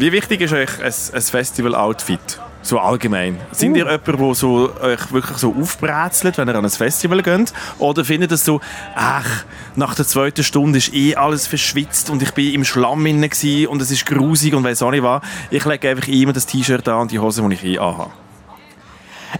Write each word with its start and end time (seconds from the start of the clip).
wie 0.00 0.12
wichtig 0.12 0.40
ist 0.40 0.52
euch 0.52 0.70
ein, 0.82 0.92
ein 1.14 1.22
Festival-Outfit? 1.22 2.40
So 2.62 2.78
allgemein. 2.78 3.38
Sind 3.52 3.74
ihr 3.74 3.84
jemand, 3.84 4.06
der 4.06 4.34
so, 4.34 4.70
euch 4.80 5.12
wirklich 5.12 5.38
so 5.38 5.54
aufbrezelt, 5.58 6.36
wenn 6.38 6.48
ihr 6.48 6.54
an 6.54 6.64
ein 6.64 6.70
Festival 6.70 7.22
geht? 7.22 7.52
Oder 7.78 8.04
findet 8.04 8.30
ihr 8.30 8.36
so, 8.36 8.60
ach, 8.94 9.44
nach 9.76 9.94
der 9.94 10.06
zweiten 10.06 10.42
Stunde 10.42 10.78
ist 10.78 10.92
eh 10.94 11.16
alles 11.16 11.46
verschwitzt 11.46 12.10
und 12.10 12.22
ich 12.22 12.32
bin 12.32 12.52
im 12.52 12.64
Schlamm 12.64 13.04
inne 13.06 13.28
gsi 13.28 13.66
und 13.66 13.80
es 13.80 13.90
ist 13.90 14.04
grusig 14.04 14.54
und 14.54 14.64
weiss 14.64 14.82
auch 14.82 14.90
nicht 14.90 15.02
was. 15.02 15.22
Ich 15.50 15.64
lege 15.64 15.90
einfach 15.90 16.08
immer 16.08 16.32
das 16.32 16.46
T-Shirt 16.46 16.86
an 16.88 17.02
und 17.02 17.12
die 17.12 17.18
Hose, 17.18 17.42
die 17.46 17.54
ich 17.54 17.64
eh 17.64 17.78
anhabe. 17.78 18.10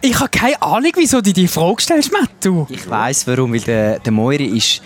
Ich 0.01 0.19
habe 0.19 0.31
keine 0.31 0.61
Ahnung, 0.63 0.93
wieso 0.95 1.21
du 1.21 1.33
die 1.33 1.49
Frage 1.49 1.83
stellst, 1.83 2.13
Matt. 2.13 2.31
Du. 2.43 2.67
Ich 2.71 2.89
weiss 2.89 3.27
warum, 3.27 3.53
weil 3.53 3.61
der, 3.61 3.99
der 3.99 4.13
Moiri 4.13 4.47
ist 4.47 4.83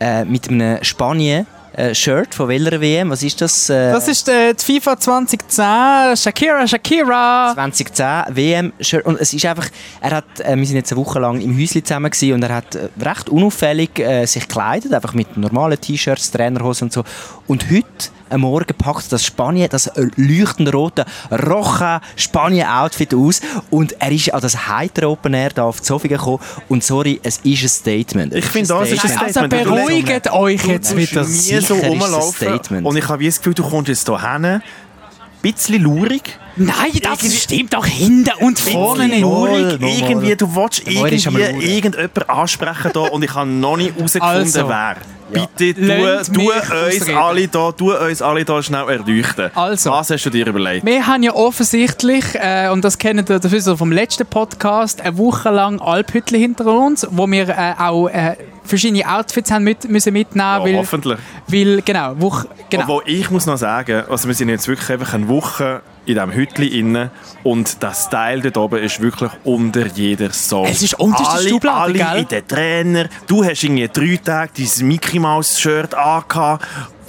äh, 0.00 0.24
mit 0.24 0.48
einem 0.48 0.82
Spanien 0.82 1.46
äh, 1.78 1.94
Shirt 1.94 2.34
von 2.34 2.48
welcher 2.48 2.80
WM? 2.80 3.10
Was 3.10 3.22
ist 3.22 3.40
das? 3.40 3.70
Äh, 3.70 3.92
Das 3.92 4.08
ist 4.08 4.28
äh, 4.28 4.52
die 4.54 4.64
FIFA 4.80 4.98
2010, 4.98 6.16
Shakira, 6.16 6.66
Shakira. 6.66 7.52
2010 7.54 8.34
WM-Shirt. 8.36 9.06
Und 9.06 9.20
es 9.20 9.32
ist 9.32 9.44
einfach, 9.46 9.68
er 10.00 10.10
hat, 10.10 10.24
äh, 10.40 10.56
wir 10.56 10.66
sind 10.66 10.76
jetzt 10.76 10.92
eine 10.92 11.00
Woche 11.00 11.20
lang 11.20 11.40
im 11.40 11.56
Häuschen 11.58 11.84
zusammen 11.84 12.10
gewesen 12.10 12.34
und 12.34 12.42
er 12.42 12.54
hat 12.56 12.74
äh, 12.74 12.88
recht 13.00 13.28
unauffällig 13.28 13.98
äh, 14.00 14.26
sich 14.26 14.48
gekleidet, 14.48 14.92
einfach 14.92 15.14
mit 15.14 15.36
normalen 15.36 15.80
T-Shirts, 15.80 16.30
Trainerhosen 16.32 16.86
und 16.86 16.92
so. 16.92 17.04
Und 17.46 17.70
heute 17.70 17.86
am 18.30 18.42
Morgen 18.42 18.74
packt 18.76 19.10
das 19.10 19.24
Spanien, 19.24 19.68
das 19.70 19.90
leuchtend 20.16 20.74
rote 20.74 21.06
Rocha 21.30 22.02
Spanien-Outfit 22.16 23.14
aus 23.14 23.40
und 23.70 23.94
er 24.00 24.12
ist 24.12 24.34
an 24.34 24.40
das 24.42 24.68
heitere 24.68 25.08
Open 25.08 25.32
Air 25.32 25.48
da 25.54 25.64
auf 25.64 25.80
die 25.80 25.86
Sofia 25.86 26.10
gekommen 26.16 26.38
und 26.68 26.84
sorry, 26.84 27.18
es 27.22 27.38
ist 27.38 27.62
ein 27.62 27.68
Statement. 27.68 28.34
Ich 28.34 28.44
finde 28.44 28.74
auch, 28.74 28.82
es 28.82 28.92
ist 28.92 29.04
ein 29.04 29.18
Also 29.18 29.30
Statement. 29.40 29.52
Du 29.66 29.70
beruhigt 29.70 30.30
euch 30.30 30.64
jetzt 30.66 30.94
musst 30.94 31.10
wieder. 31.12 31.24
So 31.68 31.74
rumlaufen. 31.74 32.84
Und 32.84 32.96
ich 32.96 33.08
habe 33.08 33.24
das 33.24 33.38
Gefühl, 33.38 33.54
du 33.54 33.62
kommst 33.62 33.88
jetzt 33.88 34.06
hier 34.06 34.32
hin, 34.32 34.44
ein 34.44 34.62
bisschen 35.42 35.82
lurig. 35.82 36.38
Nein, 36.58 36.74
das 37.02 37.22
Irgendwie- 37.22 37.36
stimmt 37.36 37.74
doch 37.74 37.86
hinten 37.86 38.30
und 38.40 38.58
vorne 38.58 39.08
nicht. 39.08 39.22
mal, 39.22 39.78
Irgendwie, 39.80 40.36
du 40.36 40.54
willst 40.54 40.86
irgendwie 40.86 41.42
irgendjemanden 41.42 42.28
ansprechen 42.28 42.90
da 42.92 43.00
und 43.00 43.22
ich 43.24 43.34
habe 43.34 43.48
noch 43.48 43.76
nicht 43.76 43.94
herausgefunden, 43.96 44.38
Also. 44.38 44.68
wer. 44.68 44.96
Bitte, 45.30 45.74
Lasst 45.78 46.32
tu, 46.34 46.40
uns 46.50 47.08
alle 47.14 47.48
da, 47.48 47.70
tu 47.72 47.92
uns 47.92 48.22
alle 48.22 48.46
da 48.46 48.62
schnell 48.62 48.88
erleuchten. 48.88 49.50
Also. 49.54 49.90
Was 49.90 50.08
hast 50.08 50.24
du 50.24 50.30
dir 50.30 50.46
überlegt? 50.46 50.86
Wir 50.86 51.06
haben 51.06 51.22
ja 51.22 51.34
offensichtlich, 51.34 52.24
äh, 52.34 52.70
und 52.70 52.82
das 52.82 52.96
kennen 52.96 53.26
ihr 53.28 53.38
dafür 53.38 53.60
so 53.60 53.76
vom 53.76 53.92
letzten 53.92 54.24
Podcast, 54.26 55.02
eine 55.02 55.18
Woche 55.18 55.50
lang 55.50 55.80
Alphütli 55.82 56.38
hinter 56.38 56.66
uns, 56.66 57.06
wo 57.10 57.26
wir 57.26 57.46
äh, 57.50 57.74
auch 57.78 58.08
äh, 58.08 58.36
verschiedene 58.64 59.06
Outfits 59.06 59.50
haben 59.50 59.64
mit, 59.64 59.86
müssen 59.90 60.14
mitnehmen 60.14 60.40
Ja, 60.46 60.64
weil, 60.64 60.76
hoffentlich. 60.76 61.18
weil, 61.46 61.82
genau, 61.82 62.14
Woche, 62.18 62.48
genau. 62.70 62.84
Obwohl, 62.84 63.02
ich 63.04 63.30
muss 63.30 63.44
noch 63.44 63.58
sagen, 63.58 64.04
also 64.08 64.28
wir 64.28 64.34
sind 64.34 64.48
jetzt 64.48 64.66
wirklich 64.66 64.88
einfach 64.90 65.12
eine 65.12 65.28
Woche 65.28 65.82
in 66.06 66.14
diesem 66.14 66.32
Hütli 66.32 66.78
inne 66.78 67.10
und 67.44 67.76
das 67.82 68.04
Style 68.04 68.40
dort 68.42 68.56
oben 68.56 68.82
ist 68.82 69.00
wirklich 69.00 69.30
unter 69.44 69.86
jeder 69.86 70.30
Sau. 70.32 70.64
Es 70.64 70.82
ist 70.82 70.98
unterste 70.98 71.28
alle, 71.30 71.48
Schublade, 71.48 71.80
alle 71.80 71.92
gell? 71.94 72.18
in 72.22 72.28
den 72.28 72.48
Trainer. 72.48 73.08
Du 73.26 73.44
hast 73.44 73.62
irgendwie 73.62 73.88
drei 73.88 74.16
Tage 74.22 74.52
dieses 74.56 74.82
Mickey 74.82 75.18
Mouse 75.18 75.58
Shirt 75.60 75.94
angehabt. 75.94 76.66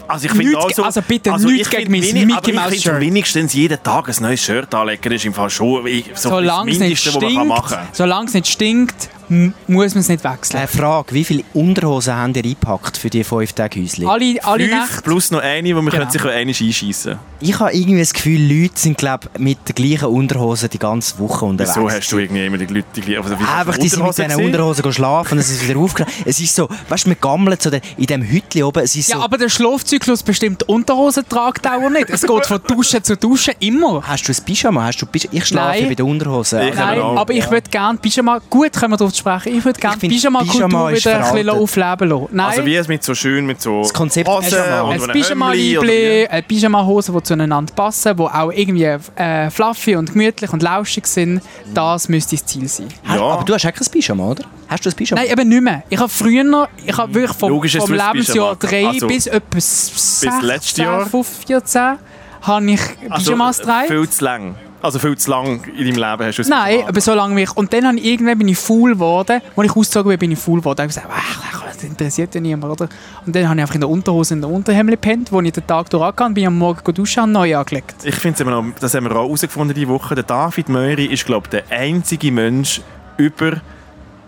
Also 0.07 0.25
ich 0.25 0.31
finde 0.31 0.45
Nichts 0.47 0.57
auch 0.63 0.67
ge- 0.67 0.75
so, 0.75 0.83
also 0.83 1.01
bitte 1.03 1.31
also 1.31 1.47
nichts 1.49 1.67
ich 1.67 1.77
gegen 1.77 1.91
mein 1.91 2.01
wenig- 2.01 2.25
Mickey 2.25 2.33
aber 2.37 2.49
ich 2.49 2.55
Mouse 2.55 2.81
Shirt. 2.81 2.99
wenigstens 2.99 3.53
jeden 3.53 3.83
Tag 3.83 4.09
ein 4.09 4.15
neues 4.21 4.41
Shirt 4.43 4.73
anlegen, 4.73 5.11
ist 5.11 5.23
im 5.25 5.33
Fall 5.35 5.49
schon 5.51 5.85
so 6.15 6.29
Solange 6.29 6.71
das 6.71 6.75
es 6.75 6.79
nicht 6.81 7.05
Mindeste, 7.05 7.13
was 7.27 7.33
man 7.33 7.47
machen 7.47 7.75
kann. 7.75 7.87
solange 7.91 8.25
es 8.27 8.33
nicht 8.33 8.47
stinkt, 8.47 9.09
muss 9.30 9.94
man 9.95 10.02
es 10.02 10.09
nicht 10.09 10.23
wechseln. 10.23 10.58
Eine 10.59 10.67
Frage, 10.67 11.13
wie 11.13 11.23
viele 11.23 11.44
Unterhosen 11.53 12.16
haben 12.16 12.33
ihr 12.35 12.44
eingepackt 12.44 12.97
für 12.97 13.09
die 13.09 13.23
fünf 13.23 13.53
Tage 13.53 13.81
Häuschen? 13.81 14.08
alle 14.08 14.36
alle 14.44 14.67
Fünf 14.67 14.80
Nächte. 14.89 15.02
plus 15.03 15.31
noch 15.31 15.41
eine, 15.41 15.69
wo 15.75 15.81
man 15.81 15.91
Genau. 15.91 15.97
könnte 16.03 16.13
sich 16.13 16.21
auch 16.23 16.33
eine 16.33 16.49
einschiessen 16.52 17.19
Ich 17.41 17.59
habe 17.59 17.71
irgendwie 17.73 17.99
das 17.99 18.13
Gefühl, 18.13 18.41
Leute 18.41 18.77
sind 18.80 18.97
glaub, 18.97 19.30
mit 19.39 19.58
den 19.69 19.75
gleichen 19.75 20.05
Unterhosen 20.09 20.69
die 20.69 20.80
ganze 20.80 21.17
Woche 21.19 21.45
unterwegs. 21.45 21.75
Wieso 21.77 21.89
hast 21.89 22.11
du 22.11 22.17
irgendwie 22.17 22.45
immer 22.45 22.58
die 22.58 22.66
Leute 22.66 22.88
die 22.95 23.02
gleichen- 23.02 23.23
also 23.23 23.39
wie 23.39 23.44
hast 23.44 23.53
du 23.53 23.58
Einfach, 23.69 23.77
die 23.77 23.88
sind 23.89 23.99
mit 23.99 24.08
Unterhosen 24.09 24.27
diesen? 24.38 24.45
Unterhosen 24.45 24.94
schlafen 24.94 25.33
und 25.33 25.38
es 25.39 25.49
ist 25.52 25.67
wieder 25.69 25.80
aufgenommen. 25.80 26.14
Es 26.26 26.39
ist 26.39 26.55
so, 26.55 26.67
weißt 26.89 27.05
du, 27.05 27.09
wir 27.09 27.15
gammeln 27.15 27.58
so 27.61 27.70
in 27.70 27.82
diesem 28.05 28.23
Hütli 28.23 28.64
oben. 28.64 28.83
Es 28.83 28.95
ist 28.95 29.09
Ja, 29.09 29.17
so, 29.17 29.23
aber 29.23 29.37
der 29.37 29.49
Schlafzyklus 29.49 30.23
bestimmt 30.23 30.61
die 30.61 30.65
Unterhosentragdauer 30.73 31.89
nicht. 31.89 32.09
Es 32.09 32.21
geht 32.23 32.45
von 32.45 32.59
Dusche 32.67 33.02
zu 33.02 33.15
Dusche 33.15 33.52
immer. 33.59 34.02
hast 34.05 34.27
du 34.27 34.32
ein 34.33 34.43
Pyjama? 34.45 34.83
Hast 34.86 35.02
du 35.02 35.05
Pyjama? 35.05 35.33
Ich 35.36 35.45
schlafe 35.45 35.80
Nein. 35.80 35.87
bei 35.89 35.95
den 35.95 36.05
Unterhosen. 36.05 36.61
Ich 36.61 36.76
Nein, 36.76 36.99
aber 36.99 37.33
ich 37.33 37.45
ja. 37.45 37.52
würde 37.52 37.70
gerne 37.70 37.98
Pyjama, 37.99 38.39
gut 38.49 38.73
können 38.73 38.93
wir 38.93 38.98
darauf 38.98 39.14
sprechen, 39.19 39.55
ich 39.55 39.63
würde 39.63 39.80
gerne 39.80 39.97
Pyjama-Kultur 39.97 40.91
wieder 40.91 41.25
ein 41.25 41.33
bisschen 41.35 41.49
aufleben 41.49 42.09
lassen. 42.09 42.27
Nein, 42.31 42.45
Also 42.47 42.65
wie 42.65 42.75
es 42.75 42.87
mit 42.87 43.03
so 43.03 43.13
schön 43.13 43.45
mit 43.45 43.61
so 43.61 43.81
Das 43.83 43.93
Konzept 43.93 44.27
Hosen 44.27 44.57
ein 44.59 45.02
Pyjama-Liebli, 45.11 46.27
eine 46.27 46.43
Pyjama-Hose, 46.43 47.11
die 47.11 47.23
zueinander 47.23 47.73
passen, 47.73 48.15
die 48.17 48.23
auch 48.23 48.52
irgendwie 48.52 48.97
äh, 49.15 49.49
fluffy 49.49 49.95
und 49.95 50.11
gemütlich 50.13 50.52
und 50.52 50.63
lauschig 50.63 51.05
sind, 51.08 51.41
das 51.73 52.09
müsste 52.09 52.35
das 52.35 52.45
Ziel 52.45 52.67
sein. 52.67 52.87
Hast- 53.05 53.15
Ja. 53.19 53.21
Aber 53.25 53.43
du 53.43 53.53
hast 53.53 53.65
auch 53.65 53.73
kein 53.73 53.87
Pyjama, 53.87 54.23
oder? 54.31 54.43
Hast 54.67 54.85
du 54.85 54.89
ein 54.89 54.95
Pyjama? 54.95 55.21
Nein, 55.21 55.31
eben 55.31 55.49
nicht 55.49 55.61
mehr. 55.61 55.83
Ich 55.89 55.99
habe 55.99 56.09
früher, 56.09 56.67
ich 56.85 56.97
habe 56.97 57.13
wirklich 57.13 57.37
vom, 57.37 57.49
Logisch, 57.52 57.77
vom 57.77 57.91
Lebensjahr 57.91 58.55
Pyjama 58.55 58.55
3 58.55 58.87
Also, 58.87 59.08
bis 59.08 59.27
etwa 59.27 59.59
16, 59.59 60.31
letztes 60.41 60.77
Jahr? 60.77 61.05
14 61.08 61.97
habe 62.41 62.71
ich 62.71 62.79
Pyjamas 63.15 63.58
getragen. 63.59 63.79
Also, 63.81 63.93
viel 63.93 64.09
zu 64.09 64.23
lang. 64.23 64.55
Also 64.81 64.99
viel 64.99 65.17
zu 65.17 65.29
lang 65.29 65.63
in 65.77 65.85
deinem 65.85 65.95
Leben 65.95 66.25
hast 66.27 66.37
du 66.37 66.41
es 66.41 66.47
Nein, 66.47 66.71
gemacht. 66.71 66.89
aber 66.89 67.01
so 67.01 67.13
lange 67.13 67.35
wie 67.35 67.43
ich. 67.43 67.57
Und 67.57 67.73
dann 67.73 67.85
habe 67.87 67.97
ich 67.97 68.05
irgendwann 68.05 68.37
bin 68.37 68.47
ich 68.47 68.57
faul 68.57 68.93
geworden. 68.93 69.41
Als 69.55 69.65
ich 69.69 69.75
ausgezogen 69.75 70.09
bin, 70.09 70.19
bin 70.19 70.31
ich 70.31 70.39
faul 70.39 70.59
geworden. 70.59 70.77
Da 70.77 70.83
habe 70.83 70.89
ich 70.91 70.95
gesagt, 70.95 71.75
das 71.75 71.83
interessiert 71.83 72.35
ja 72.35 72.41
niemand, 72.41 72.73
oder? 72.73 72.89
Und 73.25 73.35
dann 73.35 73.47
habe 73.47 73.57
ich 73.57 73.61
einfach 73.61 73.75
in 73.75 73.81
der 73.81 73.89
Unterhose 73.89 74.33
in 74.33 74.41
der 74.41 74.49
Unterhemd 74.49 74.91
gepennt, 74.91 75.31
wo 75.31 75.39
ich 75.41 75.51
den 75.51 75.65
Tag 75.65 75.89
durch 75.89 76.03
angegangen 76.03 76.33
bin, 76.33 76.47
am 76.47 76.57
Morgen 76.57 76.93
duschen 76.93 77.23
und 77.23 77.31
neu 77.31 77.55
angelegt. 77.55 77.95
Ich 78.03 78.15
finde 78.15 78.41
immer 78.43 78.51
noch, 78.61 78.65
das 78.79 78.93
haben 78.93 79.05
wir 79.05 79.11
auch 79.11 79.25
herausgefunden 79.25 79.73
diese 79.75 79.87
Woche. 79.87 80.15
Der 80.15 80.23
David 80.23 80.69
Möri 80.69 81.05
ist, 81.05 81.25
glaube 81.25 81.47
ich, 81.47 81.49
der 81.51 81.63
einzige 81.77 82.31
Mensch 82.31 82.81
über 83.17 83.61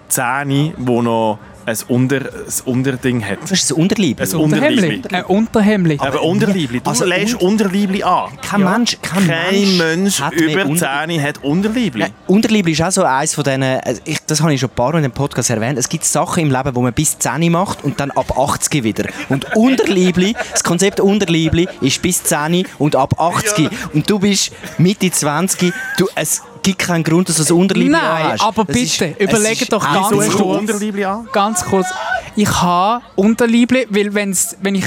10, 0.08 0.74
der 0.78 1.02
noch 1.02 1.40
ein, 1.66 1.78
Unter, 1.88 2.18
ein 2.18 2.22
Unterding 2.66 3.24
hat. 3.26 3.40
Das 3.44 3.52
ist 3.52 3.72
ein 3.72 3.76
Unterliebe. 3.82 4.24
Ein 4.24 4.36
Unterliebli. 4.36 5.02
Ein 5.12 5.24
Unterhemdli. 5.26 5.98
Aber 6.00 6.24
Unterliebli. 6.24 6.80
Du 6.82 6.90
Also 6.90 7.06
lässt 7.06 7.36
Un- 7.42 7.52
Unterliebli 7.52 8.04
an. 8.04 8.30
Kein 8.42 8.64
Mensch, 8.64 8.98
kein, 9.02 9.28
Kein 9.28 9.78
Mensch 9.78 10.20
hat 10.22 10.34
mehr 10.36 10.50
über 10.50 10.66
Unter- 10.66 11.06
10 11.08 11.22
hat 11.24 11.44
Unterliebli. 11.44 12.02
Nein, 12.02 12.12
Unterliebe 12.28 12.72
ist 12.72 12.82
auch 12.82 12.92
so 12.92 13.04
eines 13.04 13.34
von 13.36 13.44
diesen, 13.44 13.64
also 13.64 14.02
ich, 14.06 14.18
das 14.26 14.42
habe 14.42 14.54
ich 14.54 14.60
schon 14.60 14.70
ein 14.70 14.76
paar 14.76 14.92
Mal 14.92 14.98
in 15.00 15.04
dem 15.04 15.12
Podcast 15.12 15.50
erwähnt, 15.50 15.78
es 15.78 15.90
gibt 15.90 16.06
Sachen 16.06 16.44
im 16.44 16.52
Leben, 16.52 16.76
wo 16.76 16.82
man 16.82 16.94
bis 16.94 17.18
10 17.20 17.52
macht 17.52 17.84
und 17.84 18.00
dann 18.00 18.12
ab 18.12 18.38
80 18.38 18.84
wieder. 18.84 19.06
Und 19.30 19.56
Unterliebli, 19.56 20.36
das 20.52 20.64
Konzept 20.64 21.00
Unterliebli 21.00 21.68
ist 21.82 22.02
bis 22.02 22.24
10 22.24 22.66
und 22.80 22.96
ab 22.96 23.20
80. 23.20 23.70
Und 23.94 24.10
du 24.10 24.20
bist 24.20 24.52
Mitte 24.78 25.12
20, 25.12 25.74
du, 25.98 26.08
es 26.16 26.42
gibt 26.64 26.80
keinen 26.80 27.04
Grund, 27.04 27.28
dass 27.30 27.38
du 27.38 27.56
ein 27.56 27.62
Unterliebli 27.62 27.92
Nein, 27.92 28.34
hast. 28.34 28.42
aber 28.44 28.66
Es 28.68 28.76
ist- 28.76 29.00
bitte, 29.00 29.24
ist 29.24 29.72
doch 29.74 29.84
eins 29.86 30.10
ganz 30.10 30.32
kurz. 30.36 30.60
Unterliebli 30.60 31.06
an? 31.06 31.28
Ganz 31.32 31.64
kurz. 31.66 31.88
Ich 32.36 32.62
habe 32.62 33.04
Unterliebli, 33.16 33.88
weil 33.90 34.14
wenn's, 34.14 34.56
wenn 34.62 34.76
ich... 34.76 34.86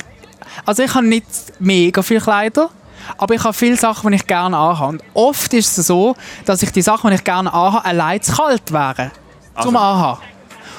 Also 0.65 0.83
ich 0.83 0.95
habe 0.95 1.07
nicht 1.07 1.27
mega 1.59 2.01
viele 2.03 2.21
Kleider, 2.21 2.71
aber 3.19 3.35
ich 3.35 3.43
habe 3.43 3.53
viele 3.53 3.77
Sachen, 3.77 4.11
die 4.11 4.17
ich 4.17 4.27
gerne 4.27 4.57
anhabe. 4.57 4.89
Und 4.93 5.03
oft 5.15 5.53
ist 5.53 5.77
es 5.77 5.87
so, 5.89 6.15
dass 6.45 6.63
ich 6.63 6.71
die 6.71 6.83
Sachen, 6.83 7.11
die 7.11 7.17
ich 7.17 7.25
gerne 7.25 7.53
anhabe, 7.53 7.85
allein 7.85 8.23
zu 8.23 8.33
kalt 8.35 8.73
wären. 8.73 9.11
Zum 9.61 9.77
Also- 9.77 9.79
Anhaben. 9.79 10.21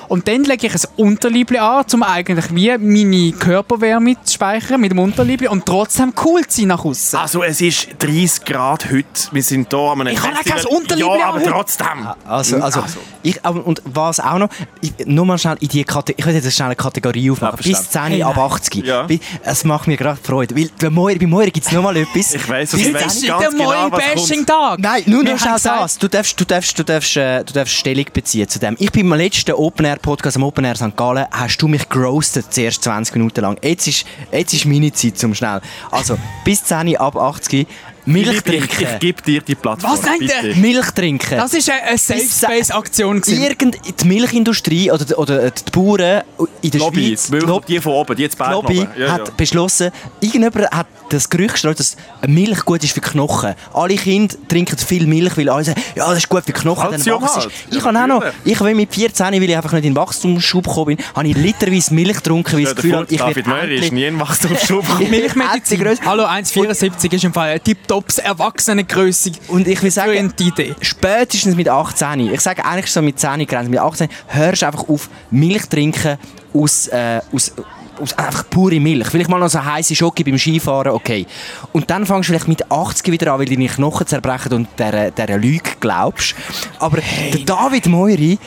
Und 0.08 0.28
dann 0.28 0.44
lege 0.44 0.68
ich 0.68 0.74
ein 0.74 0.82
Unterliebli 0.98 1.58
an, 1.58 1.86
um 1.94 2.04
eigentlich 2.04 2.54
wie 2.54 2.78
meine 2.78 3.32
Körperwärme 3.34 4.16
zu 4.24 4.34
speichern 4.34 4.82
mit 4.82 4.92
dem 4.92 5.00
Unterliebli 5.00 5.48
und 5.48 5.66
trotzdem 5.66 6.14
cool 6.24 6.46
zu 6.48 6.62
sein 6.62 6.68
nach 6.70 6.84
außen. 6.86 7.20
Also 7.20 7.44
es 7.44 7.62
ist 7.62 7.88
30 8.00 8.46
Grad 8.46 8.86
heute. 8.92 9.06
Wir 9.32 9.44
sind 9.44 9.70
hier 9.70 9.80
an 9.80 10.02
einem 10.02 10.14
Ich 10.14 10.22
habe 10.22 10.36
kein 10.44 10.66
Unterliebli 10.66 11.18
Ja, 11.20 11.24
an 11.30 11.30
aber 11.30 11.40
heute. 11.40 11.50
trotzdem. 11.50 12.08
Also, 12.28 12.58
also, 12.58 12.84
Ich, 13.24 13.44
aber- 13.46 13.66
und 13.66 13.82
was 13.86 14.20
auch 14.20 14.38
noch, 14.38 14.50
ich, 14.82 14.94
nur 15.06 15.26
mal 15.26 15.38
schnell 15.38 15.58
in 15.60 15.68
die 15.70 15.84
Kategorie, 15.84 16.16
ich 16.20 16.26
will 16.26 16.34
jetzt 16.36 16.54
schnell 16.56 16.68
eine 16.68 16.76
Kategorie 16.76 17.32
aufmachen, 17.32 17.60
Ja, 17.64 17.68
bis 17.80 17.90
10, 17.90 18.02
Hey, 18.04 18.24
ab 18.24 18.36
nein. 18.36 18.46
80. 18.46 18.86
Ja. 18.86 19.04
Bi- 19.04 19.20
Es 19.44 19.64
macht 19.64 19.88
mir 19.88 19.98
gerade 19.98 20.20
Freude, 20.22 20.56
weil 20.56 20.70
bei 20.80 20.90
Moira, 20.90 21.18
bei 21.20 21.26
Moira 21.28 21.50
gibt 21.50 21.66
es 21.66 21.72
noch 21.72 21.82
mal 21.84 21.96
etwas. 21.98 22.34
Ich 22.36 22.48
weiss, 22.50 22.74
was 22.74 22.80
Bis 22.80 22.88
ich 22.90 22.94
weiss. 22.94 23.02
10 23.02 23.06
das 23.08 23.16
ist 23.18 23.28
ganz 23.28 23.42
der 23.42 23.50
genau, 23.52 23.64
neue 23.66 23.92
was 23.92 24.00
kommt. 24.04 24.16
Bashing-Tag. 24.16 24.80
Nein, 24.80 25.04
nur 25.08 25.24
Wir 25.24 25.32
noch 25.34 25.40
schnell 25.40 25.54
gesagt- 25.56 25.82
das. 25.82 25.98
Du 25.98 26.08
darfst, 26.08 26.40
du, 26.40 26.46
darfst, 26.46 26.80
du, 26.80 26.84
darfst, 26.84 27.18
äh, 27.18 27.44
du 27.44 27.54
darfst 27.54 27.74
Stellung 27.76 28.06
beziehen 28.14 28.48
zu 28.48 28.60
dem. 28.60 28.76
Ich 28.80 28.92
bin 28.92 29.10
beim 29.10 29.18
letzten 29.20 29.54
Open 29.54 29.86
Air 29.86 29.95
Podcast 30.02 30.38
am 30.38 30.44
Open 30.44 30.66
Air 30.66 30.76
St. 30.76 30.96
Gallen, 30.96 31.26
hast 31.32 31.58
du 31.58 31.68
mich 31.68 31.88
geroastet, 31.90 32.46
zuerst 32.50 32.84
20 32.84 33.16
Minuten 33.16 33.42
lang. 33.42 33.58
Jetzt 33.62 33.88
ist, 33.88 34.06
jetzt 34.32 34.54
ist 34.54 34.66
meine 34.66 34.92
Zeit 34.92 35.18
zum 35.18 35.34
schnell. 35.34 35.62
Also, 35.92 36.18
bis 36.44 36.64
10 36.64 36.98
ab 36.98 37.16
80, 37.16 37.68
Milch 38.06 38.28
Ich, 38.28 38.34
ich, 38.34 38.54
ich 38.54 38.68
trinken. 38.78 39.00
gebe 39.00 39.22
dir 39.22 39.42
die 39.42 39.56
Plattform. 39.56 39.92
Was 39.94 40.02
der? 40.02 40.12
bitte. 40.20 40.60
Milch 40.60 40.92
trinken. 40.92 41.38
Das 41.38 41.54
ist 41.54 41.70
eine, 41.70 41.82
eine 41.84 41.98
Safe-Space-Aktion. 41.98 43.22
gewesen. 43.22 43.42
Irgend 43.44 43.78
die 44.02 44.08
Milchindustrie 44.08 44.92
oder, 44.92 45.18
oder 45.20 45.52
die 45.52 45.72
Bauern 45.72 46.22
in 46.62 46.72
der 46.72 46.80
Lobby, 46.80 47.08
Schweiz, 47.08 47.28
die 47.28 47.32
Milch- 47.36 47.66
die 47.66 47.80
von 47.82 47.94
oben, 47.94 48.16
die 48.16 48.22
jetzt 48.24 48.40
die 48.40 48.44
Lobby 48.52 48.80
oben. 48.82 48.88
Ja, 49.00 49.12
hat 49.14 49.28
ja. 49.28 49.34
beschlossen, 49.36 49.92
irgendjemand 50.20 50.72
hat 50.72 50.88
das 51.10 51.30
Gerücht 51.30 51.54
gestreut, 51.54 51.80
dass 51.80 51.98
Milch 52.28 52.66
gut 52.66 52.84
ist 52.84 52.94
für 52.94 53.02
Knochen. 53.02 53.54
Alle 53.74 53.96
Kinder 53.96 54.36
trinken 54.48 54.76
viel 54.78 55.06
Milch, 55.06 55.38
weil 55.38 55.50
alle 55.50 55.64
sagen, 55.64 55.80
ja, 55.96 56.08
das 56.10 56.18
ist 56.20 56.30
gut 56.30 56.44
für 56.46 56.52
Knochen. 56.54 56.90
dann 56.92 57.22
wachst 57.22 57.36
halt. 57.38 57.52
Ich 57.70 57.78
Ja, 57.78 57.84
habe 57.84 58.00
auch 58.00 58.08
noch, 58.08 58.24
ich 58.44 58.60
habe 58.60 58.74
mit 58.74 58.94
14, 58.94 59.28
weil 59.34 59.44
ich 59.44 59.56
einfach 59.56 59.72
nicht 59.74 59.86
in 59.86 59.94
den 59.94 59.96
Wachstumsschub 59.98 60.64
gekommen 60.68 60.98
bin, 60.98 61.06
habe 61.16 61.28
ich 61.28 61.38
literweise 61.38 61.94
Milch 61.94 62.16
getrunken, 62.18 62.54
weil 62.54 62.60
ich 62.62 62.66
das 62.66 62.76
Gefühl 62.76 62.96
habe, 62.96 63.06
ich 63.10 63.18
David 63.20 63.36
werde 63.36 63.50
Möri 63.50 63.76
ist 63.76 63.84
endlich- 63.84 63.92
nie 63.92 64.04
in 64.06 64.20
Wachstumsschub. 64.20 64.84
Ich 65.00 65.10
bin 65.10 65.12
Milchmedizin. 65.12 66.00
Hallo, 66.06 66.24
1,74 66.26 67.14
ist 67.14 67.24
im 67.24 67.34
Fall 67.34 67.50
ein 67.52 67.64
Tops 67.96 68.18
Erwachsenengröße 68.18 69.32
Und 69.48 69.70
ich 69.70 69.82
will 69.82 69.90
sagen, 69.90 70.34
spätestens 70.82 71.56
mit 71.56 71.70
18, 71.70 72.30
ich 72.34 72.42
sage 72.42 72.66
eigentlich 72.66 72.92
so 72.92 73.02
mit 73.02 73.18
10 73.18 73.46
Grenzen, 73.48 73.70
mit 73.70 73.80
18 73.80 74.10
hörst 74.28 74.64
du 74.64 74.66
einfach 74.66 74.90
auf, 74.90 75.10
Milch 75.32 75.66
trinken 75.70 76.18
aus, 76.54 76.88
äh, 76.88 77.22
aus, 77.32 77.54
aus 77.98 78.18
einfach 78.18 78.50
pure 78.50 78.82
Milch. 78.82 79.08
Vielleicht 79.08 79.30
mal 79.30 79.40
noch 79.40 79.48
so 79.48 79.64
heiße 79.64 79.96
Schoki 79.96 80.26
beim 80.26 80.38
Skifahren, 80.38 80.92
okay. 80.92 81.26
Und 81.72 81.90
dann 81.90 82.06
fängst 82.06 82.28
du 82.28 82.34
vielleicht 82.34 82.50
mit 82.50 82.70
80 82.70 83.14
wieder 83.14 83.32
an, 83.32 83.40
weil 83.40 83.46
deine 83.46 83.68
Knochen 83.68 84.06
zerbrechen 84.06 84.52
und 84.52 84.68
dieser, 84.78 85.12
dieser 85.12 85.38
Lüge 85.38 85.72
glaubst. 85.80 86.36
Aber 86.80 86.98
der 86.98 87.46
David 87.46 87.86
Moiri 87.86 88.38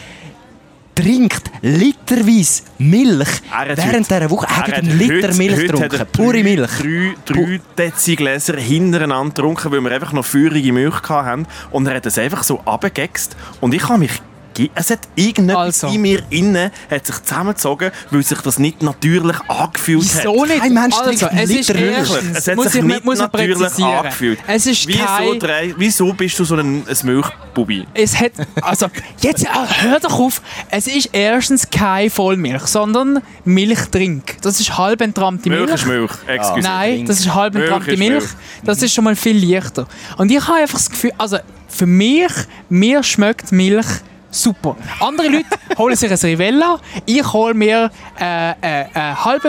trinkt 1.02 1.50
literweise 1.62 2.62
Milch 2.78 3.28
während 3.76 4.10
dieser 4.10 4.30
Woche. 4.30 4.46
Er 4.48 4.56
hat 4.56 4.68
er 4.68 4.78
einen 4.78 4.98
Liter 4.98 5.28
heute- 5.28 5.36
Milch 5.38 5.52
heute 5.56 5.88
getrunken, 5.88 6.06
pure 6.12 6.32
drei- 6.32 6.42
Milch. 6.42 6.70
Drei, 6.78 7.14
drei 7.24 7.60
Dezigläser 7.76 8.56
hintereinander 8.56 9.34
getrunken, 9.34 9.70
weil 9.72 9.80
wir 9.80 9.92
einfach 9.92 10.12
noch 10.12 10.24
feurige 10.24 10.72
Milch 10.72 11.02
hatten. 11.08 11.46
Und 11.70 11.86
er 11.86 11.94
hat 11.96 12.06
es 12.06 12.18
einfach 12.18 12.42
so 12.42 12.60
abgegext. 12.64 13.36
Und 13.60 13.74
ich 13.74 13.88
habe 13.88 13.98
mich... 14.00 14.20
ge- 14.58 14.70
Es 14.74 14.90
hat 14.90 15.00
irgendetwas 15.14 15.84
Also. 15.84 15.94
in 15.94 16.02
mir 16.02 16.22
innen 16.30 16.70
hat 16.90 17.06
sich 17.06 17.22
zusammengezogen, 17.22 17.90
weil 18.10 18.22
sich 18.22 18.40
das 18.40 18.58
nicht 18.58 18.82
natürlich 18.82 19.36
angefühlt 19.48 20.02
hat. 20.04 20.24
Wieso 20.24 20.44
nicht? 20.44 20.60
Kein 20.60 20.74
Mensch 20.74 20.94
also, 20.96 21.26
es 21.34 21.50
ist 21.50 21.70
erstens, 21.70 22.38
Es 22.38 22.48
hat 22.48 22.56
muss 22.56 22.66
sich 22.72 22.76
ich, 22.80 22.84
nicht 22.86 23.04
muss 23.04 23.18
natürlich 23.18 23.58
präzisieren. 23.58 23.92
angefühlt. 23.92 24.38
Es 24.46 24.66
ist 24.66 24.86
wieso, 24.86 24.98
kein... 24.98 25.38
drei, 25.38 25.74
wieso 25.76 26.12
bist 26.12 26.38
du 26.38 26.44
so 26.44 26.56
ein, 26.56 26.82
ein 26.86 26.96
Milchbubi? 27.02 27.86
Es 27.94 28.18
hat, 28.20 28.32
also, 28.60 28.86
jetzt 29.20 29.46
ah, 29.48 29.66
hör 29.80 30.00
doch 30.00 30.18
auf. 30.18 30.42
Es 30.70 30.86
ist 30.86 31.10
erstens 31.12 31.68
keine 31.70 32.10
Vollmilch, 32.10 32.66
sondern 32.66 33.22
Milchtrink. 33.44 34.40
Das 34.42 34.60
ist 34.60 34.76
halb 34.76 35.00
entrampte 35.00 35.48
Milch. 35.48 35.66
Milch 35.66 35.74
ist 35.74 35.86
Milch. 35.86 36.12
Excuse. 36.26 36.60
Nein, 36.60 37.06
das 37.06 37.20
ist 37.20 37.34
halb 37.34 37.54
ist 37.54 37.86
Milch. 37.98 37.98
Milch. 37.98 38.24
Das 38.64 38.82
ist 38.82 38.92
schon 38.94 39.04
mal 39.04 39.16
viel 39.16 39.38
leichter. 39.52 39.86
Und 40.16 40.30
ich 40.30 40.46
habe 40.46 40.58
einfach 40.60 40.78
das 40.78 40.90
Gefühl, 40.90 41.12
also 41.18 41.38
für 41.68 41.86
mich, 41.86 42.32
mir 42.68 43.02
schmeckt 43.02 43.52
Milch 43.52 43.86
super. 44.30 44.76
Andere 45.00 45.28
Leute 45.28 45.48
holen 45.76 45.96
sich 45.96 46.10
ein 46.10 46.18
Rivella, 46.18 46.78
ich 47.06 47.32
hole 47.32 47.54
mir 47.54 47.90
äh, 48.20 48.50
äh, 48.50 48.54
äh, 48.82 48.86
halb 48.94 49.44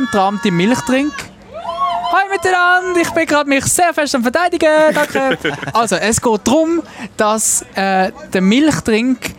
Milchtrink. 0.52 1.14
Hi 2.12 2.28
miteinander, 2.31 3.02
ich 3.02 3.10
bin 3.12 3.26
gerade 3.28 3.48
mich 3.48 3.66
sehr 3.66 3.94
fest 3.94 4.16
am 4.16 4.24
Verteidigen, 4.24 4.68
danke. 4.94 5.38
Also, 5.74 5.96
es 5.96 6.20
geht 6.20 6.42
darum, 6.44 6.81
dass 7.16 7.64
äh, 7.76 8.12
der 8.34 8.42
Milchtrink 8.42 9.36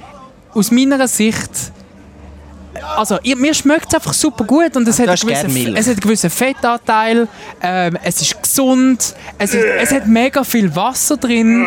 aus 0.55 0.71
meiner 0.71 1.09
Sicht 1.09 1.51
also, 2.97 3.19
ihr, 3.23 3.37
mir 3.37 3.55
schmeckt 3.55 3.89
es 3.89 3.95
einfach 3.95 4.13
super 4.13 4.45
gut 4.45 4.77
und 4.77 4.87
es 4.87 4.99
hat, 4.99 5.21
gewissen, 5.21 5.53
Milch. 5.53 5.75
es 5.77 5.87
hat 5.87 5.95
einen 5.95 6.01
gewissen 6.01 6.31
Fettanteil, 6.31 7.29
ähm, 7.63 7.99
es 8.03 8.21
ist 8.21 8.43
gesund, 8.43 9.15
es, 9.39 9.55
ist, 9.55 9.65
es 9.65 9.93
hat 9.93 10.07
mega 10.07 10.45
viel 10.45 10.75
Wasser 10.75 11.17
drin 11.17 11.67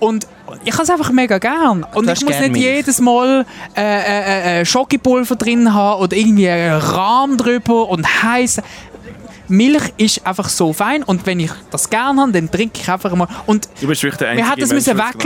und 0.00 0.26
ich 0.64 0.72
habe 0.72 0.82
es 0.82 0.90
einfach 0.90 1.10
mega 1.10 1.38
gern. 1.38 1.84
Und 1.94 2.06
Du 2.08 2.12
ich 2.12 2.24
muss 2.24 2.38
nicht 2.40 2.52
Milch. 2.52 2.62
jedes 2.64 3.00
Mal 3.00 3.44
äh, 3.76 3.80
äh, 3.82 4.60
äh, 4.60 4.64
Schokipulver 4.64 5.36
drin 5.36 5.72
haben 5.74 6.00
oder 6.02 6.16
irgendwie 6.16 6.48
einen 6.48 6.80
Rahm 6.80 7.36
drüber 7.36 7.88
und 7.88 8.06
heiß. 8.22 8.60
Milch 9.50 9.82
ist 9.96 10.26
einfach 10.26 10.46
so 10.50 10.74
fein 10.74 11.02
und 11.02 11.24
wenn 11.24 11.40
ich 11.40 11.50
das 11.70 11.88
gern 11.88 12.20
habe, 12.20 12.32
dann 12.32 12.50
trinke 12.50 12.80
ich 12.82 12.88
einfach 12.90 13.14
mal. 13.14 13.26
Und 13.46 13.66
Du 13.80 13.86
bist 13.86 14.02
wirklich 14.02 14.18
der 14.18 14.36
wir 14.36 14.44
einzige 14.44 14.50
hätten 14.50 14.60
das 14.60 14.68
Mensch, 14.68 14.86
müssen 14.86 14.96
genau 14.98 15.04
sagt. 15.06 15.24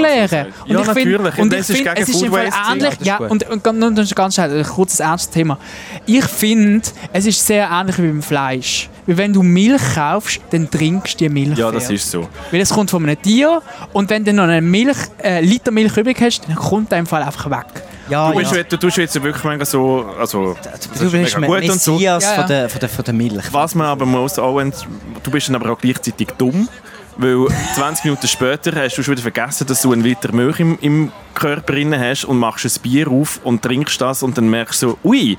Ja, 0.69 0.81
ich 0.81 0.87
find- 0.93 1.11
natürlich. 1.13 1.39
Und 1.39 1.53
das 1.53 1.71
ich 1.71 1.81
ist 1.81 1.83
finde, 1.83 1.91
gegen 1.95 2.03
es 2.03 2.09
ist 2.09 2.31
Waste. 2.33 2.61
ähnlich. 2.71 2.85
das 2.91 2.99
ist 3.01 3.07
Ja, 3.07 3.17
gut. 3.19 3.31
und, 3.33 3.67
und, 3.67 3.83
und 3.83 3.99
ist 3.99 4.15
ganz 4.15 4.35
schnell, 4.35 4.57
ein 4.59 4.65
kurzes 4.65 5.01
ernstes 5.01 5.31
Thema. 5.31 5.59
Ich 6.07 6.25
finde, 6.25 6.89
es 7.13 7.27
ist 7.27 7.45
sehr 7.45 7.69
ähnlich 7.69 7.99
wie 7.99 8.07
beim 8.07 8.23
Fleisch. 8.23 8.89
Weil 9.07 9.17
wenn 9.17 9.33
du 9.33 9.43
Milch 9.43 9.83
kaufst, 9.95 10.41
dann 10.51 10.71
trinkst 10.71 11.15
du 11.15 11.25
die 11.25 11.29
Milch. 11.29 11.59
Ja, 11.59 11.71
das 11.73 11.91
ist 11.91 12.11
so. 12.11 12.29
Weil 12.51 12.61
es 12.61 12.71
kommt 12.71 12.91
von 12.91 13.03
einem 13.05 13.21
Tier 13.21 13.61
und 13.93 14.09
wenn 14.11 14.25
du 14.25 14.33
noch 14.33 14.45
einen 14.45 14.71
Milch, 14.71 14.97
äh, 15.23 15.41
Liter 15.41 15.71
Milch 15.73 15.97
übrig 15.97 16.21
hast, 16.21 16.43
dann 16.47 16.55
kommt 16.55 16.93
der 16.93 16.99
im 17.01 17.07
Fall 17.07 17.23
einfach 17.23 17.51
weg. 17.51 17.67
Ja, 18.09 18.31
Du, 18.31 18.39
bist, 18.39 18.53
ja. 18.53 18.59
jetzt- 18.59 18.73
du 18.73 18.77
tust 18.77 18.97
jetzt 18.99 19.21
wirklich 19.23 19.43
mega 19.45 19.65
so, 19.65 20.05
also, 20.19 20.55
Du 20.99 21.05
ist 21.07 21.13
bist 21.13 21.39
mega 21.39 21.47
gut 21.61 21.71
und 21.71 21.81
so. 21.81 21.93
Messias 21.95 22.25
Ja, 22.25 22.31
ja. 22.31 22.37
Von, 22.39 22.47
der, 22.49 22.69
von, 22.69 22.81
der, 22.81 22.89
von 22.89 23.05
der 23.05 23.15
Milch. 23.15 23.45
Was 23.53 23.75
man 23.75 23.87
aber 23.89 24.07
muss 24.07 24.39
auch, 24.39 24.61
du 24.61 25.31
bist 25.31 25.49
dann 25.49 25.57
aber 25.57 25.71
auch 25.73 25.79
gleichzeitig 25.79 26.29
dumm, 26.39 26.69
weil 27.17 27.47
20 27.75 28.05
Minuten 28.05 28.27
später 28.29 28.73
hast 28.81 28.97
du 28.97 29.03
schon 29.03 29.13
wieder 29.13 29.23
vergessen, 29.23 29.67
dass 29.67 29.83
du 29.83 29.93
einen 29.93 30.03
Liter 30.03 30.33
Milch 30.33 30.61
im, 30.61 30.79
im 30.81 31.13
Körper 31.35 31.73
drin 31.73 31.99
hast 31.99 32.25
und 32.25 32.39
machst 32.39 32.65
ein 32.67 32.83
Bier 32.83 33.09
auf 33.09 33.41
und 33.45 33.63
trinkst 33.63 34.01
das 34.01 34.23
und 34.23 34.37
dann 34.37 34.49
merkst 34.49 34.83
du 34.83 34.91
so, 34.91 34.99
ui, 35.05 35.39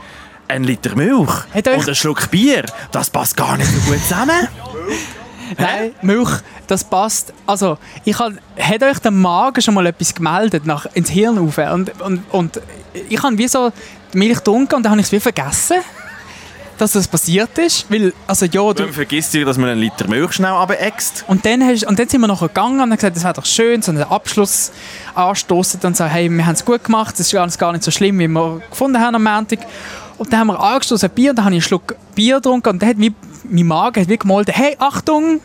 ein 0.53 0.63
Liter 0.63 0.95
Milch 0.95 1.31
und 1.55 1.89
ein 1.89 1.95
Schluck 1.95 2.29
Bier, 2.29 2.65
das 2.91 3.09
passt 3.09 3.35
gar 3.35 3.57
nicht 3.57 3.71
so 3.71 3.91
gut 3.91 3.99
zusammen. 4.01 4.47
Nein, 5.57 5.93
Milch, 6.01 6.29
das 6.67 6.83
passt. 6.83 7.33
Also, 7.45 7.77
ich 8.05 8.17
hab, 8.17 8.33
hat 8.57 8.83
euch 8.83 8.99
der 8.99 9.11
Magen 9.11 9.61
schon 9.61 9.73
mal 9.73 9.85
etwas 9.85 10.13
gemeldet, 10.13 10.65
nach, 10.65 10.85
ins 10.93 11.09
Hirn 11.09 11.37
rauf? 11.37 11.57
Und, 11.57 12.01
und, 12.01 12.23
und 12.31 12.61
ich 13.09 13.21
habe 13.21 13.37
wie 13.37 13.47
so 13.47 13.71
die 14.13 14.17
Milch 14.17 14.37
getrunken 14.37 14.75
und 14.75 14.83
dann 14.83 14.91
habe 14.91 15.01
ich 15.01 15.07
es 15.07 15.11
wie 15.11 15.19
vergessen, 15.19 15.77
dass 16.77 16.93
das 16.93 17.07
passiert 17.07 17.57
ist. 17.57 17.85
Weil, 17.89 18.13
also 18.25 18.45
ja, 18.45 18.73
du, 18.73 18.83
Man 18.83 18.93
vergisst 18.93 19.33
dir, 19.33 19.45
dass 19.45 19.57
man 19.57 19.69
einen 19.69 19.81
Liter 19.81 20.07
Milch 20.07 20.33
schnell 20.33 20.51
runteräxt. 20.51 21.25
und 21.27 21.45
dann, 21.45 21.63
hast, 21.63 21.85
und 21.85 21.99
dann 21.99 22.07
sind 22.07 22.21
wir 22.21 22.27
noch 22.27 22.41
gegangen 22.41 22.75
und 22.75 22.81
haben 22.81 22.95
gesagt, 22.95 23.15
das 23.15 23.23
wäre 23.23 23.33
doch 23.33 23.45
schön, 23.45 23.81
so 23.81 23.91
einen 23.91 24.03
Abschluss 24.03 24.71
anstoßen 25.13 25.79
und 25.83 25.97
sagen, 25.97 26.11
hey, 26.11 26.29
wir 26.29 26.45
haben 26.45 26.53
es 26.53 26.65
gut 26.65 26.83
gemacht, 26.83 27.15
es 27.15 27.27
ist 27.27 27.35
alles 27.35 27.57
gar 27.57 27.71
nicht 27.73 27.83
so 27.83 27.91
schlimm, 27.91 28.19
wie 28.19 28.27
wir 28.27 28.61
gefunden 28.69 28.99
haben 28.99 29.15
am 29.15 29.23
Montag. 29.23 29.59
Und 30.23 30.31
dann 30.31 30.39
haben 30.39 30.47
wir 30.47 30.59
angestoßen 30.61 31.09
Bier 31.09 31.31
und 31.31 31.35
dann 31.35 31.45
habe 31.45 31.55
ich 31.55 31.57
einen 31.57 31.67
Schluck 31.67 31.95
Bier 32.15 32.37
getrunken 32.37 32.69
und 32.69 32.81
dann 32.81 32.89
hat 32.91 32.97
wie, 32.97 33.13
mein 33.43 33.67
Magen 33.67 34.01
hat 34.01 34.07
wie 34.07 34.17
gemolden, 34.17 34.53
hey, 34.55 34.77
Achtung, 34.79 35.41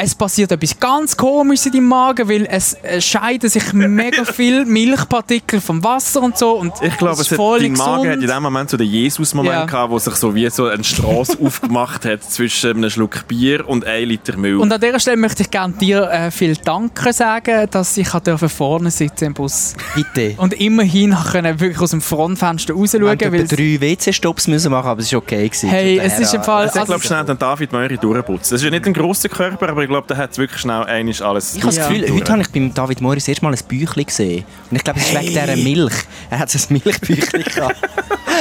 es 0.00 0.14
passiert 0.14 0.52
etwas 0.52 0.78
ganz 0.78 1.16
komisches 1.16 1.66
in 1.66 1.72
deinem 1.72 1.88
Magen, 1.88 2.28
weil 2.28 2.46
es 2.48 2.74
äh, 2.84 3.00
scheiden 3.00 3.50
sich 3.50 3.72
mega 3.72 4.24
viel 4.24 4.64
Milchpartikel 4.98 5.60
vom 5.60 5.82
Wasser 5.82 6.22
und 6.22 6.38
so. 6.38 6.52
Und 6.52 6.72
Ich 6.82 6.96
glaube, 6.98 7.14
es 7.14 7.22
es 7.22 7.30
hat, 7.32 7.36
voll 7.36 7.60
dein 7.60 7.72
Magen 7.72 8.08
hat 8.08 8.20
in 8.20 8.26
dem 8.28 8.42
Moment 8.42 8.70
so 8.70 8.76
den 8.76 8.86
Jesus-Moment 8.86 9.52
Ja. 9.54 9.64
gehabt, 9.66 9.90
wo 9.90 9.98
sich 9.98 10.14
so 10.14 10.34
wie 10.36 10.48
so 10.50 10.66
eine 10.66 10.84
Straße 10.84 11.36
aufgemacht 11.42 12.04
hat 12.04 12.22
zwischen 12.22 12.76
einem 12.76 12.90
Schluck 12.90 13.26
Bier 13.26 13.68
und 13.68 13.84
einem 13.86 14.08
Liter 14.10 14.36
Milch. 14.36 14.60
Und 14.60 14.72
an 14.72 14.80
dieser 14.80 15.00
Stelle 15.00 15.16
möchte 15.16 15.42
ich 15.42 15.50
gerne 15.50 15.74
dir 15.74 16.08
äh, 16.08 16.30
viel 16.30 16.54
Danke 16.54 17.12
sagen, 17.12 17.66
dass 17.68 17.96
ich 17.96 18.08
durfte 18.08 18.48
vorne 18.48 18.92
sitzen 18.92 19.24
im 19.24 19.34
Bus 19.34 19.74
Bitte. 19.96 20.34
und 20.40 20.54
immerhin 20.54 21.16
können 21.32 21.58
wirklich 21.58 21.80
aus 21.80 21.90
dem 21.90 22.00
Frontfenster 22.00 22.72
raus 22.74 22.92
Wir 22.92 23.02
etwa 23.04 23.26
drei 23.28 23.80
WC-Stops 23.80 24.46
müssen 24.46 24.70
machen, 24.70 24.86
aber 24.90 25.00
es 25.00 25.12
war 25.12 25.18
okay. 25.18 25.48
Gewesen. 25.48 25.68
Hey, 25.70 25.98
es 25.98 26.20
ist 26.20 26.34
im 26.34 26.44
Fall- 26.44 26.66
Also 26.68 26.78
ich 26.78 26.84
glaube, 26.86 27.02
schnell 27.04 27.24
den 27.24 27.38
David 27.38 27.72
Möri 27.72 27.98
durchputzen. 27.98 28.50
Das 28.54 28.60
ist 28.60 28.64
ja 28.64 28.70
nicht 28.70 28.86
ein 28.86 28.92
grosser 28.92 29.28
Körper, 29.28 29.68
aber 29.70 29.87
ich 29.88 29.90
glaube, 29.90 30.06
der 30.06 30.18
hat 30.18 30.36
wirklich 30.36 30.60
schnell 30.60 30.84
einiges 30.84 31.22
alles 31.22 31.54
Ich 31.56 31.62
habe 31.62 31.74
das 31.74 31.76
Ja. 31.76 31.88
Gefühl, 31.88 32.14
heute 32.14 32.32
habe 32.32 32.42
ich 32.42 32.50
beim 32.50 32.74
David 32.74 33.00
Morris 33.00 33.26
erst 33.26 33.40
mal 33.40 33.54
ein 33.54 33.58
Büchlein 33.66 34.04
gesehen. 34.04 34.44
Und 34.70 34.76
ich 34.76 34.84
glaube, 34.84 35.00
es 35.00 35.06
ist 35.06 35.14
wegen 35.14 35.28
dieser 35.28 35.56
Milch. 35.56 35.94
Er 36.28 36.38
hat 36.40 36.50
so 36.50 36.58
ein 36.58 36.80
Milchbüchlein 36.84 37.44
gehabt. 37.54 37.76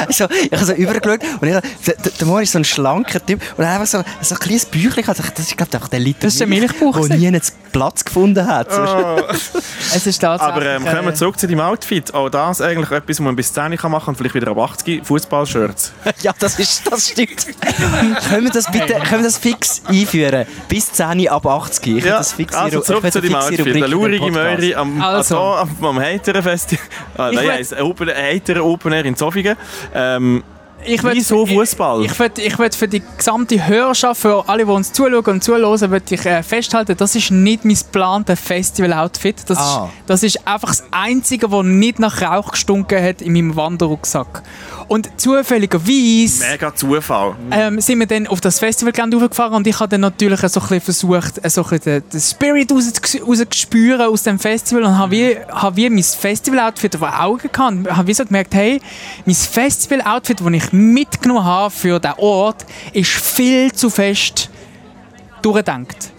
so, 0.09 0.25
ich 0.29 0.51
habe 0.51 0.65
so 0.65 0.73
übergeschaut 0.73 1.21
und 1.39 1.47
ich, 1.47 1.53
der, 1.53 1.95
der, 1.95 2.11
der 2.11 2.27
Morris 2.27 2.49
ist 2.49 2.51
so 2.51 2.59
ein 2.59 2.65
schlanker 2.65 3.25
Typ 3.25 3.41
und 3.55 3.63
er 3.63 3.73
hat 3.73 3.81
einfach 3.81 4.03
so, 4.03 4.25
so 4.25 4.35
ein 4.35 4.39
kleines 4.39 4.65
Büchlein 4.65 5.05
gehabt. 5.05 5.19
Das 5.19 5.45
ist, 5.47 5.55
glaube 5.57 5.77
ich, 5.81 5.87
der 5.89 5.99
Liter 5.99 6.19
Das 6.23 6.33
ist 6.33 6.39
der 6.41 6.47
Milch, 6.47 6.69
Milchbauch 6.81 7.07
der 7.07 7.17
nie 7.17 7.27
einen 7.27 7.41
Platz 7.71 8.03
gefunden 8.03 8.45
hat. 8.45 8.67
es 9.93 10.05
ist. 10.05 10.23
Aber 10.23 10.65
ähm, 10.65 10.83
kommen 10.83 11.05
wir 11.05 11.11
äh, 11.11 11.13
zurück 11.13 11.39
zu 11.39 11.47
deinem 11.47 11.61
Outfit. 11.61 12.13
Auch 12.13 12.29
das 12.29 12.59
eigentlich 12.59 12.91
etwas, 12.91 13.17
was 13.17 13.19
man 13.19 13.35
bis 13.35 13.53
10 13.53 13.77
kann 13.77 13.91
machen 13.91 14.09
und 14.09 14.15
vielleicht 14.17 14.35
wieder 14.35 14.51
ab 14.51 14.57
80 14.57 15.05
Fußballshirts. 15.05 15.93
ja, 16.21 16.33
das, 16.39 16.59
ist, 16.59 16.91
das 16.91 17.09
stimmt. 17.09 17.45
können 18.29 18.43
wir 18.43 18.51
das 18.51 18.69
bitte 18.71 18.93
können 18.93 19.21
wir 19.21 19.29
das 19.29 19.37
fix 19.37 19.81
einführen? 19.87 20.45
Bis 20.67 20.91
10 20.91 21.27
ab 21.37 21.45
80. 21.45 21.87
Ich 21.97 22.03
will 22.03 22.11
das 22.11 22.33
fix 22.33 22.53
in 22.53 22.59
also 22.59 22.81
zurück 22.81 23.03
ich 23.05 23.11
zu 23.13 23.21
will 23.23 23.29
deinem 23.29 23.35
eine 23.41 23.45
fixe 23.47 23.61
Outfit. 23.63 23.75
Den 23.83 23.91
laurige. 23.91 24.31
Möri 24.31 24.75
am, 24.75 25.01
Also. 25.01 25.37
am, 25.37 25.69
am 25.81 25.99
heiteren 25.99 26.43
Festival. 26.43 26.85
Ah, 27.17 27.31
nein, 27.31 27.43
will- 27.45 27.51
heisst 27.51 27.79
Open, 27.79 28.09
heiteren 28.09 28.61
Open 28.61 28.91
Air 28.93 29.05
in 29.05 29.15
Zofingen. 29.15 29.55
Ähm, 29.93 30.43
Ich 30.85 31.03
Wieso 31.03 31.45
Fußball? 31.45 32.05
Ich, 32.05 32.11
ich 32.11 32.19
würde 32.19 32.41
ich 32.41 32.75
für 32.75 32.87
die 32.87 33.01
gesamte 33.17 33.67
Hörerschaft, 33.67 34.21
für 34.21 34.47
alle, 34.47 34.63
die 34.63 34.71
uns 34.71 34.93
zuschauen 34.93 35.25
und 35.25 35.43
zuhören, 35.43 35.89
würde 35.91 36.05
ich 36.15 36.23
äh, 36.25 36.43
festhalten, 36.43 36.95
das 36.95 37.15
ist 37.15 37.31
nicht 37.31 37.65
mein 37.65 37.75
geplantes 37.75 38.39
Festival-Outfit. 38.39 39.37
Das, 39.49 39.57
Ah. 39.57 39.85
ist, 39.85 40.09
das 40.09 40.23
ist 40.23 40.47
einfach 40.47 40.69
das 40.69 40.83
Einzige, 40.91 41.51
was 41.51 41.65
nicht 41.65 41.97
nach 41.99 42.21
Rauch 42.21 42.51
gestunken 42.51 43.03
hat 43.03 43.21
in 43.23 43.33
meinem 43.33 43.55
Wanderrucksack. 43.55 44.43
Und 44.87 45.09
zufälligerweise 45.19 46.45
mega 46.49 46.73
Zufall. 46.73 47.35
ähm, 47.51 47.81
sind 47.81 47.99
wir 47.99 48.07
dann 48.07 48.25
auf 48.27 48.39
das 48.39 48.59
Festivalgelände 48.59 49.17
hochgefahren 49.19 49.53
und 49.55 49.67
ich 49.67 49.77
habe 49.79 49.89
dann 49.89 49.99
natürlich 50.01 50.39
so 50.39 50.61
ein 50.61 50.67
bisschen 50.67 50.81
versucht, 50.81 51.43
äh, 51.43 51.49
so 51.49 51.63
ein 51.63 51.69
bisschen 51.69 52.01
den, 52.01 52.09
den 52.09 52.21
Spirit 52.21 52.71
raus- 52.71 52.93
rauszuspüren 53.27 54.01
aus 54.07 54.23
dem 54.23 54.39
Festival 54.39 54.83
und 54.83 54.97
habe 54.97 55.11
wie, 55.11 55.37
habe 55.49 55.75
wie 55.75 55.89
mein 55.89 56.03
Festival-Outfit 56.03 56.95
vor 56.95 57.19
Augen 57.21 57.49
gehabt 57.51 57.71
und 57.73 57.97
habe 57.97 58.07
wie 58.07 58.13
so 58.13 58.23
gemerkt, 58.25 58.53
hey, 58.55 58.79
mein 59.25 59.35
Festival-Outfit, 59.35 60.39
das 60.39 60.53
ich 60.53 60.71
mitgenommen 60.71 61.43
habe 61.43 61.69
für 61.69 61.99
diesen 61.99 62.15
Ort, 62.19 62.65
ist 62.93 63.09
viel 63.11 63.73
zu 63.73 63.89
fest 63.89 64.49
durchgedacht. 65.41 66.11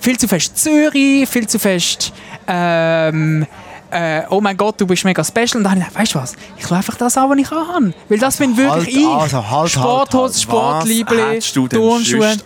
Viel 0.00 0.16
zu 0.16 0.28
fest 0.28 0.56
Zürich, 0.56 1.28
viel 1.28 1.48
zu 1.48 1.58
fest 1.58 2.12
ähm, 2.46 3.44
äh, 3.90 4.22
oh 4.30 4.40
mein 4.40 4.56
Gott, 4.56 4.80
du 4.80 4.86
bist 4.86 5.04
mega 5.04 5.22
special. 5.24 5.56
Und 5.58 5.64
dann 5.64 5.72
habe 5.72 5.80
ich 5.80 5.86
gedacht, 5.88 6.00
weißt 6.00 6.14
du 6.14 6.18
was, 6.20 6.36
ich 6.56 6.66
schaue 6.66 6.76
einfach 6.78 6.94
das 6.96 7.16
an, 7.16 7.30
was 7.30 7.38
ich 7.38 7.50
anhabe. 7.52 7.94
Weil 8.08 8.18
das 8.18 8.36
bin 8.36 8.56
wirklich 8.56 8.86
halt, 8.86 8.88
ich. 8.96 9.06
also 9.06 9.50
halt, 9.50 9.70
Sporthose, 9.70 10.22
halt, 10.22 10.34
Was 10.34 10.42
Sportliebli, 10.42 11.16
hättest 11.18 11.56
du 11.56 11.68
denn 11.68 11.80
Turnschuhe. 11.80 12.36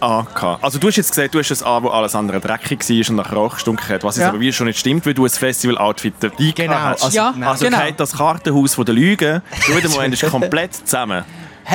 Also 0.61 0.78
du 0.78 0.88
hast 0.88 0.96
jetzt 0.96 1.11
gesagt, 1.11 1.34
du 1.34 1.38
hast 1.38 1.50
das 1.50 1.62
an, 1.62 1.82
wo 1.82 1.88
alles 1.88 2.14
andere 2.14 2.40
dreckig 2.40 2.80
war 2.88 3.11
und 3.11 3.16
nach 3.16 3.32
Rauch 3.32 3.54
gestunken 3.54 3.88
hat, 3.88 4.04
was 4.04 4.16
Ja. 4.16 4.28
aber 4.28 4.40
wie 4.40 4.52
schon 4.52 4.66
nicht 4.66 4.78
stimmt, 4.78 5.04
weil 5.06 5.14
du 5.14 5.25
ein 5.25 5.30
Festival-Outfit 5.30 6.14
dabei 6.20 6.52
Genau, 6.54 6.75
hast. 6.75 7.04
also- 7.04 7.16
Ja, 7.16 7.34
Also 7.42 7.64
genau. 7.64 7.78
das 7.96 8.12
Kartenhaus 8.16 8.75
von 8.75 8.84
der 8.84 8.94
Lüge 8.94 9.42
schon 9.61 9.76
wieder 9.76 9.88
mal 9.88 10.11
komplett 10.30 10.75
zusammen. 10.75 11.25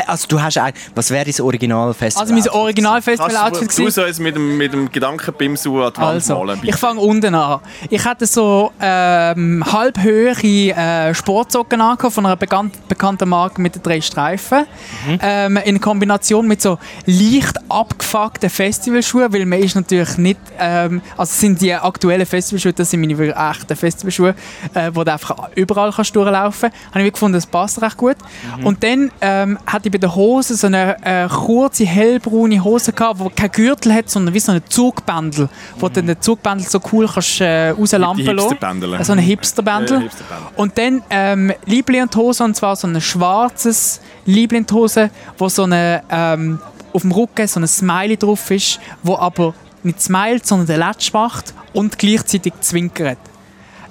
Also 0.06 0.28
du 0.28 0.42
hast 0.42 0.58
eigentlich, 0.58 0.84
was 0.96 1.10
wäre 1.12 1.26
dein 1.26 1.42
Original-Festival? 1.42 2.22
Also 2.22 2.34
mein 2.34 2.50
Original-Festival-Outfit 2.50 3.78
du, 3.78 4.06
uns 4.06 4.20
mit 4.20 4.36
dem, 4.36 4.58
mit 4.58 4.74
dem 4.74 4.92
Gedankenbimsu 4.92 5.82
an 5.82 5.94
die 5.94 6.02
Wand 6.02 6.14
Also, 6.16 6.36
malen? 6.36 6.60
ich 6.64 6.76
fange 6.76 7.00
unten 7.00 7.34
an. 7.36 7.60
Ich 7.90 8.04
hatte 8.04 8.26
so 8.26 8.72
ähm, 8.82 9.64
halbhöhe 9.66 10.32
äh, 10.32 11.14
Sportsocken 11.14 11.82
angehabt 11.82 12.14
von 12.14 12.26
einer 12.26 12.36
bekannt, 12.36 12.88
bekannten 12.88 13.30
Marke 13.30 13.62
mit 13.62 13.76
den 13.76 13.84
drei 13.84 14.02
Streifen. 14.02 14.66
Mhm. 15.08 15.20
Ähm, 15.22 15.58
in 15.58 15.82
Kombination 15.82 16.48
mit 16.48 16.62
so 16.62 16.78
leicht 17.06 17.58
abgefuckten 17.70 18.50
Festivalschuhen, 18.50 19.32
weil 19.32 19.46
man 19.46 19.60
ist 19.60 19.76
natürlich 19.76 20.18
nicht, 20.18 20.40
ähm, 20.60 21.02
also 21.18 21.32
es 21.32 21.40
sind 21.40 21.62
die 21.62 21.74
aktuellen 21.74 22.26
Festivalschuhe, 22.26 22.74
das 22.74 22.92
sind 22.92 23.02
meine 23.02 23.18
wirklich 23.18 23.38
echten 23.38 23.76
Festivalschuhe, 23.76 24.36
äh, 24.74 24.92
wo 24.94 25.04
du 25.04 25.12
einfach 25.12 25.50
überall 25.56 25.92
kannst 25.92 26.16
durchlaufen 26.16 26.72
kannst. 26.72 26.94
Habe 26.94 27.06
ich 27.06 27.14
gefunden, 27.14 27.36
das 27.36 27.46
passt 27.46 27.82
recht 27.82 27.98
gut. 27.98 28.18
Mhm. 28.58 28.66
Und 28.66 28.84
dann 28.84 29.12
ähm, 29.22 29.58
hatte 29.78 29.92
bei 29.92 29.98
der 29.98 30.14
Hose 30.14 30.56
so 30.56 30.68
eine 30.68 30.98
äh, 31.04 31.28
kurze, 31.28 31.86
hellbraune 31.86 32.64
Hose 32.64 32.92
gehabt, 32.92 33.20
die 33.22 33.30
kein 33.30 33.52
Gürtel 33.52 33.94
hat, 33.94 34.10
sondern 34.10 34.34
wie 34.34 34.40
so 34.40 34.52
ein 34.52 34.62
Zugbändel, 34.68 35.50
wo 35.80 35.88
du 35.88 35.94
dann 35.94 36.08
den 36.08 36.22
Zugbändel 36.22 36.68
so 36.68 36.82
cool 36.92 37.08
kannst 37.08 37.42
äh, 37.42 37.70
rauslampen 37.70 38.26
lassen. 38.26 38.50
Hipsterbändel. 38.50 38.94
Äh, 38.94 39.04
So 39.04 39.14
ein 39.14 39.20
Hipsterbändel. 39.20 39.98
Ja, 39.98 40.04
Hipsterbändel. 40.04 40.48
Und 40.56 40.78
dann 40.78 41.04
ähm, 41.10 41.54
Liebli 41.66 42.02
und 42.02 42.12
zwar 42.56 42.76
so 42.76 42.88
ein 42.88 43.00
schwarzes 43.02 44.02
Liebli 44.26 44.58
und 44.60 44.72
Hose, 44.72 45.10
wo 45.38 45.48
so 45.50 45.64
eine, 45.64 46.04
ähm, 46.10 46.60
auf 46.94 47.02
dem 47.02 47.12
Rücken 47.12 47.48
so 47.48 47.60
ein 47.60 47.68
Smiley 47.68 48.18
drauf 48.18 48.50
ist, 48.52 48.80
wo 49.04 49.16
aber 49.16 49.54
nicht 49.84 50.02
smilet, 50.02 50.46
sondern 50.46 50.68
den 50.68 50.80
Latsch 50.80 51.14
macht 51.14 51.54
und 51.74 51.98
gleichzeitig 51.98 52.54
zwinkert. 52.62 53.20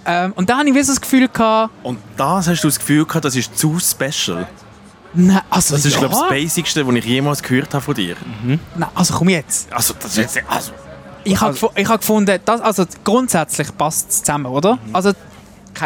Ähm, 0.05 0.33
und 0.37 0.49
da 0.49 0.59
hatte 0.59 0.69
ich 0.69 0.75
wie 0.75 0.83
so 0.83 0.93
das 0.93 1.01
Gefühl, 1.01 1.29
gehabt, 1.29 1.73
Und 1.83 1.99
das 2.17 2.49
hast 2.49 2.63
du 2.63 2.69
das 2.69 2.79
Gefühl 2.79 3.05
gehabt, 3.05 3.25
das 3.25 3.35
ist 3.35 3.57
zu 3.59 3.79
special. 3.79 4.47
Nein, 5.17 5.41
also 5.51 5.75
Das 5.75 5.85
ist, 5.85 5.95
ja, 5.95 5.99
glaube 6.01 6.15
ich, 6.15 6.21
das 6.21 6.29
Basicste, 6.29 6.87
was 6.87 6.95
ich 6.95 7.05
jemals 7.05 7.43
gehört 7.43 7.75
habe 7.75 7.83
von 7.85 7.95
dir. 7.95 8.17
nein, 8.77 8.89
also 8.95 9.15
komm 9.15 9.29
jetzt. 9.31 9.73
Also, 9.73 9.95
das 9.99 10.17
ist 10.17 10.35
jetzt... 10.37 10.39
Also, 10.49 10.73
Ich 11.25 11.41
habe 11.41 11.57
ich 11.75 11.89
hab 11.89 12.01
gefunden, 12.01 12.39
das, 12.45 12.61
also 12.61 12.85
grundsätzlich 13.03 13.77
passt 13.77 14.11
es 14.11 14.23
zusammen, 14.23 14.47
oder? 14.47 14.79
Also 14.93 15.11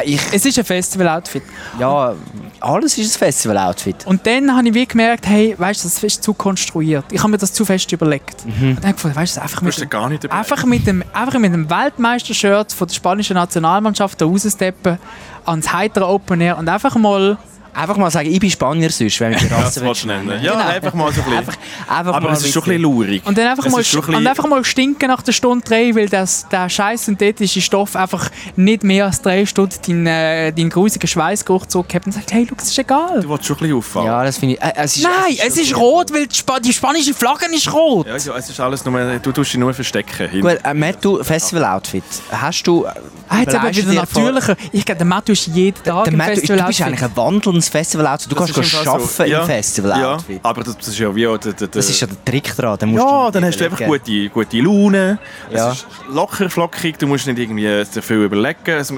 Ich, 0.04 0.20
es 0.32 0.44
ist 0.44 0.58
ein 0.58 0.64
Festival-Outfit. 0.64 1.42
ja, 1.78 2.14
alles 2.60 2.99
ist 2.99 3.16
ein 3.16 3.18
Festival-Outfit. 3.18 4.06
Und 4.06 4.26
dann 4.26 4.54
habe 4.54 4.68
ich 4.68 4.75
wie 4.75 4.87
gemerkt, 4.87 5.26
hey, 5.26 5.54
weißt 5.58 5.82
du, 5.82 5.88
das 5.88 6.02
ist 6.02 6.22
zu 6.22 6.34
konstruiert. 6.34 7.06
Ich 7.10 7.20
habe 7.20 7.30
mir 7.30 7.38
das 7.38 7.52
zu 7.52 7.64
fest 7.64 7.90
überlegt. 7.90 8.44
Und 8.44 8.60
dann 8.60 8.76
habe 8.76 8.88
ich 8.88 8.94
gefunden, 8.96 9.16
weißt 9.16 9.37
du, 9.38 9.42
einfach 9.42 9.62
mit, 9.62 9.76
dir 9.78 9.87
gar 9.87 10.08
nicht 10.10 10.22
überlegt. 10.25 10.38
einfach 10.50 10.64
mit 10.66 10.87
dem, 10.87 11.02
einfach 11.12 11.38
mit 11.38 11.52
dem 11.54 11.68
Weltmeistershirt 11.70 12.72
von 12.72 12.87
der 12.87 12.94
spanischen 12.94 13.34
Nationalmannschaft 13.34 14.20
da 14.20 14.26
raussteppen 14.26 14.99
ans 15.46 15.72
heitere 15.72 16.06
Open 16.06 16.40
Air 16.42 16.58
und 16.58 16.68
einfach 16.68 16.94
mal 16.96 17.38
Einfach 17.73 17.97
mal 17.97 18.11
sagen, 18.11 18.31
ich 18.33 18.41
bin 18.41 18.50
Spanier 18.50 18.91
sonst, 18.91 19.21
wenn 19.21 19.31
wir 19.33 19.39
die 19.41 19.45
Ja, 19.49 19.61
das 19.62 19.81
Rasse 19.83 20.03
du 20.03 20.07
nennen. 20.09 20.29
Ja, 20.43 20.53
Genau. 20.53 20.67
einfach 20.67 20.95
mal 20.95 21.12
so 21.12 21.21
ein 21.21 21.25
bisschen. 21.25 21.39
Einfach, 21.39 21.57
einfach 21.89 22.15
Aber 22.15 22.29
mal 22.29 22.33
es 22.33 22.43
ist 22.45 22.53
schon 22.53 22.62
ein 22.62 22.65
bisschen- 22.69 22.83
bisschen 22.83 22.83
lurig. 22.83 23.23
und 23.27 23.39
dann 23.39 23.47
einfach, 23.47 23.67
Es 23.67 23.73
mal, 23.73 23.81
ist 23.81 23.89
schon 23.89 24.00
ein 24.00 24.05
und 24.07 24.11
bisschen- 24.12 24.27
einfach 24.27 24.47
mal 24.49 24.65
stinken 24.65 25.09
nach 25.09 25.23
der 25.23 25.33
Stunde 25.33 25.65
drei, 25.65 25.95
weil 25.95 26.09
das, 26.09 26.47
der 26.50 26.69
scheiß 26.69 27.05
synthetische 27.07 27.61
Stoff 27.61 27.95
einfach 27.97 28.31
nicht 28.57 28.83
mehr 28.83 29.07
als 29.07 29.23
drei 29.23 29.47
Stunden 29.47 29.75
deinen, 29.87 30.07
äh, 30.07 30.53
deinen 30.53 30.71
grusigen 30.71 31.07
Schweißgeruch 31.07 31.67
zurückgeht 31.67 32.07
und 32.07 32.12
sagt, 32.12 32.33
hey, 32.33 32.45
look, 32.49 32.59
das 32.59 32.69
ist 32.71 32.79
egal. 32.79 33.21
Du 33.23 33.29
willst 33.29 33.47
schon 33.47 33.57
ein 33.57 33.61
bisschen 33.61 33.77
auffallen. 33.79 34.07
Ja, 34.07 34.25
das 34.25 34.39
finde 34.39 34.55
ich... 34.57 34.62
Äh, 34.62 34.73
es 34.77 34.97
ist, 34.97 35.03
Nein, 35.05 35.37
es 35.47 35.57
ist 35.57 35.77
rot, 35.77 36.12
weil 36.12 36.27
die, 36.27 36.37
Spa 36.37 36.59
die 36.61 36.73
spanische 36.73 37.15
Flagge 37.15 37.47
ist 37.55 37.73
rot. 37.73 38.07
Ja, 38.07 38.17
ja, 38.17 38.37
es 38.37 38.50
ist 38.50 38.59
alles 38.61 38.85
nur, 38.85 39.00
du 39.19 39.33
tust 39.33 39.53
dich 39.53 39.61
nur 39.61 39.73
verstecken. 39.75 40.41
Gut, 40.41 40.59
äh, 40.65 40.75
Matt, 40.75 40.97
du, 41.05 41.23
Festival-Outfit. 41.23 42.03
Hast 42.33 42.67
du... 42.67 42.85
äh, 42.85 42.89
Ah, 43.33 43.43
jetzt 43.43 43.55
aber 43.55 43.71
wieder 43.73 43.93
natürlicher. 43.93 44.57
Ich 44.73 44.85
glaube, 44.85 44.99
der 44.99 45.07
Matthew 45.07 45.33
ist 45.35 45.47
jeden 45.47 45.81
Tag 45.85 46.03
Der 46.03 46.12
im 46.12 46.19
Matt, 46.19 46.31
du, 46.37 46.57
du 46.57 46.65
bist 46.67 46.83
eigentlich 46.83 47.03
ein 47.05 47.15
wandelndes 47.61 47.69
Festival-Outfit. 47.69 48.33
Du 48.33 48.35
Das 48.37 48.52
kannst 48.52 48.87
arbeiten 48.87 49.31
ja, 49.31 49.40
im 49.40 49.47
Festival-Outfit. 49.47 50.37
Ja, 50.37 50.40
aber 50.50 50.62
das, 50.64 50.76
das 50.79 50.88
ist 50.88 50.99
ja 50.99 51.14
wie 51.14 51.26
auch 51.26 51.38
der, 51.38 51.52
der, 51.52 51.69
Das 51.69 51.88
ist 51.88 52.00
ja 52.00 52.07
der 52.07 52.25
Trick 52.25 52.55
dran. 52.57 52.76
Da 52.79 52.87
musst 52.87 53.05
Ja, 53.05 53.31
dann 53.31 53.45
hast 53.45 53.61
du 53.61 53.64
einfach 53.64 53.85
gute, 53.87 54.29
gute 54.31 54.61
Laune. 54.61 55.19
Ja. 55.50 55.71
Es 55.71 55.79
ist 55.79 55.87
locker, 56.12 56.49
flockig. 56.50 56.99
Du 56.99 57.07
musst 57.07 57.26
nicht 57.26 57.38
irgendwie 57.38 57.85
viel 58.02 58.17
überlegen. 58.25 58.59
Es- 58.67 58.93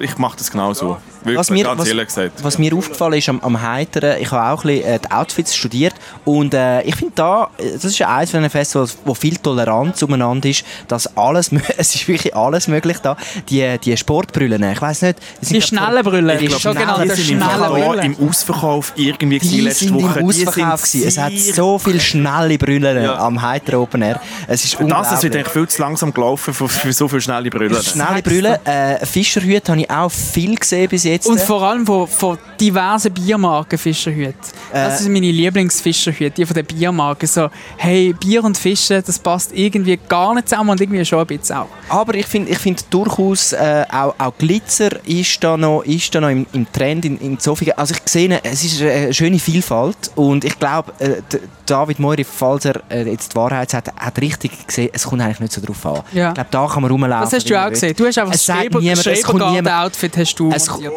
Ich 0.00 0.16
mache 0.18 0.36
das 0.36 0.50
genau 0.50 0.72
so. 0.74 0.96
Wirklich, 1.20 1.38
Was 1.38 1.50
mir, 1.50 1.64
ganz 1.64 1.80
was, 1.80 1.88
ehrlich 1.88 2.06
gesagt. 2.06 2.32
was 2.44 2.58
mir 2.58 2.72
aufgefallen 2.74 3.14
ist 3.14 3.28
am, 3.28 3.40
am 3.40 3.60
Heiteren, 3.60 4.20
ich 4.22 4.30
habe 4.30 4.52
auch 4.52 4.64
ein 4.64 4.68
bisschen 4.70 4.84
äh, 4.92 4.98
die 5.00 5.10
Outfits 5.10 5.54
studiert 5.56 5.94
und 6.24 6.54
äh, 6.54 6.82
ich 6.82 6.94
finde 6.94 7.12
da, 7.16 7.50
äh, 7.58 7.72
das 7.72 7.84
ist 7.86 8.00
eines 8.02 8.30
von 8.30 8.40
den 8.40 8.50
Festivals, 8.50 8.96
wo 9.04 9.14
viel 9.14 9.36
Toleranz 9.36 10.00
umeinander 10.02 10.48
ist, 10.48 10.64
dass 10.86 11.16
alles, 11.16 11.50
es 11.76 11.94
ist 11.96 12.06
wirklich 12.06 12.36
alles 12.36 12.68
möglich 12.68 12.98
da. 12.98 13.16
Die, 13.48 13.78
die 13.78 13.96
Sportbrüllen, 13.96 14.62
ich 14.72 14.80
weiß 14.80 15.02
nicht. 15.02 15.18
sind 15.40 15.56
Die 15.56 15.62
schnellen 15.62 16.04
Brüllen, 16.04 16.38
Die 16.38 16.46
die 16.46 16.54
schnellen- 16.54 16.78
sogenannten 16.78 17.08
Die 17.16 17.22
sind 17.22 17.42
im, 17.42 18.12
im 18.16 18.28
Ausverkauf 18.28 18.92
irgendwie 18.94 19.40
Die 19.40 19.60
letzte 19.62 19.86
sind 19.86 19.94
Woche. 19.94 20.20
im 20.20 20.30
Die 20.30 20.46
Ausverkauf 20.46 20.86
sind 20.86 21.00
gewesen. 21.02 21.08
Es 21.08 21.18
hat 21.18 21.54
so 21.56 21.78
viele 21.80 22.00
schnelle 22.00 22.58
Brüllen 22.58 23.02
Ja. 23.02 23.18
am 23.18 23.42
Heiteren 23.42 23.80
Open 23.80 24.02
Air. 24.02 24.20
Es 24.46 24.64
ist 24.64 24.78
Das, 24.80 25.10
das 25.10 25.22
wird 25.24 25.34
eigentlich 25.34 25.48
viel 25.52 25.66
zu 25.68 25.82
langsam 25.82 26.14
gelaufen 26.14 26.54
für, 26.54 26.68
für 26.68 26.92
so 26.92 27.08
viele 27.08 27.20
schnelle 27.22 27.50
Brüllen. 27.50 27.82
Schnelle 27.82 28.22
Brüllen. 28.22 28.64
Äh, 28.64 29.04
Fischerhüte 29.04 29.72
habe 29.72 29.80
ich 29.80 29.87
auch 29.88 30.10
viel 30.10 30.54
gesehen 30.56 30.88
bis 30.88 31.04
jetzt. 31.04 31.26
Und 31.26 31.40
vor 31.40 31.62
allem 31.62 31.86
von, 31.86 32.06
von 32.06 32.38
diversen 32.60 33.12
Biermarken 33.12 33.78
Fischerhüte. 33.78 34.34
Das 34.72 35.00
Äh. 35.00 35.02
sind 35.04 35.12
meine 35.12 35.30
Lieblingsfischerhüte, 35.30 36.30
die 36.36 36.46
von 36.46 36.54
den 36.54 36.66
Biermarken. 36.66 37.26
So, 37.28 37.48
hey, 37.76 38.12
Bier 38.12 38.44
und 38.44 38.56
Fische, 38.56 39.02
das 39.02 39.18
passt 39.18 39.52
irgendwie 39.52 39.98
gar 40.08 40.34
nicht 40.34 40.48
zusammen 40.48 40.70
und 40.70 40.80
irgendwie 40.80 41.04
schon 41.04 41.20
ein 41.20 41.26
bisschen 41.26 41.56
auch. 41.56 41.68
Aber 41.88 42.14
ich 42.14 42.26
finde 42.26 42.50
ich 42.52 42.58
find 42.58 42.84
durchaus, 42.90 43.52
äh, 43.52 43.84
auch, 43.90 44.14
auch 44.18 44.32
Glitzer 44.38 44.90
ist 45.06 45.42
da 45.42 45.56
noch, 45.56 45.82
ist 45.82 46.14
da 46.14 46.20
noch 46.20 46.28
im, 46.30 46.46
im 46.52 46.70
Trend 46.72 47.04
in, 47.04 47.18
in 47.18 47.38
viel. 47.38 47.72
Also 47.72 47.94
ich 47.94 48.02
sehe, 48.10 48.40
es 48.42 48.64
ist 48.64 48.82
eine 48.82 49.12
schöne 49.14 49.38
Vielfalt 49.38 50.10
und 50.14 50.44
ich 50.44 50.58
glaube, 50.58 50.92
äh, 50.98 51.22
David 51.66 51.98
Moiri, 51.98 52.24
falls 52.24 52.64
er 52.64 52.80
äh, 52.90 53.02
jetzt 53.10 53.32
die 53.32 53.36
Wahrheit 53.36 53.74
hat, 53.74 53.92
hat 53.94 54.18
richtig 54.20 54.66
gesehen, 54.66 54.88
es 54.92 55.04
kommt 55.04 55.20
eigentlich 55.20 55.40
nicht 55.40 55.52
so 55.52 55.60
drauf 55.60 55.84
an. 55.84 56.02
Ja. 56.12 56.28
Ich 56.28 56.34
glaube, 56.34 56.48
da 56.50 56.66
kann 56.66 56.82
man 56.82 56.90
rumlaufen. 56.90 57.24
Das 57.24 57.32
hast 57.34 57.48
du 57.50 57.60
auch 57.62 57.68
gesehen. 57.68 57.94
Du 57.96 58.06
hast 58.06 58.16
einfach 58.18 58.34
Es 58.34 58.46
sagt 58.46 58.60
Schreber 58.60 58.80
niemand, 58.80 59.06
es 59.06 59.22
kommt 59.22 59.38
niemand- 59.40 59.66
Schrebergarten-Outfit 59.78 60.16
hast 60.16 60.34
du 60.40 60.50
Es- 60.52 60.70
heute. 60.70 60.92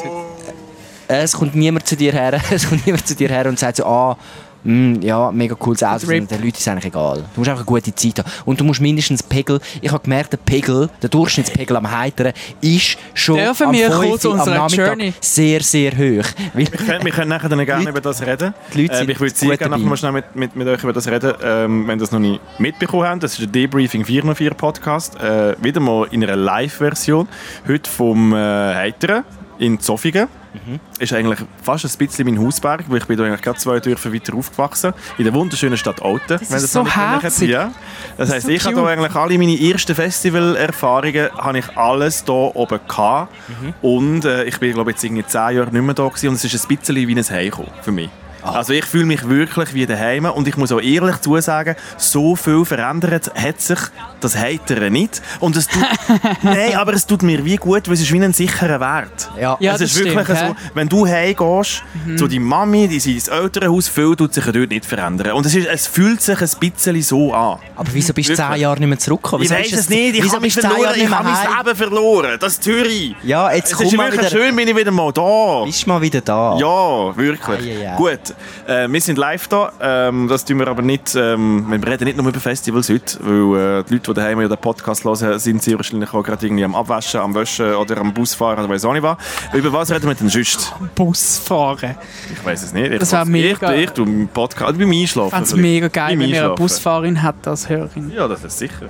Es 1.08 1.34
kommt 1.34 1.56
niemand 1.56 1.86
zu 1.88 1.96
dir 1.98 2.14
her, 2.14 2.40
es 2.52 2.68
kommt 2.70 2.86
niemand 2.86 3.06
zu 3.06 3.16
dir 3.16 3.30
her 3.30 3.46
und 3.48 3.60
sagt 3.60 3.78
so, 3.78 3.86
ah, 3.86 4.18
mm, 4.63 5.01
ja, 5.01 5.32
mega 5.32 5.56
cooles 5.56 5.84
Auto. 5.84 6.08
Den 6.08 6.27
Leuten 6.30 6.48
ist 6.48 6.68
eigentlich 6.68 6.86
egal. 6.86 7.18
Du 7.34 7.39
musst 7.41 7.50
einfach 7.50 7.62
eine 7.62 7.65
gute 7.65 7.94
Zeit 7.96 8.20
haben. 8.20 8.30
Und 8.46 8.60
du 8.60 8.63
musst 8.63 8.82
mindestens 8.82 9.24
Pegel. 9.24 9.60
Ich 9.82 9.91
habe 9.91 10.03
gemerkt, 10.03 10.34
der 10.34 10.38
Pegel, 10.38 10.89
der 11.01 11.10
Durchschnittspegel 11.10 11.75
am 11.77 11.89
Heiteren, 11.91 12.34
ist 12.62 12.98
schon 13.13 13.38
Dürfen 13.38 13.68
am 13.68 13.74
wir 13.74 13.91
5 13.91 14.10
kurz 14.10 14.25
Uhr 14.25 14.39
am 14.39 14.50
Nachmittag 14.50 14.88
Journey? 14.88 15.13
sehr, 15.20 15.62
sehr 15.62 15.91
hoch. 15.91 16.25
Weil, 16.53 16.68
Wir 16.68 16.68
können, 16.68 17.06
wir 17.06 17.12
können 17.12 17.30
nachher 17.30 17.50
dann 17.50 17.65
gerne 17.65 17.80
Leute- 17.84 17.89
über 17.91 18.01
das 18.01 18.22
reden. 18.25 18.53
die 18.74 18.82
Leute 18.84 18.94
Ähm, 18.94 19.00
sind 19.00 19.10
ich 19.10 19.20
würde 19.20 19.36
sehr 19.36 19.58
gerne 19.58 19.72
dabei. 19.72 19.77
noch 19.84 19.89
mal 19.89 19.98
schnell 19.98 20.12
mit, 20.12 20.36
mit, 20.36 20.56
mit 20.56 20.68
euch 20.68 20.84
über 20.84 20.94
das 20.94 21.08
reden, 21.08 21.34
ähm, 21.44 21.88
wenn 21.88 21.98
ihr 21.98 22.01
das 22.01 22.12
noch 22.12 22.20
nicht 22.20 22.39
mitbekommen 22.60 23.03
habt. 23.08 23.24
Das 23.24 23.34
ist 23.34 23.39
der 23.41 23.48
Debriefing 23.48 24.06
404 24.06 24.51
Podcast. 24.53 25.20
Äh, 25.20 25.56
wieder 25.63 25.80
mal 25.80 26.08
in 26.12 26.24
einer 26.24 26.36
Live-Version. 26.36 27.27
Heute 27.68 27.89
vom 27.89 28.34
äh, 28.34 28.38
Heiteren 28.38 29.24
in 29.62 29.80
Zofingen. 29.80 30.27
Mhm. 30.53 30.80
Ist 31.00 31.13
eigentlich 31.13 31.39
fast 31.62 31.86
ein 31.86 31.91
bisschen 31.98 32.25
mein 32.25 32.44
Hausberg, 32.44 32.84
weil 32.89 32.98
ich 32.98 33.06
bin 33.06 33.15
da 33.15 33.24
eigentlich 33.24 33.44
gerade 33.44 33.60
zwei 33.60 33.80
Dörfer 33.80 34.12
weiter 34.12 34.34
aufgewachsen. 34.36 34.91
In 35.20 35.24
der 35.24 35.34
wunderschönen 35.34 35.77
Stadt 35.77 36.01
Olten. 36.01 36.39
Das 36.39 36.41
ist 36.41 36.51
das 36.51 36.74
so 36.74 36.86
herzig. 36.86 37.50
Ja. 37.50 37.72
Das 38.18 38.30
ist 38.30 38.36
heisst, 38.36 38.46
so 38.48 38.51
ich 38.51 38.65
habe 38.65 38.75
da 38.75 38.86
eigentlich 38.88 39.15
alle 39.15 39.38
meine 39.38 39.62
ersten 39.62 39.94
Festivalerfahrungen 39.96 41.30
habe 41.38 41.60
ich 41.60 41.77
alles 41.77 42.24
hier 42.25 42.34
oben 42.34 42.80
gehabt. 42.88 43.34
Mhm. 43.48 43.74
Und 43.82 44.25
äh, 44.25 44.46
ich 44.46 44.60
bin 44.60 44.74
glaube 44.74 44.91
jetzt 44.91 45.03
irgendwie 45.03 45.25
zehn 45.25 45.56
Jahre 45.56 45.72
nicht 45.72 45.74
mehr 45.74 45.94
da 45.94 46.08
gewesen, 46.08 46.30
und 46.30 46.36
es 46.36 46.44
ist 46.44 46.70
ein 46.70 46.75
bisschen 46.75 46.96
wie 46.96 47.15
ein 47.15 47.24
Heimkommen 47.24 47.72
für 47.82 47.91
mich. 47.91 48.10
Ah. 48.43 48.51
Also 48.53 48.74
ich 48.74 48.86
fühle 48.86 49.05
mich 49.05 49.27
wirklich 49.27 49.74
wie 49.74 49.86
daheim 49.86 50.25
und 50.25 50.48
ich 50.48 50.57
muss 50.57 50.71
auch 50.71 50.79
ehrlich 50.81 51.17
zusagen, 51.21 51.75
so 51.98 52.36
viel 52.36 52.65
verändert 52.65 53.31
hat 53.36 53.62
sich 53.62 53.79
das 54.19 54.38
Heitere 54.38 54.89
nicht. 54.89 55.21
Und 55.39 55.55
es 55.55 55.67
tut, 55.67 55.81
nein, 56.43 56.75
aber 56.75 56.93
es 56.93 57.05
tut 57.05 57.24
mir 57.24 57.43
wie 57.45 57.55
gut, 57.55 57.88
weil 57.88 57.93
es 57.95 58.01
ist 58.01 58.12
wie 58.12 58.21
ein 58.24 58.33
sicherer 58.33 58.79
Wert. 58.79 59.29
ja. 59.39 59.57
Ja, 59.60 59.74
es 59.74 59.79
das 59.81 59.91
ist 59.91 60.03
wirklich 60.03 60.38
stimmt, 60.38 60.57
so, 60.60 60.65
wenn 60.75 60.89
du 60.89 61.05
heimgehst 61.07 61.83
Mhm. 62.05 62.17
zu 62.17 62.27
deiner 62.27 62.41
Mami, 62.41 62.88
die 62.88 63.00
sein 63.00 63.39
Elternhaus, 63.41 63.88
viel 63.88 64.15
tut 64.15 64.33
sich 64.33 64.43
dort 64.45 64.69
nicht 64.69 64.86
verändern. 64.86 65.33
Und 65.33 65.45
es, 65.45 65.55
ist, 65.55 65.67
es 65.67 65.88
fühlt 65.88 66.21
sich 66.21 66.39
ein 66.41 66.50
bisschen 66.60 67.01
so 67.01 67.33
an. 67.33 67.60
Aber 67.75 67.89
wieso 67.93 68.13
bist 68.13 68.29
du 68.29 68.36
zehn 68.36 68.55
Jahre 68.55 68.79
nicht 68.79 68.88
mehr 68.89 68.98
zurückgekommen? 69.00 69.43
Ich 69.43 69.50
weiß 69.51 69.71
es 69.74 69.89
nicht, 69.89 70.15
ich 70.15 70.29
habe 70.31 70.41
mich 70.41 70.53
verloren, 70.53 70.81
Jahre 70.81 70.98
ich 70.98 71.10
habe 71.10 71.29
mein? 71.29 71.65
Leben 71.65 71.75
verloren. 71.77 72.38
Das 72.39 72.53
ist 72.53 72.63
Zürich. 72.63 73.15
Ja, 73.24 73.51
jetzt 73.53 73.71
Es 73.71 73.77
komm 73.77 73.88
ist 73.88 73.98
mal 73.98 74.12
wirklich 74.12 74.31
wieder. 74.31 74.43
schön, 74.43 74.55
bin 74.55 74.67
ich 74.67 74.75
wieder 74.75 74.91
mal 74.91 75.12
da. 75.12 75.63
Bist 75.65 75.86
du 75.86 75.89
mal 75.89 76.01
wieder 76.01 76.21
da? 76.21 76.57
Ja, 76.57 77.15
wirklich. 77.17 77.60
Ei, 77.60 77.86
ei, 77.86 77.91
ei. 77.91 77.95
Gut, 77.98 78.31
äh, 78.68 78.88
wir 78.88 79.02
sind 79.02 79.18
live 79.18 79.48
da. 79.48 79.72
Ähm, 79.82 80.28
das 80.28 80.46
tun 80.46 80.60
wir 80.60 80.68
aber 80.68 80.82
nicht, 80.82 81.16
ähm, 81.16 81.66
wir 81.70 81.88
reden 81.88 82.06
nicht 82.06 82.18
nur 82.18 82.28
über 82.28 82.40
Festivals 82.40 82.90
heute, 82.90 83.18
weil 83.22 83.80
äh, 83.80 83.84
die 83.84 83.94
Leute, 83.94 84.14
die 84.14 84.14
daheim 84.14 84.40
den 84.40 84.58
Podcast 84.58 85.04
hören, 85.04 85.40
sind 85.40 85.62
sehr 85.62 85.78
wahrscheinlich 85.78 86.14
auch 86.14 86.24
gerade 86.24 86.46
irgendwie 86.46 86.64
am 86.64 86.76
Abwaschen, 86.76 87.20
am 87.20 87.34
Waschen 87.34 87.74
oder 87.74 87.98
am 87.98 88.14
Busfahren 88.14 88.60
oder 88.60 88.70
weiß 88.70 88.86
auch 88.86 88.94
nicht 88.94 89.04
was. 89.04 89.18
Über 89.54 89.74
was 89.74 89.92
reden 89.92 90.08
wir 90.08 90.16
denn 90.16 90.30
sonst? 90.30 90.74
Busfahren. 90.96 91.96
Ich 92.32 92.46
weiß 92.46 92.64
es 92.64 92.74
nicht. 92.74 92.92
Ich 92.92 93.00
Das 93.00 93.12
wär 93.12 93.22
ich, 93.24 93.28
mega. 93.28 93.74
Ich, 93.74 93.84
ich 93.86 93.90
tue 93.92 94.06
im 94.06 94.28
Podcast, 94.28 94.78
beim 94.78 94.92
Einschlafen. 94.92 95.28
Ich 95.28 95.34
fände 95.34 95.50
es 95.50 95.56
mega 95.56 95.88
geil, 95.88 96.20
wenn 96.20 96.30
ihr 96.30 96.46
eine. 96.46 96.56
Busfahrerin 96.56 97.22
hat 97.22 97.48
als 97.48 97.70
Hörerin. 97.70 98.12
Ja, 98.16 98.28
das 98.28 98.44
ist 98.44 98.58
sicher. 98.58 98.90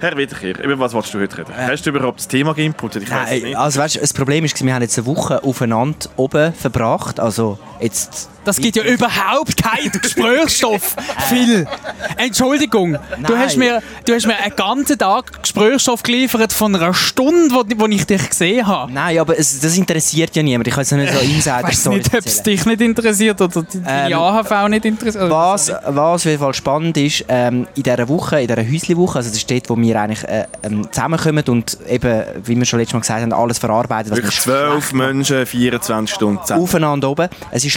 Herr 0.00 0.16
Wiederkehr, 0.16 0.58
über 0.64 0.78
was 0.80 0.94
willst 0.94 1.12
du 1.12 1.20
heute 1.20 1.36
reden? 1.36 1.52
Hast 1.54 1.84
du 1.84 1.90
überhaupt 1.90 2.20
das 2.20 2.28
Thema 2.28 2.54
geinputet? 2.54 3.02
Ich 3.02 3.10
Nein, 3.10 3.54
also 3.54 3.80
weißt, 3.80 3.96
du, 3.96 4.00
das 4.00 4.14
Problem 4.14 4.46
ist, 4.46 4.64
wir 4.64 4.74
haben 4.74 4.80
jetzt 4.80 4.96
eine 4.96 5.06
Woche 5.06 5.44
aufeinander 5.44 6.08
oben 6.16 6.54
verbracht. 6.54 7.20
Also 7.20 7.58
jetzt 7.80 8.30
Das 8.44 8.56
gibt 8.56 8.76
ja 8.76 8.82
überhaupt 8.84 9.62
keinen 9.62 9.92
Gesprächsstoff, 9.92 10.96
Phil. 11.28 11.66
Entschuldigung, 12.16 12.98
du 13.26 13.36
hast, 13.36 13.56
mir, 13.56 13.82
du 14.04 14.14
hast 14.14 14.26
mir 14.26 14.36
einen 14.36 14.56
ganzen 14.56 14.98
Tag 14.98 15.42
Gesprächsstoff 15.42 16.02
geliefert 16.02 16.52
von 16.52 16.74
einer 16.74 16.94
Stunde, 16.94 17.54
wo, 17.54 17.64
wo 17.76 17.86
ich 17.86 18.06
dich 18.06 18.28
gesehen 18.28 18.66
habe. 18.66 18.92
Nein, 18.92 19.18
aber 19.18 19.38
es, 19.38 19.60
das 19.60 19.76
interessiert 19.76 20.34
ja 20.36 20.42
niemand. 20.42 20.66
Ich 20.68 20.74
kann 20.74 20.82
jetzt 20.82 20.92
nicht 20.92 21.12
so 21.12 21.20
Ich 21.20 21.34
insider 21.34 21.62
weiß 21.62 21.86
nicht, 21.86 22.14
ob 22.14 22.26
es 22.26 22.42
dich 22.42 22.64
nicht 22.66 22.80
interessiert 22.80 23.40
oder 23.40 23.62
die, 23.62 23.80
Ähm, 23.86 24.12
AHV 24.14 24.68
nicht 24.68 24.84
interessiert. 24.84 25.30
Was, 25.30 25.70
was 25.86 25.98
auf 25.98 26.24
jeden 26.24 26.40
Fall 26.40 26.54
spannend 26.54 26.96
ist, 26.96 27.24
ähm, 27.28 27.66
in 27.74 27.82
dieser 27.82 28.08
Woche, 28.08 28.40
in 28.40 28.48
dieser 28.48 28.62
Häusli-Woche, 28.62 29.18
also 29.18 29.28
das 29.30 29.38
ist 29.38 29.50
dort, 29.50 29.68
wo 29.70 29.76
wir 29.76 30.00
eigentlich 30.00 30.24
äh, 30.24 30.46
ähm, 30.62 30.86
zusammenkommen 30.90 31.44
und 31.48 31.78
eben, 31.88 32.22
wie 32.44 32.56
wir 32.56 32.64
schon 32.64 32.78
letztes 32.78 32.94
Mal 32.94 33.00
gesagt 33.00 33.22
haben, 33.22 33.32
alles 33.32 33.58
verarbeiten. 33.58 34.14
Wirklich 34.14 34.40
zwölf 34.40 34.92
Menschen, 34.92 35.46
24 35.46 36.14
Stunden 36.14 36.40
zusammen. 36.42 36.62
aufeinander 36.62 37.10
oben. 37.10 37.28
Es 37.50 37.64
war 37.64 37.70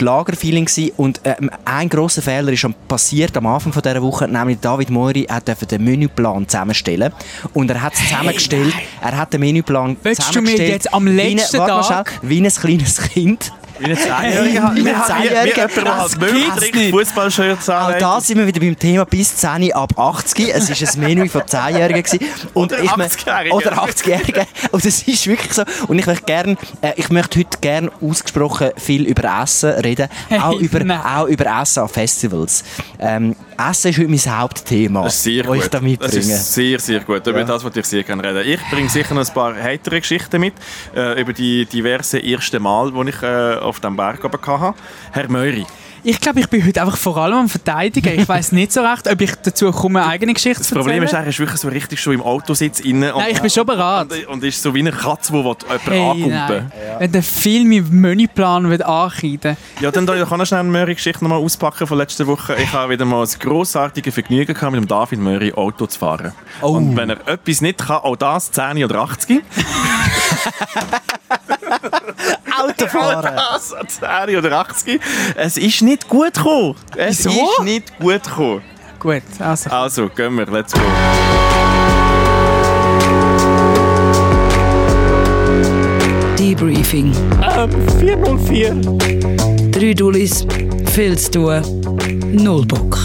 Lagerfeeling 0.53 0.65
gewesen 0.65 0.91
und 0.97 1.21
ähm, 1.23 1.49
ein 1.65 1.89
grosser 1.89 2.21
Fehler 2.21 2.51
ist 2.51 2.59
schon 2.59 2.75
passiert 2.87 3.35
am 3.37 3.45
Anfang 3.47 3.73
von 3.73 3.81
dieser 3.81 4.01
Woche, 4.01 4.27
nämlich 4.27 4.59
David 4.59 4.89
Mori 4.89 5.23
hat 5.29 5.47
den 5.71 5.83
Menüplan 5.83 6.47
zusammenstellen 6.47 7.11
und 7.53 7.69
er 7.69 7.81
hat 7.81 7.93
es 7.93 7.99
zusammengestellt. 8.07 8.73
Er 9.01 9.17
hat 9.17 9.33
den 9.33 9.39
Menüplan 9.41 9.97
Willst 10.03 10.19
du 10.21 10.23
mir 10.23 10.27
zusammengestellt. 10.27 10.69
jetzt 10.71 10.93
am 10.93 11.05
wie 11.05 11.09
letzten 11.11 11.57
mal 11.57 11.67
Tag- 11.81 12.09
schnell, 12.09 12.29
wie 12.29 12.41
ein 12.41 12.49
kleines 12.49 13.01
Kind. 13.01 13.51
Wie 13.79 13.85
ein 13.85 13.97
Zehnjähriger. 13.97 14.71
Wie 14.75 14.79
ein 14.79 14.85
Wie 14.85 14.89
jemand, 14.89 15.07
der 15.57 15.83
Das 15.83 16.15
halt 16.15 16.19
gibt's 16.19 16.71
nicht. 16.75 16.91
Fußballshirts 16.91 17.69
Auch 17.69 17.97
da 17.97 18.21
sind 18.21 18.37
wir 18.37 18.47
wieder 18.47 18.59
beim 18.59 18.77
Thema 18.77 19.05
bis 19.05 19.35
10 19.37 19.73
ab 19.73 19.97
80. 19.97 20.49
Es 20.53 20.69
war 20.69 20.89
ein 20.93 20.99
Menü 20.99 21.29
von 21.29 21.41
10-Jährigen. 21.41 22.03
gewesen. 22.03 22.19
Und 22.53 22.71
Oder 22.71 22.83
ich 22.83 22.91
mö- 22.91 23.03
80-Jährigen. 23.05 23.51
Oder 23.57 23.71
80-Jährigen. 23.83 24.45
Und 24.71 24.85
es 24.85 25.07
ist 25.07 25.27
wirklich 25.27 25.53
so. 25.53 25.63
Und 25.87 25.99
ich 25.99 26.05
möchte, 26.05 26.25
gern, 26.25 26.57
äh, 26.81 26.93
ich 26.95 27.09
möchte 27.09 27.39
heute 27.39 27.57
gerne 27.61 27.91
ausgesprochen 28.01 28.71
viel 28.77 29.05
über 29.05 29.41
Essen 29.43 29.69
reden. 29.71 30.07
Hey, 30.29 30.39
auch, 30.39 30.59
über, 30.59 30.83
nein. 30.83 31.01
auch 31.01 31.25
über 31.27 31.45
Essen 31.61 31.79
an 31.83 31.89
Festivals. 31.89 32.63
Ähm, 32.99 33.35
Essen 33.57 33.89
ist 33.91 33.97
heute 33.99 34.07
mein 34.09 34.39
Hauptthema, 34.39 35.03
Das 35.03 35.15
ist 35.15 35.23
sehr 35.23 35.43
das 35.43 35.47
gut. 35.51 35.57
ich 35.57 35.63
da 35.63 35.69
das 35.77 35.81
mitbringe. 35.81 36.15
ist 36.33 36.53
sehr, 36.53 36.79
sehr 36.79 36.99
gut. 37.01 37.25
Über 37.27 37.39
Ja. 37.39 37.45
das 37.45 37.63
wollte 37.63 37.79
ich 37.81 37.85
sehr 37.85 38.03
gerne 38.03 38.23
reden. 38.23 38.47
Ich 38.47 38.59
bringe 38.69 38.89
sicher 38.89 39.13
noch 39.13 39.25
ein 39.27 39.33
paar 39.33 39.55
heitere 39.55 39.99
Geschichten 39.99 40.39
mit, 40.39 40.53
äh, 40.95 41.19
über 41.21 41.33
die 41.33 41.65
diversen 41.65 42.19
ersten 42.21 42.61
Mal, 42.63 42.91
die 42.91 43.09
ich 43.09 43.21
äh, 43.21 43.55
auf 43.63 43.79
dem 43.79 43.95
Berg 43.95 44.23
oben 44.23 44.39
hatte. 44.45 44.77
Herr 45.11 45.29
Möri, 45.29 45.65
Ich 46.05 46.19
glaube, 46.19 46.41
ich 46.41 46.49
bin 46.49 46.65
heute 46.65 46.81
einfach 46.81 46.97
vor 46.97 47.15
allem 47.15 47.37
am 47.37 47.49
Verteidigen. 47.49 48.19
Ich 48.19 48.27
weiß 48.27 48.51
nicht 48.51 48.73
so 48.73 48.81
recht, 48.81 49.09
ob 49.09 49.21
ich 49.21 49.35
dazu 49.35 49.71
komme, 49.71 50.01
eine 50.01 50.11
eigene 50.11 50.33
Geschichte 50.33 50.59
das 50.59 50.67
zu 50.67 50.75
Problem 50.75 51.01
ist, 51.01 51.13
erzählen. 51.13 51.23
er 51.23 51.29
ist 51.29 51.39
wirklich 51.39 51.59
so 51.61 51.69
richtig 51.69 52.01
schon 52.01 52.13
im 52.13 52.21
Autositz 52.21 52.81
inne. 52.81 53.13
Nein, 53.15 53.31
ich 53.31 53.39
bin 53.39 53.49
schon 53.49 53.65
bereit. 53.65 54.11
Und, 54.11 54.27
und 54.27 54.43
ist 54.43 54.61
so 54.61 54.73
wie 54.75 54.79
eine 54.79 54.91
Katze, 54.91 55.31
die 55.31 55.37
jemanden 55.37 55.65
Hey, 55.85 56.01
angumpen 56.01 56.29
nein. 56.29 56.71
Wenn 56.99 57.11
der 57.13 57.23
Film 57.23 57.71
im 57.71 58.01
Menüplan 58.01 58.65
ankreiden 58.81 59.55
Ja, 59.79 59.91
dann 59.91 60.05
kann 60.05 60.21
ich 60.21 60.29
noch 60.29 60.45
schnell 60.45 60.59
eine 60.59 60.69
Möri-Geschichte 60.69 61.23
nochmal 61.23 61.39
auspacken 61.39 61.87
von 61.87 61.97
letzter 61.97 62.27
Woche. 62.27 62.55
Ich 62.55 62.73
habe 62.73 62.91
wieder 62.91 63.05
mal 63.05 63.21
das 63.21 63.39
grossartige 63.39 64.11
Vergnügen 64.11 64.53
gehabt, 64.53 64.73
mit 64.73 64.81
dem 64.81 64.87
David 64.89 65.19
Möri 65.19 65.53
Auto 65.53 65.85
zu 65.85 65.97
fahren. 65.97 66.33
Oh. 66.61 66.71
Und 66.71 66.97
wenn 66.97 67.11
er 67.11 67.25
etwas 67.29 67.61
nicht 67.61 67.77
kann, 67.79 67.97
auch 67.97 68.17
das 68.17 68.51
10 68.51 68.83
oder 68.83 68.99
80. 69.03 69.41
Autofahren! 72.95 73.39
Das 73.53 73.73
10 74.27 74.37
oder 74.37 74.59
80. 74.59 75.01
Es 75.35 75.57
ist 75.57 75.81
nicht 75.81 76.07
gut 76.07 76.33
gekommen. 76.33 76.75
Es 76.95 77.25
Wieso? 77.25 77.29
ist 77.29 77.63
nicht 77.63 77.99
gut 77.99 78.23
gekommen. 78.23 78.61
Gut, 78.99 79.23
also. 79.39 79.69
Also, 79.69 80.09
gehen 80.09 80.37
wir, 80.37 80.45
let's 80.45 80.73
go. 80.73 80.79
Debriefing. 86.37 87.13
404. 87.99 88.75
Drei 89.71 89.93
Dullis, 89.93 90.45
viel 90.93 91.17
zu 91.17 91.31
tun, 91.31 91.61
null 92.31 92.65
Bock. 92.65 92.97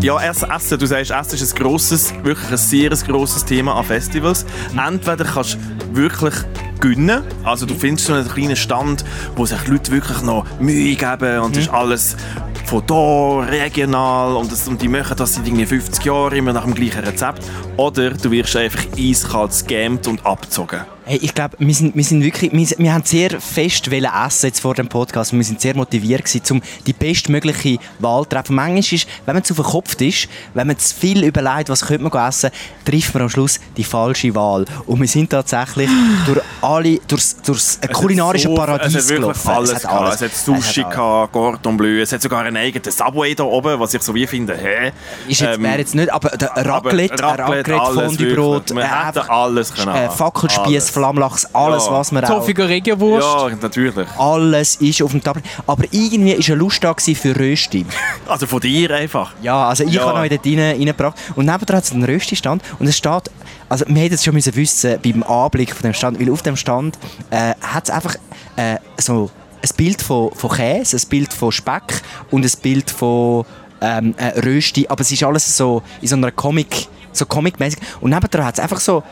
Ja, 0.00 0.20
erst 0.22 0.44
Essen. 0.44 0.78
Du 0.78 0.86
sagst, 0.86 1.10
Essen 1.10 1.34
ist 1.34 1.54
ein 1.54 1.62
grosses, 1.62 2.14
wirklich 2.22 2.50
ein 2.50 2.56
sehr 2.56 2.90
grosses 2.90 3.44
Thema 3.44 3.74
an 3.76 3.84
Festivals. 3.84 4.46
Entweder 4.76 5.24
kannst 5.24 5.54
du 5.54 5.96
wirklich 5.96 6.34
gönnen, 6.80 7.22
also 7.44 7.66
du 7.66 7.74
findest 7.74 8.06
so 8.06 8.14
einen 8.14 8.28
kleinen 8.28 8.56
Stand, 8.56 9.04
wo 9.36 9.46
sich 9.46 9.66
Leute 9.66 9.92
wirklich 9.92 10.22
noch 10.22 10.46
Mühe 10.60 10.94
geben 10.94 11.40
und 11.40 11.56
es 11.56 11.64
ist 11.64 11.72
alles 11.72 12.16
von 12.64 12.82
da, 12.86 13.38
regional 13.50 14.36
und, 14.36 14.52
das, 14.52 14.68
und 14.68 14.82
die 14.82 14.88
machen 14.88 15.16
das 15.16 15.34
seit 15.34 15.46
irgendwie 15.46 15.64
50 15.64 16.04
Jahren 16.04 16.36
immer 16.36 16.52
nach 16.52 16.64
dem 16.64 16.74
gleichen 16.74 17.02
Rezept. 17.02 17.42
Oder 17.78 18.10
du 18.10 18.30
wirst 18.30 18.56
einfach 18.56 18.84
eiskalt 18.98 19.50
gescammt 19.50 20.06
und 20.06 20.24
abgezogen. 20.26 20.80
Hey, 21.10 21.20
ich 21.22 21.32
glaube, 21.32 21.56
wir 21.58 21.74
sind, 21.74 21.96
wir 21.96 22.04
sind 22.04 22.22
wirklich, 22.22 22.52
wir, 22.52 22.68
wir 22.84 22.92
haben 22.92 23.02
sehr 23.02 23.40
fest 23.40 23.90
wollen 23.90 24.04
essen 24.26 24.44
jetzt 24.44 24.60
vor 24.60 24.74
dem 24.74 24.88
Podcast 24.88 25.32
und 25.32 25.38
wir 25.38 25.44
sind 25.46 25.58
sehr 25.58 25.74
motiviert 25.74 26.22
gewesen, 26.22 26.42
um 26.50 26.62
die 26.86 26.92
bestmögliche 26.92 27.78
Wahl 27.98 28.24
zu 28.24 28.28
treffen. 28.28 28.54
Manchmal 28.54 28.80
ist, 28.80 29.08
wenn 29.24 29.34
man 29.34 29.42
zu 29.42 29.54
verkopft 29.54 30.02
ist, 30.02 30.28
wenn 30.52 30.66
man 30.66 30.76
zu 30.78 30.94
viel 30.94 31.24
überlegt, 31.24 31.70
was 31.70 31.86
könnte 31.86 32.04
man 32.04 32.28
essen, 32.28 32.50
trifft 32.84 33.14
man 33.14 33.22
am 33.22 33.30
Schluss 33.30 33.58
die 33.78 33.84
falsche 33.84 34.34
Wahl. 34.34 34.66
Und 34.84 35.00
wir 35.00 35.08
sind 35.08 35.30
tatsächlich 35.30 35.88
durch 36.26 36.42
alle, 36.60 36.98
durchs, 37.08 37.40
durchs 37.40 37.78
ein 37.80 37.88
kulinarisches 37.90 38.50
so- 38.50 38.54
Paradies 38.54 38.94
Es 38.94 39.08
gelaufen. 39.08 39.48
alles. 39.48 39.72
Es 39.72 39.84
hat 39.86 39.90
alles. 39.90 40.14
Es 40.16 40.20
hat 40.20 40.34
Sushi, 40.36 40.80
Es 40.80 40.84
hat 40.84 40.90
gehabt, 40.90 41.32
Cordon 41.32 41.76
Bleu, 41.78 42.02
es 42.02 42.12
hat 42.12 42.20
sogar 42.20 42.44
einen 42.44 42.58
eigenen 42.58 42.92
Subway 42.92 43.34
da 43.34 43.44
oben, 43.44 43.80
was 43.80 43.94
ich 43.94 44.02
so 44.02 44.14
wie 44.14 44.26
finde. 44.26 44.54
Hä? 44.58 44.92
Ist 45.26 45.40
jetzt, 45.40 45.56
Ähm, 45.56 45.62
wäre 45.62 45.78
jetzt 45.78 45.94
nicht, 45.94 46.12
aber 46.12 46.36
der 46.36 46.54
aber 46.54 46.90
Raclette, 46.90 47.22
Raclette, 47.22 47.42
Raclette, 47.70 47.80
alles 47.80 48.04
Fondue-Brot, 48.04 48.70
äh, 48.72 48.82
alles 49.30 49.72
können 49.72 49.94
äh. 49.94 50.10
Fackelspieß. 50.10 50.97
Flammlachs, 50.98 51.46
alles, 51.54 51.86
Ja. 51.86 51.92
was 51.92 52.12
wir 52.12 52.24
auch... 52.24 52.28
Zoffiger 52.40 52.68
Regiowurst. 52.68 53.26
Ja, 53.26 53.56
natürlich. 53.60 54.08
Alles 54.18 54.76
ist 54.76 55.02
auf 55.02 55.10
dem 55.12 55.22
Tablet. 55.22 55.44
Aber 55.66 55.84
irgendwie 55.90 56.36
war 56.38 56.44
eine 56.46 56.54
Lust 56.56 56.82
da 56.84 56.94
für 56.94 57.38
Rösti. 57.38 57.86
Also 58.28 58.46
von 58.46 58.60
dir 58.60 58.90
einfach. 58.90 59.32
Ja, 59.42 59.68
also 59.68 59.84
ich 59.84 59.92
Ja. 59.94 60.04
habe 60.06 60.18
noch 60.20 60.28
dort 60.28 60.46
rein, 60.46 60.58
reingebracht. 60.58 61.16
Und 61.34 61.46
nebenan 61.46 61.76
hat 61.76 61.84
es 61.84 61.92
einen 61.92 62.04
Rösti-Stand. 62.04 62.62
Und 62.78 62.86
es 62.86 62.96
steht, 62.96 63.30
also 63.68 63.84
wir 63.88 64.02
hätten 64.02 64.14
es 64.14 64.24
schon 64.24 64.34
müssen 64.34 64.54
wissen 64.54 64.98
beim 65.02 65.22
Anblick 65.22 65.72
von 65.74 65.82
dem 65.82 65.94
Stand, 65.94 66.20
weil 66.20 66.30
auf 66.30 66.42
dem 66.42 66.56
Stand 66.56 66.98
äh, 67.30 67.54
hat 67.62 67.84
es 67.84 67.90
einfach 67.90 68.16
äh, 68.56 68.76
so 68.98 69.30
ein 69.62 69.70
Bild 69.76 70.02
von, 70.02 70.30
von 70.32 70.50
Käse, 70.50 70.96
ein 70.96 71.08
Bild 71.08 71.32
von 71.32 71.50
Speck 71.52 72.02
und 72.30 72.44
ein 72.44 72.52
Bild 72.62 72.90
von 72.90 73.44
ähm, 73.80 74.14
äh, 74.18 74.38
Rösti. 74.40 74.86
Aber 74.88 75.00
es 75.00 75.10
ist 75.10 75.22
alles 75.22 75.56
so 75.56 75.82
in 76.02 76.08
so 76.08 76.16
einer 76.16 76.30
Comic, 76.32 76.88
so 77.12 77.24
Comic-mäßig. 77.24 77.78
Und 78.00 78.10
nebenan 78.10 78.46
hat 78.46 78.54
es 78.54 78.60
einfach 78.60 78.80
so 78.80 79.02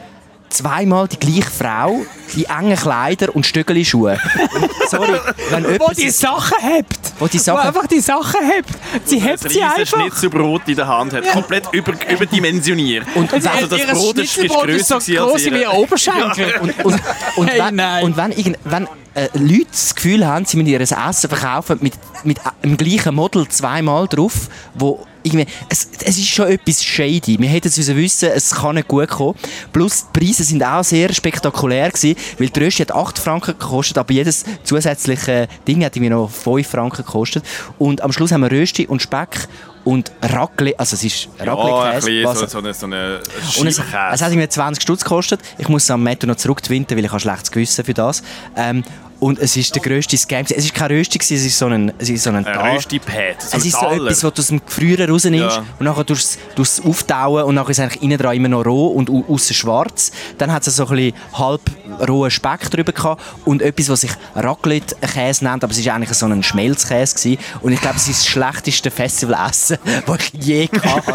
zweimal 0.49 1.09
die 1.09 1.19
gleiche 1.19 1.51
Frau, 1.51 2.03
die 2.35 2.45
engen 2.47 2.77
Kleider 2.77 3.35
und 3.35 3.45
Stöckeli-Schuhe. 3.47 4.19
Und 4.55 4.71
Sorry, 4.89 5.19
wenn 5.51 5.65
Wo 5.81 5.91
die 5.93 6.11
Sachen 6.11 6.59
hebt. 6.61 6.99
Wo 7.19 7.27
die 7.27 7.39
Sachen- 7.39 7.63
Wo 7.65 7.69
einfach 7.69 7.87
die 7.87 8.01
Sachen 8.01 8.41
hebt. 8.51 8.71
Sie 9.05 9.19
hebt 9.21 9.45
ein 9.45 9.51
sie 9.51 9.63
einfach. 9.63 10.01
Schnitzelbrot 10.01 10.63
in 10.69 10.77
der 10.77 10.89
Hand 10.89 11.13
hat. 11.13 11.29
Komplett 11.31 11.65
über, 11.73 11.93
überdimensioniert. 12.11 13.07
Und 13.15 13.33
Also, 13.33 13.49
also 13.49 13.67
das 13.67 13.87
Brot 13.87 14.19
ist, 14.19 14.25
ist 14.25 14.33
Schnitzelbrot 14.35 14.69
ist 14.71 14.89
so 14.89 14.95
grösser 14.97 15.17
groß 15.27 15.45
wie 15.47 15.67
ein 15.67 15.73
Oberschenkel. 15.77 16.55
Und, 16.61 16.85
und, 16.85 17.01
und, 17.37 17.49
Hey, 17.49 17.61
wenn, 17.61 17.75
nein. 17.77 18.05
und 18.05 18.17
wenn, 18.17 18.33
irgend- 18.33 18.59
wenn 18.65 18.89
äh, 19.15 19.29
Leute 19.35 19.67
das 19.71 19.95
Gefühl 19.95 20.27
haben, 20.27 20.45
sie 20.45 20.57
müssen 20.57 20.69
ihr 20.69 20.81
Essen 20.81 21.29
verkaufen 21.31 21.79
mit, 21.81 21.95
mit 22.25 22.39
dem 22.63 22.77
gleichen 22.77 23.15
Model 23.15 23.49
zweimal 23.49 24.07
drauf, 24.09 24.49
wo 24.75 25.05
irgendwie, 25.27 25.47
es, 25.69 25.89
es 26.05 26.17
ist 26.19 26.29
schon 26.29 26.47
etwas 26.49 26.83
shady. 26.83 27.39
Wir 27.39 27.49
hätten 27.49 27.69
es 27.69 27.77
wissen, 27.95 28.31
es 28.35 28.55
kann 28.55 28.77
nicht 28.77 28.89
gut 28.89 29.09
kommen. 29.09 29.35
Plus, 29.73 30.07
die 30.15 30.19
Preise 30.19 30.45
sind 30.45 30.63
auch 30.65 30.85
sehr 30.85 31.13
spektakulär 31.13 31.91
gewesen, 31.91 32.17
weil 32.39 32.49
die 32.49 32.61
Rösti 32.65 32.83
hat 32.85 32.93
8 32.93 33.19
Franken 33.19 33.59
gekostet, 33.59 33.99
aber 33.99 34.13
jedes 34.13 34.45
zusätzliche 34.65 35.49
Ding 35.67 35.85
hat 35.85 35.97
irgendwie 35.97 36.11
noch 36.11 36.31
5 36.31 36.67
Franken 36.67 37.05
gekostet. 37.05 37.45
Und 37.79 38.01
am 38.03 38.13
Schluss 38.13 38.33
haben 38.33 38.43
wir 38.43 38.51
Rösti 38.51 38.87
und 38.87 39.03
Speck 39.03 39.49
und 39.85 40.11
Raclette, 40.21 40.79
also 40.81 40.95
es 40.95 41.05
ist 41.05 41.29
Ja, 41.39 41.43
ein 41.45 41.49
Raclette-Käse. 41.49 42.07
bisschen 42.07 42.25
was- 42.25 42.41
so, 42.41 42.47
so 42.47 42.59
eine, 42.59 42.75
so 42.75 42.87
eine 42.87 43.21
und 43.61 43.67
es, 43.69 43.79
es 43.79 44.23
hat 44.23 44.33
irgendwie 44.33 44.49
20 44.49 44.83
Stutz 44.83 45.05
gekostet. 45.05 45.41
Ich 45.59 45.69
muss 45.69 45.85
es 45.85 45.91
am 45.93 46.03
Netto 46.03 46.27
noch 46.27 46.37
zurücktwinten, 46.37 46.97
weil 46.97 47.05
ich 47.05 47.11
habe 47.11 47.21
schlechtes 47.21 47.51
Gewissen 47.53 47.85
für 47.85 47.95
das. 47.95 48.23
Ähm, 48.57 48.83
Und 49.19 49.39
es 49.39 49.57
ist 49.57 49.75
der 49.75 49.83
grösste 49.83 50.17
Scam. 50.17 50.45
Es 50.49 50.51
ist 50.65 50.75
kein 50.75 50.89
gewesen, 50.89 51.17
es 51.21 51.31
ist 51.31 51.59
so 51.59 51.67
ein, 51.67 51.93
es 51.99 52.09
ist 52.11 52.23
so 52.25 52.31
ein 52.31 52.45
Tal- 52.45 52.75
Rösti-Pad. 52.75 53.41
So 53.41 53.57
es 53.57 53.65
ist 53.65 53.79
so 53.81 53.87
etwas, 53.87 54.23
was 54.25 54.33
du 54.35 54.43
aus 54.43 54.49
dem 54.49 54.65
Gefrieren 54.65 55.11
rausnimmst 55.11 55.57
Ja. 55.57 55.65
und 55.79 55.85
nachher 55.87 56.05
tust 56.05 56.39
du 56.55 56.63
es 56.63 56.81
auftauen 56.85 57.45
und 57.45 57.55
nachher 57.55 57.71
ist 57.71 57.81
eigentlich 57.81 58.03
innen 58.03 58.19
dran 58.19 58.37
immer 58.37 58.49
noch 58.49 58.65
roh 58.67 58.89
und 58.89 59.09
au- 59.11 59.25
aussen 59.29 59.55
schwarz. 59.55 60.13
Dann 60.39 60.53
hat 60.53 60.67
es 60.67 60.77
so 60.77 60.87
ein 60.87 60.97
bisschen 60.97 61.15
halb 61.33 61.61
rohen 62.09 62.31
Speck 62.31 62.71
drüber 62.71 62.93
gehabt 62.93 63.23
und 63.45 63.63
etwas, 63.63 63.89
was 63.89 64.03
sich 64.03 64.11
Raclette-Käse 64.35 65.45
nennt, 65.45 65.65
aber 65.65 65.73
es 65.73 65.79
ist 65.79 65.89
eigentlich 65.89 66.13
so 66.17 66.27
ein 66.27 66.43
Schmelzkäse 66.43 67.15
gewesen. 67.17 67.39
Und 67.63 67.73
ich 67.73 67.81
glaube, 67.81 67.97
es 67.97 68.09
ist 68.09 68.21
das 68.21 68.27
schlechteste 68.27 68.91
Festivalessen, 68.91 69.79
das 70.07 70.19
ich 70.33 70.45
je 70.45 70.69
habe. 70.85 71.15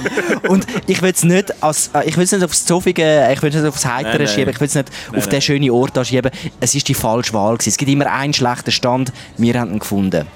Und 0.50 0.66
ich 0.88 1.02
will 1.02 1.12
es 1.12 1.24
nicht, 1.24 1.64
als, 1.64 1.90
äh, 1.94 2.08
ich 2.08 2.18
will 2.18 2.24
es 2.24 2.32
nicht 2.32 2.44
aufs 2.44 2.66
Zofige, 2.66 3.30
ich 3.34 3.42
will 3.42 3.50
es 3.50 3.56
nicht 3.56 3.66
aufs 3.68 3.86
Heitere 3.86 4.12
Nein, 4.14 4.24
nein. 4.26 4.28
schieben, 4.28 4.50
ich 4.54 4.60
will 4.60 4.68
es 4.68 4.76
nicht 4.76 4.90
auf 5.16 5.28
den 5.28 5.42
schönen 5.42 5.70
Ort 5.72 6.08
schieben. 6.08 6.32
Es 6.60 6.76
ist 6.76 6.88
die 6.88 6.94
falsche 6.94 7.34
Wahl 7.34 7.58
gewesen. 7.58 7.78
Es 7.92 7.94
immer 7.94 8.12
einen 8.12 8.34
schlechten 8.34 8.72
Stand, 8.72 9.12
wir 9.38 9.60
haben 9.60 9.72
ihn 9.74 9.80
gefunden. 9.80 10.28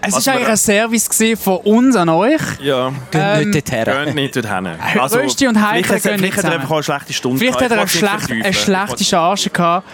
Es 0.00 0.14
Was 0.14 0.26
war 0.26 0.34
eigentlich 0.34 0.48
ein 0.48 0.56
Service 0.56 1.08
von 1.40 1.56
uns 1.58 1.96
an 1.96 2.08
euch. 2.08 2.40
Ja. 2.60 2.90
Geht 3.10 3.20
Ähm, 3.22 3.50
nicht 3.50 3.72
dorthin. 3.72 4.04
Gehen 4.04 4.14
nicht 4.14 4.36
dorthin. 4.36 4.66
Rösti 5.22 5.46
und 5.48 5.56
vielleicht 5.58 5.88
hat- 5.90 6.02
gehen 6.02 6.20
nicht 6.20 6.34
Vielleicht 6.34 6.36
hat 6.38 6.44
er 6.44 6.60
einfach 6.60 6.70
eine 6.74 6.82
schlechte 6.82 7.12
Stunde 7.12 7.38
Vielleicht 7.38 7.60
hat 7.60 7.70
er 7.70 7.76
Ich 7.76 7.80
eine, 7.80 7.84
es 7.84 7.92
schlecht, 7.92 8.30
eine 8.44 8.52
schlechte 8.54 9.04
Charge 9.04 9.50
gehabt. 9.50 9.86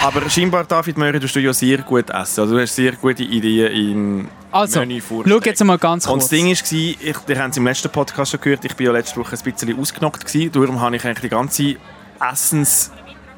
Aber 0.00 0.28
scheinbar, 0.30 0.64
David 0.64 0.96
Möri, 0.98 1.20
tust 1.20 1.36
du 1.36 1.40
ja 1.40 1.52
sehr 1.52 1.78
gut 1.78 2.10
essen. 2.10 2.40
Also, 2.40 2.46
du 2.56 2.60
hast 2.60 2.74
sehr 2.74 2.92
gute 2.92 3.22
Ideen 3.22 3.72
in 3.72 4.28
Also, 4.50 4.80
Menü 4.80 5.00
schau 5.00 5.38
jetzt 5.44 5.62
mal 5.64 5.78
ganz 5.78 6.06
Und 6.06 6.12
kurz. 6.14 6.24
das 6.24 6.30
Ding 6.30 6.46
war, 6.46 6.52
ich, 6.52 7.02
ihr 7.28 7.38
habt 7.38 7.50
es 7.52 7.56
im 7.56 7.66
letzten 7.66 7.90
Podcast 7.90 8.32
schon 8.32 8.40
gehört, 8.40 8.64
ich 8.64 8.72
war 8.78 8.86
ja 8.86 8.92
letzte 8.92 9.20
Woche 9.20 9.36
ein 9.36 9.52
bisschen 9.52 9.78
ausgenockt. 9.78 10.24
Gewesen. 10.26 10.50
Darum 10.50 10.80
habe 10.80 10.96
ich 10.96 11.04
eigentlich 11.04 11.20
die 11.20 11.28
ganze 11.28 11.76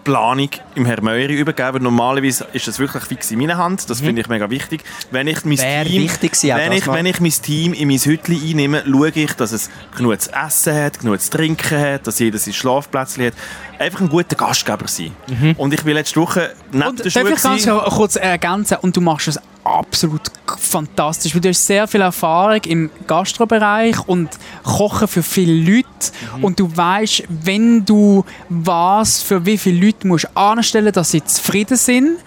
Essensplanung 0.04 0.50
im 0.74 0.84
Herr 0.84 1.00
Möri 1.00 1.34
übergeben. 1.34 1.82
Normalerweise 1.82 2.46
ist 2.52 2.68
das 2.68 2.78
wirklich 2.78 3.04
fix 3.04 3.30
in 3.30 3.38
meiner 3.38 3.56
Hand. 3.56 3.88
Das 3.88 4.00
finde 4.00 4.20
ich 4.20 4.28
mega 4.28 4.50
wichtig. 4.50 4.84
Wenn 5.10 5.26
ich 5.26 5.44
mein 5.44 5.54
Mhm. 5.54 5.58
Wäre 5.58 5.84
Team, 5.84 6.08
wenn, 6.56 6.72
ich, 6.72 6.86
wenn 6.86 7.06
ich 7.06 7.20
mein 7.20 7.30
Team 7.30 7.72
in 7.72 7.88
mein 7.88 7.98
Hütchen 7.98 8.40
einnehme, 8.42 8.82
schaue 8.86 9.08
ich, 9.10 9.32
dass 9.34 9.52
es 9.52 9.70
genug 9.96 10.20
zu 10.20 10.30
essen 10.32 10.74
hat, 10.74 11.00
genug 11.00 11.20
zu 11.20 11.30
trinken 11.30 11.78
hat, 11.78 12.06
dass 12.06 12.18
jeder 12.18 12.38
sein 12.38 12.52
Schlafplätzchen 12.52 13.26
hat. 13.26 13.34
Einfach 13.78 14.00
ein 14.02 14.08
guter 14.08 14.36
Gastgeber 14.36 14.86
sein. 14.86 15.12
Mhm. 15.26 15.54
Und 15.56 15.72
ich 15.72 15.82
bin 15.82 15.94
letzte 15.94 16.20
Woche 16.20 16.54
neben 16.70 16.88
Und 16.88 16.98
der 16.98 17.06
darf 17.06 17.12
Schule 17.12 17.34
ich 17.34 17.42
ganz 17.42 17.94
kurz 17.94 18.16
ergänzen? 18.16 18.78
Und 18.82 18.96
du 18.96 19.00
machst 19.00 19.28
es 19.28 19.40
absolut 19.64 20.30
fantastisch, 20.58 21.34
weil 21.34 21.40
du 21.40 21.48
hast 21.48 21.66
sehr 21.66 21.88
viel 21.88 22.02
Erfahrung 22.02 22.60
im 22.64 22.90
Gastrobereich 23.06 23.98
und 24.06 24.28
Kochen 24.62 25.08
für 25.08 25.22
viele 25.22 25.54
Leute 25.54 25.84
Mhm. 26.04 26.23
Und 26.42 26.58
du 26.60 26.74
weißt, 26.76 27.24
wenn 27.28 27.84
du 27.84 28.24
was 28.48 29.22
für 29.22 29.44
wie 29.46 29.58
viele 29.58 29.86
Leute 29.86 30.06
musst 30.06 30.28
anstellen, 30.36 30.92
dass 30.92 31.10
sie 31.10 31.24
zufrieden 31.24 31.76
sind. 31.76 32.18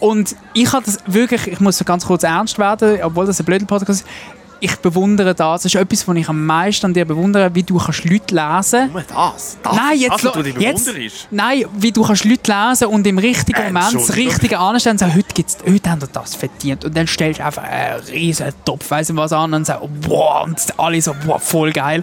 Und 0.00 0.34
ich 0.52 0.72
habe 0.72 0.84
das 0.84 0.98
wirklich, 1.06 1.46
ich 1.46 1.60
muss 1.60 1.82
ganz 1.84 2.06
kurz 2.06 2.22
ernst 2.24 2.58
werden, 2.58 2.98
obwohl 3.02 3.26
das 3.26 3.38
ein 3.40 3.44
blöder 3.46 3.66
Podcast 3.66 3.90
ist. 4.02 4.06
Ich 4.60 4.76
bewundere 4.76 5.34
das. 5.34 5.62
Das 5.62 5.74
ist 5.74 5.78
etwas, 5.78 6.08
was 6.08 6.16
ich 6.16 6.28
am 6.28 6.46
meisten 6.46 6.86
an 6.86 6.94
dir 6.94 7.04
bewundere, 7.04 7.54
wie 7.54 7.62
du 7.64 7.76
kannst 7.76 8.04
Leute 8.04 8.34
lesen 8.34 8.90
Nur 8.92 9.02
das. 9.02 9.58
das 9.62 9.76
Nein, 9.76 9.98
jetzt, 9.98 10.22
lo- 10.22 10.30
du 10.32 10.42
dich 10.42 10.56
jetzt. 10.56 10.90
Nein, 11.30 11.64
wie 11.76 11.92
du 11.92 12.02
kannst 12.02 12.24
Leute 12.24 12.50
lesen 12.50 12.86
und 12.88 13.06
im 13.06 13.18
richtigen 13.18 13.60
Äh, 13.60 13.66
Moment 13.72 13.94
das. 13.94 14.16
Richtige 14.16 14.58
anstellen 14.58 14.94
und 14.94 14.98
sagen, 15.00 15.14
heute, 15.14 15.34
gibt's, 15.34 15.58
heute 15.68 15.90
haben 15.90 16.00
wir 16.00 16.08
das 16.08 16.34
verdient. 16.34 16.82
Und 16.86 16.96
dann 16.96 17.06
stellst 17.06 17.40
du 17.40 17.44
einfach 17.44 17.62
einen 17.64 18.00
riesen 18.04 18.46
Topf, 18.64 18.90
weiss 18.90 19.08
nicht 19.10 19.18
was 19.18 19.32
an 19.34 19.52
und 19.52 19.66
sagst, 19.66 19.82
wow, 20.02 20.44
und 20.46 20.58
alle 20.78 21.02
so, 21.02 21.14
wow, 21.26 21.42
voll 21.42 21.70
geil. 21.72 22.02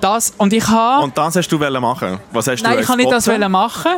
Das, 0.00 0.32
und 0.36 0.52
ich 0.52 0.66
habe, 0.68 1.04
Und 1.04 1.16
das 1.18 1.36
hast 1.36 1.48
du 1.48 1.58
machen. 1.80 2.20
Was 2.32 2.46
hast 2.46 2.62
du 2.62 2.68
nein, 2.68 2.78
ich 2.80 2.88
habe 2.88 2.98
nicht 2.98 3.10
das 3.10 3.26
machen. 3.48 3.92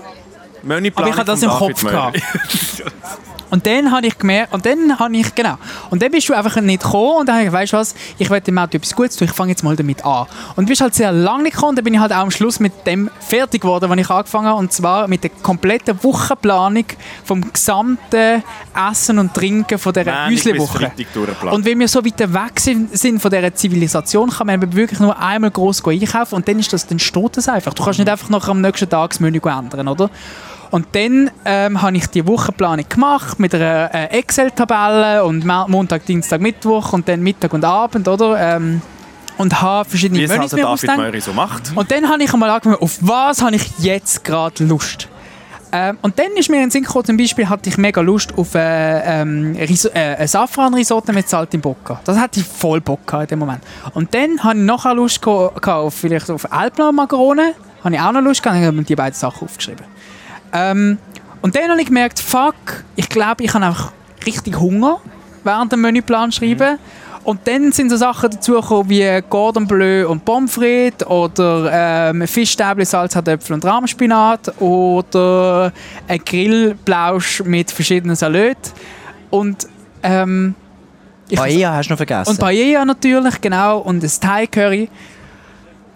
Menüplanung 0.62 1.12
Aber 1.12 1.14
ich 1.14 1.20
hatte 1.20 1.32
das 1.32 1.42
im 1.42 1.50
David 1.50 1.76
Kopf 1.76 1.82
Möri. 1.82 2.22
Und 3.50 3.66
dann 3.66 3.90
habe 3.90 4.06
ich 4.06 4.18
gemerkt, 4.18 4.52
und 4.52 4.64
dann 4.64 4.98
habe 4.98 5.16
ich, 5.16 5.34
genau, 5.34 5.56
und 5.90 6.02
dann 6.02 6.10
bist 6.10 6.28
du 6.28 6.34
einfach 6.34 6.60
nicht 6.60 6.82
gekommen 6.82 7.20
und 7.20 7.28
dann 7.28 7.36
habe 7.36 7.46
ich, 7.46 7.52
weißt 7.52 7.72
du 7.72 7.76
was, 7.76 7.94
ich 8.18 8.30
werde 8.30 8.44
dem 8.44 8.58
Auto 8.58 8.76
etwas 8.76 8.94
Gutes 8.94 9.16
tun, 9.16 9.28
ich 9.28 9.34
fange 9.34 9.50
jetzt 9.50 9.62
mal 9.62 9.76
damit 9.76 10.04
an. 10.04 10.26
Und 10.56 10.66
du 10.66 10.68
bist 10.68 10.80
halt 10.80 10.94
sehr 10.94 11.12
lange 11.12 11.44
nicht 11.44 11.54
gekommen 11.54 11.70
und 11.70 11.76
dann 11.76 11.84
bin 11.84 11.94
ich 11.94 12.00
halt 12.00 12.12
auch 12.12 12.18
am 12.18 12.30
Schluss 12.30 12.60
mit 12.60 12.86
dem 12.86 13.10
fertig 13.20 13.62
geworden, 13.62 13.90
was 13.90 13.98
ich 13.98 14.10
angefangen 14.10 14.46
habe, 14.46 14.58
und 14.58 14.72
zwar 14.72 15.08
mit 15.08 15.24
der 15.24 15.30
kompletten 15.42 16.02
Wochenplanung 16.02 16.84
vom 17.24 17.52
gesamten 17.52 18.42
Essen 18.90 19.18
und 19.18 19.34
Trinken 19.34 19.78
von 19.78 19.92
dieser 19.92 20.26
Häuslewoche. 20.26 20.92
Und 21.50 21.64
wenn 21.64 21.78
wir 21.78 21.88
so 21.88 22.04
weit 22.04 22.20
weg 22.20 22.60
sind, 22.60 22.96
sind 22.96 23.20
von 23.20 23.30
dieser 23.30 23.54
Zivilisation, 23.54 24.30
kann 24.30 24.46
man 24.46 24.72
wirklich 24.74 25.00
nur 25.00 25.18
einmal 25.18 25.50
groß 25.50 25.84
einkaufen 25.86 26.36
und 26.36 26.48
dann 26.48 26.58
ist 26.58 26.72
das, 26.72 26.86
dann 26.86 26.98
steht 26.98 27.36
das 27.36 27.48
einfach. 27.48 27.74
Du 27.74 27.82
kannst 27.84 27.98
nicht 27.98 28.08
einfach 28.08 28.28
noch 28.28 28.48
am 28.48 28.60
nächsten 28.60 28.88
Tag 28.88 29.10
das 29.10 29.20
Menü 29.20 29.40
ändern, 29.44 29.88
oder? 29.88 30.10
Und 30.70 30.86
dann 30.92 31.30
ähm, 31.44 31.82
habe 31.82 31.96
ich 31.96 32.06
die 32.06 32.26
Wochenplanung 32.26 32.84
gemacht 32.88 33.40
mit 33.40 33.54
einer 33.54 33.92
äh, 33.92 34.18
Excel-Tabelle 34.18 35.24
und 35.24 35.44
Montag, 35.44 36.06
Dienstag, 36.06 36.40
Mittwoch 36.40 36.92
und 36.92 37.08
dann 37.08 37.20
Mittag 37.20 37.52
und 37.52 37.64
Abend, 37.64 38.06
oder? 38.06 38.38
Ähm, 38.38 38.80
und 39.36 39.60
habe 39.60 39.88
verschiedene 39.88 40.20
Wie 40.20 40.24
es 40.24 40.30
also 40.30 40.56
David. 40.56 40.96
Möri 40.96 41.20
so 41.20 41.32
macht. 41.32 41.72
Und 41.74 41.90
dann 41.90 42.08
habe 42.08 42.22
ich 42.22 42.32
einmal 42.32 42.50
angefangen, 42.50 42.76
auf 42.80 42.98
was 43.00 43.42
habe 43.42 43.56
ich 43.56 43.68
jetzt 43.78 44.22
gerade 44.22 44.64
Lust? 44.64 45.08
Ähm, 45.72 45.98
und 46.02 46.18
dann 46.18 46.32
ist 46.36 46.50
mir 46.50 46.56
in 46.56 46.62
den 46.64 46.70
Sinn 46.70 46.82
gekommen, 46.82 47.04
zum 47.04 47.16
Beispiel 47.16 47.48
hatte 47.48 47.68
ich 47.68 47.78
mega 47.78 48.00
Lust 48.00 48.36
auf 48.36 48.54
äh, 48.54 49.20
ähm, 49.22 49.56
äh, 49.56 50.16
ein 50.16 50.28
Safran-Risotto 50.28 51.12
mit 51.12 51.28
Saltimbocca. 51.28 52.00
Das 52.04 52.18
hatte 52.18 52.40
ich 52.40 52.46
voll 52.46 52.80
Bock 52.80 53.06
gehabt 53.06 53.24
in 53.32 53.38
dem 53.38 53.38
Moment. 53.40 53.62
Und 53.94 54.12
dann 54.14 54.42
hatte 54.42 54.58
ich 54.58 54.64
nachher 54.64 54.94
Lust 54.94 55.22
gehabt, 55.22 55.66
auf 55.66 55.94
vielleicht 55.94 56.30
auf 56.30 56.52
Alpna-Makarone. 56.52 57.54
Habe 57.84 57.94
ich 57.94 58.00
auch 58.00 58.12
noch 58.12 58.20
Lust 58.20 58.42
gehabt, 58.42 58.56
dann 58.56 58.66
habe 58.66 58.74
ich 58.74 58.80
mir 58.80 58.84
die 58.84 58.96
beiden 58.96 59.14
Sachen 59.14 59.46
aufgeschrieben. 59.46 59.89
Ähm, 60.52 60.98
und 61.42 61.56
dann 61.56 61.70
habe 61.70 61.80
ich 61.80 61.86
gemerkt, 61.86 62.20
fuck, 62.20 62.84
ich 62.96 63.08
glaube, 63.08 63.44
ich 63.44 63.54
habe 63.54 63.64
einfach 63.64 63.92
richtig 64.26 64.58
Hunger 64.58 65.00
während 65.44 65.72
dem 65.72 65.80
Menüplan 65.80 66.32
schreiben. 66.32 66.78
Und 67.22 67.46
dann 67.46 67.70
sind 67.72 67.90
so 67.90 67.96
Sachen 67.96 68.30
dazugekommen 68.30 68.88
wie 68.88 69.22
Gordon 69.28 69.66
Bleu 69.66 70.08
und 70.08 70.24
Pommes 70.24 70.54
frites 70.54 71.06
oder 71.06 72.10
ähm, 72.10 72.26
Fischstäbli, 72.26 72.84
Salzhartöpfel 72.84 73.54
und 73.54 73.64
Rahmspinat 73.64 74.60
oder 74.60 75.70
ein 76.08 76.18
Grillblausch 76.24 77.42
mit 77.44 77.70
verschiedenen 77.70 78.16
Salaten. 78.16 78.72
Und 79.28 79.68
ähm, 80.02 80.54
ich 81.28 81.38
Paella 81.38 81.74
hast 81.74 81.88
du 81.88 81.92
noch 81.92 81.98
vergessen. 81.98 82.30
und 82.30 82.40
Paella 82.40 82.84
natürlich, 82.84 83.40
genau, 83.40 83.78
und 83.78 84.02
ein 84.02 84.10
Thai-Curry. 84.20 84.88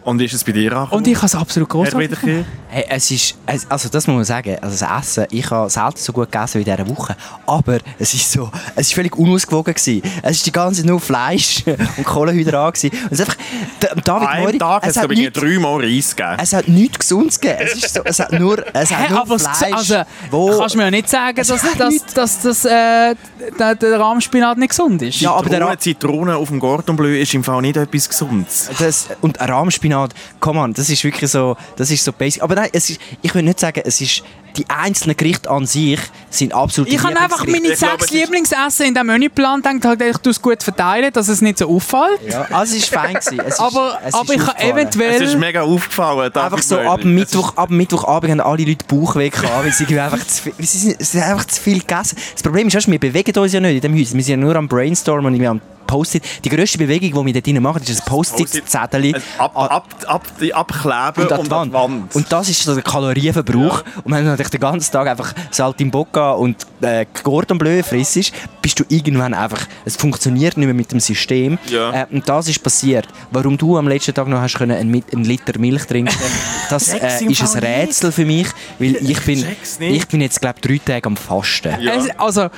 Und 0.05 0.21
ist 0.21 0.35
es 0.35 0.45
bei 0.45 0.53
dir 0.53 0.73
angekommen? 0.73 0.99
Und 0.99 1.09
ich 1.09 1.17
habe 1.17 1.27
es 1.27 1.35
absolut 1.35 1.69
großartig? 1.71 2.45
Hey, 2.75 2.87
es 2.89 3.09
ist, 3.13 3.37
es, 3.47 3.71
also 3.71 3.89
das 3.89 4.09
muss 4.09 4.17
man 4.17 4.25
sagen, 4.25 4.57
also 4.61 4.85
das 4.85 5.01
Essen, 5.07 5.27
ich 5.31 5.49
habe 5.49 5.71
selten 5.71 5.97
so 5.99 6.13
gut 6.13 6.33
gegessen 6.33 6.55
wie 6.65 6.69
in 6.71 6.77
dieser 6.77 6.89
Woche, 6.89 7.15
aber 7.47 7.79
es 8.01 8.13
ist 8.15 8.33
so, 8.33 8.51
es 8.75 8.89
ist 8.89 8.95
völlig 8.95 9.15
unausgewogen 9.17 9.73
gewesen. 9.75 10.03
Es 10.23 10.39
ist 10.39 10.47
die 10.47 10.51
ganze 10.51 10.81
Zeit 10.81 10.91
nur 10.91 10.99
Fleisch 11.01 11.63
und 11.97 12.05
Kohlenhydrate 12.05 12.77
gewesen. 12.81 12.99
Und 13.05 13.13
es 13.13 13.21
ist 13.21 13.27
einfach, 13.29 13.37
Da- 13.79 13.95
David 13.95 14.29
An 14.29 14.41
Mori, 14.41 14.59
Tag 14.59 14.83
hat 14.83 14.91
es 14.91 14.97
hat 14.97 15.09
nichts, 15.09 15.39
dreimal 15.39 15.81
Reis 15.85 16.17
gegeben. 16.17 16.37
es 16.43 16.53
hat 16.53 16.67
nichts 16.67 16.99
Gesundes 16.99 17.39
gegeben. 17.39 17.61
Es 17.65 17.75
ist 17.77 17.95
so, 17.95 18.01
es 18.05 18.19
hat 18.19 18.33
nur, 18.33 18.65
es 18.75 18.91
hat 18.91 19.09
Hä, 19.09 19.13
nur 19.15 19.39
Fleisch, 19.39 19.73
also, 19.73 20.03
wo, 20.33 20.59
kannst 20.59 20.75
du 20.75 20.79
mir 20.79 20.85
ja 20.87 20.91
nicht 20.91 21.09
sagen, 21.09 21.37
dass, 21.37 21.49
dass, 21.79 22.05
dass, 22.15 22.41
dass 22.43 22.65
äh, 22.65 23.15
der, 23.57 23.75
der 23.77 24.01
Rahmspinat 24.01 24.59
nicht 24.59 24.71
gesund 24.71 25.01
ist. 25.03 25.21
Ja, 25.21 25.33
aber 25.33 25.49
der 25.49 25.59
Zitrone, 25.61 25.71
Ra- 25.71 25.79
Zitrone 25.79 26.37
auf 26.39 26.49
dem 26.49 26.59
Gordon 26.59 26.97
Bleu 26.97 27.21
ist 27.21 27.33
im 27.35 27.45
Fall 27.45 27.63
nicht 27.63 27.77
etwas 27.77 28.09
Gesundes. 28.09 28.69
Das, 28.81 29.07
und 29.21 29.41
ein 29.41 29.49
Rahmspinat, 29.49 30.13
come 30.41 30.59
on, 30.61 30.75
das 30.75 30.91
ist 30.91 31.05
wirklich 31.05 31.31
so, 31.31 31.57
das 31.77 31.91
ist 31.93 32.03
so 32.05 32.13
basic. 32.13 32.43
Aber 32.43 32.64
nein, 32.65 32.71
es 32.73 32.91
ist, 32.91 33.01
ich 33.23 33.35
will 33.35 33.43
nicht 33.43 33.61
sagen, 33.61 33.83
es 33.85 34.01
ist, 34.01 34.25
die 34.57 34.69
einzelnen 34.69 35.17
Gerichte 35.17 35.51
an 35.51 35.67
sich 35.67 36.01
sind 36.31 36.55
absolut 36.55 36.91
Ich 36.91 37.03
habe 37.03 37.19
einfach 37.19 37.47
meine 37.47 37.75
sechs 37.75 38.11
Lieblingsessen 38.11 38.87
in 38.87 38.95
diesem 38.95 39.07
Menüplan 39.07 39.63
gedacht, 39.63 40.01
ich 40.01 40.17
tue 40.19 40.31
es 40.33 40.41
gut 40.41 40.63
verteilen, 40.63 41.13
dass 41.13 41.29
es 41.29 41.41
nicht 41.41 41.59
so 41.59 41.69
auffällt. 41.69 42.21
Ja, 42.29 42.43
also 42.51 42.77
es 42.77 42.83
ist 42.85 42.89
fein 42.91 43.15
gewesen. 43.15 43.41
Es 43.41 43.55
ist, 43.55 43.61
aber 43.61 43.99
es 44.05 44.15
aber 44.15 44.35
ist 44.35 44.41
ich 44.41 44.47
habe 44.47 44.59
aufgefallen. 44.59 44.89
Es 44.89 44.95
ist 44.95 44.97
eventuell... 44.97 45.37
mega 45.37 45.63
aufgefallen. 45.63 46.35
Einfach 46.35 46.63
so 46.63 46.79
ab 46.79 47.05
Mittwoch, 47.05 47.57
ab 47.57 47.71
Mittwochabend 47.71 48.31
haben 48.33 48.41
alle 48.41 48.65
Leute 48.65 48.85
Bauchweh 48.87 49.29
gehabt, 49.31 49.65
weil 49.65 49.73
sie 49.73 49.85
einfach 50.01 50.27
zu 50.27 50.43
viel, 50.43 50.55
sie, 50.59 50.79
sind- 50.79 51.05
sie 51.05 51.21
haben 51.23 51.33
einfach 51.33 51.47
zu 51.47 51.61
viel 51.61 51.81
gegessen. 51.81 52.17
Das 52.33 52.43
Problem 52.43 52.69
ist, 52.69 52.91
wir 52.91 52.99
bewegen 52.99 53.39
uns 53.39 53.53
ja 53.53 53.61
nicht 53.61 53.75
in 53.77 53.81
dem 53.81 54.01
Haus. 54.01 54.15
Wir 54.15 54.23
sind 54.23 54.29
ja 54.29 54.37
nur 54.37 54.57
am 54.57 54.69
Brainstormen 54.69 55.35
und 55.35 55.47
am 55.47 55.61
Post-it. 55.87 56.23
Die 56.45 56.49
grösste 56.49 56.79
Bewegung, 56.79 57.11
die 57.11 57.27
wir 57.27 57.33
dort 57.35 57.47
drinnen 57.47 57.63
machen, 57.63 57.83
ist 57.83 58.01
ein 58.01 58.05
Post-it-Zettel. 58.07 59.15
Ab, 59.39 59.53
ab, 59.55 59.87
ab, 60.07 60.23
abkleben 60.53 61.25
und 61.25 61.33
an 61.33 61.45
die 61.45 61.53
an 61.53 61.69
die 61.69 61.73
Wand. 61.73 62.15
Und 62.17 62.33
das 62.33 62.49
ist 62.49 62.63
so 62.63 62.75
der 62.75 62.83
Kalorienverbrauch. 62.83 63.85
Und 64.03 64.13
wenn 64.13 64.25
du 64.25 64.37
natürlich 64.45 64.51
den 64.51 64.61
ganzen 64.61 64.93
Tag 64.93 65.09
einfach 65.09 65.33
Saltimbocca 65.51 66.33
und 66.33 66.67
äh, 66.81 67.07
Gordon 67.23 67.59
Bleu 67.59 67.83
frissest, 67.83 68.33
bist 68.63 68.81
du 68.81 68.85
irgendwann 68.89 69.35
einfach, 69.35 69.67
es 69.85 69.97
funktioniert 69.97 70.57
nicht 70.57 70.67
mehr 70.67 70.75
mit 70.75 70.93
dem 70.93 71.01
System. 71.01 71.59
Ja. 71.69 72.03
Äh, 72.03 72.07
und 72.11 72.29
das 72.29 72.49
ist 72.49 72.63
passiert. 72.63 73.07
Warum 73.31 73.59
du 73.59 73.77
am 73.77 73.89
letzten 73.89 74.15
Tag 74.15 74.29
noch 74.29 74.41
hast 74.41 74.57
können 74.57 74.77
einen, 74.77 75.03
einen 75.13 75.25
Liter 75.25 75.59
Milch 75.59 75.85
trinken, 75.85 76.15
das 76.71 76.93
äh, 76.93 77.25
ist 77.25 77.57
ein. 77.57 77.65
Rätsel 77.65 78.13
für 78.13 78.25
mich, 78.25 78.49
weil 78.79 78.97
ich 78.97 79.21
bin, 79.23 79.45
ich 79.81 80.07
bin 80.09 80.21
jetzt 80.21 80.41
glaube 80.41 80.61
drei 80.61 80.79
Tage 80.79 81.07
am 81.07 81.17
Fasten. 81.17 81.81
Ja. 81.81 81.95
Es, 81.95 82.11
also, 82.19 82.49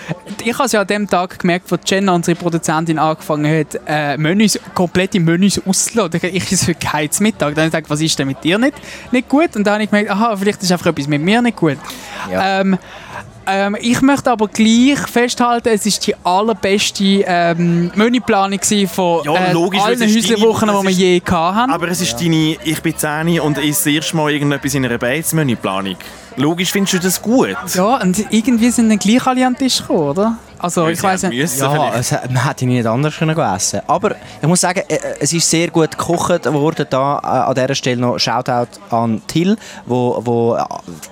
ich 0.45 0.55
habe 0.55 0.65
es 0.65 0.73
ja 0.73 0.81
an 0.81 0.87
dem 0.87 1.09
Tag 1.09 1.39
gemerkt, 1.39 1.71
wo 1.71 1.77
Jenna, 1.85 2.15
unsere 2.15 2.37
Produzentin, 2.37 2.99
angefangen 2.99 3.61
hat, 3.61 3.81
äh, 3.87 4.17
Menüs, 4.17 4.59
komplette 4.75 5.21
Menüs 5.21 5.61
auszuladen. 5.65 6.21
Ich 6.33 6.51
ist 6.51 6.69
heute 6.69 6.79
kein 6.79 7.11
Mittag. 7.21 7.55
Dann 7.55 7.65
habe 7.65 7.67
ich 7.67 7.73
gesagt, 7.73 7.91
was 7.91 8.01
ist 8.01 8.19
denn 8.19 8.27
mit 8.27 8.43
dir 8.43 8.59
nicht, 8.59 8.75
nicht 9.13 9.29
gut? 9.29 9.55
Und 9.55 9.67
dann 9.67 9.75
habe 9.75 9.85
ich 9.85 9.91
gemerkt, 9.91 10.11
aha, 10.11 10.37
vielleicht 10.37 10.63
ist 10.63 10.73
einfach 10.73 10.87
etwas 10.87 11.07
mit 11.07 11.23
mir 11.23 11.43
nicht 11.43 11.57
gut. 11.57 11.76
Ja. 12.31 12.61
Ähm, 12.61 12.79
Ähm, 13.49 13.77
ich 13.81 14.03
möchte 14.03 14.33
aber 14.33 14.49
gleich 14.49 14.99
festhalten, 15.09 15.69
es 15.69 15.87
ist 15.87 16.05
die 16.05 16.17
allerbeste 16.25 17.05
ähm, 17.29 17.93
Menüplanung 17.95 18.59
von 18.93 19.23
Ja, 19.23 19.35
äh, 19.37 19.53
logisch, 19.53 19.81
allen 19.83 20.03
ist 20.03 20.17
Häuserwochen, 20.31 20.69
die 20.69 20.75
wir 20.83 20.91
ist- 20.91 20.99
je 20.99 21.23
hatten. 21.31 21.71
Aber 21.71 21.87
es 21.89 22.01
ist 22.01 22.21
deine, 22.21 22.57
ich 22.65 22.83
bin 22.83 22.97
10 22.99 23.39
und 23.39 23.57
esse 23.59 23.69
das 23.69 23.87
erste 23.87 24.17
Mal 24.17 24.33
irgendetwas 24.33 24.75
in 24.75 24.85
einer 24.85 24.99
Beiz-Menüplanung. 24.99 25.95
Logisch 26.35 26.73
findest 26.73 26.95
du 26.95 26.99
das 26.99 27.23
gut. 27.23 27.57
Ja, 27.75 28.01
und 28.03 28.19
irgendwie 28.31 28.71
sind 28.71 28.89
dann 28.89 28.99
gleich 28.99 29.25
alle 29.25 29.47
an 29.47 29.55
den 29.55 29.59
Tisch 29.69 29.79
gekommen, 29.79 30.09
oder? 30.09 30.39
Also, 30.59 30.89
ich 30.89 31.03
weiß 31.03 31.25
nicht. 31.25 31.39
müssen 31.39 31.61
Ja, 31.61 31.95
es, 31.95 32.13
man 32.13 32.47
hätte 32.47 32.65
ihn 32.65 32.71
nicht 32.71 32.87
anders 32.87 33.17
können 33.17 33.39
essen 33.39 33.81
Aber 33.87 34.17
ich 34.41 34.49
muss 34.49 34.61
sagen, 34.61 34.83
äh, 34.89 34.99
es 35.21 35.33
ist 35.33 35.49
sehr 35.49 35.69
gut 35.69 35.91
gekocht 35.91 36.45
worden. 36.53 36.87
Da, 36.89 37.19
äh, 37.23 37.27
an 37.27 37.55
dieser 37.55 37.75
Stelle 37.75 38.01
noch 38.01 38.19
Shoutout 38.19 38.69
an 38.91 39.23
Till, 39.27 39.57
wo, 39.85 40.21
wo 40.25 40.55
äh, 40.57 40.65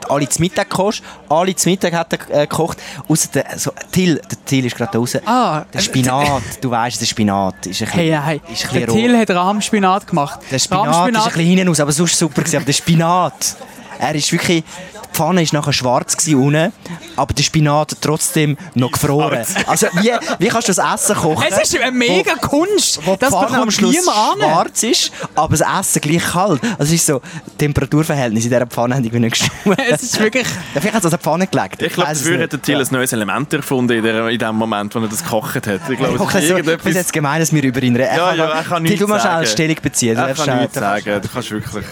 alle 0.09 0.28
zum 0.28 0.42
Mittag 0.42 0.70
kocht. 0.70 1.02
Alle 1.28 1.54
zum 1.54 1.72
Mittag 1.72 1.92
hat 1.92 2.12
er 2.12 2.42
äh, 2.42 2.46
gekocht. 2.46 2.78
Ausser 3.09 3.28
der, 3.35 3.46
so, 3.57 3.72
Till, 3.92 4.16
der 4.16 4.44
Till 4.44 4.64
ist 4.66 4.76
gerade 4.76 4.96
raus. 4.98 5.16
Ah, 5.26 5.64
der 5.72 5.80
Spinat, 5.80 6.42
du 6.61 6.70
weißt, 6.70 7.00
der 7.00 7.07
Spinat 7.07 7.66
ist 7.66 7.83
ein 7.83 7.87
bisschen, 7.87 7.90
Hey, 7.90 8.18
hey, 8.22 8.40
ist 8.52 8.64
ein 8.66 8.72
der 8.72 8.87
bisschen 8.87 9.00
Till 9.00 9.18
hat 9.18 9.30
Rahmspinat 9.30 10.07
gemacht. 10.07 10.40
Der 10.50 10.59
Spinat 10.59 10.88
ist 10.88 10.96
ein 10.96 11.12
bisschen 11.12 11.46
hinten 11.46 11.68
raus, 11.68 11.80
aber 11.80 11.92
sonst 11.92 12.18
super 12.18 12.42
gewesen. 12.42 12.57
Aber 12.57 12.64
der 12.66 12.72
Spinat, 12.72 13.57
er 14.04 14.14
ist 14.14 14.30
wirklich... 14.32 14.64
Die 14.64 15.16
Pfanne 15.16 15.42
war 15.42 15.60
nachher 15.60 15.72
schwarz 15.72 16.16
unten, 16.26 16.72
aber 17.14 17.34
der 17.34 17.42
Spinat 17.44 17.96
trotzdem 18.00 18.56
noch 18.74 18.90
gefroren. 18.90 19.44
Also 19.68 19.86
wie, 20.00 20.10
wie 20.40 20.48
kannst 20.48 20.66
du 20.68 20.72
das 20.72 20.94
Essen 20.94 21.14
kochen? 21.14 21.44
Es 21.48 21.56
ist 21.70 21.80
eine 21.80 21.92
mega 21.92 22.34
Kunst. 22.34 22.98
wo 23.06 23.12
die 23.12 23.20
das 23.20 23.30
Pfanne 23.30 23.62
am 23.62 23.70
Schluss 23.70 23.96
schwarz 24.02 24.82
ist, 24.82 25.12
aber 25.36 25.56
das 25.56 25.60
Essen 25.80 26.00
gleich 26.00 26.24
kalt. 26.24 26.60
Also 26.64 26.82
es 26.82 26.94
ist 26.94 27.06
so, 27.06 27.20
die 27.46 27.58
Temperaturverhältnisse 27.58 28.48
in 28.48 28.52
dieser 28.54 28.66
Pfanne 28.66 28.96
haben 28.96 29.04
irgendwie 29.04 29.20
nicht 29.20 29.38
gestimmt. 29.38 29.78
Es 29.88 30.02
ist 30.02 30.18
wirklich... 30.18 30.48
Vielleicht 30.72 30.94
hat 30.94 31.00
es 31.00 31.04
an 31.04 31.10
der 31.10 31.18
Pfanne 31.20 31.46
gelegt. 31.46 31.80
Ich 31.80 31.92
glaube, 31.92 32.10
weiss 32.10 32.18
es 32.18 32.24
dafür 32.24 32.42
hat 32.42 32.52
der 32.52 32.62
Till 32.62 32.80
ein 32.80 32.88
neues 32.90 33.12
Element 33.12 33.52
erfunden 33.52 33.96
in, 33.98 34.02
der, 34.02 34.28
in 34.28 34.38
dem 34.38 34.56
Moment, 34.56 34.92
wo 34.96 34.98
er 34.98 35.06
das 35.06 35.22
gekocht 35.22 35.64
hat. 35.66 35.80
Ich 35.88 35.96
glaube, 35.96 36.18
Okay, 36.20 36.38
es 36.38 36.44
ist 36.44 36.50
ich 36.50 36.56
irgendetwas... 36.56 36.94
jetzt 36.94 37.12
gemein, 37.12 37.38
dass 37.38 37.52
wir 37.52 37.62
über 37.62 37.80
ihn 37.82 37.94
reden. 37.94 38.16
Ja, 38.16 38.30
kann 38.30 38.38
ja, 38.38 38.46
er 38.46 38.64
kann 38.64 38.82
nichts 38.82 38.98
du 38.98 39.06
musst 39.06 39.22
sagen. 39.22 39.46
Stellung 39.46 39.76
beziehen. 39.80 40.12
Ich 40.12 40.18
darfst 40.18 40.44
kann 40.44 40.58
nichts 40.58 40.74
sagen, 40.74 41.22
du 41.22 41.28
kannst 41.28 41.50
wirklich... 41.52 41.84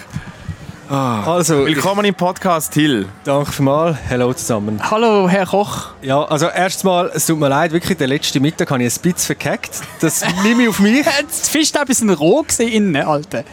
Also, 0.93 1.65
ich, 1.65 1.75
Willkommen 1.75 2.05
im 2.05 2.13
Podcast, 2.13 2.71
Till. 2.73 3.07
danke 3.23 3.51
vielmals. 3.51 3.97
Hallo 4.11 4.31
zusammen. 4.31 4.79
Hallo, 4.91 5.27
Herr 5.27 5.47
Koch. 5.47 5.87
Ja, 6.03 6.23
also 6.23 6.45
erstens 6.45 6.83
mal, 6.83 7.09
es 7.15 7.25
tut 7.25 7.39
mir 7.39 7.49
leid, 7.49 7.71
wirklich, 7.71 7.97
den 7.97 8.09
letzten 8.09 8.43
Mittag 8.43 8.69
habe 8.69 8.83
ich 8.83 8.95
ein 8.95 9.01
bisschen 9.01 9.35
verkackt. 9.35 9.81
Das 10.01 10.23
nehme 10.43 10.61
ich 10.61 10.69
auf 10.69 10.77
mich. 10.79 11.03
Das 11.03 11.49
Fischstäbe 11.49 11.91
sind 11.95 12.11
roh 12.11 12.43
gewesen 12.43 12.67
innen, 12.67 12.95
Alter. 12.97 13.43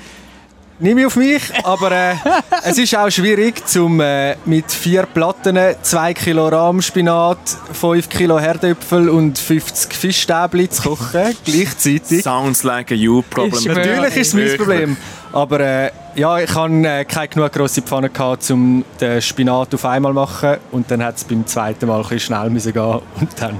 Nehme 0.82 1.02
ich 1.02 1.06
auf 1.08 1.16
mich, 1.16 1.42
aber 1.62 1.92
äh, 1.92 2.14
es 2.64 2.78
ist 2.78 2.96
auch 2.96 3.10
schwierig, 3.10 3.68
zum 3.68 4.00
äh, 4.00 4.36
mit 4.46 4.72
vier 4.72 5.02
Platten, 5.02 5.58
2 5.82 6.14
Kilo 6.14 6.48
Rahmspinat, 6.48 7.38
5 7.78 8.08
Kilo 8.08 8.40
Herdöpfel 8.40 9.10
und 9.10 9.38
50 9.38 9.92
Fischstäbli 9.92 10.70
zu 10.70 10.82
kochen, 10.88 11.36
gleichzeitig. 11.44 12.22
Sounds 12.22 12.62
like 12.62 12.90
a 12.92 12.94
you 12.94 13.20
problem. 13.20 13.60
Schwöre. 13.60 13.76
Natürlich 13.76 14.16
ist 14.16 14.28
es 14.28 14.34
mein. 14.34 14.56
Problem. 14.56 14.96
Aber 15.32 15.60
äh, 15.60 15.90
ja, 16.14 16.38
ich 16.38 16.54
hatte 16.54 16.72
äh, 16.72 17.04
keine 17.04 17.28
genug 17.28 17.52
grosse 17.52 17.82
Pfanne, 17.82 18.08
gehabt, 18.08 18.50
um 18.50 18.82
den 18.98 19.20
Spinat 19.20 19.74
auf 19.74 19.84
einmal 19.84 20.12
zu 20.12 20.14
machen. 20.14 20.56
Und 20.72 20.90
dann 20.90 21.04
hat 21.04 21.18
es 21.18 21.24
beim 21.24 21.46
zweiten 21.46 21.88
Mal 21.88 21.96
ein 21.96 22.02
bisschen 22.02 22.20
schnell 22.20 22.48
müssen 22.48 22.72
gehen 22.72 23.00
Und 23.20 23.28
dann... 23.38 23.58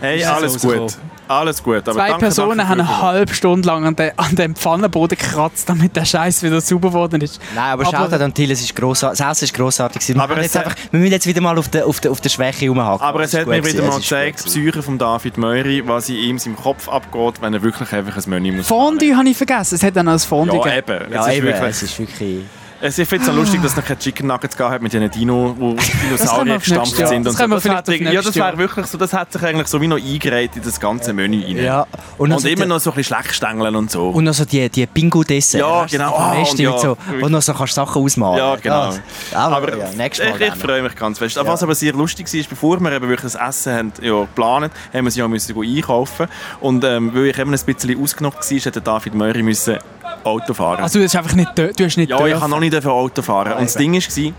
Hey, 0.00 0.24
alles 0.24 0.54
so 0.54 0.68
gut. 0.68 0.96
Alles 1.30 1.62
gut. 1.62 1.76
Aber 1.76 1.92
Zwei 1.92 2.08
danke, 2.08 2.18
Personen 2.26 2.58
danke 2.58 2.68
haben 2.68 2.80
eine 2.80 3.02
halbe 3.02 3.32
Stunde 3.34 3.66
lang 3.66 3.86
an, 3.86 3.94
den, 3.94 4.10
an 4.18 4.34
dem 4.34 4.56
Pfannenboden 4.56 5.16
gekratzt, 5.16 5.68
damit 5.68 5.94
der 5.94 6.04
Scheiß 6.04 6.42
wieder 6.42 6.60
sauber 6.60 6.88
geworden 6.88 7.20
ist. 7.20 7.40
Nein, 7.54 7.64
aber, 7.72 7.86
Aber- 7.86 7.96
Shoutout 7.96 8.24
an 8.24 8.34
Till, 8.34 8.50
es 8.50 8.60
ist 8.60 8.74
grossartig. 8.74 9.18
Das 9.18 9.30
Essen 9.36 9.44
ist 9.44 9.54
grossartig. 9.54 10.08
Wir, 10.08 10.20
Aber 10.20 10.42
jetzt 10.42 10.56
einfach, 10.56 10.74
wir 10.90 10.98
müssen 10.98 11.12
jetzt 11.12 11.26
wieder 11.26 11.40
mal 11.40 11.56
auf 11.56 11.68
der, 11.68 11.86
auf 11.86 12.00
der, 12.00 12.10
auf 12.10 12.20
der 12.20 12.30
Schwäche 12.30 12.68
rumhaken. 12.68 13.06
Aber 13.06 13.20
es 13.22 13.32
hat 13.34 13.46
mir 13.46 13.64
wieder 13.64 13.84
mal 13.84 13.98
gezeigt, 14.00 14.40
die. 14.44 14.48
Psyche 14.48 14.82
von 14.82 14.98
David 14.98 15.38
Meury, 15.38 15.82
was 15.86 16.08
in 16.08 16.16
ihm 16.16 16.38
seinem 16.38 16.56
Kopf 16.56 16.88
abgeht, 16.88 17.40
wenn 17.40 17.54
er 17.54 17.62
wirklich 17.62 17.92
einfach 17.92 18.16
ein 18.16 18.30
Menü 18.30 18.52
muss. 18.52 18.66
Fondue 18.66 19.16
habe 19.16 19.28
ich 19.28 19.36
vergessen. 19.36 19.76
Es 19.76 19.82
hat 19.84 19.94
dann 19.94 20.06
noch 20.06 20.14
ein 20.14 20.18
Fondue 20.18 20.56
Ja, 20.56 20.62
gegeben. 20.80 21.02
eben. 21.04 21.12
Ja, 21.12 21.20
es 21.20 21.26
ist 21.28 21.34
eben, 21.34 21.46
wirklich, 21.46 21.70
es 21.70 21.82
ist 21.84 21.98
wirklich... 22.00 22.38
es, 22.80 22.94
finde 22.96 23.16
es 23.16 23.26
so 23.26 23.32
lustig, 23.32 23.62
dass 23.62 23.72
es 23.72 23.76
noch 23.76 23.84
keine 23.84 23.98
Chicken 23.98 24.26
Nuggets 24.26 24.58
hat 24.58 24.82
mit 24.82 24.92
diesen 24.92 25.10
Dino, 25.10 25.54
wo 25.58 25.74
Dinosaurier 26.04 26.58
gestampft 26.58 26.96
sind. 26.96 27.24
Das 27.26 27.34
und 27.34 27.38
können 27.38 27.52
so. 27.54 27.60
vielleicht 27.60 27.88
hat, 27.88 28.12
ja, 28.12 28.22
das 28.22 28.34
wäre 28.34 28.58
wirklich 28.58 28.86
so, 28.86 28.98
das 28.98 29.12
hat 29.12 29.32
sich 29.32 29.42
eigentlich 29.42 29.66
so 29.68 29.80
wie 29.80 29.86
noch 29.86 29.98
eingereiht 29.98 30.56
in 30.56 30.62
das 30.62 30.80
ganze 30.80 31.12
Menü 31.12 31.44
rein. 31.44 31.56
Ja. 31.56 31.86
Und, 32.16 32.28
Und, 32.28 32.32
also 32.32 32.48
immer 32.48 32.62
die- 32.62 32.68
noch 32.68 32.80
so 32.80 32.90
ein 32.90 32.96
bisschen 32.96 33.16
Schleckstängeln 33.16 33.74
und 33.76 33.90
so. 33.90 34.08
Und 34.10 34.24
noch 34.24 34.34
so 34.34 34.44
die, 34.44 34.68
die 34.68 34.86
Bingo-Dessert. 34.86 35.60
Ja, 35.60 35.86
genau. 35.90 36.34
Neste 36.34 36.68
und 36.68 36.74
ja, 36.74 36.78
so, 36.78 36.96
wo 37.20 37.28
noch 37.28 37.42
so 37.42 37.52
kannst 37.54 37.74
Sachen 37.74 38.02
ausmalen 38.02 38.38
Ja, 38.38 38.56
genau. 38.56 38.94
Ja, 39.32 39.48
aber, 39.48 39.76
ja, 39.76 39.90
nächstes 39.96 40.28
Mal 40.28 40.40
ich, 40.40 40.54
freue 40.54 40.82
mich 40.82 40.96
ganz 40.96 41.18
fest. 41.18 41.38
Was 41.42 41.62
aber 41.62 41.74
sehr 41.74 41.92
lustig 41.92 42.32
war, 42.32 42.44
bevor 42.48 42.80
wir 42.80 42.92
eben 42.92 43.08
wirklich 43.08 43.32
das 43.32 43.48
Essen 43.48 43.72
haben, 43.72 43.92
ja, 44.00 44.20
geplant 44.20 44.72
haben, 44.92 45.04
wir 45.04 45.10
sie 45.10 45.20
ja 45.20 45.28
müssen 45.28 45.56
einkaufen. 45.60 46.26
Und 46.60 46.84
ähm, 46.84 47.14
weil 47.14 47.26
ich 47.26 47.38
eben 47.38 47.52
ein 47.52 47.60
bisschen 47.60 48.02
ausgenockt 48.02 48.50
war, 48.50 48.58
hätte 48.58 48.80
David 48.80 49.14
Meury 49.14 49.42
müssen 49.42 49.78
Auto 50.24 50.54
fahren. 50.54 50.82
Also 50.82 50.98
du 50.98 51.04
hast 51.04 51.16
einfach 51.16 51.34
nicht, 51.34 51.56
du 51.56 51.84
hast 51.84 51.96
nicht 51.96 52.10
ja, 52.10 52.16
ich 52.16 52.24
dürfen. 52.24 52.40
kann 52.40 52.50
noch 52.50 52.60
nicht 52.60 52.86
Auto 52.86 53.22
fahren. 53.22 53.52
Und 53.52 53.62
das 53.64 53.74
Ding 53.74 53.94
war, 53.94 54.32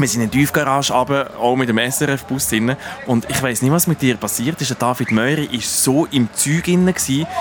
wir 0.00 0.08
sind 0.08 0.22
in 0.22 0.30
die 0.30 0.38
Tiefgarage 0.38 0.92
runter, 0.92 1.30
auch 1.38 1.56
mit 1.56 1.68
dem 1.68 1.78
SRF-Bus 1.78 2.48
drin. 2.48 2.74
Und 3.06 3.28
ich 3.28 3.42
weiß 3.42 3.62
nicht, 3.62 3.70
was 3.70 3.86
mit 3.86 4.00
dir 4.00 4.16
passiert 4.16 4.60
ist. 4.60 4.70
Der 4.70 4.76
David 4.76 5.10
Meury 5.10 5.48
war 5.52 5.60
so 5.60 6.06
im 6.10 6.28
Zeug 6.32 6.64
drin. 6.64 6.92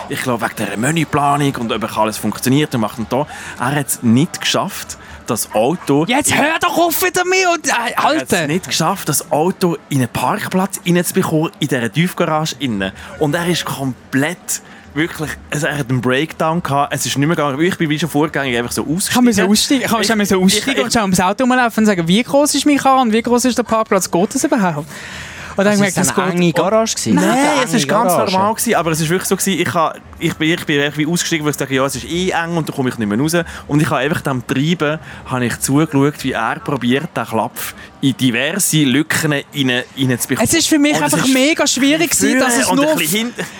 Ich 0.09 0.21
glaube, 0.21 0.45
wegen 0.45 0.55
dieser 0.57 0.77
Menüplanung 0.77 1.55
und 1.55 1.71
ob 1.71 1.97
alles 1.97 2.17
funktioniert 2.17 2.73
und 2.75 2.81
macht 2.81 2.99
und 2.99 3.11
da. 3.11 3.25
Er 3.59 3.75
hat 3.75 3.87
es 3.87 4.03
nicht 4.03 4.41
geschafft, 4.41 4.97
das 5.25 5.53
Auto... 5.53 6.05
Jetzt 6.07 6.35
hör 6.35 6.59
doch 6.59 6.77
auf 6.77 7.01
wieder 7.03 7.23
mir 7.25 7.49
und 7.51 7.67
äh, 7.67 7.71
Er 7.71 8.03
hat 8.03 8.05
Alter! 8.05 8.41
es 8.41 8.47
nicht 8.47 8.67
geschafft, 8.67 9.07
das 9.09 9.31
Auto 9.31 9.77
in 9.89 9.99
einen 9.99 10.09
Parkplatz 10.09 10.79
reinzubekommen, 10.85 11.51
in 11.59 11.67
dieser 11.67 11.91
Tiefgarage 11.91 12.55
innen. 12.59 12.91
Und 13.19 13.35
er 13.35 13.47
ist 13.47 13.63
komplett, 13.63 14.61
wirklich, 14.93 15.29
er 15.49 15.77
hat 15.77 15.89
einen 15.89 16.01
Breakdown 16.01 16.61
gehabt, 16.63 16.93
es 16.93 17.05
ist 17.05 17.17
nicht 17.17 17.27
mehr 17.27 17.35
gegangen. 17.35 17.59
Ich 17.61 17.77
bin 17.77 17.89
wie 17.89 17.99
schon 17.99 18.09
vorgegangen, 18.09 18.55
einfach 18.55 18.71
so 18.71 18.81
ausgestiegen. 18.83 19.09
Ich 19.09 19.13
kann 19.15 19.23
mir 19.25 19.33
so 19.33 19.43
aussteigen, 19.43 19.81
ich 19.83 19.87
kann 19.91 20.01
Ich- 20.01 20.15
mir 20.15 20.25
so 20.25 20.41
aussteigen 20.43 20.77
ich- 20.79 20.83
und 20.83 20.93
schon 20.93 21.01
ums 21.03 21.19
Auto 21.19 21.43
rumlaufen 21.43 21.81
und 21.81 21.85
sagen, 21.85 22.07
wie 22.07 22.23
groß 22.23 22.55
ist 22.55 22.65
mein 22.65 22.79
und 22.79 23.13
wie 23.13 23.21
groß 23.21 23.45
ist 23.45 23.57
der 23.57 23.63
Parkplatz? 23.63 24.09
Geht 24.09 24.35
das 24.35 24.43
überhaupt? 24.43 24.87
Und 25.57 25.65
dann 25.65 25.73
ich 25.73 25.87
es 25.87 25.93
gemerkt, 25.93 26.17
eine 26.19 26.31
enge 26.41 26.53
Garage 26.53 26.93
gewesen? 26.95 27.15
Nein, 27.15 27.25
Eine 27.27 27.63
es 27.65 27.73
war 27.73 27.79
ganz 28.03 28.13
Garage. 28.13 28.31
normal, 28.31 28.53
gewesen, 28.53 28.75
aber 28.75 28.91
es 28.91 29.01
war 29.01 29.09
wirklich 29.09 29.27
so, 29.27 29.35
gewesen, 29.35 29.59
ich, 29.59 29.73
ha, 29.73 29.93
ich 30.17 30.33
bin, 30.35 30.51
ich 30.51 30.65
bin 30.65 30.79
irgendwie 30.79 31.05
ausgestiegen, 31.05 31.43
weil 31.45 31.51
ich 31.51 31.57
dachte, 31.57 31.73
ja, 31.73 31.85
es 31.85 31.95
ist 31.97 32.05
eh 32.05 32.29
eng 32.29 32.55
und 32.55 32.69
da 32.69 32.71
komme 32.73 32.87
ich 32.89 32.97
nicht 32.97 33.09
mehr 33.09 33.19
raus. 33.19 33.33
Und 33.67 33.81
ich 33.81 33.89
habe 33.89 33.99
einfach 33.99 34.21
dem 34.21 34.45
Treiben 34.47 34.99
habe 35.25 35.45
ich 35.45 35.59
zugeschaut, 35.59 36.23
wie 36.23 36.31
er 36.31 36.59
probiert, 36.59 37.09
den 37.17 37.25
Klapf 37.25 37.75
in 38.01 38.15
diverse 38.15 38.83
Lücken 38.83 39.33
rein, 39.33 39.43
reinzubekommen. 39.97 40.49
Es 40.49 40.53
ist 40.53 40.67
für 40.67 40.79
mich 40.79 40.95
Und 40.95 41.03
einfach 41.03 41.27
mega 41.27 41.67
schwierig 41.67 42.11
gewesen, 42.11 42.39
dass 42.39 42.57
es 42.57 42.71
nur, 42.71 42.95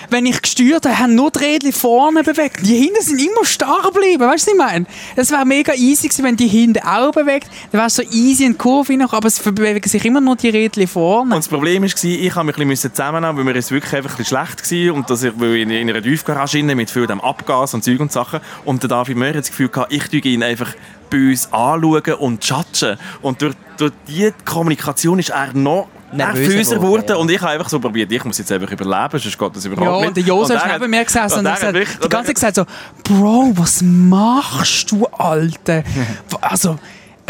wenn 0.08 0.26
ich 0.26 0.40
gesteuert 0.40 0.86
habe, 0.86 0.98
haben 0.98 1.14
nur 1.14 1.30
die 1.30 1.38
Rädchen 1.38 1.72
vorne 1.72 2.22
bewegt. 2.22 2.60
Die 2.64 2.76
hinten 2.76 3.02
sind 3.02 3.20
immer 3.20 3.44
starr 3.44 3.90
geblieben, 3.92 4.22
weißt 4.22 4.46
du, 4.46 4.52
was 4.52 4.52
ich 4.52 4.72
meine? 4.72 4.86
Es 5.16 5.30
wäre 5.30 5.44
mega 5.44 5.74
easy 5.74 6.08
gewesen, 6.08 6.24
wenn 6.24 6.36
die 6.36 6.48
hinten 6.48 6.82
auch 6.86 7.12
bewegt. 7.12 7.48
Dann 7.70 7.80
wäre 7.80 7.86
es 7.88 7.96
so 7.96 8.02
easy 8.02 8.44
in 8.44 8.52
die 8.52 8.58
Kurve 8.58 8.92
rein, 8.92 9.02
aber 9.02 9.28
es 9.28 9.38
bewegen 9.38 9.88
sich 9.88 10.04
immer 10.04 10.20
nur 10.20 10.36
die 10.36 10.48
Rädchen 10.48 10.86
vorne. 10.86 11.34
Und 11.34 11.44
das 11.44 11.48
Problem 11.48 11.82
war, 11.82 11.86
ich 11.86 11.92
musste 11.92 12.08
mich 12.08 12.36
ein 12.36 12.68
bisschen 12.68 12.94
zusammennehmen, 12.94 13.36
weil 13.36 13.44
mir 13.44 13.56
es 13.56 13.70
wirklich 13.70 13.94
einfach 13.94 14.18
ein 14.18 14.24
schlecht 14.24 14.70
war 14.70 14.94
und 14.94 15.10
dass 15.10 15.22
ich 15.22 15.32
in, 15.38 15.70
in 15.70 15.90
einer 15.90 16.02
Tiefgarage 16.02 16.62
mit 16.62 16.90
viel 16.90 17.06
dem 17.06 17.20
Abgas 17.20 17.74
und 17.74 17.84
Zeug 17.84 18.00
und 18.00 18.12
Sachen 18.12 18.40
und 18.64 18.82
der 18.82 18.88
David 18.88 19.16
Möhr 19.16 19.28
hat 19.28 19.36
das 19.36 19.48
Gefühl 19.48 19.68
gehabt, 19.68 19.92
ich 19.92 20.08
tue 20.08 20.20
ihn 20.20 20.42
einfach 20.42 20.74
bei 21.10 21.30
uns 21.30 21.52
anschauen 21.52 22.14
und 22.18 22.44
judgen. 22.44 22.96
Und 23.22 23.42
durch, 23.42 23.54
durch 23.76 23.92
diese 24.06 24.32
Kommunikation 24.44 25.18
ist 25.18 25.30
er 25.30 25.52
noch 25.54 25.88
Nervöser 26.12 26.74
geworden, 26.76 27.04
ja. 27.08 27.14
und 27.14 27.30
ich 27.30 27.40
habe 27.40 27.52
einfach 27.52 27.68
so 27.68 27.78
probiert, 27.78 28.10
ich 28.10 28.24
muss 28.24 28.36
jetzt 28.38 28.50
einfach 28.50 28.68
überleben, 28.72 29.16
sonst 29.20 29.38
geht 29.38 29.54
das 29.56 29.64
überhaupt 29.64 29.86
Ja, 29.86 29.96
nicht. 29.98 30.08
und 30.08 30.16
der 30.16 30.24
Josef 30.24 30.50
er 30.50 30.56
ist 30.56 30.64
hat- 30.72 30.80
neben 30.80 30.90
mir 30.90 31.04
gesessen 31.04 31.38
und 31.38 31.46
er 31.46 31.52
hat 31.52 31.62
hat 31.62 31.68
gesagt, 31.72 31.74
wirklich- 31.74 31.98
die 32.00 32.08
ganze 32.08 32.34
Zeit 32.34 32.54
gesagt 32.54 32.56
so, 32.56 33.14
Bro, 33.14 33.52
was 33.54 33.80
machst 33.82 34.90
du, 34.90 35.06
Alter? 35.06 35.84
Also, 36.40 36.78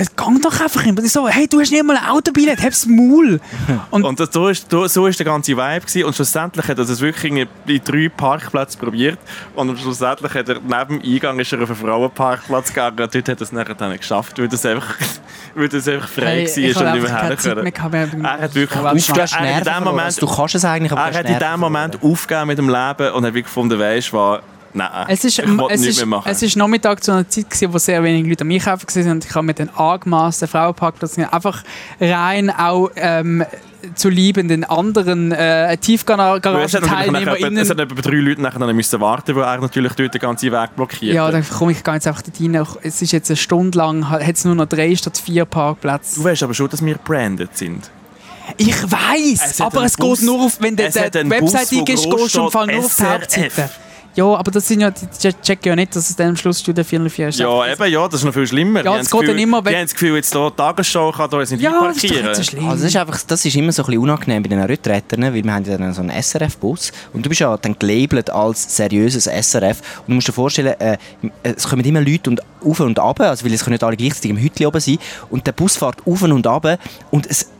es 0.00 0.08
geht 0.16 0.44
doch 0.44 0.60
einfach 0.60 0.84
immer. 0.86 1.02
So, 1.02 1.28
hey, 1.28 1.46
du 1.46 1.60
hast 1.60 1.70
nicht 1.70 1.84
mal 1.84 1.96
ein 1.96 2.08
Autobillett, 2.08 2.62
hab's 2.62 2.86
Maul. 2.86 3.38
Und, 3.90 4.04
Und 4.04 4.18
das, 4.18 4.30
so, 4.32 4.48
ist, 4.48 4.66
so 4.70 5.06
ist 5.06 5.18
der 5.18 5.26
ganze 5.26 5.52
Vibe 5.52 5.80
gewesen. 5.80 6.04
und 6.04 6.14
schlussendlich 6.14 6.66
hat 6.68 6.78
er 6.78 6.84
das 6.84 7.00
wirklich 7.00 7.30
in, 7.32 7.46
in 7.66 7.80
drei 7.84 8.08
Parkplätzen 8.08 8.80
probiert 8.80 9.18
und 9.54 9.78
schlussendlich 9.78 10.32
hat 10.34 10.48
er 10.48 10.54
neben 10.60 11.00
dem 11.00 11.12
Eingang 11.14 11.38
ist 11.38 11.52
er 11.52 11.62
auf 11.62 11.70
einen 11.70 11.78
Frauenparkplatz 11.78 12.68
gegangen 12.68 12.98
und 13.00 13.14
dort 13.14 13.28
hat 13.28 13.28
er 13.28 13.40
es 13.42 13.52
nachher 13.52 13.74
dann 13.74 13.96
geschafft, 13.96 14.38
weil 14.38 14.48
das 14.48 14.64
einfach, 14.64 14.94
weil 15.54 15.68
das 15.68 15.86
einfach 15.88 16.08
frei 16.08 16.24
Hey, 16.24 16.46
war 16.46 16.56
ich 16.70 16.76
und 16.76 16.92
nicht 16.92 17.02
mehr 17.02 17.22
herkommen. 17.22 17.62
mehr 17.64 17.72
gehabt, 17.72 17.92
wir 17.92 18.00
haben- 18.00 18.24
Er 18.24 18.38
hat 18.40 18.54
wirklich 18.54 18.82
weißt 18.82 19.08
du, 19.08 19.12
aufgegeben. 19.12 19.44
Er 19.44 19.56
hat 19.56 19.66
in 19.66 19.72
dem. 19.74 19.84
Moment, 19.84 20.22
Du 20.22 20.26
kannst 20.26 20.54
es 20.54 20.64
eigentlich, 20.64 20.92
aber 20.92 21.00
er 21.10 21.18
hat 21.18 21.28
in 21.28 21.38
dem 21.38 21.60
Moment 21.60 22.02
aufgegeben 22.02 22.46
mit 22.46 22.58
dem 22.58 22.68
Leben 22.68 23.12
und 23.12 23.24
hat 23.26 23.34
gefunden, 23.34 23.78
weisst 23.78 24.12
du 24.12 24.16
was, 24.16 24.40
nein, 24.72 25.06
Es 25.08 25.24
ist, 25.24 25.38
ich 25.38 25.46
will 25.46 25.60
es, 25.70 25.80
nichts 25.80 25.96
ist, 25.96 25.98
mehr 25.98 26.06
machen. 26.06 26.30
es 26.30 26.42
ist 26.42 26.56
Nachmittag 26.56 27.02
zu 27.02 27.12
einer 27.12 27.28
Zeit, 27.28 27.50
gewesen, 27.50 27.72
wo 27.72 27.78
sehr 27.78 28.02
wenig 28.02 28.26
Leute 28.26 28.42
am 28.42 28.50
Einkaufen 28.50 28.86
waren 28.94 29.12
und 29.12 29.24
ich 29.24 29.34
habe 29.34 29.46
mit 29.46 29.58
den 29.58 29.70
angemaßten 29.70 30.48
Frauenparkplatz 30.48 31.18
einfach 31.18 31.62
rein 32.00 32.50
auch 32.50 32.90
ähm, 32.96 33.44
zu 33.94 34.08
liebenden 34.08 34.64
anderen 34.64 35.32
äh, 35.32 35.76
nachher, 35.76 37.40
es 37.56 37.70
hat 37.70 37.80
etwa 37.80 38.00
drei 38.00 38.16
Leute 38.16 38.42
nachher 38.42 38.58
dann 38.58 38.76
müssen 38.76 39.00
warten, 39.00 39.34
weil 39.36 39.44
er 39.44 39.58
natürlich 39.58 39.92
dort 39.94 40.14
den 40.14 40.20
ganzen 40.20 40.52
Weg 40.52 40.76
blockiert 40.76 41.14
Ja, 41.14 41.30
dann 41.30 41.48
komme 41.48 41.72
ich 41.72 41.78
jetzt 41.78 42.06
einfach 42.06 42.22
dort 42.22 42.40
rein. 42.40 42.66
Es 42.82 43.02
ist 43.02 43.12
jetzt 43.12 43.30
eine 43.30 43.36
Stunde 43.36 43.78
lang, 43.78 44.08
hat 44.08 44.22
es 44.22 44.44
nur 44.44 44.54
noch 44.54 44.66
drei 44.66 44.94
statt 44.94 45.18
vier 45.18 45.44
Parkplätze. 45.44 46.20
Du 46.20 46.24
weißt 46.24 46.42
aber 46.42 46.54
schon, 46.54 46.68
dass 46.68 46.84
wir 46.84 46.96
branded 46.96 47.56
sind. 47.56 47.90
Ich 48.56 48.82
weiß, 48.82 49.60
aber 49.60 49.84
es 49.84 49.96
Bus. 49.96 50.18
geht 50.18 50.26
nur 50.26 50.40
auf, 50.40 50.60
wenn 50.60 50.76
du 50.76 50.88
die 50.88 50.94
Website 51.30 51.70
groß 51.70 51.84
gehst 51.84 52.04
du 52.04 52.10
nur 52.10 52.48
auf 52.48 52.96
die. 52.96 53.04
Hauptseite. 53.04 53.70
Ja, 54.16 54.24
aber 54.24 54.50
das 54.50 54.66
sind 54.66 54.80
ja, 54.80 54.90
die 54.90 55.06
die 55.22 55.32
checken 55.42 55.68
ja 55.70 55.76
nicht, 55.76 55.94
dass 55.94 56.10
es 56.10 56.16
dann 56.16 56.30
am 56.30 56.36
Schluss 56.36 56.60
Studio 56.60 56.82
404 56.82 57.28
ist. 57.28 57.38
Ja, 57.38 57.66
eben, 57.72 57.92
ja, 57.92 58.06
das 58.08 58.20
ist 58.20 58.24
noch 58.24 58.32
viel 58.34 58.46
schlimmer. 58.46 58.84
Ja, 58.84 58.94
Die 58.94 59.00
es 59.00 59.12
haben 59.12 59.20
geht 59.20 59.28
dann 59.30 59.38
immer 59.38 59.60
Die 59.62 59.66
weg- 59.66 59.76
haben 59.76 59.82
das 59.84 59.92
Gefühl, 59.94 60.16
jetzt 60.16 60.32
hier 60.32 60.50
die 60.50 60.56
Tagesschau 60.56 61.12
kann 61.12 61.30
da 61.30 61.38
jetzt 61.40 61.50
nicht 61.52 61.62
ja 61.62 61.70
das 61.92 62.38
ist 62.40 62.50
so. 62.50 62.56
Also 62.58 62.70
das 62.70 62.82
ist 62.82 62.96
einfach, 62.96 63.18
das 63.26 63.44
ist 63.44 63.54
immer 63.56 63.70
so 63.72 63.82
ein 63.82 63.86
bisschen 63.86 64.02
unangenehm 64.02 64.42
bei 64.42 64.48
den 64.48 64.60
Rettrettern, 64.60 65.22
weil 65.22 65.34
wir 65.44 65.52
haben 65.52 65.64
ja 65.64 65.78
dann 65.78 65.94
so 65.94 66.00
einen 66.02 66.10
SRF-Bus 66.22 66.92
und 67.12 67.24
du 67.24 67.28
bist 67.28 67.40
ja 67.40 67.56
dann 67.56 67.78
gelabelt 67.78 68.30
als 68.30 68.76
seriöses 68.76 69.24
SRF 69.26 69.80
und 70.00 70.08
du 70.08 70.14
musst 70.14 70.28
dir 70.28 70.32
vorstellen, 70.32 70.74
äh, 70.80 70.98
es 71.42 71.68
kommen 71.68 71.84
immer 71.84 72.00
Leute 72.00 72.30
und 72.30 72.40
auf 72.64 72.80
und 72.80 72.98
ab, 72.98 73.20
also 73.20 73.44
weil 73.44 73.52
es 73.54 73.62
können 73.64 73.74
nicht 73.74 73.84
alle 73.84 73.96
gleichzeitig 73.96 74.30
im 74.32 74.38
Hütli 74.38 74.66
oben 74.66 74.80
sein 74.80 74.98
und 75.30 75.46
der 75.46 75.52
Bus 75.52 75.76
fährt 75.76 75.96
auf 76.04 76.22
und 76.22 76.46
ab 76.46 76.78
und 77.10 77.26
es 77.26 77.50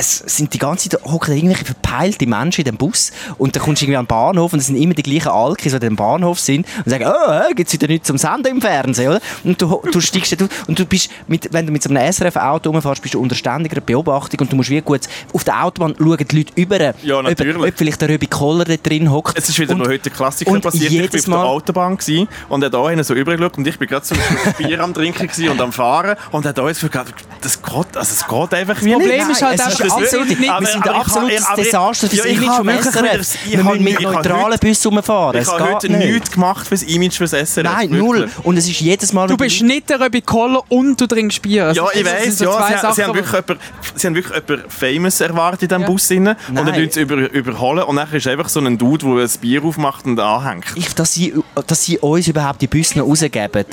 es 0.00 0.18
sind 0.26 0.54
die 0.54 0.58
ganze 0.58 0.88
Zeit 0.88 1.02
hocken 1.04 1.34
irgendwelche 1.34 1.64
verpeilte 1.64 2.26
Menschen 2.26 2.60
in 2.60 2.64
dem 2.66 2.76
Bus 2.76 3.10
und 3.36 3.56
dann 3.56 3.62
kommst 3.62 3.82
du 3.82 3.86
irgendwie 3.86 3.96
an 3.96 4.04
den 4.04 4.08
Bahnhof 4.08 4.52
und 4.52 4.60
es 4.60 4.66
sind 4.66 4.76
immer 4.76 4.94
die 4.94 5.02
gleichen 5.02 5.28
Alkis, 5.28 5.76
die 5.76 5.86
am 5.86 5.96
Bahnhof 5.96 6.38
sind 6.38 6.66
und 6.84 6.90
sagen, 6.90 7.04
oh, 7.06 7.54
gibt 7.54 7.66
es 7.68 7.72
wieder 7.74 7.88
nichts 7.88 8.06
zum 8.06 8.16
Senden 8.16 8.46
im 8.52 8.60
Fernsehen, 8.60 9.08
oder? 9.10 9.20
Und 9.42 9.60
du, 9.60 9.82
du 9.90 10.00
steigst 10.00 10.32
dort 10.32 10.42
auf 10.44 10.68
und 10.68 10.78
du 10.78 10.86
bist, 10.86 11.10
mit, 11.26 11.52
wenn 11.52 11.66
du 11.66 11.72
mit 11.72 11.82
so 11.82 11.90
einem 11.90 12.12
SRF-Auto 12.12 12.70
rumfährst, 12.70 13.02
bist 13.02 13.14
du 13.14 13.20
unter 13.20 13.34
ständiger 13.34 13.80
Beobachtung 13.80 14.40
und 14.40 14.52
du 14.52 14.56
musst 14.56 14.70
wie 14.70 14.80
gut, 14.80 15.00
auf 15.32 15.42
der 15.42 15.64
Autobahn 15.64 15.94
schauen 15.98 16.16
die 16.30 16.36
Leute 16.36 16.52
über, 16.54 16.94
Ja, 17.02 17.20
natürlich. 17.22 17.56
ob, 17.56 17.64
ob 17.66 17.72
vielleicht 17.76 18.00
der 18.00 18.08
Röbi 18.10 18.26
Koller 18.28 18.64
da 18.64 18.76
drin 18.76 19.10
hockt. 19.10 19.36
Es 19.36 19.48
ist 19.48 19.58
wieder 19.58 19.72
und, 19.72 19.78
mal 19.80 19.88
heute 19.88 20.10
Klassiker 20.10 20.50
und 20.52 20.60
passiert. 20.62 20.84
Ich 20.84 20.90
jedes 20.92 21.10
bin 21.10 21.20
auf 21.20 21.24
der 21.24 21.44
Mal- 21.44 21.44
Autobahn 21.46 21.96
gewesen, 21.96 22.28
und 22.48 22.62
er 22.62 22.70
da 22.70 22.88
hinten 22.88 23.02
so 23.04 23.14
übergeschaut 23.14 23.58
und 23.58 23.66
ich 23.66 23.78
bin 23.78 23.88
gerade 23.88 24.06
so 24.06 24.14
ein 24.14 24.54
Bier 24.58 24.80
am 24.80 24.94
Trinken 24.94 25.48
und 25.48 25.60
am 25.60 25.72
Fahren 25.72 26.16
und 26.30 26.46
er 26.46 26.52
da 26.52 26.68
jetzt 26.68 26.80
gedacht, 26.80 27.14
das 27.40 27.60
geht, 27.60 27.96
also 27.96 28.14
es 28.14 28.26
geht 28.26 28.54
einfach 28.54 28.80
wie 28.82 28.92
Problem 28.92 29.26
nicht. 29.26 29.30
ist 29.30 29.42
halt 29.42 29.58
es 29.58 29.66
einfach 29.66 29.84
ist 29.84 29.87
absolut 29.92 30.28
nicht- 30.28 30.40
nicht- 30.40 30.60
Wir 30.60 30.66
sind 30.66 30.88
ein 30.88 30.94
absolutes 30.94 31.46
Desaster 31.56 32.08
für 32.08 32.16
Ja, 32.16 32.22
das 32.22 32.32
ich 32.32 32.38
Image 32.42 32.64
wirklich 32.64 32.94
SRF. 32.94 33.38
Wir 33.46 33.64
habe- 33.64 33.78
müssen 33.78 33.84
mit 33.84 34.00
neutralen 34.00 34.58
Bussen 34.58 34.94
rumfahren. 34.94 35.40
Ich 35.40 35.48
Es 35.48 35.52
habe 35.52 35.72
heute 35.74 35.88
nicht. 35.88 36.10
nichts 36.12 36.30
gemacht 36.30 36.66
für 36.68 36.74
das 36.74 36.82
Image 36.82 37.14
für 37.16 37.24
das 37.24 37.32
SRF. 37.32 37.64
Nein, 37.64 37.90
null. 37.90 38.28
Und 38.42 38.56
es 38.56 38.68
ist 38.68 38.80
jedes 38.80 39.12
Mal... 39.12 39.26
Du 39.28 39.36
bist 39.36 39.62
nicht 39.62 39.88
der 39.90 40.00
Röbi 40.00 40.20
Koller 40.22 40.62
und 40.68 41.00
du 41.00 41.06
trinkst 41.06 41.42
Bier. 41.42 41.66
Also, 41.66 41.82
Ja, 41.82 41.88
ich 41.94 42.04
weiss, 42.04 42.38
ja, 42.40 42.92
sie, 42.92 43.04
haben- 43.04 43.14
wirklich 43.14 43.32
jemand, 43.32 43.60
sie 43.94 44.06
haben 44.06 44.14
wirklich 44.14 44.42
jemanden 44.48 44.70
famous 44.70 45.20
erwartet 45.20 45.62
in 45.62 45.68
diesem. 45.68 45.84
Bus. 45.84 46.10
Und 46.10 46.24
dann 46.54 46.66
tun 46.74 46.88
sie 46.90 47.00
über, 47.00 47.16
überholen 47.30 47.82
und 47.84 47.96
dann 47.96 48.10
ist 48.12 48.26
einfach 48.26 48.48
so 48.48 48.60
ein 48.60 48.78
Dude, 48.78 49.04
der 49.06 49.24
ein 49.24 49.30
Bier 49.40 49.62
aufmacht 49.64 50.06
und 50.06 50.18
anhängt. 50.20 50.64
Dass, 50.96 51.12
sie, 51.14 51.34
dass 51.66 51.84
sie 51.84 51.98
uns 51.98 52.26
überhaupt 52.28 52.60
die 52.62 52.66
Busse 52.66 52.98
noch 52.98 53.06
rausgeben. 53.06 53.64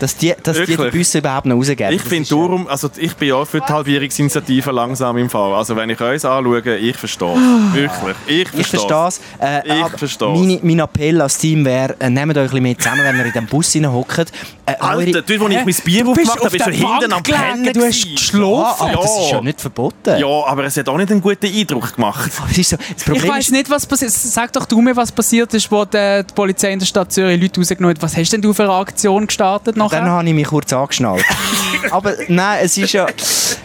Dass 0.00 0.16
die, 0.16 0.34
dass 0.42 0.56
die, 0.56 0.76
die? 0.76 0.90
Busse 0.90 1.18
überhaupt 1.18 1.46
noch 1.46 1.56
rausgeben. 1.56 1.92
Ich 1.94 2.02
finde 2.02 2.28
darum, 2.28 2.66
also 2.68 2.90
ich 2.96 3.14
bin 3.14 3.28
ja 3.28 3.44
für 3.44 3.60
die 3.60 3.72
Halbierungsinitiative 3.72 4.70
langsam 4.72 5.16
im 5.18 5.30
Fall. 5.30 5.53
Also 5.54 5.76
wenn 5.76 5.90
ich 5.90 6.00
uns 6.00 6.24
anschaue, 6.24 6.76
ich 6.76 6.96
verstehe 6.96 7.28
Wirklich. 7.72 8.16
Ich 8.26 8.40
Ich 8.42 8.48
verstehe 8.66 8.80
verstehe 8.80 9.08
es. 9.08 9.20
Äh, 9.40 9.76
Ich 9.76 9.84
aber 9.84 9.98
versteh's. 9.98 10.38
Mein, 10.38 10.58
mein 10.62 10.78
Appell 10.80 11.20
als 11.20 11.38
Team 11.38 11.64
wäre, 11.64 11.96
äh, 11.98 12.10
nehmt 12.10 12.36
euch 12.36 12.42
ein 12.42 12.44
bisschen 12.44 12.62
mehr 12.62 12.78
zusammen, 12.78 13.04
wenn 13.04 13.16
ihr 13.16 13.24
in 13.26 13.32
diesem 13.32 13.46
Bus 13.46 13.74
hockt. 13.74 14.32
Äh, 14.66 14.74
Alter, 14.78 15.22
dort, 15.22 15.40
wo 15.40 15.48
ich 15.48 15.64
mein 15.64 15.74
Bier 15.84 16.08
aufgemacht 16.08 16.38
habe, 16.40 16.50
bist 16.50 16.66
du 16.66 16.70
hinten 16.70 17.12
am 17.12 17.22
Pennen. 17.22 17.72
du 17.72 17.84
hast 17.84 18.02
geschlafen. 18.02 18.86
Ja, 18.86 18.92
aber 18.92 19.02
das 19.02 19.18
ist 19.18 19.30
ja 19.30 19.40
nicht 19.40 19.60
verboten. 19.60 20.18
Ja, 20.18 20.26
aber 20.46 20.64
es 20.64 20.76
hat 20.76 20.88
auch 20.88 20.96
nicht 20.96 21.10
einen 21.10 21.20
guten 21.20 21.46
Eindruck 21.46 21.94
gemacht. 21.94 22.30
Es 22.56 22.68
so, 22.70 22.76
das 22.76 23.16
Ich 23.16 23.28
weiß 23.28 23.50
nicht, 23.50 23.68
was 23.68 23.84
passiert. 23.86 24.12
Sag 24.12 24.52
doch 24.52 24.64
du 24.66 24.80
mir, 24.80 24.96
was 24.96 25.10
passiert 25.10 25.52
ist, 25.54 25.70
wo 25.70 25.84
die, 25.84 26.24
die 26.28 26.34
Polizei 26.34 26.72
in 26.72 26.78
der 26.78 26.86
Stadt 26.86 27.12
Zürich 27.12 27.40
Leute 27.40 27.60
rausgenommen 27.60 27.96
hat. 27.96 28.02
Was 28.02 28.16
hast 28.16 28.32
denn 28.32 28.40
du 28.40 28.52
für 28.52 28.62
eine 28.64 28.72
Aktion 28.72 29.26
gestartet 29.26 29.76
dann 29.76 29.84
nachher? 29.84 30.04
habe 30.04 30.28
ich 30.28 30.34
mich 30.34 30.46
kurz 30.46 30.72
angeschnallt. 30.72 31.24
aber 31.90 32.14
nein, 32.28 32.60
es 32.62 32.78
ist 32.78 32.92
ja... 32.92 33.06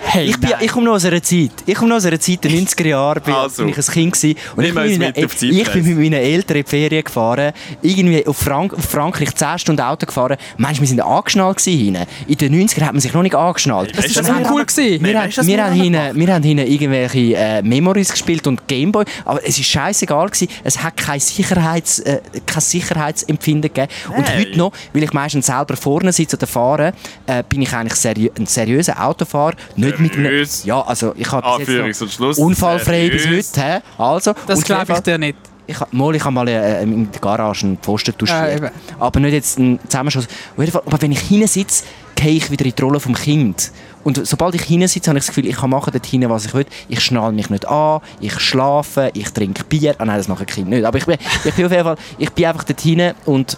Hey, 0.02 0.26
ich, 0.26 0.40
bin, 0.40 0.50
ich 0.60 0.72
komme 0.72 0.86
noch 0.86 0.94
aus 0.94 1.06
einer 1.06 1.22
Zeit. 1.22 1.52
Ich 1.66 1.76
komme 1.80 1.90
noch 1.90 1.98
aus 1.98 2.06
einer 2.06 2.20
Zeit, 2.20 2.44
der 2.44 2.52
90er 2.52 2.88
Jahre, 2.88 3.22
bin, 3.22 3.34
Also. 3.34 3.64
bin 3.64 3.72
ich 3.72 3.78
ein 3.78 3.94
Kind 3.94 4.14
gewesen. 4.14 4.38
Und 4.56 4.64
ich 4.64 4.74
bin, 4.74 4.98
mit 4.98 5.18
mit 5.18 5.42
ich 5.42 5.72
bin 5.72 5.86
mit 5.86 5.98
meinen 5.98 6.14
Eltern 6.14 6.58
in 6.58 6.64
die 6.64 6.70
Ferien 6.70 7.04
gefahren, 7.04 7.54
irgendwie 7.82 8.26
auf, 8.28 8.38
Frank 8.38 8.74
auf 8.74 8.86
Frankreich 8.86 9.34
10 9.34 9.60
Stunden 9.60 9.82
Auto 9.82 10.06
gefahren. 10.06 10.38
Mensch, 10.58 10.80
wir 10.80 10.88
sind 10.88 11.02
angeschnallt 11.02 11.58
gewesen 11.58 11.80
hinten. 11.80 12.06
In 12.28 12.38
den 12.38 12.68
90er 12.68 12.82
hat 12.82 12.94
man 12.94 13.00
sich 13.00 13.14
noch 13.14 13.24
nicht 13.24 13.36
angeschnallt. 13.36 13.98
Das 13.98 14.06
ist 14.06 14.18
du, 14.18 14.24
so 14.24 14.34
cool 14.52 14.66
gewesen. 14.66 15.04
Wir, 15.04 15.22
haben, 15.22 15.32
du, 15.32 15.48
wir, 15.48 15.66
haben 15.66 15.74
hinten, 15.74 16.16
wir 16.20 16.34
haben 16.34 16.44
hinten 16.44 16.68
irgendwelche 16.68 17.36
äh, 17.36 17.62
Memories 17.62 18.12
gespielt 18.12 18.46
und 18.48 18.68
Gameboy, 18.68 19.06
aber 19.26 19.40
es 19.46 19.58
ist 19.58 19.68
scheißegal 19.68 20.28
gewesen. 20.28 20.50
Es 20.64 20.82
hat 20.84 20.98
kein, 20.98 21.20
Sicherheits, 21.20 22.00
äh, 22.00 22.22
kein 22.46 22.62
Sicherheitsempfinden 22.62 23.74
gegeben. 23.74 23.92
Und 24.10 24.26
Nein. 24.26 24.40
heute 24.40 24.58
noch, 24.58 24.74
weil 24.94 25.04
ich 25.04 25.14
meistens 25.14 25.46
selber 25.46 25.76
vorne 25.76 26.12
sitze 26.12 26.36
oder 26.36 26.48
fahre, 26.48 26.94
äh, 27.26 27.44
bin 27.48 27.62
ich 27.62 27.74
eigentlich 27.74 27.96
seriö 27.96 28.30
ein 28.38 28.46
seriöser 28.46 29.04
Autofahrer. 29.04 29.56
Nicht 29.76 30.00
mit 30.00 30.14
einem, 30.14 30.26
Seriös? 30.26 30.66
ja, 30.66 30.82
also 30.82 31.14
ich 31.18 31.32
habe 31.32 31.48
Anführungs- 31.70 32.02
und 32.02 32.12
Schluss. 32.12 32.38
unfallfrei 32.38 33.10
bis 33.10 33.26
heute. 33.28 33.62
hä? 33.62 33.80
Also, 33.98 34.34
Das 34.48 34.64
glaube 34.64 34.92
ich 34.94 35.00
dir 35.00 35.18
nicht. 35.18 35.38
ich, 35.68 35.78
mal, 35.92 36.16
ich 36.16 36.24
habe 36.24 36.34
mal 36.34 36.48
äh, 36.48 36.82
in 36.84 37.12
der 37.12 37.22
Garage 37.22 37.66
einen 37.66 37.78
Pfosten 37.78 38.12
Ja, 38.12 38.18
touchiert. 38.18 38.58
eben. 38.58 38.70
aber 39.00 39.20
nicht 39.20 39.34
jetzt 39.34 39.58
einen 39.60 39.80
Zusammenschuss. 39.88 40.26
Auf 40.26 40.60
jeden 40.60 40.72
Fall, 40.72 40.82
aber 40.86 41.02
wenn 41.02 41.12
ich 41.12 41.20
hinten 41.20 41.48
sitze, 41.48 41.84
gehe 42.16 42.32
ich 42.34 42.50
wieder 42.52 42.66
in 42.66 42.74
die 42.76 42.82
Rolle 42.82 43.00
vom 43.00 43.14
Kind. 43.16 43.72
Und 44.04 44.26
sobald 44.28 44.56
ich 44.56 44.64
hinten 44.64 44.88
sitze, 44.88 45.10
habe 45.10 45.20
ich 45.20 45.26
das 45.26 45.34
Gefühl, 45.36 45.50
ich 45.50 45.56
kann 45.58 45.70
machen 45.70 45.92
dort 45.94 46.06
hinten, 46.06 46.30
was 46.30 46.46
ich 46.46 46.54
will. 46.54 46.66
Ich 46.90 47.02
schnall 47.02 47.32
mich 47.32 47.50
nicht 47.50 47.68
an, 47.68 48.02
ich 48.20 48.38
schlafe, 48.40 49.12
ich 49.14 49.30
trinke 49.32 49.64
Bier. 49.64 49.96
Ah 50.00 50.06
nein, 50.06 50.18
das 50.18 50.28
machen 50.28 50.46
die 50.48 50.54
Kinder 50.54 50.70
nicht. 50.76 50.86
Aber 50.86 50.98
ich 50.98 51.06
bin, 51.06 51.18
ich 51.46 51.54
bin 51.54 51.66
auf 51.66 51.72
jeden 51.72 51.84
Fall, 51.84 51.96
ich 52.18 52.32
bin 52.32 52.46
einfach 52.46 52.64
dort 52.64 52.82
hinten 52.82 53.14
und 53.26 53.58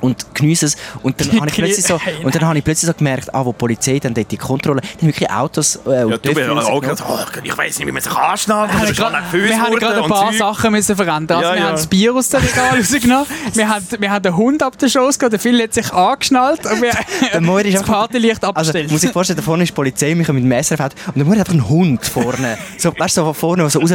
und 0.00 0.34
genieße 0.34 0.66
es. 0.66 0.76
Und 1.02 1.20
dann 1.20 1.32
habe 1.40 1.48
ich 1.48 1.54
plötzlich 1.54 1.86
so, 1.86 2.00
und 2.22 2.34
dann 2.34 2.44
habe 2.46 2.58
ich 2.58 2.64
plötzlich 2.64 2.86
so 2.86 2.94
gemerkt, 2.94 3.34
ah, 3.34 3.44
wo 3.44 3.52
die 3.52 3.58
Polizei 3.58 3.98
dann 3.98 4.14
dort 4.14 4.30
die 4.30 4.36
Kontrolle, 4.36 4.80
dann 5.00 5.08
wirklich 5.08 5.30
Autos 5.30 5.76
äh, 5.86 6.04
und 6.04 6.10
Ja, 6.10 6.18
du 6.18 6.34
bist 6.34 6.48
auch 6.50 6.80
gerade, 6.80 7.02
oh, 7.08 7.18
ich 7.42 7.56
weiß 7.56 7.78
nicht, 7.78 7.88
wie 7.88 7.92
man 7.92 8.02
sich 8.02 8.12
anschnallt. 8.12 8.70
Wir 8.72 8.78
Das 8.80 8.82
haben 8.86 8.90
ist 8.92 8.98
grad- 8.98 9.32
wir 9.32 9.60
haben 9.60 9.76
gerade 9.76 10.02
ein 10.02 10.08
paar 10.10 10.30
Zeug. 10.30 10.38
Sachen 10.38 10.72
müssen 10.72 10.96
verändern. 10.96 11.38
Also 11.38 11.48
Ja, 11.50 11.54
wir 11.54 11.60
ja. 11.60 11.66
haben 11.68 11.76
das 11.76 11.86
Bier 11.86 12.14
aus 12.14 12.28
dem 12.28 12.40
Regal 12.40 12.76
rausgenommen. 12.78 13.26
Wir 13.54 13.68
haben, 13.68 13.86
wir 13.98 14.10
haben 14.10 14.22
den 14.22 14.36
Hund 14.36 14.62
ab 14.62 14.78
der 14.78 14.88
Schoß 14.88 15.18
gehabt. 15.18 15.32
Der 15.32 15.40
Phil 15.40 15.62
hat 15.62 15.74
sich 15.74 15.92
angeschnallt. 15.92 16.66
Und 16.66 16.82
wir 16.82 16.92
Der 17.32 17.64
ist 17.66 17.74
das 17.74 17.82
Partylicht 17.82 18.42
Also, 18.44 18.48
abgestellt. 18.48 18.90
muss 18.90 19.02
ich 19.02 19.10
vorstellen, 19.10 19.36
da 19.36 19.42
vorne 19.42 19.62
ist 19.64 19.70
die 19.70 19.74
Polizei, 19.74 20.14
mich 20.14 20.28
mit 20.28 20.42
dem 20.42 20.48
Messer 20.48 20.76
fährt 20.76 20.94
und 21.08 21.18
dann 21.18 21.26
muss 21.26 21.38
einfach 21.38 21.52
ein 21.54 21.68
Hund 21.68 22.04
vorne, 22.06 22.58
so, 22.78 22.92
weißt 22.96 23.16
du, 23.16 23.22
so 23.22 23.32
vorne 23.32 23.68
so 23.70 23.80
raus, 23.80 23.90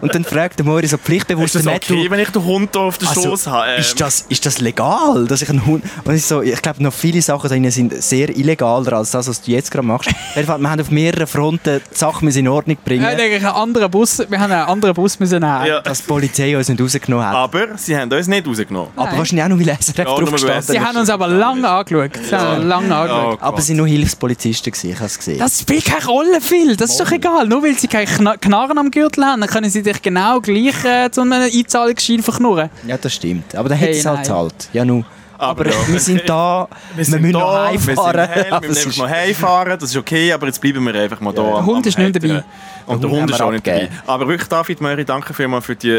und 0.00 0.14
dann 0.14 0.24
fragt 0.24 0.58
der 0.58 0.66
Moiri 0.66 0.86
so 0.86 0.96
Ist 0.96 1.04
pflichtbewusst, 1.04 1.54
das 1.54 1.64
Matt, 1.64 1.76
okay, 1.76 2.10
wenn 2.10 2.20
ich 2.20 2.30
den 2.30 2.44
Hund 2.44 2.70
hier 2.72 2.80
auf 2.82 2.98
der 2.98 3.08
also, 3.08 3.22
Schoß 3.22 3.46
habe? 3.46 3.68
Ähm, 3.72 3.80
ist, 3.80 4.00
das, 4.00 4.24
ist 4.28 4.46
das 4.46 4.60
legal, 4.60 5.26
dass 5.26 5.41
ich 5.42 5.50
einen 5.50 5.64
Hund, 5.66 5.84
und 6.04 6.14
ich, 6.14 6.24
so, 6.24 6.42
ich 6.42 6.60
glaube, 6.62 6.82
noch 6.82 6.92
viele 6.92 7.20
Sachen 7.22 7.42
da 7.42 7.48
drin 7.48 7.70
sind 7.70 8.02
sehr 8.02 8.28
illegaler 8.36 8.92
als 8.94 9.10
das, 9.10 9.28
was 9.28 9.42
du 9.42 9.50
jetzt 9.50 9.70
gerade 9.70 9.86
machst. 9.86 10.10
Wir 10.34 10.46
haben 10.46 10.80
auf 10.80 10.90
mehreren 10.90 11.26
Fronten 11.26 11.80
die 11.92 11.98
Sachen 11.98 12.24
müssen 12.24 12.38
in 12.40 12.48
Ordnung 12.48 12.76
wir 12.82 12.84
bringen, 12.84 13.04
haben 13.06 13.12
eigentlich 13.20 13.36
einen 13.44 13.54
anderen 13.54 13.90
Bus, 13.90 14.18
wir 14.28 14.40
haben 14.40 14.50
einen 14.52 14.62
anderen 14.68 14.94
Bus 14.94 15.18
müssen 15.20 15.40
nehmen. 15.40 15.66
ja. 15.66 15.80
dass 15.80 15.98
die 15.98 16.06
Polizei 16.06 16.56
uns 16.56 16.68
nicht 16.68 16.80
rausgenommen 16.80 17.26
hat. 17.26 17.34
Aber 17.34 17.66
sie 17.76 17.96
haben 17.96 18.10
uns 18.12 18.26
nicht 18.26 18.46
rausgenommen. 18.46 18.90
Aber 18.96 19.06
Nein. 19.10 19.18
wahrscheinlich 19.18 19.44
auch 19.44 19.48
noch, 19.48 19.58
weil 19.58 19.76
SRF 19.80 19.98
Ja, 19.98 20.04
drauf 20.04 20.20
nur 20.20 20.30
gestanden 20.32 20.62
Sie 20.62 20.80
haben 20.80 20.96
uns 20.96 21.10
aber 21.10 21.28
lange 21.28 21.68
angeschaut. 21.68 22.10
Sie 22.28 22.34
haben 22.36 22.56
uns 22.58 22.64
lange 22.66 22.94
angeschaut. 22.94 23.38
Oh, 23.40 23.44
Aber 23.44 23.60
sie 23.60 23.66
sind 23.68 23.76
nur 23.78 23.86
Hilfspolizisten 23.86 24.72
gewesen, 24.72 24.90
ich 24.90 24.96
habe 24.96 25.06
es 25.06 25.18
gesehen. 25.18 25.38
Das 25.38 25.60
spielt 25.60 25.84
keine 25.84 26.06
Rolle, 26.06 26.40
Phil. 26.40 26.76
Das 26.76 26.90
ist 26.92 27.00
doch 27.00 27.10
egal. 27.12 27.46
Nur 27.46 27.62
weil 27.62 27.78
sie 27.78 27.88
keine 27.88 28.06
Kna- 28.06 28.38
Knarren 28.38 28.78
am 28.78 28.90
Gürtel 28.90 29.24
haben, 29.24 29.40
dann 29.40 29.50
können 29.50 29.68
sie 29.70 29.82
dich 29.82 30.00
genau 30.02 30.40
gleich 30.40 30.84
äh, 30.84 31.10
zu 31.10 31.20
einem 31.22 31.32
Einzahlungsschein 31.42 32.22
verknurren. 32.22 32.70
ja, 32.86 32.96
das 32.96 33.14
stimmt. 33.14 33.54
Aber 33.54 33.68
dann 33.68 33.78
Hey, 33.78 33.88
hätte 33.88 33.98
es 33.98 34.06
halt 34.06 34.16
nein. 34.18 34.24
zahlt. 34.24 34.68
Ja, 34.72 34.84
nu. 34.84 35.04
Aber 35.42 35.62
Aber 35.62 35.70
ja. 35.70 35.76
wir 35.88 35.98
sind 35.98 36.22
da, 36.26 36.68
wir, 36.94 37.04
sind 37.04 37.20
müssen 37.20 37.32
da, 37.32 37.38
noch 37.40 37.54
heimfahren. 37.66 38.28
Wir, 38.32 38.60
wir 38.62 38.68
müssen 38.68 38.92
noch 38.96 39.08
heimfahren, 39.08 39.76
das 39.78 39.90
ist 39.90 39.96
okay, 39.96 40.32
aber 40.32 40.46
jetzt 40.46 40.60
bleiben 40.60 40.84
wir 40.86 40.94
einfach 40.94 41.20
mal 41.20 41.32
da. 41.34 41.42
Am- 41.42 41.54
Der 41.54 41.66
Hund 41.66 41.86
ist 41.86 41.98
nicht 41.98 42.14
dabei. 42.14 42.44
Und 42.86 43.02
der 43.02 43.10
Hund 43.10 43.30
ist 43.30 43.40
auch 43.40 43.46
wir 43.46 43.52
nicht 43.52 43.66
dabei. 43.66 43.88
Aber 44.06 44.28
wirklich, 44.28 44.48
David 44.48 44.80
Möri, 44.80 45.04
danke 45.04 45.34
vielmals 45.34 45.64
für 45.66 45.74
die 45.76 45.90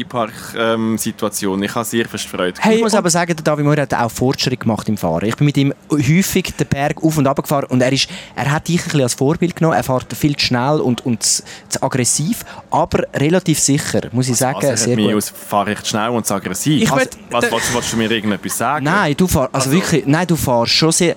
E-Park-Situation. 0.00 1.62
ich 1.62 1.74
habe 1.74 1.84
sehr 1.84 2.06
fest 2.08 2.26
Freude. 2.26 2.54
Hey, 2.60 2.76
ich 2.76 2.82
muss 2.82 2.94
aber 2.94 3.10
sagen, 3.10 3.34
der 3.36 3.42
David 3.44 3.64
Moore 3.64 3.82
hat 3.82 3.94
auch 3.94 4.10
Fortschritt 4.10 4.60
gemacht 4.60 4.88
im 4.88 4.96
Fahren. 4.96 5.26
Ich 5.26 5.36
bin 5.36 5.44
mit 5.46 5.56
ihm 5.56 5.72
häufig 5.90 6.54
den 6.58 6.66
Berg 6.66 7.02
auf 7.02 7.16
und 7.16 7.26
ab 7.26 7.40
gefahren 7.42 7.66
und 7.68 7.80
er, 7.82 7.92
ist, 7.92 8.08
er 8.36 8.50
hat 8.50 8.68
dich 8.68 8.80
ein 8.80 8.84
bisschen 8.84 9.02
als 9.02 9.14
Vorbild 9.14 9.56
genommen. 9.56 9.76
Er 9.76 9.82
fährt 9.84 10.12
viel 10.14 10.36
zu 10.36 10.46
schnell 10.46 10.80
und, 10.80 11.04
und 11.06 11.22
zu, 11.22 11.42
zu 11.68 11.82
aggressiv, 11.82 12.44
aber 12.70 13.04
relativ 13.14 13.58
sicher, 13.58 14.00
muss 14.12 14.28
ich 14.28 14.36
sagen. 14.36 14.56
Also, 14.56 14.68
er 14.68 14.76
sehr 14.76 14.92
hat 14.92 14.96
mich 14.96 15.06
gut. 15.06 15.16
aus 15.16 15.30
fahre 15.30 15.66
recht 15.68 15.86
schnell 15.86 16.10
und 16.10 16.26
zu 16.26 16.34
aggressiv. 16.34 16.82
Ich 16.82 16.90
also, 16.92 17.06
was 17.30 17.40
der- 17.44 17.52
willst, 17.52 17.74
willst 17.74 17.92
du 17.92 17.96
mir 17.96 18.10
irgendetwas 18.22 18.56
sagen? 18.58 18.84
Nein, 18.84 19.14
du 19.16 19.26
fahrst, 19.26 19.54
also, 19.54 19.70
Also- 19.70 19.80
wirklich, 19.80 20.06
nein, 20.06 20.26
du 20.26 20.36
fährst 20.36 20.72
schon 20.72 20.92
sehr... 20.92 21.16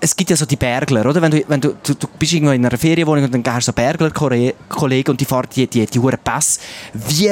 Es 0.00 0.14
gibt 0.14 0.28
ja 0.28 0.36
so 0.36 0.44
die 0.44 0.56
Bergler, 0.56 1.06
oder? 1.06 1.22
Wenn 1.22 1.30
du, 1.30 1.42
wenn 1.48 1.60
du, 1.60 1.76
du, 1.82 1.94
du 1.94 2.06
bist 2.18 2.32
irgendwo 2.34 2.52
in 2.52 2.66
einer 2.66 2.76
Ferienwohnung 2.76 3.24
und 3.24 3.34
dann 3.34 3.54
hast 3.54 3.68
du 3.68 3.72
so 3.72 3.74
Bergler-Kollegen 3.74 5.10
und 5.10 5.18
die 5.20 5.24
fahren 5.24 5.46
die, 5.54 5.66
die, 5.66 5.86
die 5.86 5.98
hohen 5.98 6.18
Pässe. 6.22 6.60
Wie... 6.92 7.30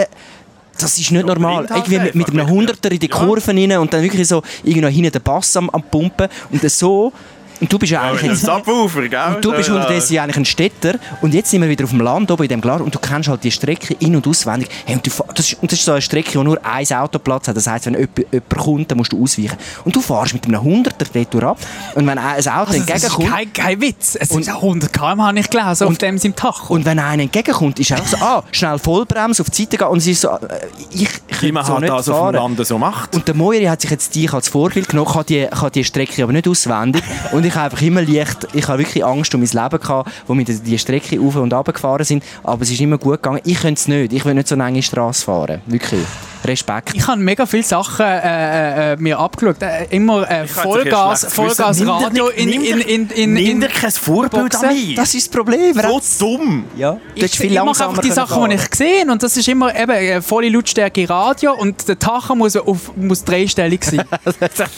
Das 0.78 0.98
ist 0.98 1.10
nicht 1.10 1.26
normal. 1.26 1.66
blind 1.66 1.70
halt 1.70 1.86
Irgendwie 1.86 2.04
mit, 2.04 2.14
mit 2.14 2.30
einem 2.30 2.48
Hunderter 2.48 2.90
in 2.90 2.98
die 2.98 3.08
ja. 3.08 3.14
Kurven 3.14 3.58
rein 3.58 3.78
und 3.78 3.92
dann 3.92 4.02
wirklich 4.02 4.26
so 4.26 4.42
irgendwo 4.64 4.88
hinten 4.88 5.12
den 5.12 5.22
Bass 5.22 5.54
am, 5.56 5.68
am 5.68 5.82
Pumpen 5.82 6.28
und 6.50 6.70
so 6.70 7.12
Und 7.62 7.72
du 7.72 7.78
bist 7.78 7.92
ja 7.92 8.02
Ja, 8.04 8.10
eigentlich 8.10 8.30
jetzt, 8.32 8.44
Subwoofer, 8.44 9.08
gell? 9.08 9.36
und 9.36 9.44
du 9.44 9.52
bist 9.52 9.68
Ja. 9.68 9.76
unterdessen 9.76 10.14
ja 10.14 10.22
eigentlich 10.24 10.36
ein 10.36 10.44
Städter 10.44 10.94
und 11.20 11.32
jetzt 11.32 11.48
sind 11.50 11.62
wir 11.62 11.68
wieder 11.68 11.84
auf 11.84 11.90
dem 11.90 12.00
Land 12.00 12.28
oben 12.32 12.42
in 12.42 12.48
dem 12.48 12.60
Glas 12.60 12.80
und 12.80 12.92
du 12.92 12.98
kennst 12.98 13.28
halt 13.28 13.44
die 13.44 13.52
Strecke 13.52 13.94
in- 14.00 14.16
und 14.16 14.26
auswendig. 14.26 14.68
Hey, 14.84 14.96
und, 14.96 15.06
du, 15.06 15.10
das 15.32 15.46
ist, 15.52 15.62
und 15.62 15.70
das 15.70 15.78
ist 15.78 15.84
so 15.84 15.92
eine 15.92 16.02
Strecke, 16.02 16.32
die 16.32 16.38
nur 16.44 16.58
ein 16.64 16.86
Autoplatz 16.92 17.46
hat. 17.46 17.56
Das 17.56 17.68
heisst, 17.68 17.86
wenn 17.86 17.94
jemand, 17.94 18.18
jemand 18.18 18.48
kommt, 18.56 18.90
dann 18.90 18.98
musst 18.98 19.12
du 19.12 19.22
ausweichen. 19.22 19.56
Und 19.84 19.94
du 19.94 20.00
fährst 20.00 20.34
mit 20.34 20.44
einem 20.46 20.60
100er 20.60 21.06
dort 21.14 21.32
durch 21.34 21.44
ab 21.44 21.58
und 21.94 22.04
wenn 22.06 22.18
ein 22.18 22.36
Auto 22.48 22.50
Also, 22.50 22.50
das 22.50 22.70
ist 22.72 22.78
entgegenkommt... 23.04 23.30
kein, 23.30 23.52
kein 23.52 23.80
Witz. 23.80 24.16
Es 24.20 24.30
Und- 24.32 24.44
sind 24.44 24.54
100 24.56 24.92
km 24.92 25.22
habe 25.22 25.38
ich 25.38 25.48
gelesen, 25.48 25.84
auf 25.84 25.90
Und- 25.90 26.02
dem 26.02 26.18
seinem 26.18 26.34
Tacho. 26.34 26.74
Und 26.74 26.84
wenn 26.84 26.98
einer 26.98 27.22
entgegenkommt, 27.22 27.78
ist 27.78 27.92
auch 27.92 28.04
so, 28.04 28.16
ah, 28.16 28.42
schnell 28.50 28.78
Vollbremse 28.80 29.40
auf 29.42 29.50
die 29.50 29.62
Seite 29.62 29.76
gehen. 29.78 29.86
Und 29.86 29.98
es 29.98 30.08
ist 30.08 30.22
so, 30.22 30.30
äh, 30.30 30.38
ich, 30.90 31.08
ich 31.28 31.42
Wie 31.42 31.52
man 31.52 31.64
könnte 31.64 31.66
so 31.66 31.72
halt 31.74 31.80
nicht 31.82 31.92
das 31.92 32.08
auf 32.08 32.16
dem 32.16 32.20
fahren. 32.22 32.34
Lande 32.34 32.64
so 32.64 32.76
macht. 32.78 33.14
Und 33.14 33.28
der 33.28 33.36
Moiri 33.36 33.66
hat 33.66 33.80
sich 33.80 33.90
jetzt 33.90 34.12
dich 34.16 34.32
als 34.32 34.48
Vorbild 34.48 34.88
genommen, 34.88 35.12
kann 35.12 35.26
die, 35.28 35.46
kann 35.46 35.70
die 35.72 35.84
Strecke 35.84 36.24
aber 36.24 36.32
nicht 36.32 36.48
auswendig. 36.48 37.04
Und 37.30 37.44
ich 37.46 37.51
habe 37.54 37.64
einfach 37.66 37.82
immer 37.82 38.02
leicht, 38.02 38.48
ich 38.52 38.68
habe 38.68 38.78
wirklich 38.78 39.04
Angst 39.04 39.34
um 39.34 39.40
mein 39.40 39.50
Leben 39.50 39.80
gehabt, 39.80 40.10
wo 40.26 40.34
wir 40.34 40.44
die 40.44 40.78
Strecke 40.78 41.20
auf 41.20 41.36
und 41.36 41.52
ab 41.52 41.72
gefahren 41.72 42.04
sind. 42.04 42.24
Aber 42.42 42.62
es 42.62 42.70
ist 42.70 42.80
immer 42.80 42.98
gut 42.98 43.22
gegangen. 43.22 43.40
Ich 43.44 43.60
könnte 43.60 43.80
es 43.80 43.88
nicht. 43.88 44.12
Ich 44.12 44.24
will 44.24 44.34
nicht 44.34 44.48
so 44.48 44.54
eine 44.54 44.66
enge 44.66 44.82
Straße 44.82 45.24
fahren. 45.24 45.60
Wirklich. 45.66 46.06
Respekt. 46.44 46.92
Ich 46.94 47.06
habe 47.06 47.20
mega 47.20 47.46
viele 47.46 47.62
Sachen 47.62 48.04
äh, 48.06 48.92
äh, 48.92 48.96
mir 48.96 49.18
abgeschaut. 49.18 49.62
Äh, 49.62 49.86
immer 49.90 50.28
äh, 50.30 50.46
Vollgas, 50.46 51.26
Vollgas. 51.32 51.84
Radio 51.86 52.28
in, 52.28 52.48
Nimm 52.48 52.62
in, 52.62 52.76
dir- 52.78 52.88
in, 52.88 53.08
in, 53.10 53.32
Nimm 53.34 53.46
in, 53.46 53.60
dir 53.60 53.68
kein 53.68 53.90
Vorbild 53.92 54.54
an 54.56 54.74
mich. 54.74 54.94
Das 54.94 55.14
ist 55.14 55.26
das 55.28 55.32
Problem. 55.36 55.74
So 56.00 56.36
dumm. 56.36 56.64
ja, 56.76 56.92
du 56.92 56.98
ich, 57.24 57.30
viel 57.36 57.52
ich 57.52 57.62
mache 57.62 57.86
einfach 57.88 58.02
die 58.02 58.10
Sachen, 58.10 58.48
die 58.50 58.56
ich 58.56 58.74
sehe 58.74 59.06
und 59.10 59.22
das 59.22 59.36
ist 59.36 59.48
immer 59.48 59.74
eben 59.74 59.92
äh, 59.92 60.22
volle 60.22 60.48
Lautstärke 60.48 61.08
Radio 61.08 61.54
und 61.54 61.86
der 61.88 61.98
Tacho 61.98 62.34
muss, 62.34 62.56
auf, 62.56 62.94
muss 62.96 63.24
dreistellig 63.24 63.84
sein. 63.84 64.04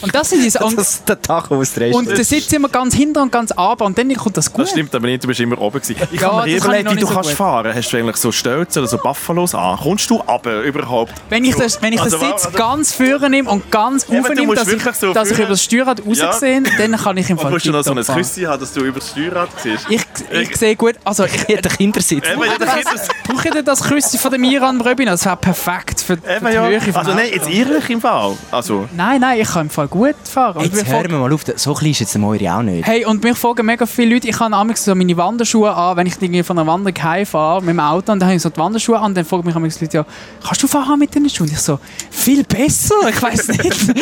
und 0.03 0.15
das 0.15 0.31
die 0.31 0.37
und, 0.63 0.79
Das 0.79 0.91
ist 0.97 1.09
der 1.09 1.19
wo 1.49 1.63
es 1.63 1.75
drehst. 1.75 1.97
und 1.97 2.09
der 2.09 2.25
sitzt 2.25 2.53
immer 2.53 2.69
ganz 2.69 2.95
hinter 2.95 3.23
und 3.23 3.33
ganz 3.33 3.53
ab 3.53 3.81
und 3.81 3.97
dann 3.99 4.13
kommt 4.15 4.37
das 4.37 4.53
gut. 4.53 4.65
Das 4.65 4.71
stimmt 4.71 4.95
aber 4.95 5.07
nicht, 5.07 5.23
du 5.25 5.29
bist 5.29 5.41
immer 5.41 5.59
oben 5.61 5.81
gewesen. 5.81 5.97
Ich 6.13 6.21
Ja, 6.21 6.33
habe 6.33 6.49
mir 6.49 6.57
überlegt, 6.57 6.85
noch 6.85 6.91
wie 6.93 6.95
nicht 6.97 7.03
du 7.03 7.07
so 7.09 7.15
kannst 7.15 7.31
gut. 7.31 7.39
fahren. 7.39 7.75
Hast 7.75 7.91
du 7.91 7.97
eigentlich 7.97 8.17
so 8.17 8.33
Stelzen 8.33 8.81
oder 8.83 8.89
so 8.89 8.99
Buffalos 8.99 9.55
an? 9.55 9.79
Kommst 9.79 10.09
du 10.11 10.23
aber 10.27 10.61
überhaupt? 10.63 11.13
Wenn 11.29 11.45
ich, 11.45 11.54
das, 11.59 11.83
wenn 11.83 11.93
ich 11.93 12.01
Also, 12.01 12.19
den 12.19 12.29
Sitz 12.31 12.47
also- 12.47 12.59
ganz 12.59 12.93
führen 12.93 13.31
nehme 13.31 13.51
und 13.51 13.71
ganz 13.71 14.05
Eben, 14.05 14.23
du 14.23 14.29
aufnehme, 14.31 14.55
dass 14.55 14.69
ich, 14.69 14.83
so 14.95 15.13
dass 15.13 15.31
ich 15.31 15.39
über 15.39 15.49
das 15.49 15.63
Steuerrad 15.63 16.03
raussehe, 16.07 16.63
dann 16.79 16.97
kann 16.97 17.17
ich 17.17 17.31
im 17.31 17.37
Und 17.39 17.43
Fall 17.43 17.53
musst 17.53 17.67
du 17.67 17.73
noch 17.73 17.83
so 17.83 17.93
ein. 17.93 18.05
Küsschen 18.05 18.47
haben, 18.47 18.61
dass 18.61 18.73
du 18.73 18.81
über 18.81 19.01
das 19.01 19.11
Steuerrad 19.11 19.49
siehst? 19.63 19.87
Ich, 19.89 20.03
ich 20.31 20.57
sehe 20.57 20.77
gut, 20.77 20.95
also 21.05 21.25
ich, 21.25 21.49
Ja, 21.49 21.61
der 21.61 21.71
Kindersitz. 21.73 22.25
Eben, 22.29 22.43
ja, 22.43 22.53
das 22.59 22.95
ist 22.95 23.11
brauche 23.25 23.49
ich 23.49 23.65
das 23.65 23.83
Küsschen 23.83 24.19
von 24.19 24.31
dem 24.33 24.45
Iran 24.45 24.79
Bröbin? 24.79 25.07
Das 25.07 25.25
wäre 25.25 25.37
perfekt 25.37 26.01
für, 26.01 26.17
für 26.17 26.23
die 26.49 26.55
ja. 26.55 26.67
Höhe 26.67 26.81
vom 26.81 26.97
Also 26.97 27.15
nein, 27.15 27.29
jetzt 27.33 27.49
ehrlich 27.49 27.91
im 27.91 28.01
Fall. 28.01 28.37
Also, 28.51 28.89
Nein, 28.97 29.21
nein, 29.21 29.41
ich 29.41 29.49
kann 29.49 29.63
im 29.63 29.71
Fall 29.71 29.89
gut 29.89 30.15
fahren. 30.25 30.59
Und 30.59 30.65
Jetzt 30.75 30.87
hören 30.87 31.11
wir 31.11 31.19
mal 31.19 31.33
auf. 31.33 31.43
So 31.57 31.75
klein 31.75 31.91
ist 31.93 32.01
jetzt 32.01 32.15
der 32.15 32.21
Moiri 32.21 32.49
auch 32.49 32.63
nicht. 32.63 32.87
Hey, 32.87 33.05
und 33.05 33.23
mich 33.23 33.37
fragen 33.39 33.67
mega 33.67 33.87
viele 33.87 34.15
Leute, 34.15 34.29
ich 34.29 34.39
habe 34.39 34.51
manchmal 34.51 34.77
so 34.77 34.95
meine 34.95 35.17
Wanderschuhe 35.17 35.73
an, 35.75 35.97
wenn 35.97 36.07
ich 36.07 36.15
irgendwie 36.21 36.43
von 36.43 36.59
einer 36.59 36.67
Wanderung 36.67 37.03
heimfahre 37.03 37.61
mit 37.61 37.71
dem 37.71 37.81
Auto 37.81 38.13
und 38.13 38.21
dann 38.21 38.29
habe 38.29 38.37
ich 38.37 38.43
so 38.43 38.51
die 38.51 38.59
Wanderschuhe 38.59 38.99
an, 38.99 39.15
dann 39.15 39.25
fragen 39.25 39.45
mich 39.47 39.55
manchmal 39.55 39.81
Leute, 39.81 39.97
ja, 39.97 40.07
kannst 40.47 40.63
du 40.63 40.67
fahren 40.67 40.99
mit 40.99 41.15
diesen 41.15 41.31
Schuhen? 41.31 41.44
Und 41.45 41.53
ich 41.53 41.59
so, 41.61 41.79
viel 42.11 42.43
besser, 42.43 42.95
ich 43.07 43.21
weiß 43.21 43.49
nicht. 43.49 43.95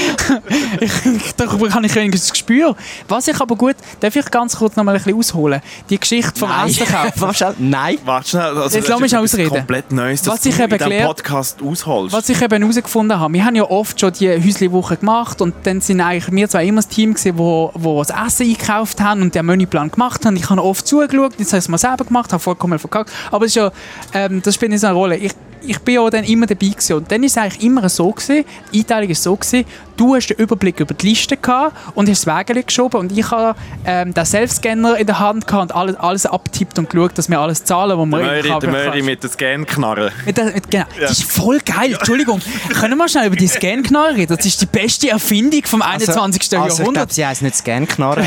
ich, 0.81 1.33
darüber 1.37 1.75
habe 1.75 1.87
ich 1.87 1.99
ein 1.99 2.09
Gespür. 2.13 2.77
Was 3.09 3.27
ich 3.27 3.41
aber 3.41 3.57
gut, 3.57 3.75
darf 3.99 4.15
ich 4.15 4.31
ganz 4.31 4.57
kurz 4.57 4.77
noch 4.77 4.85
mal 4.85 4.95
ein 4.95 5.03
bisschen 5.03 5.19
ausholen? 5.19 5.61
Die 5.91 5.99
Geschichte 5.99 6.39
vom 6.39 6.49
Essenkauf. 6.65 7.11
Warte 7.17 7.35
schnell. 7.37 7.55
Nein. 7.59 7.99
warte 8.05 8.29
schnell. 8.29 8.43
Also, 8.43 8.77
Jetzt 8.77 8.89
das 8.89 8.89
lass 8.89 9.01
mich 9.01 9.17
ausreden. 9.17 9.51
komplett 9.51 9.91
Neues, 9.91 10.25
Was 10.25 10.47
ich 10.47 10.57
eben 10.57 10.79
gelernt- 10.79 11.07
Podcast 11.09 11.61
ausholst. 11.61 12.15
Was 12.15 12.29
ich 12.29 12.41
eben 12.41 12.63
herausgefunden 12.63 13.19
habe, 13.19 13.35
wir 13.35 13.45
haben 13.45 13.57
ja 13.57 13.65
oft 13.65 13.99
schon 13.99 14.13
die 14.13 14.31
Häusli-Woche 14.31 14.99
gemacht 14.99 15.41
und 15.41 15.53
dann 15.65 15.81
sind 15.81 16.01
eigentlich 16.01 16.31
wir 16.33 16.49
zwei 16.49 16.65
immer 16.67 16.81
das 16.83 16.87
Team 16.89 17.15
gewesen, 17.15 17.39
wo, 17.39 17.73
wo 17.75 18.05
das 18.05 18.11
Essen 18.11 18.47
eingekauft 18.47 19.01
haben 19.01 19.21
und 19.23 19.35
den 19.35 19.45
Menüplan 19.47 19.91
gemacht 19.91 20.25
haben. 20.25 20.37
Ich 20.37 20.49
habe 20.49 20.63
oft 20.63 20.87
zugeschaut, 20.87 21.33
jetzt 21.39 21.49
habe 21.53 21.59
ich 21.59 21.65
es 21.65 21.69
mal 21.69 21.79
selber 21.79 22.05
gemacht, 22.05 22.33
habe 22.33 22.41
vollkommen 22.41 22.79
verkackt. 22.79 23.11
Aber 23.33 23.47
es 23.47 23.51
ist 23.51 23.57
ja, 23.57 23.73
ähm, 24.15 24.41
das 24.43 24.55
spielt 24.55 24.71
nicht 24.71 24.81
so 24.81 24.87
eine 24.87 24.95
Rolle. 24.97 25.17
Ich, 25.17 25.33
ich 25.65 25.79
bin 25.81 25.95
ja 25.95 26.11
dann 26.11 26.25
immer 26.25 26.47
dabei 26.47 26.67
gewesen. 26.69 26.95
und 26.97 27.11
dann 27.11 27.23
ist 27.33 27.37
es 27.37 27.43
eigentlich 27.43 27.63
immer 27.63 27.89
so 27.89 28.11
gewesen, 28.11 28.45
die 28.73 28.81
Einteilung 28.81 29.11
ist 29.11 29.23
so 29.23 29.37
gewesen, 29.37 29.65
du 29.97 30.15
hast 30.15 30.29
den 30.29 30.37
Überblick 30.39 30.81
über 30.81 30.95
die 30.95 31.09
Liste 31.09 31.37
gehabt 31.37 31.77
und 31.95 32.09
hast 32.09 32.27
das 32.27 32.39
Wägele 32.39 32.63
geschoben 32.63 33.01
und 33.01 33.17
ich 33.17 33.31
habe 33.31 33.59
ähm, 33.85 34.13
den 34.15 34.25
Selfscanner 34.25 34.99
in 34.99 35.07
der 35.07 35.19
Hand 35.19 35.47
gehabt 35.47 35.71
und 35.71 35.77
alles, 35.77 35.97
alles 35.97 36.27
abtippt 36.27 36.79
und 36.79 36.91
geschaut, 36.91 37.17
dass 37.17 37.29
wir 37.31 37.39
alles 37.41 37.65
zahlen, 37.65 37.99
was 37.99 38.07
wir 38.07 38.19
der 38.19 38.27
Möri, 38.27 38.43
der 38.43 38.53
haben. 38.53 38.71
Möri 38.71 39.03
mit 39.03 39.23
der 39.23 39.31
Scan-Knarre. 39.31 40.13
Mit 40.25 40.37
der, 40.37 40.45
mit, 40.47 40.71
genau. 40.71 40.85
Das 41.01 41.13
ist 41.13 41.25
voll 41.25 41.61
geil. 41.61 41.95
Entschuldigung. 41.95 42.41
Können 42.69 42.93
wir 42.93 42.97
mal 42.97 43.09
schnell 43.09 43.27
über 43.27 43.37
die 43.37 43.47
Scan-Knarre 43.49 44.17
reden? 44.17 44.37
Das 44.37 44.45
ist 44.45 44.61
die 44.61 44.67
beste 44.67 45.09
Erfindung 45.11 45.63
vom 45.65 45.83
21. 45.83 46.43
Also, 46.43 46.67
ich 46.67 46.79
Jahrhundert. 46.79 46.95
glaube, 46.95 47.13
sie 47.13 47.27
heisst 47.27 47.43
nicht 47.43 47.57
Scan-Knarre. 47.57 48.25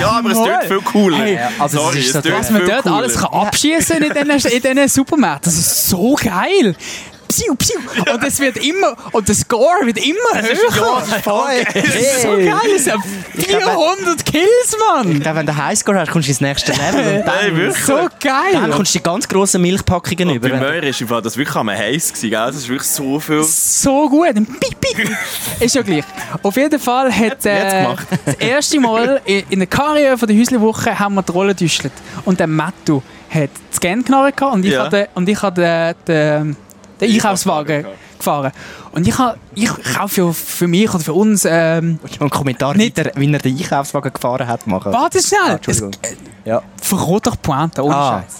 Ja, 0.00 0.10
aber 0.18 0.30
es 0.30 0.38
tut 0.38 0.64
viel 0.66 0.80
cooler. 0.80 1.18
Hey, 1.18 1.38
also, 1.58 1.78
Sorry, 1.78 1.98
es 2.00 2.06
ist 2.06 2.14
es 2.16 2.24
so 2.24 2.30
Was 2.32 2.50
man 2.50 2.66
dort 2.66 2.82
cooler. 2.82 2.96
alles 2.96 3.16
kann 3.16 3.32
abschießen 3.32 4.02
in 4.02 4.12
diesen 4.12 4.52
in 4.52 4.62
diesen 4.62 4.88
Supermärkten. 4.88 5.50
Das 5.50 5.58
ist 5.58 5.88
so 5.88 6.14
geil. 6.14 6.74
Psiu, 7.28 7.54
psiu. 7.56 7.78
Und 8.12 8.24
es 8.24 8.40
wird 8.40 8.56
immer, 8.56 8.94
und 9.12 9.28
der 9.28 9.34
Score 9.34 9.84
wird 9.84 9.98
immer 9.98 10.16
höher. 10.34 11.02
Das 11.74 11.84
ist 11.94 12.22
so 12.22 12.28
geil. 12.36 12.58
Es 12.76 12.84
sind 12.84 13.02
400 13.34 14.24
Kills, 14.24 14.76
Mann. 14.78 15.12
Ich 15.12 15.20
glaube, 15.20 15.38
wenn 15.38 15.46
du 15.46 15.56
Highscore 15.56 16.00
hast, 16.00 16.10
kommst 16.10 16.28
du 16.28 16.32
ins 16.32 16.40
nächste 16.40 16.72
Level. 16.72 17.18
Und 17.18 17.26
dann, 17.26 17.38
Hey? 17.56 17.70
So 17.72 17.96
dann 17.96 18.08
geil. 18.20 18.70
kommst 18.70 18.94
du 18.94 18.98
die 18.98 19.02
ganz 19.02 19.28
grossen 19.28 19.60
Milchpackungen 19.62 20.30
über. 20.30 20.48
Bei 20.48 20.56
Möri 20.58 20.88
ist 20.88 21.00
im 21.00 21.08
Fall 21.08 21.22
das 21.22 21.36
wirklich 21.36 21.56
am 21.56 21.68
heiß 21.70 22.08
gewesen, 22.12 22.30
gell? 22.30 22.46
Das 22.46 22.56
ist 22.56 22.68
wirklich 22.68 22.88
so 22.88 23.20
viel... 23.20 23.42
so 23.44 24.08
gut. 24.08 24.28
Ein 24.28 24.46
Piep, 24.46 24.80
piep. 24.80 25.10
Ist 25.60 25.74
ja 25.74 25.82
gleich. 25.82 26.04
Auf 26.42 26.56
jeden 26.56 26.78
Fall 26.80 27.12
hat 27.12 27.44
äh, 27.46 27.84
das 28.24 28.34
erste 28.38 28.80
Mal 28.80 29.20
in, 29.50 29.58
der 29.58 29.66
Karriere 29.66 30.16
von 30.16 30.28
der 30.28 30.36
Häusli-Woche 30.38 30.98
haben 30.98 31.14
wir 31.14 31.22
die 31.22 31.32
Rolle 31.32 31.54
gedüschelt. 31.54 31.92
Und 32.24 32.40
der 32.40 32.46
Mattu 32.46 33.02
hat 33.30 33.50
die 33.72 33.76
Scan-Knarre 33.76 34.32
gehabt 34.32 34.54
und 34.54 34.64
ich 34.64 34.72
Ja. 34.72 34.84
habe 34.84 35.08
und 35.14 35.28
ich 35.28 35.38
den, 35.38 35.94
den, 36.06 36.56
den 37.00 37.12
Einkaufswagen 37.12 37.86
gefahren. 38.18 38.52
Und 38.92 39.06
ich, 39.06 39.16
habe, 39.18 39.38
ich 39.54 39.70
kaufe 39.96 40.20
ja 40.22 40.32
für 40.32 40.66
mich 40.66 40.88
oder 40.90 41.00
für 41.04 41.12
uns... 41.14 41.44
Ähm, 41.48 41.98
Und 42.02 42.20
einen 42.20 42.30
Kommentar, 42.30 42.76
Nicht- 42.76 42.96
wie, 42.96 43.02
der, 43.02 43.12
wie 43.16 43.32
er 43.32 43.38
den 43.38 43.56
Einkaufswagen 43.56 44.12
gefahren 44.12 44.46
hat, 44.46 44.66
machen. 44.66 44.92
warte 44.92 45.18
Ah, 45.18 45.20
schnell! 45.22 45.58
es 45.66 45.80
Entschuldigung. 45.80 45.92
Ja. 46.44 46.62
verrot 46.80 47.26
doch 47.26 47.36
Pointe, 47.40 47.82
ohne 47.84 47.94
Ah. 47.94 48.22
Scheiß. 48.22 48.36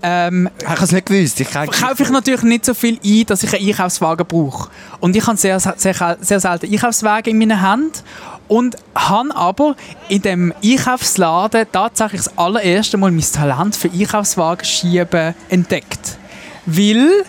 Ähm, 0.00 0.48
Ich 0.60 0.68
habe 0.68 0.84
es 0.84 0.92
nicht 0.92 1.06
gewusst. 1.06 1.40
Ich 1.40 1.50
kaufe 1.50 2.02
ich 2.04 2.10
natürlich 2.10 2.42
nicht 2.42 2.64
so 2.64 2.72
viel 2.74 3.00
ein, 3.04 3.26
dass 3.26 3.42
ich 3.42 3.52
einen 3.52 3.66
Einkaufswagen 3.68 4.24
brauche. 4.26 4.68
Und 5.00 5.16
ich 5.16 5.26
habe 5.26 5.36
sehr, 5.36 5.58
sehr, 5.58 6.16
sehr 6.20 6.38
selten 6.40 6.72
Einkaufswagen 6.72 7.32
in 7.32 7.38
meiner 7.38 7.60
Hand 7.60 8.04
und 8.46 8.76
habe 8.94 9.34
aber 9.34 9.74
in 10.08 10.22
dem 10.22 10.54
Einkaufsladen 10.62 11.66
tatsächlich 11.72 12.22
das 12.22 12.38
allererste 12.38 12.96
Mal 12.96 13.10
mein 13.10 13.24
Talent 13.32 13.74
für 13.74 13.90
Einkaufswagen 13.90 14.64
schieben 14.64 15.34
entdeckt. 15.48 16.16
Weil 16.64 17.24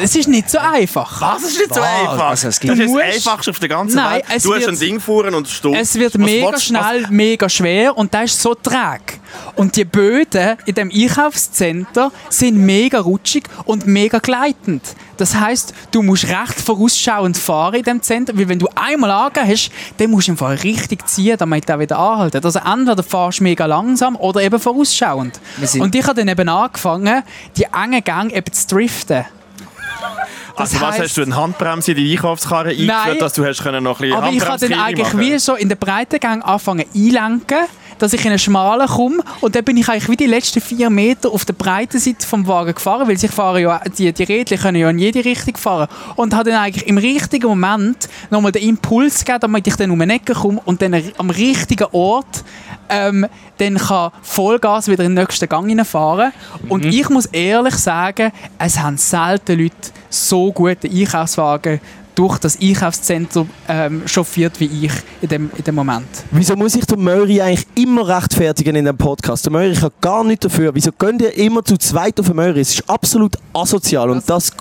es 0.00 0.16
ist 0.16 0.28
nicht 0.28 0.48
so 0.50 0.58
einfach. 0.58 1.20
Was 1.20 1.42
ist 1.42 1.58
nicht 1.58 1.74
so 1.74 1.80
Was? 1.80 1.88
einfach? 1.88 2.26
Also, 2.30 2.48
es 2.48 2.54
das 2.56 2.60
gibt- 2.60 2.78
ist 2.78 2.88
Du 2.88 2.98
das 2.98 3.14
Einfachste 3.16 3.50
auf 3.50 3.58
der 3.58 3.68
ganzen 3.68 3.96
Nein, 3.96 4.14
Welt. 4.14 4.24
es 4.34 4.42
Du 4.42 4.52
hast 4.54 4.60
wird- 4.60 4.70
ein 4.70 4.78
Ding 4.78 5.00
fuhren 5.00 5.34
und 5.34 5.48
stumpf. 5.48 5.76
Es 5.78 5.94
wird 5.94 6.14
Was 6.14 6.20
mega 6.20 6.50
willst- 6.52 6.64
schnell, 6.64 7.06
mega 7.10 7.48
schwer 7.48 7.96
und 7.96 8.12
das 8.14 8.24
ist 8.32 8.42
so 8.42 8.54
träge. 8.54 9.20
Und 9.56 9.76
die 9.76 9.84
Böden 9.84 10.56
in 10.66 10.74
dem 10.74 10.90
Einkaufscenter 10.94 12.12
sind 12.28 12.56
mega 12.58 13.00
rutschig 13.00 13.44
und 13.64 13.86
mega 13.86 14.18
gleitend. 14.18 14.82
Das 15.16 15.34
heißt, 15.34 15.72
du 15.90 16.02
musst 16.02 16.24
recht 16.24 16.60
vorausschauend 16.64 17.36
fahren 17.36 17.74
in 17.76 17.82
dem 17.84 18.02
Center, 18.02 18.36
weil 18.36 18.48
wenn 18.48 18.58
du 18.58 18.68
einmal 18.74 19.10
angehst 19.10 19.70
hast, 19.70 19.96
dann 19.98 20.10
musst 20.10 20.26
du 20.28 20.32
im 20.32 20.38
Fall 20.38 20.56
richtig 20.56 21.06
ziehen, 21.06 21.36
damit 21.38 21.68
er 21.68 21.78
wieder 21.78 21.98
anhalten. 21.98 22.44
Also 22.44 22.58
entweder 22.58 23.02
fahrst 23.02 23.38
du 23.40 23.44
mega 23.44 23.66
langsam 23.66 24.16
oder 24.16 24.42
eben 24.42 24.58
vorausschauend. 24.58 25.40
Und 25.78 25.94
ich 25.94 26.02
habe 26.06 26.14
dann 26.14 26.28
eben 26.28 26.48
angefangen, 26.48 27.22
die 27.56 27.64
engen 27.64 28.02
Gänge 28.04 28.34
eben 28.34 28.52
zu 28.52 28.66
driften. 28.66 29.24
Also 30.54 30.80
was, 30.82 30.98
heisst- 30.98 31.00
hast 31.04 31.16
du 31.16 31.22
eine 31.22 31.34
Handbremse 31.36 31.92
in 31.92 31.96
die 31.96 32.12
Einkaufskarre 32.12 32.68
eingeführt, 32.70 32.88
Nein. 33.06 33.18
dass 33.18 33.32
du 33.32 33.44
hast 33.44 33.62
können 33.62 33.82
noch 33.82 33.98
ein 34.00 34.10
bisschen 34.10 34.18
Aber 34.22 34.30
ich 34.32 34.44
habe 34.46 34.68
dann 34.68 34.78
eigentlich 34.80 35.06
machen? 35.14 35.20
wie 35.20 35.38
so 35.38 35.54
in 35.54 35.68
den 35.70 35.78
Breitengang 35.78 36.42
anfangen 36.42 36.84
einlenken, 36.94 37.56
dass 37.98 38.12
ich 38.12 38.20
in 38.24 38.28
einen 38.30 38.38
schmalen 38.38 38.86
komme 38.86 39.22
und 39.40 39.54
dann 39.56 39.64
bin 39.64 39.78
ich 39.78 39.88
eigentlich 39.88 40.08
wie 40.10 40.16
die 40.16 40.26
letzten 40.26 40.60
vier 40.60 40.90
Meter 40.90 41.30
auf 41.30 41.46
der 41.46 41.54
breiten 41.54 41.98
Seite 41.98 42.26
vom 42.26 42.46
Wagen 42.46 42.74
gefahren, 42.74 43.08
weil 43.08 43.16
ich 43.16 43.30
fahre 43.30 43.62
ja, 43.62 43.80
die, 43.96 44.12
die 44.12 44.22
Rädchen 44.24 44.58
können 44.58 44.76
ja 44.78 44.90
in 44.90 44.98
jede 44.98 45.24
Richtung 45.24 45.56
fahren 45.56 45.88
und 46.16 46.34
habe 46.34 46.50
dann 46.50 46.60
eigentlich 46.62 46.86
im 46.86 46.98
richtigen 46.98 47.46
Moment 47.46 48.08
nochmal 48.30 48.52
den 48.52 48.68
Impuls 48.68 49.20
gegeben, 49.20 49.40
damit 49.40 49.66
ich 49.66 49.76
dann 49.76 49.90
um 49.90 50.00
eine 50.02 50.14
Ecke 50.14 50.34
komme 50.34 50.60
und 50.66 50.82
dann 50.82 51.02
am 51.16 51.30
richtigen 51.30 51.86
Ort 51.92 52.44
ähm, 52.88 53.26
dann 53.58 53.76
kann 53.76 54.10
Vollgas 54.22 54.88
wieder 54.88 55.04
in 55.04 55.14
den 55.14 55.24
nächsten 55.24 55.48
Gang 55.48 55.68
hineinfahren. 55.68 56.32
Und 56.68 56.84
ich 56.84 57.08
muss 57.08 57.26
ehrlich 57.26 57.74
sagen, 57.74 58.32
es 58.58 58.78
haben 58.78 58.96
selten 58.96 59.58
Leute 59.58 59.74
so 60.10 60.52
gute 60.52 60.88
Einkaufswagen 60.88 61.80
durch 62.14 62.38
das 62.38 62.60
Einkaufszentrum 62.60 63.48
ähm, 63.68 64.02
chauffiert 64.06 64.58
wie 64.60 64.86
ich 64.86 64.92
in 65.22 65.28
dem, 65.28 65.50
in 65.56 65.64
dem 65.64 65.74
Moment. 65.74 66.06
Wieso 66.30 66.56
muss 66.56 66.74
ich 66.74 66.84
den 66.84 67.02
Möri 67.02 67.40
eigentlich 67.40 67.66
immer 67.74 68.06
rechtfertigen 68.06 68.76
in 68.76 68.84
dem 68.84 68.96
Podcast? 68.96 69.46
Der 69.46 69.52
Möri 69.52 69.74
kann 69.74 69.90
gar 70.00 70.24
nicht 70.24 70.44
dafür. 70.44 70.74
Wieso 70.74 70.90
gönnt 70.92 71.22
ihr 71.22 71.36
immer 71.36 71.64
zu 71.64 71.76
zweit 71.78 72.18
auf 72.20 72.26
den 72.26 72.36
Möri? 72.36 72.60
Es 72.60 72.74
ist 72.74 72.88
absolut 72.88 73.36
asozial 73.52 74.10
und 74.10 74.28
das, 74.28 74.52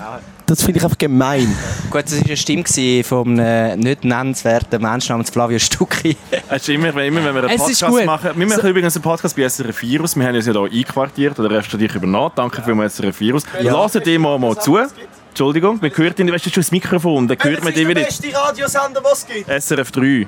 Das 0.51 0.63
finde 0.63 0.79
ich 0.79 0.83
einfach 0.83 0.97
gemein. 0.97 1.47
Gut, 1.89 2.03
das 2.03 2.17
war 2.17 2.25
eine 2.25 2.35
Stimme 2.35 3.03
von 3.05 3.39
einem 3.39 3.79
nicht 3.79 4.03
nennenswerten 4.03 4.81
Menschen 4.81 5.13
namens 5.13 5.29
Flavio 5.29 5.57
Stucki. 5.57 6.17
Es 6.49 6.63
ist 6.63 6.67
immer, 6.67 6.89
immer 6.89 7.23
wenn 7.23 7.35
wir 7.35 7.43
einen 7.45 7.51
Es 7.51 7.69
ist 7.69 7.79
Podcast 7.79 8.05
machen. 8.05 8.31
Wir 8.35 8.47
machen 8.47 8.69
übrigens 8.69 8.97
einen 8.97 9.01
Podcast 9.01 9.33
bei 9.37 9.47
SRF 9.47 9.81
Virus. 9.81 10.13
Wir 10.17 10.27
haben 10.27 10.35
uns 10.35 10.45
ja 10.45 10.51
hier 10.51 10.79
einquartiert 10.79 11.39
oder 11.39 11.51
restauriert 11.51 11.95
übernommen. 11.95 12.33
Danke 12.35 12.61
vielmals 12.61 12.97
SRF 12.97 13.17
Virus. 13.21 13.43
Ja. 13.63 13.71
Lasst 13.71 14.05
dir 14.05 14.19
mal, 14.19 14.37
mal 14.37 14.59
zu. 14.59 14.77
Entschuldigung, 15.29 15.79
man 15.81 15.89
hört 15.95 16.19
ihn, 16.19 16.29
weißt 16.29 16.45
du, 16.45 16.49
schon 16.49 16.63
das 16.63 16.71
Mikrofon, 16.73 17.29
dann 17.29 17.37
hört 17.41 17.63
man 17.63 17.73
dich 17.73 17.87
wieder 17.87 18.01
nicht. 18.01 18.35
Radiosender, 18.35 19.01
was 19.01 19.19
es 19.19 19.27
gibt. 19.27 19.49
SRF 19.49 19.89
3. 19.89 20.27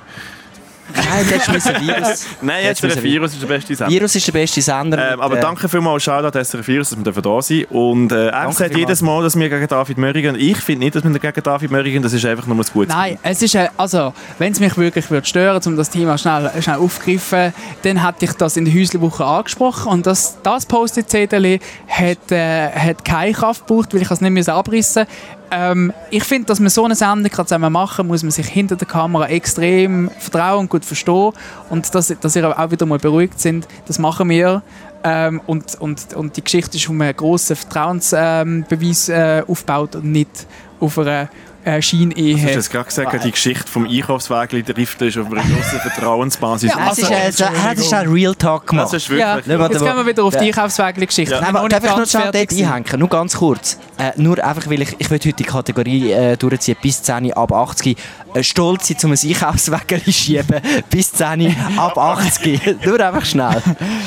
Nein, 0.95 1.25
jetzt 1.29 1.51
müssen 1.51 1.73
Virus. 1.81 2.25
Nein, 2.41 2.63
Jetzt 2.65 2.83
müssen 2.83 3.03
wir- 3.03 3.11
Virus 3.11 3.33
ist 3.33 3.41
der 3.41 3.47
beste 3.47 3.75
Sender. 3.75 3.91
Virus 3.93 4.15
ist 4.15 4.27
der 4.27 4.31
beste 4.31 4.61
Sender. 4.61 5.13
Ähm, 5.13 5.21
aber 5.21 5.37
Äh, 5.37 5.41
danke 5.41 5.69
vielmals, 5.69 6.03
Shoutout 6.03 6.37
SRF 6.43 6.67
Virus, 6.67 6.89
dass 6.89 7.15
wir 7.15 7.21
da 7.21 7.41
sind 7.41 7.65
Und 7.71 8.11
äh, 8.11 8.25
er 8.27 8.31
Danke 8.31 8.53
sagt 8.55 8.75
jedes 8.77 9.01
Mal, 9.01 9.23
dass 9.23 9.37
wir 9.39 9.49
gegen 9.49 9.67
David 9.67 9.97
Mörigen, 9.97 10.35
ich 10.37 10.57
finde 10.57 10.85
nicht, 10.85 10.95
dass 10.95 11.03
wir 11.03 11.11
gegen 11.17 11.43
David 11.43 11.71
Mörigen, 11.71 12.03
das 12.03 12.13
ist 12.13 12.25
einfach 12.25 12.45
nur 12.47 12.57
ein 12.57 12.63
gutes 12.73 12.93
Nein, 12.93 13.17
es 13.23 13.41
ist, 13.41 13.55
äh, 13.55 13.69
also, 13.77 14.13
wenn 14.39 14.51
es 14.51 14.59
mich 14.59 14.77
wirklich 14.77 15.09
würde 15.09 15.25
stören, 15.27 15.61
um 15.65 15.77
das 15.77 15.89
Thema 15.89 16.17
schnell, 16.17 16.51
schnell 16.61 16.77
aufzugreifen, 16.77 17.53
dann 17.83 18.05
hätte 18.05 18.25
ich 18.25 18.33
das 18.33 18.57
in 18.57 18.65
der 18.65 18.73
Häuselwoche 18.73 19.23
angesprochen 19.25 19.91
und 19.91 20.05
das, 20.05 20.37
das 20.43 20.65
Post-it-Zettel 20.65 21.59
hat, 21.87 22.31
äh, 22.31 22.69
hat 22.71 23.05
keine 23.05 23.33
Kraft 23.33 23.67
gebraucht, 23.67 23.93
weil 23.93 24.01
ich 24.01 24.11
es 24.11 24.21
nicht 24.21 24.31
müssen 24.31 24.51
abreißen 24.51 25.05
ähm, 25.53 25.93
Ich 26.09 26.23
finde, 26.23 26.47
dass 26.47 26.59
man 26.59 26.69
so 26.69 26.83
eine 26.83 26.95
Sendung 26.95 27.31
kann 27.31 27.45
zusammen 27.45 27.71
machen 27.71 28.07
muss 28.07 28.23
man 28.23 28.31
sich 28.31 28.47
hinter 28.47 28.75
der 28.75 28.87
Kamera 28.87 29.27
extrem 29.27 30.09
vertrauen 30.17 30.61
und 30.61 30.69
gut 30.69 30.83
verstehen 30.83 31.31
und 31.69 31.93
dass, 31.93 32.13
dass 32.19 32.35
ihr 32.35 32.59
auch 32.59 32.71
wieder 32.71 32.85
mal 32.85 32.99
beruhigt 32.99 33.39
sind, 33.39 33.67
das 33.85 33.99
machen 33.99 34.29
wir. 34.29 34.63
Ähm, 35.03 35.41
und, 35.45 35.75
und, 35.81 36.13
und 36.13 36.37
die 36.37 36.43
Geschichte 36.43 36.77
ist 36.77 36.85
auf 36.85 36.91
einem 36.91 37.15
grossen 37.15 37.55
Vertrauensbeweis 37.55 38.65
Beweis, 38.69 39.09
äh, 39.09 39.43
aufgebaut 39.47 39.95
und 39.97 40.11
nicht 40.11 40.47
auf 40.79 40.97
einer 40.97 41.29
äh, 41.65 41.81
Scheinehe. 41.81 42.35
Du 42.35 42.43
hast 42.43 42.55
jetzt 42.55 42.71
gerade 42.71 42.85
gesagt, 42.85 43.23
die 43.23 43.31
Geschichte 43.31 43.67
vom 43.71 43.87
Einkaufswagen 43.87 44.65
trifft 44.65 45.01
ist 45.01 45.17
auf 45.17 45.27
einer 45.31 45.41
grossen 45.41 45.79
Vertrauensbasis. 45.81 46.71
Ja, 46.71 46.89
ist, 46.91 47.03
also- 47.03 47.13
äh, 47.13 47.31
so- 47.31 47.43
er 47.45 47.63
hat 47.63 47.77
es 47.77 47.93
ein 47.93 48.09
Real 48.09 48.35
Talk 48.35 48.67
gemacht. 48.67 48.87
das 48.87 48.93
ist 49.03 49.09
Ja, 49.09 49.35
wirklich... 49.35 49.47
Nicht 49.47 49.57
mal 49.59 49.69
jetzt 49.71 49.81
der- 49.81 49.87
gehen 49.93 49.97
wir 49.97 50.05
wieder 50.07 50.23
auf 50.23 50.33
die 50.35 50.39
Ja. 50.39 50.43
Einkaufswagen-Geschichte. 50.47 51.33
Ja. 51.35 51.41
Nein, 51.51 51.53
darf 51.69 51.83
ich 51.83 51.89
nicht 51.89 51.97
noch 51.97 52.07
schnell 52.07 52.31
dort 52.31 52.51
einhängen? 52.51 52.99
Nur 52.99 53.09
ganz 53.09 53.35
kurz. 53.37 53.77
Äh, 53.97 54.11
nur 54.17 54.43
einfach, 54.43 54.69
weil 54.69 54.81
ich, 54.81 54.95
ich 54.97 55.09
will 55.09 55.17
heute 55.19 55.33
die 55.33 55.43
Kategorie 55.43 56.11
äh, 56.11 56.35
durchziehen, 56.37 56.75
bis 56.81 57.01
10 57.03 57.33
ab 57.33 57.51
80. 57.51 57.97
Äh, 58.33 58.43
stolz 58.43 58.87
sein, 58.87 58.97
um 59.03 59.11
ein 59.11 59.17
Einkaufswagen 59.23 60.01
schieben, 60.11 60.59
bis 60.89 61.11
10 61.13 61.55
ab 61.77 61.97
80. 61.97 62.77
nur 62.85 62.99
einfach 62.99 63.25
schnell. 63.25 63.61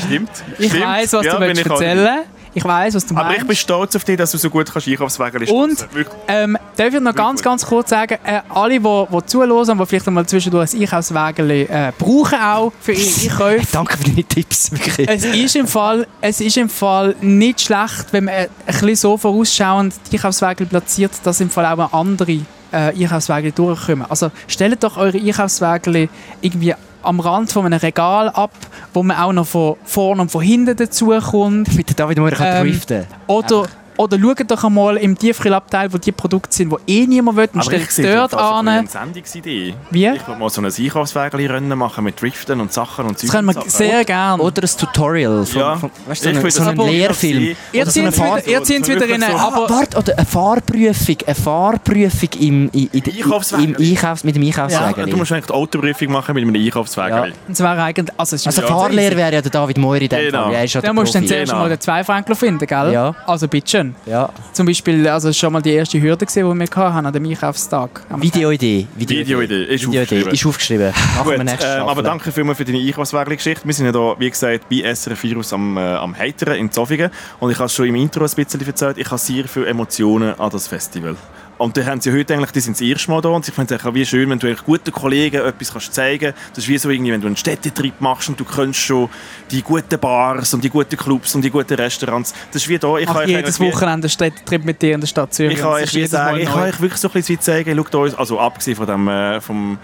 Stimmt. 0.07 0.31
Ich 0.59 0.69
Stimmt. 0.71 0.85
weiss, 0.87 1.13
was 1.13 1.25
Ja, 1.25 1.35
du 1.39 1.41
willst 1.41 1.67
erzählen 1.67 2.19
Ich 2.57 2.65
weiss, 2.65 2.95
was 2.95 3.05
du 3.05 3.15
Aber 3.15 3.25
meinst. 3.25 3.43
ich 3.43 3.47
bin 3.47 3.55
stolz 3.57 3.95
auf 3.97 4.05
dich, 4.05 4.17
dass 4.17 4.31
du 4.31 4.39
so 4.39 4.49
gut 4.49 4.73
kannst 4.73 4.89
Einkaufswagen 4.89 5.47
Und 5.49 5.87
ähm, 6.27 6.57
darf 6.75 6.95
ich 6.95 7.01
noch 7.01 7.15
ganz, 7.15 7.43
ganz 7.43 7.67
kurz 7.67 7.91
sagen, 7.91 8.17
äh, 8.25 8.41
alle, 8.49 8.81
die, 8.81 9.07
die 9.13 9.27
zuhören 9.27 9.51
und 9.69 9.79
die 9.79 9.87
vielleicht 9.87 10.09
einmal 10.09 10.25
zwischendurch 10.25 10.73
ein 10.73 10.81
Einkaufswagen 10.81 11.51
äh, 11.51 11.93
brauchen 11.99 12.39
auch 12.41 12.73
für 12.81 12.93
ihre 12.93 13.25
Einkäufe, 13.25 13.67
Danke 13.73 13.99
für 13.99 14.05
deine 14.05 14.25
Tipps. 14.25 14.73
Wirklich. 14.73 15.07
es 15.07 15.25
ist, 15.27 15.55
im 15.55 15.67
Fall, 15.67 16.07
es 16.23 16.41
ist 16.41 16.57
im 16.57 16.71
Fall 16.71 17.15
nicht 17.21 17.61
schlecht, 17.61 18.07
wenn 18.13 18.25
man 18.25 18.35
äh, 18.35 18.49
ein 18.67 18.73
bisschen 18.73 18.97
so 18.97 19.19
vorausschauend 19.19 19.95
die 20.11 20.17
Einkaufswagen 20.17 20.67
platziert, 20.67 21.13
dass 21.25 21.43
im 21.43 21.51
Fall 21.51 21.67
auch 21.67 21.93
andere 21.93 22.33
äh, 22.33 22.43
Einkaufswagen 22.73 23.55
durchkommen. 23.55 24.07
Also 24.09 24.31
stellt 24.49 24.83
doch 24.83 24.97
eure 24.97 25.19
Einkaufswagen 25.19 26.09
irgendwie 26.41 26.75
am 27.07 27.21
Rand 27.21 27.51
von 27.53 27.65
einem 27.67 27.79
Regal 27.79 28.29
ab, 28.29 28.51
wo 28.93 29.03
man 29.03 29.17
auch 29.17 29.33
noch 29.33 29.47
von 29.47 29.77
vorne 29.85 30.23
und 30.23 30.31
von 30.31 30.43
hinten 30.43 30.77
dazukommt. 30.77 31.75
Mit 31.75 31.89
der 31.89 31.97
David 31.97 32.19
Moore 32.19 32.33
kann 32.33 32.67
Ähm, 32.67 32.73
driften. 32.73 33.07
Oder, 33.27 33.67
oder 33.97 34.19
schaut 34.19 34.51
doch 34.51 34.65
einmal 34.65 34.97
im 34.99 35.17
Tiefkühlabteil, 35.19 35.93
wo 35.93 35.99
die 35.99 36.13
Produkte 36.13 36.55
sind, 36.55 36.73
die 36.87 37.03
eh 37.03 37.07
niemand 37.07 37.37
will, 37.37 37.49
und 37.53 37.65
stellt 37.65 37.89
es 37.89 37.97
dort 37.97 38.35
ein 38.35 38.41
an. 38.41 38.65
bisschen 38.65 38.69
eine 38.69 38.89
Sendungsidee. 39.07 39.75
Wie? 39.91 40.07
Ich 40.07 40.29
will 40.29 40.37
mal 40.37 40.51
so 40.51 40.61
ein 40.61 40.67
Einkaufswagen-Rennen 40.67 41.79
machen 41.79 42.05
mit 42.05 42.21
Driften 42.21 42.61
und 42.61 42.73
Sachen 42.73 43.07
und 43.07 43.23
Das 43.23 43.31
können 43.31 43.47
wir 43.55 43.63
sehr 43.67 44.05
gerne. 44.05 44.43
Oder 44.43 44.63
ein 44.63 44.69
Tutorial. 44.79 45.45
Von, 45.47 45.61
Ja. 45.61 45.77
von, 45.77 45.91
weißt 46.07 46.25
du, 46.25 46.29
Ich 46.31 46.35
so, 46.35 46.39
ein- 46.39 46.45
will 46.45 46.51
so 46.51 46.59
das 46.65 46.69
einen 46.69 46.89
Lehrfilm. 46.89 47.57
Ihr 47.73 47.83
eine 47.83 47.91
zieht 47.91 48.15
Fahr- 48.15 48.37
wieder, 48.39 48.49
ihr 48.49 48.63
zieht 48.63 48.89
wieder 48.89 49.07
in 49.07 49.23
eine... 49.23 49.33
so- 49.33 49.39
Aber, 49.39 49.67
Ah, 49.67 49.71
warte, 49.71 49.97
oder 49.99 50.17
eine 50.17 50.27
Fahrprüfung. 50.27 51.17
Eine 51.27 51.35
Fahrprüfung 51.35 52.29
im, 52.41 52.71
in, 52.73 52.89
in, 52.93 53.03
Einkaufswagen. 53.05 53.75
im 53.75 53.91
Einkaufs, 53.91 54.25
mit 54.25 54.35
dem 54.37 54.43
Ja, 54.43 54.49
Einkaufswagen. 54.65 55.11
du 55.11 55.17
musst 55.17 55.33
eigentlich 55.33 55.47
die 55.47 55.53
Autoprüfung 55.53 56.13
machen 56.13 56.35
mit 56.35 56.45
einem 56.45 56.55
Einkaufswagen. 56.55 57.17
Ja. 57.17 57.33
es 57.51 57.61
wäre 57.61 57.83
eigentlich... 57.83 58.15
Also, 58.19 58.37
es 58.37 58.47
also 58.47 58.63
Ja, 58.63 58.69
Fahrlehrer 58.69 59.17
wäre 59.17 59.33
ja 59.35 59.43
der 59.43 59.51
David 59.51 59.79
Moir 59.79 60.01
in 60.01 60.09
dem 60.09 60.19
Genau. 60.27 60.45
Fall. 60.45 60.53
Ja, 60.53 60.59
er 60.59 60.65
ist 60.65 60.75
ja 60.75 60.81
Da 60.81 60.87
der 60.89 60.95
musst 60.95 61.15
du 61.15 61.19
dann 61.19 61.29
zuerst 61.29 61.51
Genau. 61.53 61.63
mal 61.63 61.69
den 61.69 61.81
Zweifränkler 61.81 62.35
finden, 62.37 62.67
gell? 62.67 62.93
Ja. 62.93 63.15
Also 63.27 63.49
bitte 63.49 63.86
Ja. 64.07 64.31
Zum 64.53 64.67
Beispiel, 64.67 65.07
also 65.09 65.33
schon 65.33 65.53
mal 65.53 65.63
die 65.63 65.73
erste 65.73 66.01
Hürde 66.01 66.27
gesehen, 66.27 66.49
die 66.51 66.59
wir 66.59 66.67
hatten 66.77 67.07
an 67.07 67.13
dem 67.13 67.25
Einkaufstag. 67.25 68.03
Am 68.09 68.23
Videoidee. 68.23 68.87
Videoidee, 68.97 69.65
ist 69.65 69.87
Videoidee. 69.87 70.01
aufgeschrieben. 70.01 70.33
Ist 70.33 70.47
aufgeschrieben. 70.47 70.87
Machen 70.87 71.25
Gut, 71.25 71.37
wir 71.39 71.45
nächstes 71.45 71.75
ähm, 71.75 71.83
aber 71.83 72.03
danke 72.03 72.33
vielmals 72.33 72.59
für 72.59 72.65
deine 72.65 72.79
Einkaufswagen-Geschichte. 72.79 73.67
Wir 73.67 73.75
sind 73.75 73.87
ja 73.87 73.93
hier, 73.93 74.17
wie 74.19 74.31
gesagt, 74.31 74.69
bei 74.69 74.95
SRF 74.95 75.23
Virus 75.23 75.53
am, 75.53 75.77
äh, 75.77 75.81
am 75.81 76.17
Heiteren 76.17 76.57
in 76.57 76.71
Zofingen. 76.71 77.11
Und 77.41 77.51
ich 77.51 77.59
habe 77.59 77.67
es 77.67 77.75
schon 77.75 77.87
im 77.87 77.95
Intro 77.95 78.25
ein 78.25 78.31
bisschen 78.35 78.67
erzählt, 78.67 78.99
ich 78.99 79.07
habe 79.07 79.19
sehr 79.19 79.47
viele 79.49 79.67
Emotionen 79.67 80.39
an 80.39 80.51
das 80.51 80.67
Festival. 80.69 81.17
Und 81.59 81.77
die 81.77 81.85
haben 81.85 82.01
sie 82.01 82.13
heute 82.13 82.35
eigentlich, 82.35 82.51
die 82.51 82.61
sind 82.61 82.77
das 82.77 82.83
erste 82.83 83.11
Mal 83.11 83.21
da 83.23 83.31
und 83.31 83.49
ich 83.49 83.55
finde 83.55 83.75
es 83.75 83.85
auch 83.85 83.95
wie 83.95 84.05
schön, 84.05 84.29
wenn 84.29 84.39
du 84.39 84.47
eigentlich 84.47 84.65
guten 84.65 84.93
Kollegen 84.93 85.41
etwas 85.43 85.73
kannst 85.73 85.95
zeigen 85.95 86.33
kannst. 86.33 86.51
Das 86.53 86.65
ist 86.65 86.69
wie 86.69 86.79
so 86.79 86.91
irgendwie, 86.91 87.13
wenn 87.13 87.21
du 87.21 87.27
einen 87.27 87.37
Städtetrip 87.37 88.01
machst 88.01 88.29
und 88.29 88.39
du 88.39 88.45
kennst 88.45 88.81
schon 88.81 89.09
die 89.51 89.63
guten 89.63 89.99
Bars 89.99 90.53
und 90.53 90.63
die 90.63 90.69
guten 90.69 90.97
Clubs 90.97 91.35
und 91.35 91.43
die 91.43 91.51
guten 91.51 91.75
Restaurants. 91.75 92.35
Das 92.53 92.63
ist 92.63 92.69
wie 92.69 92.79
da. 92.79 92.99
Ich 92.99 93.09
Ach, 93.09 93.25
jedes 93.27 93.59
Wochenende 93.59 94.07
einen 94.07 94.11
Städtetrip 94.11 94.65
mit 94.65 94.83
dir 94.83 94.95
in 94.95 95.01
der 95.01 95.09
Stadt 95.09 95.33
Zürich. 95.33 95.59
ich 95.59 95.65
euch 95.65 96.11
sagen, 96.11 96.45
kann 96.45 96.63
euch 96.63 96.81
wirklich 96.81 97.01
so 97.01 97.09
ein 97.09 97.13
bisschen 97.13 97.41
zeigen, 97.41 97.77
schaut 97.77 97.95
uns, 97.95 98.15
also 98.15 98.39
abgesehen 98.39 98.77
von 98.77 98.87
dem, 98.87 99.09
äh, 99.09 99.41
vom, 99.41 99.79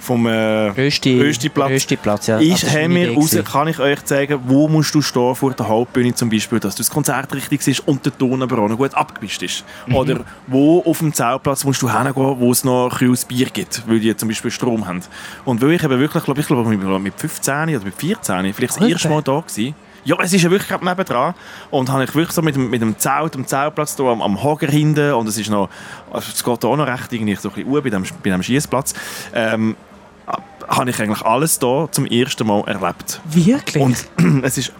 vom 0.00 0.26
äh, 0.26 0.30
Rösti, 0.70 1.20
Röstiplatz. 1.20 1.70
Röstiplatz, 1.70 2.26
ja. 2.26 2.38
Ist 2.38 2.64
habe 2.68 2.80
meine 2.88 2.88
mir 2.94 3.10
Idee 3.10 3.14
raus, 3.20 3.36
kann 3.52 3.68
ich 3.68 3.78
euch 3.78 4.02
zeigen, 4.04 4.40
wo 4.46 4.66
musst 4.66 4.94
du 4.94 5.02
stehen 5.02 5.34
vor 5.34 5.52
der 5.52 5.68
Hauptbühne 5.68 6.14
zum 6.14 6.30
Beispiel, 6.30 6.58
dass 6.58 6.74
das 6.74 6.88
Konzert 6.90 7.32
richtig 7.34 7.66
ist 7.68 7.86
und 7.86 8.04
der 8.04 8.16
Ton 8.16 8.42
aber 8.42 8.58
auch 8.58 8.68
noch 8.68 8.78
gut 8.78 8.94
abgemischt 8.94 9.42
ist. 9.42 9.64
Mhm. 9.86 9.94
Oder 9.94 10.20
wo 10.46 10.82
auf 10.84 10.98
dem 10.98 11.12
Zeltplatz 11.12 11.64
musst 11.64 11.82
du 11.82 11.90
hingehen, 11.92 12.14
wo 12.16 12.50
es 12.50 12.64
noch 12.64 12.90
ein 12.90 12.96
kühles 12.98 13.24
Bier 13.26 13.46
gibt, 13.50 13.82
weil 13.86 14.00
die 14.00 14.16
zum 14.16 14.28
Beispiel 14.28 14.50
Strom 14.50 14.86
haben. 14.86 15.02
Und 15.44 15.60
weil 15.60 15.72
ich 15.72 15.84
eben 15.84 16.00
wirklich, 16.00 16.24
glaube 16.24 16.40
ich, 16.40 16.46
glaube 16.46 16.68
mit- 16.70 17.02
mit 17.02 17.14
15 17.16 17.76
oder 17.76 17.84
mit 17.84 17.94
14, 17.94 18.52
vielleicht 18.54 18.72
das 18.74 18.78
Alter. 18.80 18.92
erste 18.92 19.08
Mal 19.10 19.22
da 19.22 19.40
gewesen, 19.40 19.74
ja, 20.02 20.16
es 20.22 20.32
ist 20.32 20.40
ja 20.42 20.50
wirklich 20.50 20.68
gerade 20.70 20.82
nebendran. 20.82 21.34
Und 21.70 21.90
habe 21.92 22.04
ich 22.04 22.14
wirklich 22.14 22.32
so 22.32 22.40
mit 22.40 22.54
dem, 22.56 22.70
mit 22.70 22.80
dem 22.80 22.96
Zelt, 22.98 23.36
am 23.36 23.46
Zeltplatz 23.46 23.96
da, 23.96 24.04
am, 24.04 24.22
am 24.22 24.42
Hager 24.42 24.66
hinten 24.68 25.12
und 25.12 25.28
es 25.28 25.36
ist 25.36 25.50
noch, 25.50 25.68
also 26.10 26.26
es 26.34 26.42
geht 26.42 26.64
auch 26.64 26.76
noch 26.76 26.86
recht 26.86 27.12
irgendwie 27.12 27.34
so 27.34 27.50
ein 27.50 27.54
bisschen 27.54 27.82
bei 27.82 27.90
dem, 27.90 28.04
bei 28.24 28.30
dem 28.30 28.42
Schiessplatz. 28.42 28.94
Ähm, 29.34 29.76
habe 30.70 30.90
ich 30.90 31.00
eigentlich 31.00 31.22
alles 31.22 31.58
da 31.58 31.88
zum 31.90 32.06
ersten 32.06 32.46
Mal 32.46 32.62
erlebt. 32.66 33.20
Wirklich? 33.24 33.82
Und 33.82 33.96
es 34.44 34.56
ist 34.58 34.72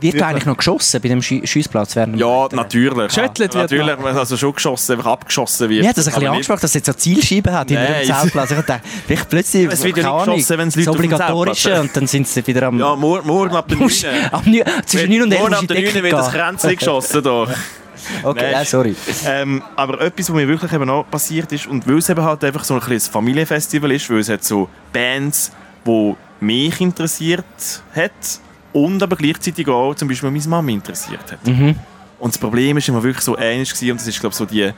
Wird 0.00 0.20
da 0.20 0.26
eigentlich 0.28 0.44
noch 0.46 0.56
geschossen 0.56 1.00
bei 1.00 1.08
dem 1.08 1.20
Schie- 1.20 1.46
Schiessplatz 1.46 1.94
während 1.96 2.18
ja 2.18 2.48
natürlich. 2.50 3.08
Geschüttelt 3.08 3.54
wird 3.54 3.70
natürlich, 3.70 4.16
also 4.16 4.36
schon 4.36 4.52
geschossen, 4.54 4.92
einfach 4.96 5.12
abgeschossen 5.12 5.68
wird. 5.70 5.82
Mir 5.82 5.88
hat 5.90 5.96
das 5.96 6.08
ein 6.08 6.14
bisschen 6.14 6.28
Angst 6.32 6.48
gemacht, 6.48 6.62
dass 6.64 6.70
es 6.70 6.74
jetzt 6.74 6.86
so 6.86 6.92
Zielscheiben 6.94 7.52
hat 7.52 7.70
in 7.70 7.76
dem 7.76 8.04
Zeltplatz. 8.06 8.50
Ich 8.50 8.56
dachte, 8.56 8.80
vielleicht 9.06 9.28
plötzlich, 9.30 9.66
Es 9.70 9.84
wird 9.84 9.96
ja 9.96 10.02
keine 10.02 10.14
nicht 10.16 10.22
Ahnung, 10.22 10.34
geschossen, 10.36 10.58
wenn 10.58 10.68
es 10.68 10.76
Leute 10.76 10.90
Obligatorische 10.90 11.80
und 11.80 11.96
dann 11.96 12.06
sind 12.06 12.26
sie 12.28 12.46
wieder 12.46 12.62
am... 12.66 12.78
Ja, 12.78 12.96
morgen, 12.96 13.54
ab 13.56 13.68
der 13.68 13.76
Musst- 13.78 14.02
9. 14.04 14.12
am 14.32 14.42
Neu- 14.50 14.62
zwischen 14.86 15.10
9 15.10 15.22
und 15.22 15.32
11 15.32 15.40
Morgen 15.42 15.54
ab 15.54 15.64
der 15.68 15.76
in 15.76 15.82
die 15.84 15.84
9 15.84 15.92
Decke 15.92 16.02
wird 16.02 16.12
das. 16.12 16.30
Kränzchen 16.32 16.76
geschossen 16.76 17.22
da. 17.22 17.46
Okay, 18.22 18.52
ja, 18.52 18.64
sorry. 18.64 18.94
Ähm, 19.26 19.62
aber 19.76 20.00
etwas, 20.00 20.28
was 20.28 20.36
mir 20.36 20.48
wirklich 20.48 20.72
eben 20.72 20.88
auch 20.88 21.04
passiert 21.10 21.52
ist, 21.52 21.66
und 21.66 21.86
weil 21.86 21.98
es 21.98 22.08
eben 22.08 22.22
halt 22.22 22.42
einfach 22.44 22.64
so 22.64 22.74
ein 22.74 22.80
kleines 22.80 23.08
Familienfestival 23.08 23.92
ist, 23.92 24.08
weil 24.10 24.18
es 24.18 24.28
hat 24.28 24.44
so 24.44 24.68
Bands, 24.92 25.52
die 25.86 26.14
mich 26.40 26.80
interessiert 26.80 27.44
hat 27.94 28.12
und 28.72 29.02
aber 29.02 29.16
gleichzeitig 29.16 29.68
auch 29.68 29.94
zum 29.94 30.08
Beispiel 30.08 30.30
meine 30.30 30.48
Mama 30.48 30.70
interessiert 30.70 31.32
hat. 31.32 31.46
Mhm. 31.46 31.76
Und 32.18 32.34
das 32.34 32.38
Problem 32.38 32.76
ist 32.76 32.88
immer 32.88 33.02
wirklich 33.02 33.24
so 33.24 33.36
ähnlich 33.36 33.70
gewesen, 33.72 33.92
und 33.92 34.00
das 34.00 34.06
ist 34.06 34.20
glaube 34.20 34.32
ich 34.32 34.38
so 34.38 34.44
die, 34.44 34.70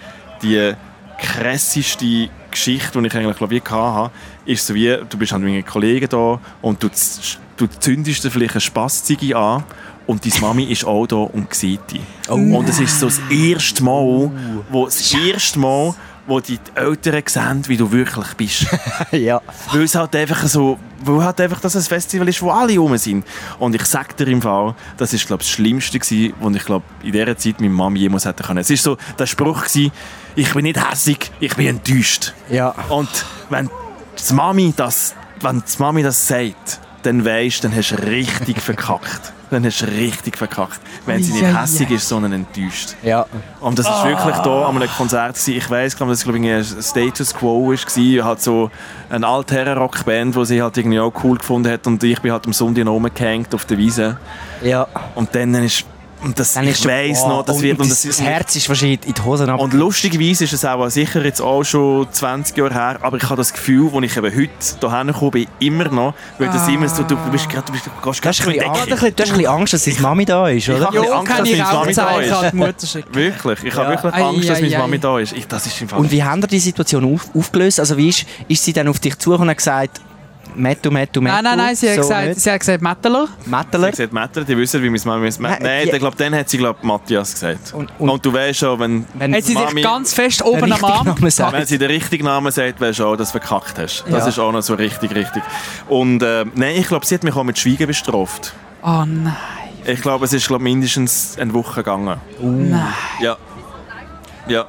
die 0.42 0.72
krasseste 1.18 2.28
Geschichte, 2.50 3.00
die 3.00 3.06
ich 3.06 3.14
eigentlich 3.14 3.36
glaube 3.36 3.54
ich 3.54 3.64
hatte, 3.70 4.10
ist 4.44 4.66
so 4.66 4.74
wie, 4.74 4.98
du 5.08 5.18
bist 5.18 5.32
halt 5.32 5.42
mit 5.42 5.52
einem 5.52 5.64
Kollegen 5.64 6.08
da 6.08 6.40
und 6.62 6.82
du, 6.82 6.88
du 7.56 7.66
zündest 7.66 8.24
dir 8.24 8.30
vielleicht 8.30 8.54
eine 8.54 8.60
Spaßziege 8.60 9.36
an 9.36 9.64
und 10.06 10.24
deine 10.24 10.40
Mami 10.40 10.64
ist 10.64 10.84
auch 10.84 11.06
da 11.06 11.16
und 11.16 11.52
sieht 11.54 11.80
dich. 11.90 12.00
und 12.28 12.68
es 12.68 12.80
ist 12.80 13.00
so 13.00 13.06
das 13.06 13.20
erste 13.30 13.82
Mal, 13.82 14.30
wo, 14.70 14.84
das 14.84 15.12
erste 15.12 15.58
Mal, 15.58 15.94
wo 16.26 16.40
die 16.40 16.58
Eltern 16.74 17.22
sehen, 17.26 17.64
wie 17.68 17.76
du 17.76 17.90
wirklich 17.90 18.34
bist. 18.34 18.66
ja. 19.12 19.40
Weil 19.72 19.82
es 19.82 19.94
halt 19.94 20.14
einfach 20.16 20.46
so, 20.46 20.78
weil 21.04 21.24
halt 21.24 21.40
einfach 21.40 21.60
das 21.60 21.76
ein 21.76 21.82
Festival 21.82 22.28
ist, 22.28 22.42
wo 22.42 22.50
alle 22.50 22.76
rum 22.78 22.96
sind. 22.96 23.24
Und 23.58 23.74
ich 23.74 23.84
sag 23.84 24.16
dir 24.16 24.26
im 24.28 24.42
Fall, 24.42 24.74
das 24.96 25.12
ist 25.12 25.26
glaube 25.26 25.42
das 25.42 25.50
Schlimmste 25.50 25.98
gewesen, 25.98 26.34
was 26.40 26.54
ich 26.56 26.64
glaube 26.64 26.84
in 27.02 27.12
dieser 27.12 27.36
Zeit 27.36 27.60
meine 27.60 27.72
Mama 27.72 27.96
jemals 27.96 28.24
hätte 28.24 28.42
können. 28.42 28.58
Es 28.58 28.70
ist 28.70 28.82
so 28.82 28.96
der 29.18 29.26
Spruch 29.26 29.64
gewesen, 29.64 29.92
ich 30.34 30.52
bin 30.52 30.64
nicht 30.64 30.90
hässig, 30.90 31.30
ich 31.40 31.54
bin 31.54 31.66
enttäuscht. 31.68 32.34
Ja. 32.50 32.74
Und 32.88 33.08
wenn 33.50 33.70
die 34.28 34.34
Mami 34.34 34.72
das, 34.76 35.14
wenn 35.40 35.62
die 35.62 35.82
Mami 35.82 36.02
das 36.02 36.26
sagt, 36.26 36.80
dann 37.06 37.24
weisst, 37.24 37.64
dann 37.64 37.74
hast 37.74 37.92
du 37.92 38.02
richtig 38.02 38.60
verkackt. 38.60 39.32
Dann 39.50 39.64
hast 39.64 39.80
du 39.80 39.86
richtig 39.86 40.36
verkackt. 40.36 40.80
Wenn 41.06 41.22
sie 41.22 41.32
nicht 41.32 41.44
hässig 41.44 41.88
ei. 41.90 41.94
ist, 41.94 42.08
sondern 42.08 42.32
enttäuscht. 42.32 42.96
Ja. 43.02 43.26
Und 43.60 43.78
das 43.78 43.88
ist 43.88 44.04
wirklich 44.04 44.36
da 44.36 44.66
an 44.66 44.76
einem 44.76 44.88
Konzert 44.88 45.34
gewesen. 45.34 45.54
Ich 45.56 45.70
weiss, 45.70 45.96
glaube, 45.96 46.12
das 46.12 46.24
glaube 46.24 46.38
ich 46.38 46.44
ein 46.50 46.64
Status 46.82 47.32
Quo 47.32 47.70
war. 47.70 48.24
Halt 48.24 48.42
so 48.42 48.70
eine 49.08 49.26
Altherren-Rockband, 49.26 50.34
die 50.34 50.44
sie 50.46 50.62
halt 50.62 50.76
irgendwie 50.76 50.98
auch 50.98 51.12
cool 51.22 51.38
gefunden 51.38 51.72
hat. 51.72 51.86
Und 51.86 52.02
ich 52.02 52.20
bin 52.20 52.32
halt 52.32 52.46
am 52.46 52.52
Sonntag 52.52 52.86
rumgehängt 52.86 53.54
auf 53.54 53.64
der 53.64 53.78
Wiese. 53.78 54.18
Ja. 54.62 54.88
Und 55.14 55.34
dann 55.34 55.54
ist... 55.54 55.86
Und 56.22 56.38
das, 56.38 56.54
Dann 56.54 56.66
ich 56.66 56.84
weiss 56.84 57.20
oh, 57.24 57.28
noch, 57.28 57.44
das 57.44 57.56
und 57.56 57.62
wird... 57.62 57.78
Und 57.78 57.90
das, 57.90 58.02
das 58.02 58.20
Herz 58.20 58.56
ist 58.56 58.68
wahrscheinlich 58.68 59.00
in 59.06 59.14
die 59.14 59.22
Hosen 59.22 59.50
ab. 59.50 59.60
und 59.60 59.74
lustigerweise 59.74 60.44
ist 60.44 60.52
es 60.52 60.64
auch 60.64 60.88
sicher 60.88 61.24
jetzt 61.24 61.40
auch 61.40 61.62
schon 61.62 62.06
20 62.10 62.56
Jahre 62.56 62.74
her, 62.74 62.98
aber 63.02 63.18
ich 63.18 63.24
habe 63.24 63.36
das 63.36 63.52
Gefühl, 63.52 63.90
als 63.94 64.04
ich 64.04 64.16
eben 64.16 64.34
heute 64.34 64.50
hierher 64.80 65.04
gekommen 65.04 65.30
bin, 65.30 65.46
immer 65.60 65.84
noch, 65.88 66.14
weil 66.38 66.48
das 66.48 66.66
immer 66.68 66.88
so, 66.88 67.02
du 67.02 67.16
bist 67.30 67.48
gerade, 67.48 67.66
du 67.66 67.72
bist, 67.72 67.84
gerade 67.84 68.12
du 68.12 68.20
hast 68.26 68.46
ein 68.46 68.54
bisschen 69.14 69.46
Angst, 69.46 69.72
dass 69.74 69.84
seine 69.84 70.00
Mami 70.00 70.24
da 70.24 70.48
ist, 70.48 70.68
oder? 70.68 70.86
habe- 70.86 70.98
Ich 70.98 71.04
Ja, 71.04 71.18
Angst, 71.18 71.38
dass 71.38 71.48
meine 71.50 71.72
Mami 71.72 71.94
da 71.94 72.18
ist. 72.18 72.94
Wirklich, 73.12 73.64
ich 73.64 73.74
habe 73.74 73.88
wirklich 73.90 74.14
Angst, 74.14 74.48
dass 74.48 74.58
ei, 74.58 74.62
meine 74.62 74.74
ei. 74.74 74.78
Mami 74.78 74.98
da 74.98 75.18
ist. 75.18 75.34
Das 75.48 75.66
ist 75.66 75.80
im 75.80 75.88
Fall... 75.88 76.00
Und 76.00 76.10
wie 76.10 76.22
haben 76.24 76.40
ihr 76.40 76.48
die 76.48 76.58
Situation 76.58 77.14
auf, 77.14 77.28
aufgelöst? 77.34 77.78
Also 77.78 77.96
wie 77.96 78.08
ist, 78.08 78.26
ist 78.48 78.64
sie 78.64 78.72
dann 78.72 78.88
auf 78.88 78.98
dich 78.98 79.16
zugekommen 79.18 79.48
und 79.48 79.50
hat 79.50 79.58
gesagt, 79.58 80.00
Mettu, 80.56 80.90
Mettu, 80.90 81.20
Mettu? 81.20 81.34
Nein, 81.34 81.44
nein, 81.44 81.58
nein, 81.58 81.76
sie 81.76 81.88
hat 81.88 81.96
so 81.96 82.00
gesagt, 82.02 82.28
nicht? 82.28 82.40
sie 82.40 82.50
hat 82.50 82.60
gesagt 82.60 82.82
Metteler. 82.82 83.28
Metteler? 83.44 83.84
Sie 83.86 83.90
gesagt, 83.92 84.12
Mettler, 84.12 84.44
die 84.44 84.56
wissen, 84.56 84.82
wie 84.82 84.90
meine 84.90 85.02
Mami 85.04 85.28
ist. 85.28 85.40
Nein, 85.40 85.58
Nein, 85.60 85.88
ich 85.92 85.98
glaube, 85.98 86.16
dann 86.16 86.34
hat 86.34 86.48
sie, 86.48 86.58
glaube 86.58 86.78
Matthias 86.82 87.32
gesagt. 87.34 87.72
Und- 87.74 87.90
Und, 87.98 88.08
und- 88.10 88.24
du 88.26 88.32
weißt 88.32 88.58
schon, 88.58 88.78
wenn, 88.80 89.06
Wenn 89.14 89.34
Hat 89.34 89.42
sie 89.44 89.54
Mami- 89.54 89.74
dich 89.74 89.84
ganz 89.84 90.14
fest 90.14 90.42
oben 90.42 90.72
am 90.72 90.84
Arm 90.84 91.16
wenn 91.52 91.66
sie 91.66 91.78
den 91.78 91.90
richtigen 91.90 92.24
Namen 92.24 92.50
sagt, 92.52 92.80
weißt 92.80 92.98
du 92.98 93.06
auch, 93.06 93.16
dass 93.16 93.32
du 93.32 93.38
verkackt 93.38 93.78
hast. 93.78 94.04
Das 94.08 94.24
Ja. 94.24 94.28
ist 94.28 94.38
auch 94.38 94.52
noch 94.52 94.62
so 94.62 94.74
richtig, 94.74 95.14
richtig. 95.14 95.42
Und 95.88 96.22
äh, 96.22 96.44
nein, 96.54 96.76
ich 96.76 96.88
glaube, 96.88 97.04
sie 97.06 97.14
hat 97.14 97.22
mich 97.24 97.34
auch 97.36 97.44
mit 97.44 97.58
Schweigen 97.58 97.86
bestraft. 97.86 98.52
Oh 98.82 99.04
nein. 99.06 99.34
Ich 99.84 100.00
glaube, 100.02 100.24
es 100.24 100.32
ist 100.32 100.48
glaub, 100.48 100.60
mindestens 100.60 101.38
eine 101.38 101.52
Woche 101.54 101.82
gegangen. 101.82 102.16
Nein. 102.40 102.86
Ja. 103.20 103.36
Ja. 104.48 104.64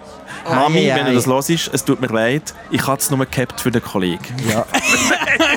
Mami, 0.49 0.91
Ei, 0.91 0.95
wenn 0.95 1.07
du 1.07 1.13
das 1.13 1.27
hörst, 1.27 1.69
es 1.73 1.83
tut 1.83 1.99
mir 1.99 2.07
leid, 2.07 2.53
ich 2.71 2.85
habe 2.87 2.97
es 2.99 3.09
nur 3.11 3.25
gehabt 3.25 3.59
für 3.59 3.69
den 3.71 3.83
Kollegen. 3.83 4.23
Ja. 4.49 4.65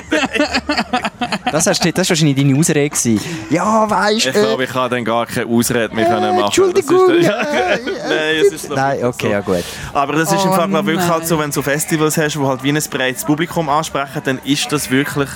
das, 1.51 1.67
hast, 1.67 1.83
du- 1.83 1.91
das 1.91 2.07
war 2.07 2.09
wahrscheinlich 2.11 2.35
deine 2.37 2.57
Ausrede. 2.57 2.89
gewesen. 2.89 3.19
Ja, 3.49 3.89
weißt 3.89 4.17
Ich 4.17 4.23
du. 4.25 4.31
glaube, 4.31 4.63
ich 4.63 4.69
kann 4.69 4.89
dann 4.89 5.03
gar 5.05 5.25
keine 5.25 5.45
Ausrede 5.47 5.93
mehr 5.93 6.05
können 6.05 6.21
machen. 6.21 6.39
Äh, 6.39 6.45
Entschuldigung. 6.45 7.07
Das 7.07 7.17
ist, 7.17 7.27
nein, 8.07 8.35
es 8.45 8.53
ist 8.53 8.63
ich, 8.65 8.69
Nein, 8.69 9.03
okay, 9.03 9.25
so. 9.27 9.31
ja 9.31 9.41
gut. 9.41 9.63
Aber 9.93 10.13
das 10.13 10.31
ist 10.31 10.43
im 10.43 10.51
Oh 10.51 10.53
Fall 10.55 10.67
glaub, 10.69 10.81
ich, 10.81 10.87
wirklich 10.87 11.09
halt 11.09 11.27
so, 11.27 11.39
wenn 11.39 11.47
du 11.49 11.51
so 11.53 11.61
Festivals 11.61 12.17
hast, 12.17 12.39
wo 12.39 12.47
halt 12.47 12.63
wie 12.63 12.69
ein 12.71 12.79
breites 12.89 13.23
Publikum 13.25 13.69
ansprechen, 13.69 14.21
dann 14.23 14.39
ist 14.45 14.71
das 14.71 14.89
wirklich, 14.89 15.29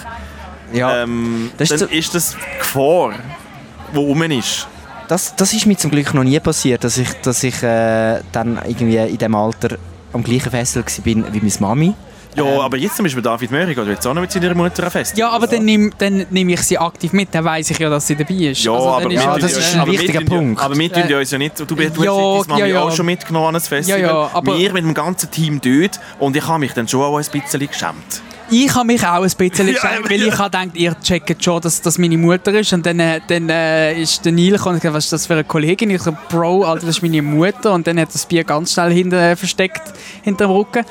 Ja, 0.73 1.03
ähm, 1.03 1.51
Das 1.57 1.69
ist 1.71 1.81
dann 1.81 1.89
so- 1.89 1.95
ist 1.95 2.15
das 2.15 2.35
Gefahr, 2.59 3.13
wo 3.93 4.01
rum 4.01 4.23
ist. 4.23 4.67
das, 5.07 5.35
das 5.35 5.53
ist 5.53 5.65
mir 5.65 5.77
zum 5.77 5.91
Glück 5.91 6.13
noch 6.13 6.23
nie 6.23 6.39
passiert, 6.39 6.83
dass 6.83 6.97
ich, 6.97 7.09
dass 7.21 7.43
ich 7.43 7.61
äh, 7.61 8.21
dann 8.31 8.59
irgendwie 8.65 8.97
in 8.97 9.17
dem 9.17 9.35
Alter 9.35 9.77
am 10.13 10.23
gleichen 10.23 10.49
Festival 10.49 10.83
war 11.23 11.33
wie 11.33 11.39
meine 11.39 11.53
Mami. 11.59 11.93
Ja, 12.35 12.43
Ähm. 12.45 12.59
aber 12.59 12.77
jetzt 12.77 12.95
zum 12.97 13.03
Beispiel 13.05 13.21
David 13.23 13.49
Möhrig 13.51 13.77
oder 13.77 13.91
jetzt 13.91 14.05
auch 14.05 14.13
noch 14.13 14.21
mit 14.21 14.31
seiner 14.31 14.53
Mutter 14.53 14.83
ein 14.83 14.91
Festival. 14.91 15.19
Ja, 15.19 15.29
aber 15.29 15.47
dann 15.47 15.63
nehme 15.65 15.89
dann 15.97 16.25
nehm 16.29 16.49
ich 16.49 16.61
sie 16.61 16.77
aktiv 16.77 17.13
mit, 17.13 17.29
dann 17.33 17.45
weiss 17.45 17.69
ich 17.71 17.79
ja, 17.79 17.89
dass 17.89 18.05
sie 18.07 18.15
dabei 18.15 18.33
ist. 18.33 18.63
Ja, 18.63 18.73
Also, 18.73 18.87
aber, 18.89 19.11
ist 19.11 19.13
ja, 19.15 19.21
ja- 19.33 19.37
das 19.39 19.51
ist 19.53 19.67
ja- 19.69 19.73
ein 19.75 19.79
aber 19.81 19.91
wichtiger 19.93 20.21
ja- 20.21 20.27
Punkt. 20.27 20.61
Aber 20.61 20.75
wir 20.77 20.91
tun 20.91 21.03
Äh, 21.03 21.11
ja 21.11 21.17
uns 21.19 21.31
ja 21.31 21.37
nicht, 21.37 21.59
du, 21.59 21.65
du 21.65 21.75
hast 21.77 21.97
ja, 21.97 22.13
Mami 22.47 22.59
ja, 22.61 22.65
ja. 22.67 22.81
auch 22.83 22.91
schon 22.91 23.05
mitgenommen 23.05 23.47
an 23.47 23.55
ein 23.55 23.61
Festival. 23.61 23.99
Ja, 24.01 24.07
ja, 24.07 24.29
aber- 24.33 24.57
wir 24.57 24.73
mit 24.73 24.83
dem 24.83 24.93
ganzen 24.93 25.31
Team 25.31 25.61
dort 25.61 25.99
und 26.19 26.35
ich 26.35 26.45
habe 26.47 26.59
mich 26.59 26.73
dann 26.73 26.87
schon 26.87 27.01
auch 27.03 27.17
ein 27.17 27.25
bisschen 27.31 27.67
geschämt. 27.67 28.21
Ich 28.49 28.75
habe 28.75 28.85
mich 28.85 29.03
auch 29.05 29.23
ein 29.23 29.23
bisschen 29.23 29.67
Ja, 29.67 29.73
geschämt, 29.73 30.09
weil 30.09 30.21
ich 30.21 30.37
habe 30.37 30.49
gedacht, 30.49 30.75
ihr 30.75 30.95
checkt 31.01 31.43
schon, 31.43 31.61
dass 31.61 31.81
das 31.81 31.97
meine 31.97 32.17
Mutter 32.17 32.53
ist. 32.53 32.71
Und 32.73 32.85
dann, 32.85 32.99
äh, 32.99 33.19
dann 33.27 33.49
äh, 33.49 33.99
ist 33.99 34.23
der 34.23 34.31
Neil 34.31 34.51
gekommen 34.51 34.75
und 34.75 34.81
gesagt, 34.81 34.95
was 34.95 35.05
ist 35.05 35.13
das 35.13 35.25
für 35.25 35.33
eine 35.33 35.43
Kollegin? 35.43 35.89
Ich 35.89 36.01
so, 36.01 36.15
Bro, 36.29 36.63
Alter, 36.63 36.85
das 36.85 36.97
ist 36.97 37.01
meine 37.01 37.21
Mutter. 37.21 37.73
Und 37.73 37.87
dann 37.87 37.99
hat 37.99 38.13
das 38.13 38.25
Bier 38.25 38.43
ganz 38.43 38.73
schnell 38.73 38.91
hinter, 38.91 39.31
äh, 39.31 39.35
versteckt, 39.35 39.81
hinter 40.21 40.45
dem 40.45 40.51
Rücken. 40.51 40.85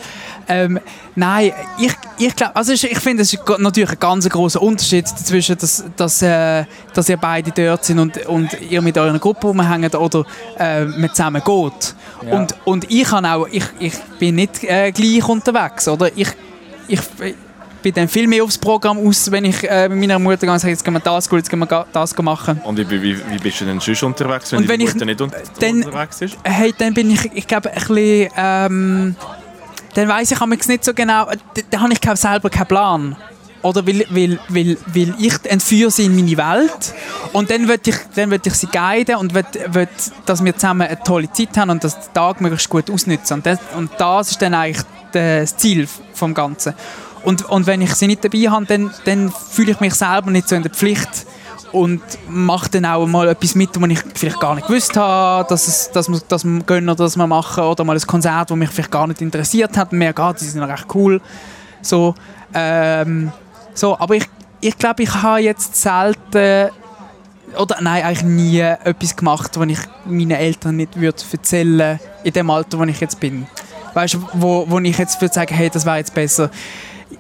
Ähm, 0.49 0.81
nein, 1.15 1.53
ich, 1.79 1.93
ich 2.19 2.37
glaube, 2.37 2.55
also 2.57 2.73
ich, 2.73 2.99
finde, 2.99 3.23
es 3.23 3.33
ist 3.33 3.43
natürlich 3.59 3.91
ein 3.91 3.99
ganz 3.99 4.29
großer 4.29 4.61
Unterschied 4.61 5.05
dazwischen, 5.05 5.57
dass, 5.57 5.85
dass, 5.97 6.23
äh, 6.23 6.65
dass 6.93 7.09
ihr 7.09 7.17
beide 7.17 7.51
dort 7.51 7.85
sind 7.85 7.99
und, 7.99 8.27
und 8.27 8.61
ihr 8.69 8.83
mit 8.83 8.99
eurer 8.99 9.19
Gruppe 9.19 9.47
rumhängt 9.47 9.95
oder 9.95 10.25
äh, 10.59 10.85
man 10.85 11.11
zusammen 11.11 11.43
geht. 11.45 11.95
Und, 12.31 12.55
und 12.65 12.91
ich, 12.91 13.05
kann 13.05 13.25
auch, 13.25 13.47
ich, 13.51 13.65
ich 13.79 13.95
bin 14.19 14.37
nicht 14.37 14.65
äh, 14.65 14.93
gleich 14.93 15.27
unterwegs, 15.29 15.89
oder? 15.89 16.11
Ich, 16.15 16.29
ich 16.89 17.01
bin 17.83 17.93
dann 17.95 18.09
viel 18.09 18.27
mehr 18.27 18.43
aufs 18.43 18.57
Programm 18.57 18.99
aus, 19.07 19.31
wenn 19.31 19.45
ich 19.45 19.63
äh, 19.69 19.89
mit 19.89 19.99
meiner 20.01 20.19
Mutter 20.19 20.39
gehe 20.39 20.51
und 20.53 20.59
sage, 20.59 20.71
jetzt 20.73 20.85
gehen 20.85 20.95
wir 20.95 21.01
das 21.01 21.29
gut, 21.29 21.39
jetzt 21.39 21.51
gehen 21.51 21.59
wir 21.59 21.87
das 21.93 22.17
machen. 22.19 22.61
Und 22.65 22.79
wie, 22.79 22.89
wie, 23.03 23.19
wie 23.31 23.39
bist 23.39 23.61
du 23.61 23.67
denn 23.67 23.79
sonst 23.81 24.03
unterwegs, 24.03 24.53
wenn 24.53 24.61
Und 24.61 24.69
wenn 24.69 24.81
ich- 24.81 24.95
nicht 24.95 25.21
unter, 25.21 25.37
dann- 25.61 25.83
unterwegs 25.85 26.23
ist? 26.23 26.39
Hey, 26.45 26.73
dann 26.79 26.95
bin 26.95 27.11
ich, 27.11 27.31
ich 27.35 27.47
glaube, 27.47 27.71
ein 27.71 27.75
bisschen, 27.75 28.31
ähm, 28.37 29.17
dann 29.95 30.09
weiss 30.09 30.31
ich 30.31 30.41
nicht 30.67 30.85
so 30.85 30.95
genau, 30.95 31.27
da, 31.27 31.35
da 31.71 31.81
habe 31.81 31.93
ich 31.93 32.01
glaub, 32.01 32.17
selber 32.17 32.49
keinen 32.49 32.67
Plan. 32.67 33.17
Oder 33.65 33.87
weil, 33.87 34.05
weil, 34.11 34.39
weil, 34.51 34.77
weil 34.89 35.15
ich 35.19 35.35
entführe 35.45 35.91
sie 35.91 36.05
in 36.05 36.15
meine 36.15 36.37
Welt 36.37 36.95
und 37.33 37.49
dann 37.49 37.67
will 37.67 37.81
ich, 37.83 37.97
ich 38.45 38.55
sie 38.55 38.67
guiden 38.67 39.17
und 39.17 39.33
will, 39.33 39.47
will, 39.69 39.89
dass 40.27 40.45
wir 40.45 40.55
zusammen 40.55 40.87
eine 40.87 41.03
tolle 41.03 41.33
Zeit 41.33 41.57
haben 41.57 41.71
und 41.71 41.83
das 41.83 41.99
den 41.99 42.13
Tag 42.13 42.43
möglichst 42.43 42.69
gut 42.69 42.91
ausnutzen. 42.91 43.39
Und 43.39 43.47
das, 43.47 43.59
und 43.75 43.91
das 43.97 44.33
ist 44.33 44.43
dann 44.43 44.53
eigentlich 44.53 44.85
das 45.13 45.57
Ziel 45.57 45.89
vom 46.13 46.35
Ganzen. 46.35 46.75
Und, 47.23 47.49
und 47.49 47.67
wenn 47.67 47.81
ich 47.81 47.95
sie 47.95 48.07
nicht 48.07 48.23
dabei 48.23 48.51
habe, 48.51 48.67
dann, 48.67 48.91
dann 49.07 49.33
fühle 49.33 49.71
ich 49.71 49.81
mich 49.81 49.95
selber 49.95 50.31
nicht 50.31 50.47
so 50.47 50.57
in 50.57 50.63
der 50.63 50.71
Pflicht 50.71 51.25
und 51.73 52.03
mache 52.29 52.69
dann 52.69 52.85
auch 52.85 53.07
mal 53.07 53.29
etwas 53.29 53.55
mit, 53.55 53.71
was 53.81 53.91
ich 53.91 54.01
vielleicht 54.15 54.41
gar 54.41 54.57
nicht 54.57 54.67
gewusst 54.67 54.95
habe, 54.95 55.49
dass, 55.49 55.69
es, 55.69 55.91
dass, 55.91 56.11
wir, 56.11 56.21
dass 56.29 56.45
wir 56.45 56.63
gönnen 56.65 56.91
oder 56.91 57.05
dass 57.05 57.17
wir 57.17 57.27
machen 57.27 57.65
oder 57.65 57.83
mal 57.83 57.97
ein 57.97 58.07
Konzert, 58.07 58.51
das 58.51 58.57
mich 58.59 58.69
vielleicht 58.69 58.91
gar 58.91 59.07
nicht 59.07 59.23
interessiert 59.23 59.75
hat 59.79 59.91
und 59.91 59.99
merke, 59.99 60.23
ah, 60.23 60.35
die 60.35 60.45
sind 60.45 60.63
recht 60.63 60.87
cool. 60.95 61.23
So, 61.81 62.15
ähm, 62.53 63.33
so 63.75 63.99
aber 63.99 64.15
ich, 64.17 64.27
ich 64.61 64.79
glaube, 64.79 65.03
ich 65.03 65.15
habe 65.15 65.41
jetzt 65.41 65.77
selten 65.77 66.71
oder 67.59 67.77
nein, 67.81 68.03
eigentlich 68.03 68.25
nie 68.25 68.61
etwas 68.61 69.15
gemacht, 69.15 69.59
was 69.59 69.69
ich 69.69 69.79
meinen 70.07 70.33
Eltern 70.33 70.77
nicht 70.77 70.99
würde 70.99 71.23
erzählen 71.31 72.01
in 72.23 72.33
dem 72.33 72.51
Alter, 72.51 72.79
wo 72.79 72.85
ich 72.85 73.01
jetzt 73.01 73.21
bin. 73.21 73.47
Weißt 73.95 74.15
du, 74.15 74.29
wo, 74.35 74.65
wo 74.69 74.79
ich 74.81 74.99
jetzt 74.99 75.21
würde 75.21 75.35
sagen, 75.35 75.55
hey, 75.55 75.71
das 75.71 75.87
wäre 75.87 75.99
jetzt 75.99 76.15
besser. 76.15 76.51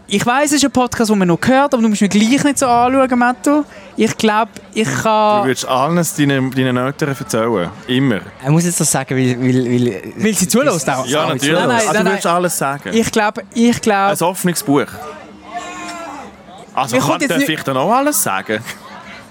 Ich 0.07 0.27
weiß, 0.27 0.47
es 0.47 0.53
ist 0.55 0.65
ein 0.65 0.71
Podcast, 0.73 1.11
den 1.11 1.19
man 1.19 1.29
noch 1.29 1.39
hört, 1.47 1.73
aber 1.73 1.83
du 1.83 1.89
musst 1.89 2.03
mich 2.03 2.11
gleich 2.11 2.45
nicht 2.45 2.59
so 2.59 2.67
anschauen, 2.67 3.19
Matto. 3.19 3.65
Ich 3.97 4.17
glaube, 4.17 4.51
ich 4.75 4.89
Du 4.89 5.03
kann... 5.03 5.47
würdest 5.47 5.67
alles 5.67 6.15
deinen, 6.17 6.51
deinen 6.51 6.77
Eltern 6.77 7.17
erzählen. 7.19 7.71
Immer. 7.87 8.21
Er 8.43 8.51
muss 8.51 8.65
jetzt 8.65 8.81
das 8.81 8.91
sagen, 8.91 9.17
weil... 9.17 9.41
weil, 9.41 9.65
weil 9.65 10.03
Will 10.17 10.35
sie 10.35 10.49
zulässt 10.49 10.91
auch? 10.91 11.07
Ja, 11.07 11.29
natürlich. 11.29 11.53
nein, 11.53 11.69
nein, 11.69 11.89
also, 11.89 12.03
du 12.03 12.05
würdest 12.07 12.27
alles 12.27 12.59
sagen. 12.59 12.91
Ich 12.93 13.11
glaube, 13.13 13.43
ich 13.55 13.81
glaube... 13.81 14.13
Ein 14.13 14.23
offenes 14.23 14.63
Buch. 14.63 14.87
Also 16.75 16.99
kann, 16.99 17.20
darf 17.20 17.39
nicht- 17.39 17.49
ich 17.49 17.62
dann 17.62 17.77
auch 17.77 17.93
alles 17.93 18.22
sagen? 18.22 18.62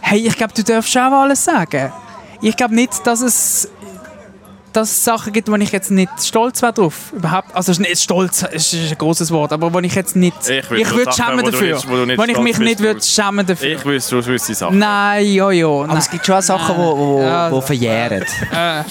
Hey, 0.01 0.25
ich 0.27 0.35
glaube, 0.37 0.53
du 0.53 0.63
darfst 0.63 0.95
auch 0.97 1.11
alles 1.11 1.43
sagen. 1.43 1.91
Ich 2.41 2.57
glaube 2.57 2.75
nicht, 2.75 3.05
dass 3.07 3.21
es, 3.21 3.69
dass 4.73 4.89
es 4.91 5.03
Sachen 5.05 5.31
gibt, 5.31 5.49
wo 5.49 5.55
ich 5.55 5.71
jetzt 5.71 5.91
nicht 5.91 6.09
stolz 6.21 6.61
wäre 6.61 6.73
drauf. 6.73 7.13
Überhaupt. 7.13 7.55
Also 7.55 7.71
nicht 7.81 7.99
stolz 8.01 8.41
ist 8.51 8.73
ist 8.73 8.91
ein 8.91 8.97
großes 8.97 9.31
Wort, 9.31 9.53
aber 9.53 9.71
wo 9.73 9.79
ich 9.79 9.93
jetzt 9.95 10.15
nicht. 10.15 10.35
Ich 10.49 10.69
würde 10.69 11.11
Sachen, 11.11 11.13
schämen 11.13 11.39
wo 11.39 11.45
du 11.45 11.51
dafür. 11.51 11.75
nicht- 11.75 11.89
wo 11.89 11.95
du 11.95 12.05
nicht 12.05 12.17
Wenn 12.17 12.29
ich 12.29 12.37
mich 12.39 12.57
bist 12.57 12.59
nicht 12.61 12.79
würde 12.81 13.01
schämen 13.01 13.45
dafür. 13.45 13.67
Ich 13.77 13.85
wüsste 13.85 14.15
gewisse 14.21 14.53
Sachen. 14.55 14.77
Nein, 14.79 15.25
ja, 15.27 15.51
ja. 15.51 15.67
Aber 15.67 15.87
Nein. 15.87 15.97
es 15.97 16.09
gibt 16.09 16.25
schon 16.25 16.41
Sachen, 16.41 16.75
die 16.75 16.81
wo, 16.81 16.97
wo, 16.97 17.21
Ja, 17.21 17.49
wo 17.51 17.55
also- 17.55 17.61
verjähren. 17.67 18.25
ja, 18.51 18.83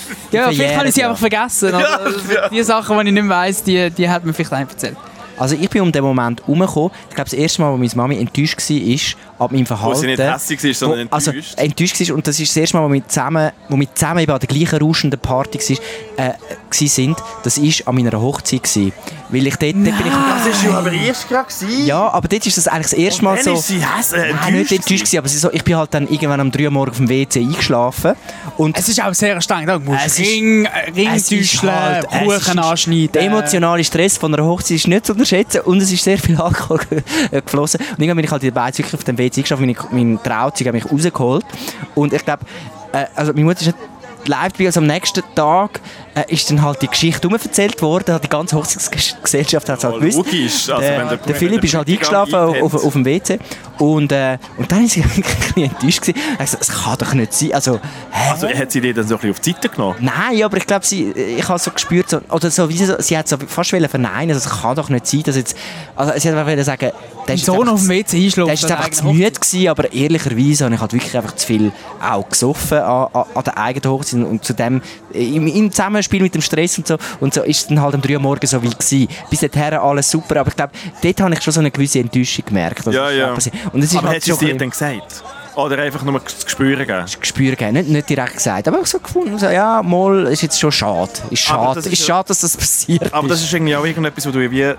vielleicht 0.50 0.76
habe 0.76 0.88
ich 0.88 0.94
sie 0.94 1.00
ja. 1.00 1.08
einfach 1.08 1.20
vergessen. 1.20 1.74
oder? 1.74 2.12
Die 2.50 2.62
Sachen, 2.62 2.98
die 3.00 3.06
ich 3.08 3.12
nicht 3.12 3.28
weiss, 3.28 3.62
die, 3.62 3.90
die 3.90 4.08
hat 4.08 4.24
mir 4.24 4.32
vielleicht 4.32 4.52
einfach 4.52 4.72
erzählt. 4.74 4.96
Also 5.42 5.56
ich 5.56 5.68
bin 5.68 5.82
um 5.82 5.90
den 5.90 6.04
Moment 6.04 6.40
herumgekommen. 6.42 6.92
Ich 7.08 7.16
glaube, 7.16 7.28
das 7.28 7.32
erste 7.32 7.62
Mal, 7.62 7.72
wo 7.72 7.76
meine 7.76 7.90
Mami 7.96 8.16
enttäuscht 8.16 8.60
war, 8.70 9.02
ab 9.42 9.52
meinem 9.52 9.66
Verhalten. 9.66 9.96
Wo 9.96 10.00
sie 10.00 10.06
nicht 10.06 10.18
hässlich 10.20 10.62
war, 10.64 10.74
sondern 10.74 11.08
wo, 11.10 11.14
also, 11.14 11.30
enttäuscht. 11.30 11.58
enttäuscht 11.58 12.00
war. 12.08 12.16
Und 12.16 12.26
das 12.26 12.40
ist 12.40 12.50
das 12.50 12.56
erste 12.56 12.76
Mal, 12.76 12.88
wo 12.88 12.92
wir 12.92 13.06
zusammen, 13.08 13.50
wo 13.68 13.76
wir 13.78 13.94
zusammen 13.94 14.20
eben 14.20 14.32
an 14.32 14.40
der 14.40 14.48
gleichen 14.48 14.78
rauschenden 14.80 15.20
Party 15.20 15.58
war, 15.58 16.26
äh, 16.26 16.32
gsi 16.70 16.86
sind. 16.88 17.16
Das 17.42 17.60
war 17.60 17.88
an 17.88 17.94
meiner 17.94 18.20
Hochzeit. 18.20 18.62
Gewesen. 18.62 18.92
Weil 19.30 19.46
ich 19.46 19.56
dort, 19.56 19.74
dort 19.74 19.84
bin 19.84 20.06
ich... 20.06 20.12
Das 20.12 20.64
war 20.64 20.70
ja 20.72 20.78
aber 20.78 20.92
erst 20.92 21.28
gerade. 21.28 21.48
gewesen. 21.48 21.86
Ja, 21.86 22.08
aber 22.10 22.28
dort 22.28 22.46
ist 22.46 22.56
das 22.58 22.68
eigentlich 22.68 22.82
das 22.90 22.92
erste 22.92 23.24
Mal 23.24 23.42
so... 23.42 23.54
ist 23.54 23.66
sie 23.68 23.78
häss- 23.78 24.12
äh, 24.14 24.32
Nein, 24.34 24.54
nicht 24.54 24.72
enttäuscht 24.72 25.04
gewesen, 25.04 25.18
aber 25.18 25.28
sie 25.28 25.38
so, 25.38 25.50
ich 25.52 25.64
bin 25.64 25.74
halt 25.76 25.94
dann 25.94 26.06
irgendwann 26.08 26.40
um 26.40 26.50
3 26.52 26.64
Uhr 26.66 26.70
morgens 26.70 26.92
auf 26.94 26.98
dem 26.98 27.08
WC 27.08 27.40
eingeschlafen. 27.40 28.12
Und 28.58 28.78
Es 28.78 28.88
ist 28.90 29.02
auch 29.02 29.14
sehr 29.14 29.40
streng. 29.40 29.66
Du 29.66 29.78
musst 29.80 30.00
Es 30.04 30.18
ist- 30.18 30.28
Ring, 30.28 30.68
Ring 30.94 31.08
täuscheln, 31.16 31.72
halt- 31.72 32.06
Kuchen 32.08 32.58
anschneiden. 32.58 33.12
Der 33.12 33.22
emotionale 33.22 33.82
Stress 33.84 34.18
von 34.18 34.34
einer 34.34 34.44
Hochzeit 34.44 34.76
ist 34.76 34.86
nicht 34.88 35.06
zu 35.06 35.12
unterschätzen 35.12 35.62
und 35.62 35.80
es 35.80 35.90
ist 35.90 36.04
sehr 36.04 36.18
viel 36.18 36.36
Alkohol 36.38 36.80
geflossen. 37.30 37.80
Und 37.80 38.00
irgendwann 38.00 38.16
bin 38.16 38.24
ich 38.26 38.30
halt 38.30 38.42
in 38.42 38.48
der 38.52 38.60
Beiz 38.60 38.76
wirklich 38.76 38.94
auf 38.94 39.04
dem 39.04 39.16
WC 39.16 39.31
geschafft, 39.40 39.60
meine, 39.60 39.74
mein 39.90 40.18
Trauzeug 40.22 40.66
hat 40.66 40.74
mich 40.74 40.84
rausgeholt. 40.92 41.46
Und 41.94 42.12
ich 42.12 42.22
glaube, 42.24 42.44
äh, 42.92 43.06
also 43.16 43.32
meine 43.32 43.44
Mutter 43.46 43.60
ist 43.62 43.66
nicht 43.68 43.78
live 44.26 44.52
dabei. 44.52 44.66
Also 44.66 44.80
am 44.80 44.86
nächsten 44.86 45.22
Tag 45.34 45.80
äh, 46.14 46.22
ist 46.32 46.48
dann 46.50 46.62
halt 46.62 46.80
die 46.82 46.86
Geschichte 46.88 47.26
umverzählt 47.26 47.80
worden. 47.82 48.20
Die 48.22 48.28
ganze 48.28 48.56
Hochzeitsgesellschaft 48.56 49.68
hat 49.68 49.78
es 49.78 49.84
halt 49.84 49.94
Ja, 49.94 50.00
gewusst. 50.00 50.16
logisch. 50.18 50.68
Also, 50.68 50.80
der, 50.80 51.04
der- 51.06 51.16
der 51.16 51.34
Philipp 51.34 51.60
der 51.60 51.64
ist 51.64 51.74
halt 51.74 51.88
eingeschlafen 51.88 52.34
auf, 52.34 52.62
auf, 52.74 52.84
auf 52.84 52.92
dem 52.92 53.04
WC. 53.04 53.38
Und, 53.78 54.12
äh, 54.12 54.38
und 54.58 54.70
dann 54.70 54.82
war 54.82 54.88
sie 54.88 55.02
ein 55.02 55.08
bisschen 55.10 55.64
enttäuscht. 55.64 56.02
gewesen. 56.02 56.20
Gesagt, 56.38 56.60
das 56.60 56.68
kann 56.84 56.98
doch 56.98 57.14
nicht 57.14 57.32
sein. 57.32 57.52
Also, 57.54 57.80
hä? 58.12 58.30
Also 58.30 58.48
hat 58.48 58.70
sie 58.70 58.80
die 58.80 58.92
dann 58.92 59.08
so 59.08 59.14
ein 59.16 59.18
bisschen 59.20 59.30
auf 59.32 59.40
die 59.40 59.50
Seite 59.52 59.68
genommen? 59.70 59.96
Nein, 60.00 60.42
aber 60.44 60.56
ich 60.56 60.66
glaube, 60.66 60.86
sie, 60.86 61.10
ich 61.10 61.48
habe 61.48 61.58
so 61.58 61.70
gespürt, 61.72 62.08
so, 62.10 62.20
oder 62.30 62.48
so, 62.50 62.68
wie 62.68 62.76
sie, 62.76 62.84
so, 62.84 62.94
sie 63.00 63.18
hat 63.18 63.26
so 63.26 63.36
fast 63.48 63.70
verneinen, 63.70 64.34
also 64.36 64.48
es 64.48 64.60
kann 64.62 64.76
doch 64.76 64.88
nicht 64.88 65.06
sein, 65.06 65.22
dass 65.24 65.34
jetzt, 65.36 65.56
also 65.96 66.12
sie 66.16 66.30
hat 66.30 66.36
einfach 66.46 66.64
sagen, 66.64 66.92
der 67.26 67.34
Ein 67.34 67.38
ist 67.38 67.44
Sohn 67.46 67.60
einfach 67.60 67.72
auf 67.74 67.80
dem 67.80 67.86
zu- 67.86 67.88
WC 67.90 68.24
einschlafen. 68.24 68.46
der 68.46 68.54
ist 68.54 68.62
jetzt 68.62 68.72
einfach 68.72 68.90
zu 68.90 69.04
müde 69.06 69.30
gewesen, 69.32 69.68
aber 69.68 69.92
ehrlicherweise 69.92 70.64
habe 70.64 70.74
ich 70.74 70.80
halt 70.80 70.92
wirklich 70.92 71.16
einfach 71.16 71.36
zu 71.36 71.46
viel 71.46 71.72
auch 72.00 72.28
gesoffen 72.28 72.78
an, 72.78 73.08
an, 73.12 73.24
an 73.34 73.44
der 73.44 73.58
eigenen 73.58 73.90
Hochzeit 73.92 74.24
und 74.24 74.44
zu 74.44 74.52
dem, 74.54 74.82
im, 75.12 75.46
im 75.46 75.70
Zusammenspiel 75.70 76.22
mit 76.22 76.34
dem 76.34 76.42
Stress 76.42 76.78
und 76.78 76.86
so, 76.88 76.96
und 77.20 77.32
so 77.34 77.42
ist 77.42 77.60
es 77.60 77.66
dann 77.68 77.80
halt 77.80 77.94
um 77.94 78.02
3 78.02 78.14
Uhr 78.14 78.20
morgens 78.20 78.50
so 78.50 78.62
wild 78.62 78.78
gewesen. 78.78 79.08
Bis 79.30 79.40
dahin 79.40 79.74
alles 79.74 80.10
super, 80.10 80.40
aber 80.40 80.50
ich 80.50 80.56
glaube, 80.56 80.72
dort 81.02 81.20
habe 81.20 81.34
ich 81.34 81.42
schon 81.42 81.52
so 81.52 81.60
eine 81.60 81.70
gewisse 81.70 82.00
Enttäuschung 82.00 82.44
gemerkt. 82.46 82.84
was 82.86 82.94
Ja, 82.94 83.10
ja. 83.10 83.32
Und 83.32 83.38
es 83.82 83.92
ist 83.92 83.96
Aber 83.98 84.08
halt 84.08 84.24
schon 84.24 84.32
es 84.34 84.38
dir 84.40 84.56
dann 84.56 84.70
gesagt? 84.70 85.22
Oder 85.54 85.78
einfach 85.82 86.02
nur 86.02 86.24
zu 86.24 86.48
spüren 86.48 86.78
gegeben? 86.78 87.04
Gespür 87.20 87.50
gegeben. 87.50 87.72
Nicht, 87.74 87.88
nicht 87.90 88.08
direkt 88.08 88.36
gesagt, 88.36 88.66
aber 88.68 88.80
auch 88.80 88.86
so 88.86 88.98
gefunden, 88.98 89.38
so, 89.38 89.46
ja, 89.46 89.82
mal, 89.82 90.26
ist 90.28 90.40
jetzt 90.42 90.58
schon 90.58 90.72
schade. 90.72 91.10
Ist 91.30 91.40
schade, 91.42 91.74
das 91.74 91.86
ist 91.86 91.92
ist 91.92 92.06
schade 92.06 92.28
dass 92.28 92.40
das 92.40 92.56
passiert 92.56 93.12
Aber 93.12 93.28
das 93.28 93.42
ist 93.42 93.52
irgendwie 93.52 93.76
auch 93.76 93.84
irgendetwas, 93.84 94.24
was 94.26 94.32
du 94.32 94.50
wie 94.50 94.72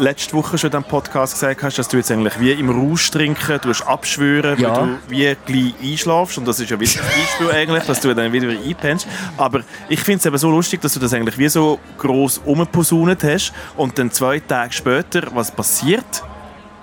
letzte 0.00 0.32
Woche 0.34 0.58
schon 0.58 0.68
in 0.70 0.78
diesem 0.78 0.84
Podcast 0.90 1.34
gesagt 1.34 1.62
hast, 1.62 1.78
dass 1.78 1.88
du 1.88 1.96
jetzt 1.96 2.10
eigentlich 2.10 2.38
wie 2.40 2.52
im 2.52 2.70
Rausch 2.70 3.10
trinken, 3.10 3.58
du 3.62 3.68
hast 3.68 3.82
abschwören, 3.82 4.58
Ja. 4.58 4.76
weil 4.76 4.86
du 4.86 4.98
wie 5.08 5.36
gleich 5.46 5.74
einschlafst 5.92 6.38
und 6.38 6.46
das 6.48 6.58
ist 6.60 6.70
ja 6.70 6.78
wieder 6.80 6.92
das 6.92 7.02
Beispiel 7.02 7.50
eigentlich, 7.50 7.84
dass 7.84 8.00
du 8.00 8.14
dann 8.14 8.32
wieder 8.32 8.48
einpennst. 8.48 9.06
Aber 9.36 9.60
ich 9.88 10.00
finde 10.00 10.18
es 10.20 10.26
eben 10.26 10.38
so 10.38 10.50
lustig, 10.50 10.80
dass 10.80 10.94
du 10.94 11.00
das 11.00 11.12
eigentlich 11.12 11.38
wie 11.38 11.48
so 11.48 11.78
gross 11.98 12.38
umposaunet 12.44 13.22
hast 13.24 13.52
und 13.76 13.98
dann 13.98 14.10
zwei 14.10 14.40
Tage 14.40 14.72
später, 14.72 15.22
was 15.34 15.50
passiert? 15.50 16.22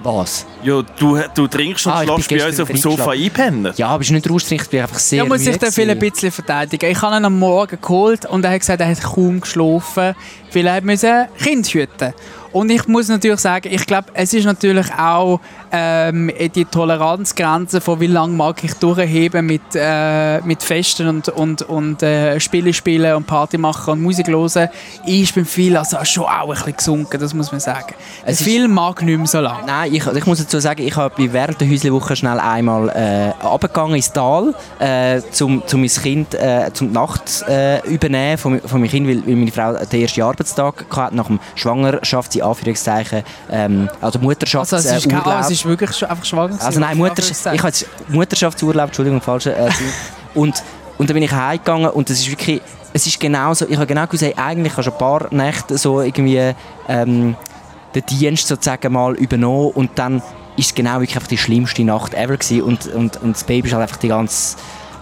Was? 0.04 0.46
Ja, 0.62 0.84
du, 1.00 1.20
du 1.34 1.48
trinkst 1.48 1.88
und 1.88 1.92
Ah, 1.92 2.02
ich 2.04 2.08
schlafst 2.08 2.30
bei 2.30 2.46
uns 2.48 2.60
auf 2.60 2.68
dem 2.68 2.78
Sofa 2.78 3.12
einpennen. 3.14 3.74
Ja, 3.78 3.88
aber 3.88 4.02
es 4.02 4.08
ist 4.10 4.14
nicht 4.14 4.30
rausgestrichen, 4.30 4.66
ich 4.66 4.70
bin 4.70 4.82
einfach 4.82 5.00
sehr 5.00 5.18
Ja, 5.18 5.26
muss 5.26 5.42
ich 5.48 5.58
den 5.58 5.72
viel 5.72 5.90
ein 5.90 5.98
bisschen 5.98 6.32
verteidigen. 6.32 6.92
Ich 6.92 7.02
habe 7.02 7.16
ihn 7.18 7.26
am 7.26 7.40
Morgen 7.40 7.80
geholt 7.82 8.28
und 8.28 8.46
er 8.46 8.52
hat 8.52 8.60
gesagt, 8.60 8.80
er 8.80 8.88
hat 8.90 9.02
kaum 9.02 9.42
geschlafen, 9.42 10.14
weil 10.54 10.68
er 10.68 10.84
musste 10.84 11.28
Kind 11.40 11.68
hüten 11.70 12.14
Und 12.52 12.70
ich 12.70 12.88
muss 12.88 13.08
natürlich 13.08 13.40
sagen, 13.40 13.70
ich 13.72 13.86
glaube, 13.86 14.10
es 14.14 14.34
ist 14.34 14.46
natürlich 14.46 14.92
auch 14.94 15.40
ähm, 15.72 16.32
die 16.56 16.66
Toleranzgrenze 16.66 17.82
von 17.82 18.00
wie 18.00 18.08
lange 18.08 18.34
mag 18.34 18.64
ich 18.64 18.74
durchheben 18.76 19.46
mit, 19.46 19.62
äh, 19.76 20.42
mit 20.42 20.64
Festen 20.64 21.08
und, 21.08 21.30
und, 21.30 21.62
und 21.64 22.04
äh, 22.04 22.40
Spiele 22.40 22.74
spielen 22.74 23.16
und 23.16 23.28
Party 23.28 23.58
machen 23.58 23.94
und 23.94 24.02
Musik 24.02 24.28
hören, 24.28 24.70
ist 25.06 25.36
beim 25.36 25.46
viel 25.46 25.78
also 25.78 25.98
schon 26.04 26.26
auch 26.26 26.44
ein 26.44 26.48
bisschen 26.56 26.76
gesunken, 26.78 27.20
das 27.20 27.34
muss 27.34 27.52
man 27.52 27.60
sagen. 27.60 27.94
Es 28.26 28.42
ist- 28.42 28.48
Film 28.48 28.72
mag 28.74 29.02
nicht 29.02 29.18
mehr 29.18 29.28
so 29.28 29.40
lange. 29.40 29.66
Nein, 29.66 29.94
ich, 29.94 30.06
ich 30.06 30.26
muss 30.26 30.40
dazu 30.40 30.60
sagen, 30.60 30.82
ich 30.86 30.96
bin 31.16 31.34
während 31.34 31.60
der 31.62 31.70
Häuslewoche 31.70 32.16
schnell 32.16 32.40
einmal 32.40 32.90
äh, 32.90 33.46
runtergegangen 33.46 33.96
ins 33.96 34.12
Tal, 34.12 34.54
äh, 34.80 35.22
zum, 35.32 35.64
zum 35.68 35.82
mein 35.82 35.90
Kind 35.90 36.34
äh, 36.34 36.70
zum 36.74 36.92
Nacht 36.92 37.44
äh, 37.48 37.80
übernehmen 37.88 38.38
von, 38.38 38.60
von 38.62 38.80
meinem 38.82 38.90
Kind, 38.90 39.08
weil, 39.08 39.26
weil 39.28 39.36
meine 39.36 39.52
Frau 39.52 39.74
den 39.74 40.02
ersten 40.02 40.22
Arbeitstag 40.22 40.86
hatte, 40.96 41.16
nach 41.16 41.28
dem 41.28 41.40
Schwangerschafts- 41.56 42.36
in 42.36 42.42
Anführungszeichen, 42.44 43.24
ähm, 43.52 43.90
also 44.02 44.20
Mutterschafts- 44.20 44.58
Also 44.60 44.76
es 44.78 44.86
ist, 44.86 45.06
Urlaub. 45.08 45.28
ah, 45.28 45.40
es 45.42 45.57
ist 45.60 45.66
wirklich 45.66 45.90
sch- 45.92 46.04
einfach 46.06 46.26
schwanger 46.26 46.50
gewesen, 46.50 46.66
Also 46.66 46.80
nein, 46.80 46.98
muss 46.98 47.10
Mutter, 47.10 47.24
man 47.46 47.56
ich 47.56 47.64
habe 47.64 47.74
Mutterschaftsurlaub, 48.10 48.88
Entschuldigung, 48.88 49.22
falsch. 49.22 49.48
Äh, 49.48 49.70
und, 50.34 50.62
und 50.98 51.10
dann 51.10 51.14
bin 51.14 51.24
ich 51.24 51.32
heimgegangen 51.32 51.90
und 51.90 52.10
das 52.10 52.20
ist 52.20 52.30
wirklich, 52.30 52.62
es 52.94 53.06
ist 53.08 53.20
genau 53.20 53.54
so, 53.54 53.68
ich 53.68 53.76
habe 53.76 53.88
genau 53.88 54.08
gesagt, 54.08 54.38
eigentlich 54.38 54.76
hast 54.78 54.86
du 54.88 54.92
ein 54.92 54.98
paar 54.98 55.28
Nächte 55.34 55.78
so 55.78 56.02
irgendwie 56.02 56.54
ähm, 56.88 57.36
den 57.96 58.06
Dienst 58.06 58.48
sozusagen 58.48 58.92
mal 58.94 59.16
übernommen 59.16 59.72
und 59.72 59.92
dann 59.96 60.22
ist 60.58 60.68
es 60.68 60.76
genau 60.76 61.00
wirklich 61.00 61.16
einfach 61.16 61.28
die 61.28 61.38
schlimmste 61.38 61.84
Nacht 61.84 62.14
ever 62.14 62.38
gewesen 62.38 62.62
und, 62.64 62.88
und, 62.88 63.18
und 63.22 63.36
das 63.36 63.44
Baby 63.44 63.68
ist 63.68 63.74
halt 63.74 63.84
einfach 63.84 63.98
die 63.98 64.08
ganze 64.08 64.58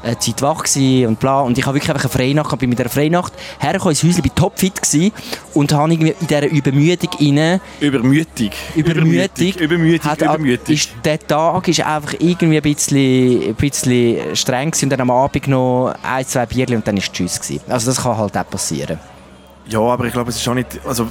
äh, 0.05 0.17
Zeit 0.17 0.41
wach 0.41 0.63
gewesen 0.63 1.07
und 1.07 1.19
bla 1.19 1.41
und 1.41 1.57
ich 1.57 1.65
habe 1.65 1.75
wirklich 1.75 1.89
einfach 1.89 2.03
eine 2.03 2.11
Freinacht 2.11 2.45
gehabt, 2.45 2.59
bin 2.59 2.69
mit 2.69 2.79
einer 2.79 2.89
Freinacht 2.89 3.33
hergekommen 3.59 3.91
ins 3.91 4.03
Häuschen, 4.03 4.21
bin 4.21 4.35
topfit 4.35 4.81
gewesen 4.81 5.11
und 5.53 5.73
habe 5.73 5.91
irgendwie 5.91 6.15
in 6.19 6.27
dieser 6.27 6.47
Übermüdung 6.47 7.09
rein 7.19 7.61
Übermütig. 7.79 8.51
Übermütig. 8.75 9.59
Übermütig, 9.59 10.03
hat, 10.03 10.21
übermütig. 10.21 10.75
Ist, 10.75 10.89
der 11.03 11.19
Tag 11.19 11.67
ist 11.67 11.81
einfach 11.81 12.13
irgendwie 12.19 12.57
ein 12.57 12.63
bisschen, 12.63 13.49
ein 13.49 13.55
bisschen 13.55 14.35
streng 14.35 14.71
gewesen 14.71 14.85
und 14.85 14.89
dann 14.91 15.01
am 15.01 15.11
Abend 15.11 15.47
noch 15.47 15.93
ein, 16.03 16.25
zwei 16.25 16.45
Bierchen 16.45 16.77
und 16.77 16.87
dann 16.87 16.97
ist 16.97 17.11
Tschüss 17.11 17.39
gewesen. 17.39 17.61
Also 17.67 17.91
das 17.91 18.01
kann 18.01 18.17
halt 18.17 18.37
auch 18.37 18.49
passieren. 18.49 18.99
Ja, 19.67 19.79
aber 19.79 20.05
ich 20.05 20.13
glaube, 20.13 20.29
es 20.29 20.37
ist 20.37 20.47
auch 20.47 20.53
nicht... 20.53 20.79
Also, 20.85 21.07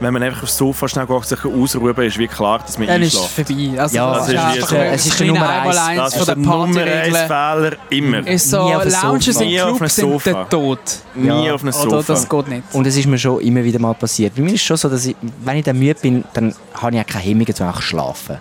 wenn 0.00 0.12
man 0.14 0.22
einfach 0.22 0.42
aufs 0.44 0.56
Sofa 0.56 0.88
schnell 0.88 1.06
geht, 1.06 1.24
sich 1.26 1.44
ausruhen, 1.44 1.94
ist 1.98 2.18
wie 2.18 2.26
klar, 2.26 2.58
dass 2.58 2.78
man 2.78 2.86
Dann 2.88 3.02
ist 3.02 3.14
es 3.14 3.20
einschläft. 3.20 3.48
vorbei. 3.48 3.80
Also, 3.82 3.96
Ja, 3.96 4.14
das 4.14 4.28
es 4.28 4.32
ist 4.58 4.68
so- 4.70 4.76
ein 4.76 4.82
es 4.86 5.06
ist 5.06 5.16
kleiner 5.16 5.32
Nummer 5.34 5.48
eins. 5.48 5.76
Einmaleins 5.76 5.98
Das 5.98 6.12
von 6.14 6.20
ist 6.20 6.26
der 6.28 6.36
Nummer 6.36 6.80
eins. 6.82 7.18
Fehler 7.18 7.72
immer. 7.90 8.26
Ist 8.26 8.50
so, 8.50 8.64
Nie 8.68 8.74
auf 8.74 8.82
dem 8.82 8.92
Lounges 9.02 9.24
Sofa. 9.26 9.40
in 9.42 9.48
Nie 9.48 9.60
auf 9.60 9.68
einem 9.68 9.76
Clubs 9.78 9.94
sind 9.96 10.10
Sofa. 10.12 10.30
der 10.32 10.48
Tod. 10.48 10.78
Nie 11.14 11.26
Ja. 11.46 11.54
auf 11.54 11.62
einem 11.62 11.74
Oder 11.74 11.90
Sofa. 11.90 12.12
das 12.14 12.28
geht 12.28 12.48
nicht. 12.48 12.62
Und 12.72 12.86
es 12.86 12.96
ist 12.96 13.06
mir 13.06 13.18
schon 13.18 13.40
immer 13.40 13.62
wieder 13.62 13.78
mal 13.78 13.94
passiert. 13.94 14.34
Bei 14.34 14.42
mir 14.42 14.48
ist 14.54 14.60
es 14.60 14.62
schon 14.62 14.76
so, 14.76 14.88
dass 14.88 15.04
ich, 15.06 15.16
wenn 15.44 15.56
ich 15.58 15.64
dann 15.64 15.78
müde 15.78 15.94
bin, 16.00 16.24
dann 16.32 16.54
habe 16.74 16.96
ich 16.96 17.00
auch 17.02 17.06
keine 17.06 17.24
Hemmungen 17.24 17.54
zu 17.54 17.62
einfach 17.64 17.82
schlafen. 17.82 18.38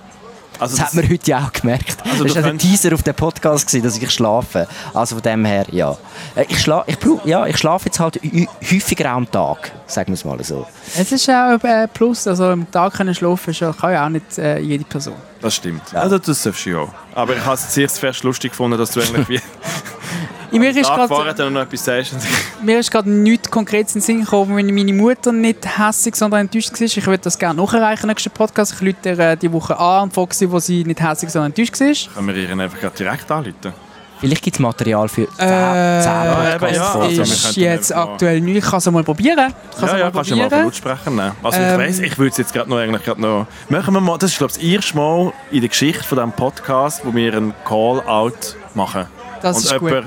Also 0.60 0.78
Das 0.78 0.86
hat 0.88 0.94
man 0.94 1.10
heute 1.10 1.30
ja 1.32 1.46
auch 1.46 1.52
gemerkt. 1.54 1.98
Also 2.10 2.24
das 2.26 2.36
war 2.36 2.46
ein 2.46 2.58
Teaser 2.58 2.94
auf 2.94 3.04
dem 3.04 3.16
Podcast, 3.16 3.68
gewesen, 3.68 3.84
dass 3.84 3.98
ich 3.98 4.12
schlafe. 4.12 4.68
Also 4.94 5.16
von 5.16 5.24
dem 5.24 5.46
her, 5.46 5.66
ja. 5.72 5.98
Äh, 6.36 6.46
Ich, 6.50 6.60
schla 6.62 6.84
ich, 6.88 6.98
ja, 7.26 7.46
ich 7.46 7.58
schlafe 7.58 7.86
jetzt 7.86 8.00
halt 8.00 8.20
häufiger 8.24 9.10
am 9.12 9.30
Tag, 9.30 9.72
sagen 9.88 10.08
wir 10.10 10.14
es 10.16 10.26
mal 10.26 10.44
so. 10.44 10.68
Es 10.98 11.12
ist 11.12 11.30
auch 11.30 11.58
ein 11.64 11.90
Plus. 11.94 12.28
Also 12.28 12.46
am 12.46 12.70
Tag 12.72 12.94
können 12.94 13.16
schlafen 13.16 13.54
ja- 13.54 13.74
kann 13.74 13.94
ja 13.94 14.06
auch 14.06 14.10
nicht 14.10 14.38
äh, 14.38 14.60
jede 14.60 14.84
Person. 14.84 15.16
Das 15.42 15.56
stimmt. 15.56 15.96
Also, 15.96 16.18
das 16.20 16.42
darfst 16.44 16.66
du 16.66 16.70
ja 16.72 16.78
auch. 16.80 16.90
Aber 17.16 17.36
ich 17.36 17.44
habe 17.46 17.56
es 17.56 17.70
zuerst 17.70 18.00
fest 18.00 18.24
lustig 18.24 18.52
gefunden, 18.52 18.78
dass 18.78 18.92
du 18.92 19.00
eigentlich 19.00 19.30
wie 19.30 19.40
Mir 20.58 20.70
ist 20.70 20.88
gerade 20.88 21.52
noch 21.52 21.62
etwas 21.62 21.86
sagst. 21.86 22.16
mir 22.64 22.80
ist 22.80 22.92
gerade 22.92 23.10
nichts 23.10 23.50
Konkretes 23.50 23.96
in 23.96 24.02
den 24.02 24.06
Sinn 24.06 24.22
gekommen, 24.22 24.56
wenn 24.56 24.74
meine 24.74 24.94
Mutter 24.94 25.32
nicht 25.32 25.66
hässig, 25.78 26.16
sondern 26.16 26.42
enttäuscht 26.42 26.74
war. 26.74 26.82
Ich 26.82 27.06
würde 27.06 27.24
das 27.24 27.38
gerne 27.38 27.62
nachreichen 27.62 28.04
im 28.04 28.10
nächsten 28.10 28.32
Podcast. 28.32 28.74
Ich 28.74 28.82
rufe 28.82 28.96
ihr 29.06 29.20
äh, 29.20 29.38
die 29.38 29.52
Woche 29.52 29.78
an 29.78 30.04
und 30.04 30.14
frage 30.14 30.34
sie, 30.34 30.52
wo 30.52 30.60
sie 30.60 30.84
nicht 30.84 31.02
hässig, 31.02 31.30
sondern 31.30 31.52
enttäuscht 31.52 31.80
war. 31.80 32.14
Können 32.16 32.28
wir 32.28 32.36
ihr 32.36 32.50
einfach 32.58 32.80
gerade 32.80 32.96
direkt 32.98 33.30
anrufen? 33.32 33.74
Vielleicht 34.20 34.44
gibt 34.44 34.58
es 34.58 34.60
Material 34.60 35.08
für 35.08 35.28
10 35.30 35.48
Äh, 35.48 36.04
Ja, 36.04 36.56
eben, 36.56 36.76
ja. 36.76 36.90
Podcasts. 36.90 36.96
Also, 36.96 37.22
ist 37.22 37.56
jetzt 37.56 37.96
aktuell 37.96 38.42
nicht. 38.42 38.58
Ich 38.58 38.66
kann 38.66 38.80
es 38.80 38.92
mal 38.92 39.04
probieren. 39.04 39.54
Ich 39.72 39.78
kann 39.80 39.88
Ja, 39.88 39.94
es 39.94 40.00
ja, 40.00 40.06
mal 40.06 40.12
kannst 40.12 40.32
du 40.32 40.36
mal. 40.36 40.50
Lautsprecher 40.50 41.10
nehmen. 41.10 41.32
Also 41.42 41.58
Ähm, 41.60 41.72
ich 41.72 41.88
weiss, 41.88 42.00
ich 42.00 42.18
würde 42.18 42.32
es 42.32 42.38
jetzt 42.38 42.54
gerade 42.54 42.70
noch, 42.70 42.78
eigentlich 42.78 43.08
noch... 43.18 43.48
Machen 43.70 43.94
wir 43.94 44.02
mal, 44.02 44.18
das 44.18 44.32
ist 44.32 44.38
glaube 44.38 44.52
ich 44.52 44.58
das 44.60 44.66
erste 44.68 44.98
Mal 44.98 45.32
in 45.52 45.62
der 45.62 45.70
Geschichte 45.70 46.04
von 46.04 46.18
diesem 46.18 46.32
Podcast, 46.34 47.02
wo 47.06 47.16
wir 47.16 47.34
einen 47.34 47.54
Call-Out 47.66 48.58
machen. 48.74 49.06
Das 49.42 49.56
Und 49.58 49.64
ist 49.64 49.80
gut. 49.80 50.04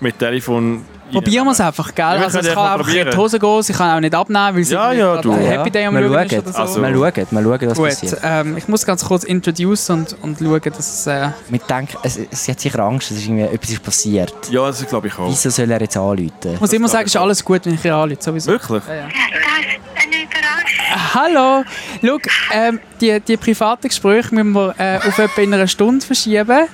Mit 0.00 0.18
Telefon... 0.18 0.84
Probieren 1.12 1.44
wir 1.44 1.50
es 1.50 1.60
einfach, 1.60 1.92
gell? 1.92 2.04
Ja, 2.04 2.10
also 2.22 2.38
es 2.38 2.46
ja 2.46 2.54
kann 2.54 2.78
einfach 2.78 2.94
in 2.94 3.10
die 3.10 3.16
Hose 3.16 3.40
gehen, 3.40 3.62
sie 3.64 3.72
kann 3.72 3.96
auch 3.96 4.00
nicht 4.00 4.14
abnehmen, 4.14 4.56
weil 4.58 4.62
sie 4.62 4.74
Ja, 4.74 4.92
ja, 4.92 5.20
du. 5.20 5.32
ein 5.32 5.42
Ja. 5.44 5.50
Happy 5.50 5.68
Day 5.72 5.86
am 5.86 5.94
wir 5.96 6.02
Schauen 6.06 6.26
ist 6.26 6.32
oder 6.38 6.52
so. 6.52 6.58
Also- 6.58 6.82
wir 6.82 6.88
schauen, 6.94 7.26
wir 7.32 7.42
schauen, 7.42 7.68
was 7.70 7.78
Gut, 7.78 7.88
passiert. 7.88 8.20
ähm, 8.22 8.56
ich 8.56 8.68
muss 8.68 8.86
ganz 8.86 9.04
kurz 9.04 9.24
introduce 9.24 9.90
und, 9.90 10.14
und 10.22 10.38
schauen, 10.38 10.60
dass 10.62 10.78
es... 10.78 11.06
Äh, 11.08 11.30
Wir 11.48 11.58
denken, 11.58 11.96
es, 12.04 12.14
sie 12.30 12.50
hat 12.52 12.60
sicher 12.60 12.78
Angst, 12.78 13.10
dass 13.10 13.18
irgendwie 13.18 13.42
etwas 13.42 13.70
ist 13.70 13.82
passiert. 13.82 14.32
Ja, 14.50 14.68
das 14.68 14.86
glaube 14.86 15.08
ich 15.08 15.18
auch. 15.18 15.28
Wieso 15.28 15.50
soll 15.50 15.68
er 15.68 15.80
jetzt 15.80 15.96
anrufen? 15.96 16.30
ich 16.44 16.60
muss 16.60 16.72
immer 16.72 16.86
sagen, 16.88 17.06
es 17.06 17.14
ist 17.16 17.20
alles 17.20 17.44
gut, 17.44 17.66
wenn 17.66 17.74
ich 17.74 17.84
ihr 17.84 17.92
anrufe, 17.92 18.22
sowieso. 18.22 18.52
Wirklich? 18.52 18.82
Ja, 18.86 18.94
ja. 18.94 19.02
Das. 19.08 21.14
Hallo, 21.14 21.64
schau, 22.04 22.18
ähm, 22.52 22.78
die, 23.00 23.18
die 23.20 23.36
privaten 23.36 23.88
Gespräche 23.88 24.32
müssen 24.34 24.52
wir 24.52 24.74
äh, 24.78 24.98
auf 24.98 25.18
etwa 25.18 25.40
in 25.40 25.52
einer 25.54 25.66
Stunde 25.66 26.04
verschieben. 26.06 26.66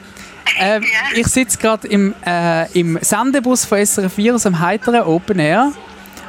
Ähm, 0.58 0.84
ich 1.14 1.26
sitze 1.26 1.58
gerade 1.58 1.86
im, 1.88 2.14
äh, 2.24 2.70
im 2.78 2.98
Sendebus 3.00 3.64
von 3.64 3.84
SRF 3.84 4.14
4 4.14 4.34
aus 4.34 4.42
dem 4.44 4.58
heiteren 4.58 5.02
Open 5.02 5.38
Air. 5.38 5.72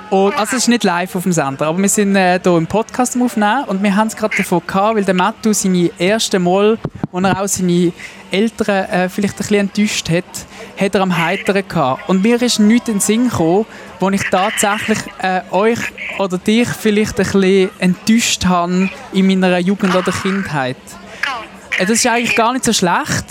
Und, 0.09 0.38
also 0.38 0.55
es 0.55 0.63
ist 0.63 0.68
nicht 0.70 0.86
live 0.86 1.15
auf 1.15 1.24
dem 1.24 1.34
Sender, 1.34 1.68
aber 1.68 1.80
wir 1.80 1.89
sind 1.89 2.15
äh, 2.15 2.39
hier 2.41 2.55
im 2.55 2.65
Podcast 2.65 3.15
am 3.15 3.24
Aufnehmen 3.24 3.65
und 3.65 3.84
wir 3.84 3.93
haben 3.93 4.07
es 4.07 4.15
gerade 4.15 4.38
davon 4.38 4.61
gehabt, 4.65 4.95
weil 4.95 5.03
der 5.03 5.13
Mattu 5.13 5.51
seine 5.51 5.91
erste 5.97 6.39
Mal, 6.39 6.78
wo 7.11 7.20
er 7.20 7.41
auch 7.41 7.47
seine 7.47 7.91
Eltern 8.32 8.86
äh, 8.86 9.09
vielleicht 9.09 9.34
ein 9.34 9.38
bisschen 9.38 9.55
enttäuscht 9.57 10.09
hat, 10.09 10.24
hat 10.80 10.95
er 10.95 11.01
am 11.01 11.18
Heiteren 11.18 11.68
gehabt. 11.68 12.07
Und 12.07 12.24
mir 12.24 12.41
ist 12.41 12.59
nichts 12.59 12.88
in 12.88 12.95
den 12.95 13.01
Sinn 13.01 13.30
gekommen, 13.30 13.65
wo 13.99 14.09
ich 14.09 14.24
tatsächlich 14.30 14.99
äh, 15.22 15.41
euch 15.51 15.80
oder 16.20 16.38
dich 16.38 16.70
vielleicht 16.70 17.20
ein 17.20 17.26
bisschen 17.26 17.70
enttäuscht 17.80 18.45
habe 18.45 18.89
in 19.11 19.28
meiner 19.28 19.57
Jugend 19.57 19.93
oder 19.93 20.13
Kindheit. 20.13 20.78
Äh, 21.78 21.86
das 21.86 21.97
ist 21.97 22.07
eigentlich 22.07 22.36
gar 22.36 22.53
nicht 22.53 22.63
so 22.63 22.72
schlecht. 22.72 23.26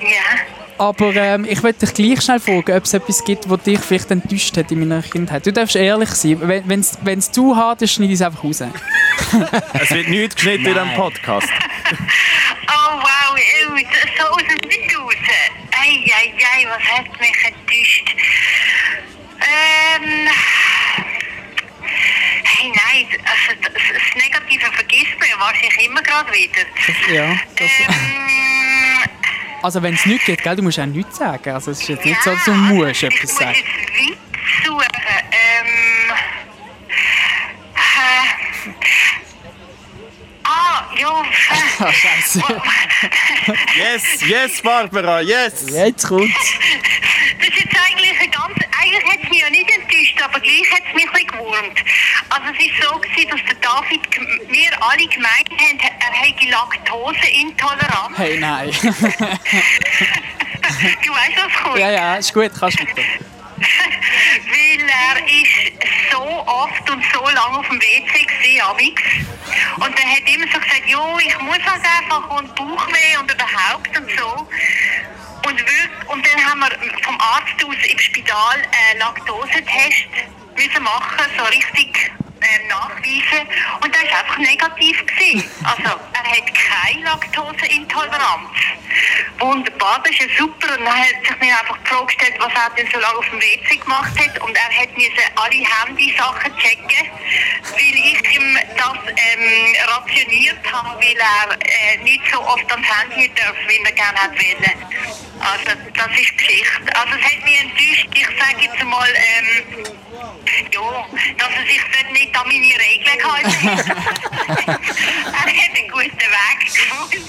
Ja. 0.00 0.56
Aber 0.78 1.14
ähm, 1.16 1.46
ich 1.48 1.62
wollte 1.62 1.86
dich 1.86 1.94
gleich 1.94 2.22
schnell 2.22 2.38
fragen, 2.38 2.76
ob 2.76 2.84
es 2.84 2.92
etwas 2.92 3.24
gibt, 3.24 3.48
was 3.48 3.62
dich 3.62 3.80
vielleicht 3.80 4.10
enttäuscht 4.10 4.56
hat 4.56 4.70
in 4.70 4.80
meiner 4.80 5.02
Kindheit. 5.02 5.46
Du 5.46 5.52
darfst 5.52 5.74
ehrlich 5.76 6.10
sein. 6.10 6.38
Wenn 6.42 7.18
es 7.18 7.32
zu 7.32 7.56
hart 7.56 7.80
ist, 7.80 7.94
schneide 7.94 8.12
ich 8.12 8.20
es 8.20 8.26
einfach 8.26 8.44
raus. 8.44 8.60
es 9.72 9.90
wird 9.90 10.08
nichts 10.08 10.34
geschnitten 10.34 10.64
Nein. 10.64 10.76
in 10.76 10.82
diesem 10.82 10.96
Podcast. 10.96 11.48
oh 12.68 13.00
wow, 13.00 13.38
so 14.18 14.26
aus 14.26 14.42
dem 14.42 14.68
Bild 14.68 14.98
raus. 14.98 15.14
Eieiei, 15.72 16.68
was 16.68 16.98
hat 16.98 17.20
mich 17.20 17.44
enttäuscht? 17.44 18.14
Ähm... 19.40 20.28
Hey, 22.48 22.72
nein, 22.72 23.06
also 23.24 23.60
das, 23.62 23.72
das 23.72 24.22
Negative 24.22 24.72
vergisst 24.72 25.18
man 25.18 25.28
ja 25.28 25.38
wahrscheinlich 25.38 25.86
immer 25.86 26.02
gerade 26.02 26.32
wieder. 26.32 26.64
Ja, 27.12 27.36
das... 27.56 27.70
Ähm, 27.80 28.46
also 29.66 29.82
wenn 29.82 29.94
es 29.94 30.06
nicht 30.06 30.24
geht, 30.24 30.44
gell, 30.44 30.54
du 30.54 30.62
musst 30.62 30.78
auch 30.78 30.86
nichts 30.86 31.16
sagen. 31.16 31.50
Also 31.50 31.72
es 31.72 31.80
ist 31.80 31.88
jetzt 31.88 32.04
nicht 32.04 32.22
so, 32.22 32.30
dass 32.30 32.44
du 32.44 32.52
ja, 32.52 32.56
musst 32.56 33.02
ich 33.02 33.12
etwas 33.12 33.22
muss 33.22 33.36
sagen. 33.36 33.56
jetzt 33.56 33.66
Witz 33.98 34.18
suchen. 34.64 34.86
Ähm, 35.32 36.12
äh, 37.74 38.70
ah, 40.44 40.86
ja. 40.96 41.24
Ah, 41.78 41.92
scheiße. 41.92 42.42
Yes, 43.76 44.02
yes, 44.26 44.62
Barbara, 44.62 45.20
yes! 45.20 45.66
Jetzt 45.68 46.08
kommt's. 46.08 46.32
Das 47.38 47.48
ist 47.48 47.64
jetzt 47.64 47.76
eigentlich 47.76 48.20
ein 48.20 48.30
ganz, 48.30 48.56
eigentlich 48.80 49.04
hat 49.04 49.18
es 49.22 49.28
mich 49.28 49.40
ja 49.40 49.50
nicht 49.50 49.70
enttäuscht, 49.70 50.22
aber 50.22 50.40
gleich 50.40 50.70
hat 50.72 50.82
es 50.88 50.94
mich 50.94 51.06
ein 51.06 51.12
bisschen 51.12 51.28
gewurmt. 51.28 51.78
Also 52.30 52.46
es 52.54 52.66
ist 52.66 52.82
so 52.82 52.98
gewesen, 52.98 53.28
dass 53.30 53.44
der 53.44 53.54
David, 53.56 54.00
wir 54.48 54.82
alle 54.82 55.06
gemeint 55.08 55.50
haben, 55.50 55.78
hätte 56.20 56.46
Laktoseintoleranz. 56.50 58.18
Hey, 58.18 58.38
nein. 58.38 58.70
Du 61.04 61.12
weißt, 61.12 61.36
was 61.36 61.62
kommt? 61.62 61.78
ja, 61.78 61.90
ja, 61.90 62.16
ist 62.16 62.34
gut, 62.34 62.50
kannst 62.58 62.80
du 62.80 62.84
weiter. 62.84 63.02
Weil 63.56 64.80
er 64.80 65.16
ist 65.26 66.12
so 66.12 66.22
oft 66.46 66.90
und 66.90 67.04
so 67.12 67.24
lange 67.24 67.58
auf 67.58 67.68
dem 67.68 67.80
WC 67.80 68.24
gewesen, 68.24 68.60
abends. 68.62 69.02
Und 69.76 69.98
er 69.98 70.10
hat 70.10 70.28
immer 70.28 70.46
so 70.52 70.58
gesagt, 70.58 70.82
jo, 70.86 71.18
ich 71.18 71.38
muss 71.40 71.58
halt 71.64 71.82
einfach 71.84 72.28
und 72.30 72.54
Bauchweh 72.54 73.16
und 73.18 73.32
überhaupt 73.32 73.96
und 73.96 74.10
so. 74.18 74.48
Und, 75.48 75.58
wir, 75.58 76.12
und 76.12 76.26
dann 76.26 76.44
haben 76.44 76.60
wir 76.60 77.02
vom 77.04 77.18
Arzt 77.20 77.64
aus 77.64 77.76
im 77.88 77.98
Spital 77.98 78.56
einen 78.90 78.98
Laktosetest 78.98 80.08
müssen 80.56 80.82
machen, 80.82 81.30
so 81.38 81.44
richtig 81.44 82.12
ähm, 82.54 82.68
nachweisen. 82.68 83.48
Und 83.82 83.94
der 83.94 84.10
war 84.10 84.20
einfach 84.20 84.38
negativ. 84.38 85.06
Gewesen. 85.06 85.50
Also 85.64 85.98
er 86.12 86.24
hat 86.24 86.54
keine 86.54 87.04
Laktoseintoleranz. 87.04 88.50
Wunderbar, 89.38 90.00
das 90.04 90.12
ist 90.12 90.20
ja 90.20 90.26
super. 90.38 90.78
Und 90.78 90.84
dann 90.84 90.98
hat 90.98 91.26
sich 91.26 91.38
mir 91.40 91.58
einfach 91.58 91.76
die 91.78 91.88
Frage 91.88 92.06
gestellt, 92.06 92.34
was 92.38 92.52
er 92.52 92.70
denn 92.76 92.88
so 92.92 92.98
lange 92.98 93.18
auf 93.18 93.28
dem 93.28 93.40
WC 93.40 93.76
gemacht 93.76 94.12
hat. 94.18 94.40
Und 94.42 94.56
er 94.56 94.82
hat 94.82 94.96
müssen 94.96 95.12
alle 95.36 95.64
Handysachen 95.64 96.56
checken, 96.58 97.10
weil 97.72 97.94
ich 97.94 98.36
ihm 98.36 98.58
das 98.76 98.98
ähm, 99.06 99.76
rationiert 99.88 100.72
habe, 100.72 100.98
weil 101.00 101.16
er 101.16 101.56
äh, 101.60 102.02
nicht 102.02 102.22
so 102.32 102.40
oft 102.40 102.70
ans 102.70 102.86
Handy 102.86 103.30
darf, 103.34 103.56
wie 103.68 103.84
er 103.84 103.92
gerne 103.92 104.18
hat 104.18 104.32
wollen. 104.32 105.16
Also 105.40 105.78
das 105.94 106.20
ist 106.20 106.38
Geschichte. 106.38 106.96
Also 106.96 107.14
es 107.18 107.24
hat 107.24 107.44
mich 107.44 107.60
enttäuscht. 107.60 108.08
Ich 108.14 108.26
sage 108.38 108.62
jetzt 108.62 108.84
mal, 108.84 109.08
ähm, 109.08 109.84
ja, 110.72 111.06
dass 111.38 111.50
er 111.50 111.66
sich 111.66 111.82
dort 111.92 112.12
nicht 112.12 112.35
an 112.36 112.46
meine 112.46 112.74
Regeln 112.78 113.18
gehalten 113.18 113.62
hat. 113.62 113.86
er 114.66 114.72
hat 114.74 115.76
einen 115.76 115.90
guten 115.90 116.16
Weg 116.16 116.58
gefunden. 116.64 117.20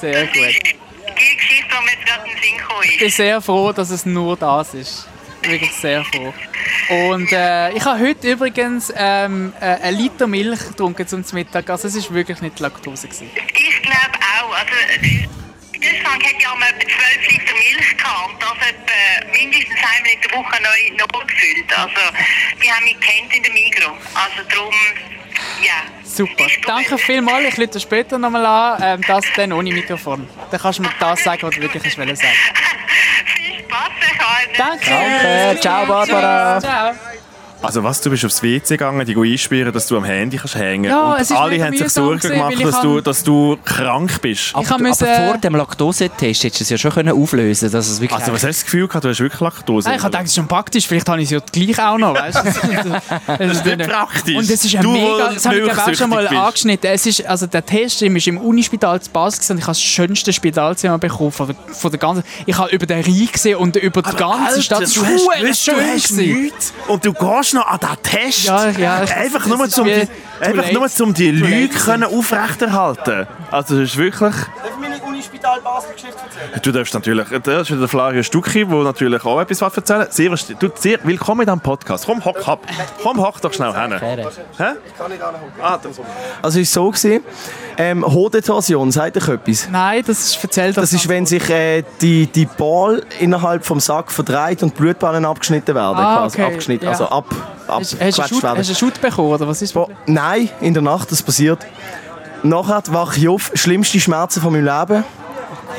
Sehr 0.00 0.26
Das 0.26 0.32
gut. 0.32 0.76
die 1.18 1.36
Geschichte, 1.36 1.66
die 1.70 1.84
mir 1.84 1.92
jetzt 1.92 2.06
gerade 2.06 2.28
in 2.28 2.34
den 2.34 2.42
Sinn 2.42 2.56
gekommen 2.58 2.82
Ich 2.84 2.98
bin 2.98 3.10
sehr 3.10 3.40
froh, 3.40 3.72
dass 3.72 3.90
es 3.90 4.06
nur 4.06 4.36
das 4.36 4.74
ist. 4.74 5.08
Wirklich 5.42 5.72
sehr 5.72 6.04
froh. 6.04 6.34
Und 6.88 7.30
äh, 7.32 7.70
ich 7.72 7.84
habe 7.84 8.00
heute 8.00 8.32
übrigens 8.32 8.92
ähm, 8.96 9.52
äh, 9.60 9.64
einen 9.64 9.98
Liter 9.98 10.26
Milch 10.26 10.60
getrunken 10.68 11.06
zum 11.06 11.22
Mittag. 11.32 11.68
Also 11.70 11.88
es 11.88 11.96
war 12.08 12.14
wirklich 12.14 12.40
nicht 12.40 12.58
Laktose. 12.58 13.06
Gewesen. 13.08 13.30
Ich 13.54 13.82
glaube 13.82 14.18
auch. 14.40 14.54
Also, 14.56 15.45
Deutschland 15.86 16.24
hat 16.24 16.42
ja 16.42 16.54
mal 16.56 16.68
etwa 16.68 16.80
12 16.80 17.30
Liter 17.30 17.54
Milch 17.54 17.96
gehabt 17.96 18.32
und 18.32 18.42
das 18.42 18.68
etwa 18.68 19.30
mindestens 19.30 19.76
einmal 19.76 20.12
in 20.12 20.20
der 20.20 20.30
Woche 20.32 20.62
neu 20.62 20.96
nachgefüllt. 20.96 21.78
Also, 21.78 22.16
die 22.62 22.72
haben 22.72 22.84
mich 22.84 23.00
kennt 23.00 23.36
in 23.36 23.42
der 23.42 23.52
Migro. 23.52 23.96
Also 24.14 24.48
darum, 24.48 24.74
ja. 25.62 25.82
Super. 26.02 26.46
Danke 26.66 26.98
vielmals. 26.98 27.46
Ich 27.46 27.58
rufe 27.58 27.80
später 27.80 28.18
nochmal 28.18 28.46
an. 28.46 28.82
Ähm, 28.82 29.04
das 29.06 29.24
dann 29.36 29.52
ohne 29.52 29.72
Mikrofon. 29.72 30.28
Dann 30.50 30.60
kannst 30.60 30.78
du 30.78 30.82
mir 30.82 30.92
das 30.98 31.22
sagen, 31.22 31.42
was 31.42 31.54
du 31.54 31.60
wirklich 31.60 31.84
hast 31.84 31.96
sagen. 31.96 32.16
Viel 33.36 33.58
Spaß, 33.60 33.90
Herr 34.00 34.56
Danke. 34.56 34.90
Danke. 34.90 35.60
Ciao, 35.60 35.86
Barbara. 35.86 36.60
Ciao. 36.60 37.16
Also 37.62 37.82
was, 37.82 38.00
du 38.00 38.10
bist 38.10 38.24
aufs 38.24 38.42
WC 38.42 38.74
gegangen, 38.76 39.04
die 39.06 39.16
einspüren, 39.16 39.72
dass 39.72 39.86
du 39.86 39.96
am 39.96 40.04
Handy 40.04 40.36
kannst 40.36 40.54
hängen 40.56 40.84
Ja, 40.84 41.14
Und 41.14 41.20
es 41.20 41.30
ist 41.30 41.36
alle 41.36 41.64
haben 41.64 41.76
sich 41.76 41.88
Sorgen 41.88 42.20
gemacht, 42.20 42.54
dass 42.64 42.80
du, 42.80 43.00
dass 43.00 43.22
du 43.24 43.56
krank 43.64 44.20
bist. 44.20 44.48
Ich 44.48 44.54
hab 44.54 44.72
aber, 44.72 44.82
müssen- 44.82 45.04
aber 45.08 45.26
vor 45.30 45.38
dem 45.38 45.54
Laktosetest 45.56 46.44
hättest 46.44 46.60
du 46.60 46.64
es 46.64 46.70
ja 46.70 46.78
schon 46.78 46.92
können 46.92 47.12
auflösen 47.20 47.70
dass 47.70 47.88
es 47.88 48.00
wirklich 48.00 48.18
Also 48.20 48.32
was 48.32 48.42
hast 48.42 48.42
du 48.44 48.48
das 48.48 48.64
Gefühl 48.64 48.86
gehabt, 48.88 49.04
du 49.04 49.08
hast 49.08 49.20
wirklich 49.20 49.40
Laktose? 49.40 49.88
Ah, 49.88 49.94
ich 49.94 49.98
habe 50.02 50.10
gedacht, 50.10 50.24
es 50.24 50.30
ist 50.30 50.36
schon 50.36 50.46
praktisch. 50.48 50.86
Vielleicht 50.86 51.08
habe 51.08 51.20
ich 51.20 51.24
es 51.24 51.30
ja 51.32 51.40
gleich 51.52 51.78
auch 51.80 51.98
noch. 51.98 52.14
Weißt? 52.14 52.38
du? 52.38 52.44
das 53.38 53.52
ist 53.56 53.64
nicht 53.64 53.88
praktisch. 53.88 54.36
Und 54.36 54.50
es 54.50 54.64
ist 54.64 54.76
ein 54.76 54.82
Du, 54.82 54.92
mega. 54.92 55.30
Das 55.34 55.46
habe 55.46 55.58
ich 55.58 55.72
auch 55.78 55.94
schon 55.94 56.10
mal 56.10 56.28
bist. 56.28 56.40
angeschnitten. 56.40 56.90
Es 56.92 57.06
ist, 57.06 57.26
also 57.26 57.46
der 57.46 57.64
Test 57.64 58.02
ist 58.02 58.26
im 58.28 58.38
Unispital 58.38 59.00
zu 59.00 59.10
Basel 59.10 59.38
gewesen 59.38 59.52
und 59.52 59.58
ich 59.58 59.64
habe 59.64 59.70
das 59.72 59.82
schönste 59.82 60.32
Spitalzimmer 60.32 60.98
bekommen 60.98 61.32
von 61.32 61.46
der, 61.48 61.56
von 61.74 61.90
der 61.90 61.98
ganzen. 61.98 62.22
Ich 62.44 62.56
habe 62.56 62.70
über 62.70 62.86
den 62.86 63.02
Rhein 63.02 63.28
gesehen 63.32 63.56
und 63.56 63.76
über 63.76 64.02
die 64.02 64.14
ganze 64.16 64.62
Stadt. 64.62 64.82
Es 64.82 64.94
du 64.94 65.00
war 65.02 65.08
hast 65.08 65.40
gewusst, 65.40 65.66
du 65.68 65.72
schön 65.72 65.80
hast 65.94 66.12
nichts 66.12 66.72
und 66.88 67.04
du 67.04 67.12
gehst 67.12 67.45
noch 67.54 67.66
an 67.66 67.78
diesen 67.80 68.02
Test. 68.02 68.44
Ja, 68.44 68.70
ja. 68.70 68.96
Einfach 68.98 69.46
Das 69.46 69.58
nur, 69.58 69.68
zum 69.68 69.86
die, 69.86 70.08
einfach 70.40 70.72
nur, 70.72 70.88
um 71.00 71.14
die 71.14 71.30
Lüge 71.30 72.08
aufrechterhalten. 72.08 73.26
Also 73.50 73.80
das 73.80 73.90
ist 73.90 73.96
wirklich... 73.96 74.34
Ich 75.18 75.26
Unispital 75.28 75.60
Basel 75.62 75.92
Geschichte 75.94 76.18
erzählen? 76.18 76.60
Du 76.62 76.72
darfst 76.72 76.92
natürlich, 76.92 77.28
das 77.42 77.62
ist 77.62 77.70
wieder 77.70 77.80
der 77.80 77.88
Flavio 77.88 78.22
Stucki, 78.22 78.66
der 78.66 78.78
natürlich 78.82 79.24
auch 79.24 79.40
etwas 79.40 79.62
was 79.62 79.76
erzählen 79.76 80.06
Sehr, 80.10 80.30
du, 80.58 80.70
sehr 80.74 80.98
willkommen 81.04 81.40
in 81.40 81.46
diesem 81.46 81.60
Podcast. 81.60 82.04
Komm, 82.04 82.22
hock 82.22 82.46
ab. 82.46 82.60
Komm, 83.02 83.20
hock 83.20 83.40
doch 83.40 83.52
schnell 83.52 83.72
hin. 83.72 83.94
Hä? 83.98 84.02
Kann 84.58 85.12
ich 85.12 85.18
da 85.18 85.32
noch 85.32 85.40
Ah, 85.62 85.78
das, 85.82 86.00
Also 86.42 86.60
es 86.60 86.76
war 86.76 86.84
so, 86.84 86.90
gewesen, 86.90 87.24
ähm, 87.78 88.04
Hodetorsion, 88.06 88.92
sagt 88.92 89.16
euch 89.16 89.28
etwas? 89.28 89.68
Nein, 89.70 90.02
das 90.06 90.20
ist 90.20 90.42
erzählt. 90.42 90.76
Das 90.76 90.92
ist, 90.92 91.08
wenn 91.08 91.24
sich 91.24 91.48
äh, 91.48 91.82
die, 92.02 92.26
die 92.26 92.46
Ball 92.46 93.02
innerhalb 93.18 93.64
vom 93.64 93.80
Sack 93.80 94.12
verdreht 94.12 94.62
und 94.62 94.76
die 94.76 94.82
Blutbahnen 94.82 95.24
abgeschnitten 95.24 95.74
werden. 95.74 95.96
Ah, 95.96 96.18
quasi. 96.18 96.42
okay, 96.42 96.46
Abgeschnitten, 96.52 96.84
ja. 96.84 96.90
also 96.90 97.08
ab, 97.08 97.24
Hast, 97.68 97.96
hast, 98.00 98.18
du 98.18 98.22
einen 98.22 98.28
Shoot, 98.28 98.42
werden. 98.42 98.58
hast 98.58 98.68
du 98.68 98.72
einen 98.72 98.92
Shoot 98.92 99.00
bekommen 99.00 99.28
oder 99.32 99.48
was 99.48 99.60
ist 99.62 99.72
Bo 99.72 99.90
Nein, 100.06 100.50
in 100.60 100.74
der 100.74 100.82
Nacht, 100.82 101.10
das 101.10 101.22
passiert. 101.22 101.66
Nachher 102.42 102.82
wache 102.92 103.18
ich 103.18 103.28
auf, 103.28 103.50
schlimmste 103.54 104.00
Schmerzen 104.00 104.40
von 104.40 104.52
meinem 104.52 104.64
Leben. 104.64 105.04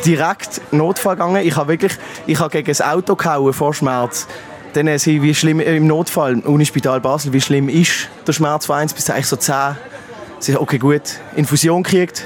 Direkt 0.06 0.62
Notfall 0.72 1.16
gegangen. 1.16 1.46
Ich 1.46 1.56
habe 1.56 1.70
wirklich, 1.70 1.94
ich 2.26 2.40
habe 2.40 2.50
gegen 2.50 2.68
das 2.68 2.82
Auto 2.82 3.16
gehauen 3.16 3.54
vor 3.54 3.74
Schmerz. 3.74 4.28
Dann 4.74 4.98
sie, 5.00 5.22
wie 5.22 5.34
schlimm 5.34 5.60
äh, 5.60 5.76
im 5.76 5.88
Notfall 5.88 6.34
im 6.34 6.42
Unispital 6.42 7.00
Basel, 7.00 7.34
wie 7.34 7.42
schlimm 7.42 7.70
ist 7.70 8.10
der 8.28 8.34
Schmerz 8.34 8.66
von 8.66 8.76
1 8.76 8.94
bis 8.94 9.06
10, 9.06 9.16
eigentlich 9.16 9.28
so 9.28 9.36
10. 9.36 9.78
Sie 10.40 10.56
okay 10.56 10.78
gut, 10.78 11.02
Infusion 11.36 11.82
gekriegt, 11.82 12.26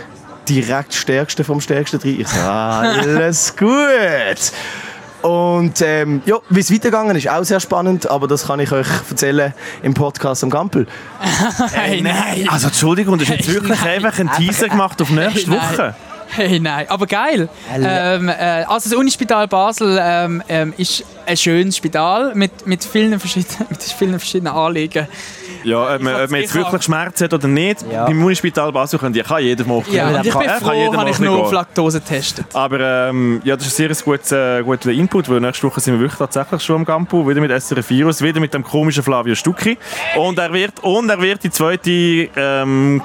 direkt 0.49 0.93
Stärkste 0.93 1.43
vom 1.43 1.61
Stärksten 1.61 1.99
drin. 1.99 2.19
Ich 2.19 2.27
sage, 2.27 2.87
alles 2.99 3.55
gut. 3.55 4.51
Und 5.21 5.81
ähm, 5.81 6.21
ja, 6.25 6.37
wie 6.49 6.59
es 6.59 6.71
weitergegangen 6.71 7.15
ist, 7.15 7.29
auch 7.29 7.43
sehr 7.43 7.59
spannend, 7.59 8.09
aber 8.09 8.27
das 8.27 8.47
kann 8.47 8.59
ich 8.59 8.71
euch 8.71 8.87
erzählen 9.09 9.53
im 9.83 9.93
Podcast 9.93 10.43
am 10.43 10.49
Gampel. 10.49 10.87
Hey, 11.73 12.01
nein. 12.01 12.47
also 12.49 12.67
Entschuldigung, 12.67 13.17
du 13.17 13.25
hast 13.25 13.31
jetzt 13.31 13.53
wirklich 13.53 13.81
einfach 13.83 14.17
einen 14.19 14.31
Teaser 14.31 14.69
gemacht 14.69 15.01
auf 15.01 15.09
nächste 15.09 15.51
Hey, 15.51 15.57
nein. 15.59 15.71
Woche. 15.77 15.95
Hey, 16.33 16.59
nein, 16.61 16.85
aber 16.89 17.07
geil. 17.07 17.49
Ähm, 17.75 18.29
äh, 18.29 18.63
also 18.67 18.89
das 18.89 18.93
Unispital 18.97 19.47
Basel 19.49 19.99
ähm, 20.01 20.41
ähm, 20.47 20.73
ist 20.77 21.03
ein 21.25 21.35
schönes 21.35 21.75
Spital 21.77 22.33
mit, 22.35 22.65
mit, 22.65 22.83
vielen, 22.85 23.19
verschiedenen, 23.19 23.67
mit 23.69 23.83
vielen 23.83 24.17
verschiedenen 24.17 24.53
Anliegen. 24.53 25.07
Ja, 25.63 25.93
ob 25.95 26.01
man, 26.01 26.15
ob 26.23 26.31
man 26.31 26.39
jetzt 26.41 26.55
hab- 26.55 26.63
wirklich 26.63 26.83
Schmerzen 26.83 27.25
hat 27.25 27.33
oder 27.33 27.47
nicht, 27.47 27.85
Ja. 27.91 28.05
beim 28.05 28.23
Unispital 28.23 28.71
Basel 28.71 28.97
kann, 28.97 29.11
die- 29.13 29.21
kann 29.21 29.43
jeder 29.43 29.65
mal 29.65 29.83
Ja, 29.91 30.09
ich 30.17 30.21
bin 30.23 30.31
kann- 30.31 30.45
kann 30.47 30.59
froh, 30.61 30.91
mal 30.91 30.97
habe 31.01 31.09
ich 31.09 31.19
nur 31.19 31.37
auf. 31.43 31.51
Laktose 31.51 31.99
getestet. 31.99 32.45
Aber 32.53 32.79
ähm, 33.09 33.41
ja, 33.43 33.55
das 33.57 33.67
ist 33.67 33.79
ein 33.79 33.93
sehr 33.93 34.03
guter, 34.03 34.59
äh, 34.59 34.63
guter 34.63 34.89
Input, 34.91 35.29
weil 35.29 35.39
nächste 35.41 35.67
Woche 35.67 35.79
sind 35.81 35.93
wir 35.95 35.99
wirklich 35.99 36.17
tatsächlich 36.17 36.63
schon 36.63 36.77
am 36.77 36.85
Gampo, 36.85 37.27
wieder 37.27 37.41
mit 37.41 37.51
SRF 37.51 37.89
Virus, 37.89 38.21
wieder 38.23 38.39
mit 38.39 38.53
dem 38.53 38.63
komischen 38.63 39.03
Flavio 39.03 39.35
Stucki. 39.35 39.77
Und 40.17 40.39
er 40.39 40.51
wird, 40.53 40.79
und 40.81 41.09
er 41.09 41.21
wird 41.21 41.43
die 41.43 41.51
zweite, 41.51 41.91
ähm, 42.35 43.01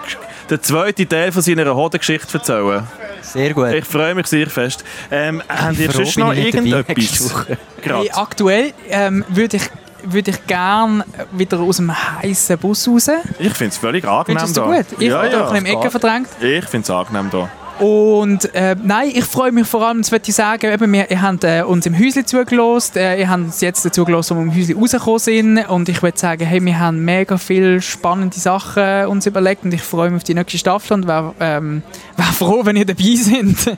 den 0.48 0.62
zweiten 0.62 1.08
Teil 1.08 1.32
von 1.32 1.42
seiner 1.42 1.74
Hodengeschichte 1.74 2.38
erzählen. 2.38 2.86
Sehr 3.32 3.54
gut. 3.54 3.72
Ich 3.72 3.84
freue 3.84 4.14
mich 4.14 4.26
sehr 4.26 4.48
fest. 4.48 4.84
Ähm, 5.10 5.42
haben 5.48 5.78
ihr 5.78 5.90
froh 5.90 6.04
sonst 6.04 6.14
bin 6.14 6.24
noch 6.24 6.34
irgendetwas? 6.34 7.46
Hey, 7.82 8.10
aktuell 8.12 8.72
ähm, 8.88 9.24
würde 9.28 9.58
ich, 9.58 9.62
würd 10.02 10.26
ich 10.26 10.46
gerne 10.48 11.04
wieder 11.30 11.60
aus 11.60 11.76
dem 11.76 11.92
heißen 11.92 12.58
Bus 12.58 12.88
raus. 12.88 13.10
Ich 13.38 13.52
finde 13.52 13.68
es 13.72 13.78
völlig 13.78 14.04
angenehm 14.04 14.38
Findest 14.40 14.56
du 14.56 14.60
da. 14.62 14.66
das 14.66 14.88
gut? 14.88 14.98
Ich 15.00 15.08
ja, 15.08 15.18
habe 15.18 15.28
ja. 15.28 15.38
doch 15.38 15.52
ein 15.52 15.62
bisschen 15.62 15.66
im 15.66 15.80
Ecke 15.80 15.90
verdrängt. 15.90 16.28
Ich 16.40 16.64
finde 16.64 16.84
es 16.84 16.90
angenehm 16.90 17.28
da. 17.30 17.48
Und 17.78 18.54
äh, 18.54 18.74
nein, 18.82 19.10
ich 19.12 19.24
freue 19.24 19.52
mich 19.52 19.66
vor 19.66 19.86
allem, 19.86 20.00
das 20.00 20.10
möchte 20.10 20.30
ich 20.30 20.36
sagen, 20.36 20.72
eben, 20.72 20.92
wir 20.92 21.10
ihr 21.10 21.20
habt 21.20 21.44
äh, 21.44 21.62
uns 21.62 21.84
im 21.84 21.98
Häusli 21.98 22.24
zugelost, 22.24 22.96
äh, 22.96 23.20
ihr 23.20 23.28
habt 23.28 23.42
uns 23.42 23.60
jetzt 23.60 23.82
gelost, 23.92 24.30
wo 24.30 24.34
wir 24.34 24.42
im 24.42 24.54
Häusli 24.54 24.72
rausgekommen 24.72 25.18
sind. 25.18 25.58
Und 25.68 25.88
ich 25.90 26.02
würde 26.02 26.18
sagen, 26.18 26.44
hey, 26.46 26.64
wir 26.64 26.78
haben 26.78 27.04
mega 27.04 27.36
viele 27.36 27.82
spannende 27.82 28.38
Sachen 28.38 29.06
uns 29.06 29.26
überlegt. 29.26 29.64
Und 29.64 29.74
ich 29.74 29.82
freue 29.82 30.10
mich 30.10 30.18
auf 30.18 30.24
die 30.24 30.34
nächste 30.34 30.58
Staffel 30.58 30.94
und 30.94 31.06
wäre 31.06 31.34
ähm, 31.38 31.82
wär 32.16 32.26
froh, 32.26 32.64
wenn 32.64 32.76
ihr 32.76 32.86
dabei 32.86 33.14
seid. 33.16 33.76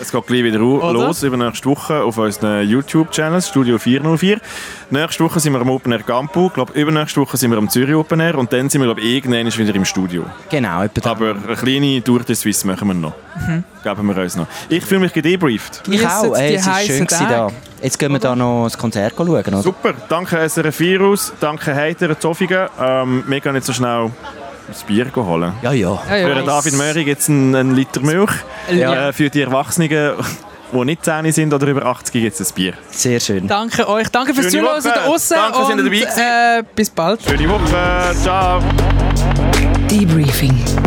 Es 0.00 0.12
geht 0.12 0.26
gleich 0.26 0.44
wieder 0.44 0.60
Oder? 0.60 0.92
los, 0.92 1.22
über 1.22 1.36
nächste 1.36 1.68
Woche 1.68 2.02
auf 2.02 2.18
unseren 2.18 2.68
YouTube-Channels, 2.68 3.48
Studio 3.48 3.78
404. 3.78 4.38
Nächste 4.90 5.24
Woche 5.24 5.40
sind 5.40 5.54
wir 5.54 5.60
am 5.60 5.70
Open 5.70 5.90
Air 5.92 6.02
Campo, 6.02 6.50
glaube 6.50 6.78
übernächste 6.78 7.20
Woche 7.20 7.36
sind 7.36 7.50
wir 7.50 7.58
am 7.58 7.68
Zürich 7.68 7.94
Open 7.94 8.20
Air 8.20 8.36
und 8.36 8.52
dann 8.52 8.68
sind 8.68 8.82
wir, 8.82 8.86
glaube 8.86 9.00
irgendwann 9.00 9.46
wieder 9.46 9.74
im 9.74 9.84
Studio. 9.84 10.24
Genau, 10.50 10.82
etwa 10.82 11.00
da. 11.00 11.10
Aber 11.10 11.30
eine 11.30 11.56
kleine 11.56 12.04
Tour 12.04 12.20
de 12.20 12.34
Suisse 12.34 12.66
machen 12.66 12.88
wir 12.88 12.94
noch. 12.94 13.14
Geben 13.82 14.06
wir 14.06 14.22
uns 14.22 14.36
noch. 14.36 14.46
Ich 14.68 14.84
fühle 14.84 15.00
mich 15.00 15.12
gedebrieft. 15.12 15.82
Ich 15.90 16.06
auch. 16.06 16.36
Ey, 16.36 16.54
es 16.54 16.62
ist 16.62 16.72
heissen 16.72 17.08
schön 17.08 17.28
da. 17.28 17.48
Jetzt 17.82 17.98
gehen 17.98 18.12
wir 18.12 18.18
da 18.18 18.36
noch 18.36 18.64
das 18.64 18.76
Konzert 18.76 19.14
schauen, 19.16 19.28
oder? 19.28 19.62
Super, 19.62 19.94
danke 20.08 20.48
SRF 20.48 20.78
Virus, 20.80 21.32
danke 21.40 21.74
Heiter 21.74 22.18
Zofingen. 22.18 22.68
Ähm, 22.80 23.24
wir 23.26 23.40
gehen 23.40 23.54
jetzt 23.54 23.66
so 23.66 23.72
schnell 23.72 24.10
das 24.68 24.82
Bier 24.84 25.06
holen. 25.14 25.52
Ja, 25.62 25.72
ja. 25.72 25.98
Ja, 26.08 26.16
ja. 26.16 26.28
Für 26.28 26.34
den 26.34 26.46
David 26.46 26.74
Möri 26.74 27.04
gibt 27.04 27.20
es 27.20 27.28
einen, 27.28 27.54
einen 27.54 27.74
Liter 27.74 28.00
Milch. 28.00 28.30
Ja. 28.72 29.08
Äh, 29.08 29.12
für 29.12 29.30
die 29.30 29.42
Erwachsenen, 29.42 29.88
die 30.72 30.84
nicht 30.84 31.04
10 31.04 31.32
sind 31.32 31.54
oder 31.54 31.66
über 31.66 31.84
80, 31.84 32.12
gibt 32.12 32.40
es 32.40 32.50
ein 32.50 32.54
Bier. 32.54 32.74
Sehr 32.90 33.20
schön. 33.20 33.46
Danke 33.46 33.88
euch. 33.88 34.08
Danke 34.08 34.34
fürs 34.34 34.52
Schöne 34.52 34.64
Zuhören 34.64 34.84
Woche. 34.84 34.92
da 34.94 35.06
draussen. 35.06 35.36
Danke, 35.36 35.58
dass 35.58 35.68
ihr 35.68 35.74
und, 35.76 36.16
dabei 36.16 36.58
äh, 36.58 36.62
bis 36.74 36.90
bald. 36.90 37.20
Schöne 37.22 37.48
Woche, 37.48 38.14
ciao! 38.22 38.62
Debriefing. 39.90 40.85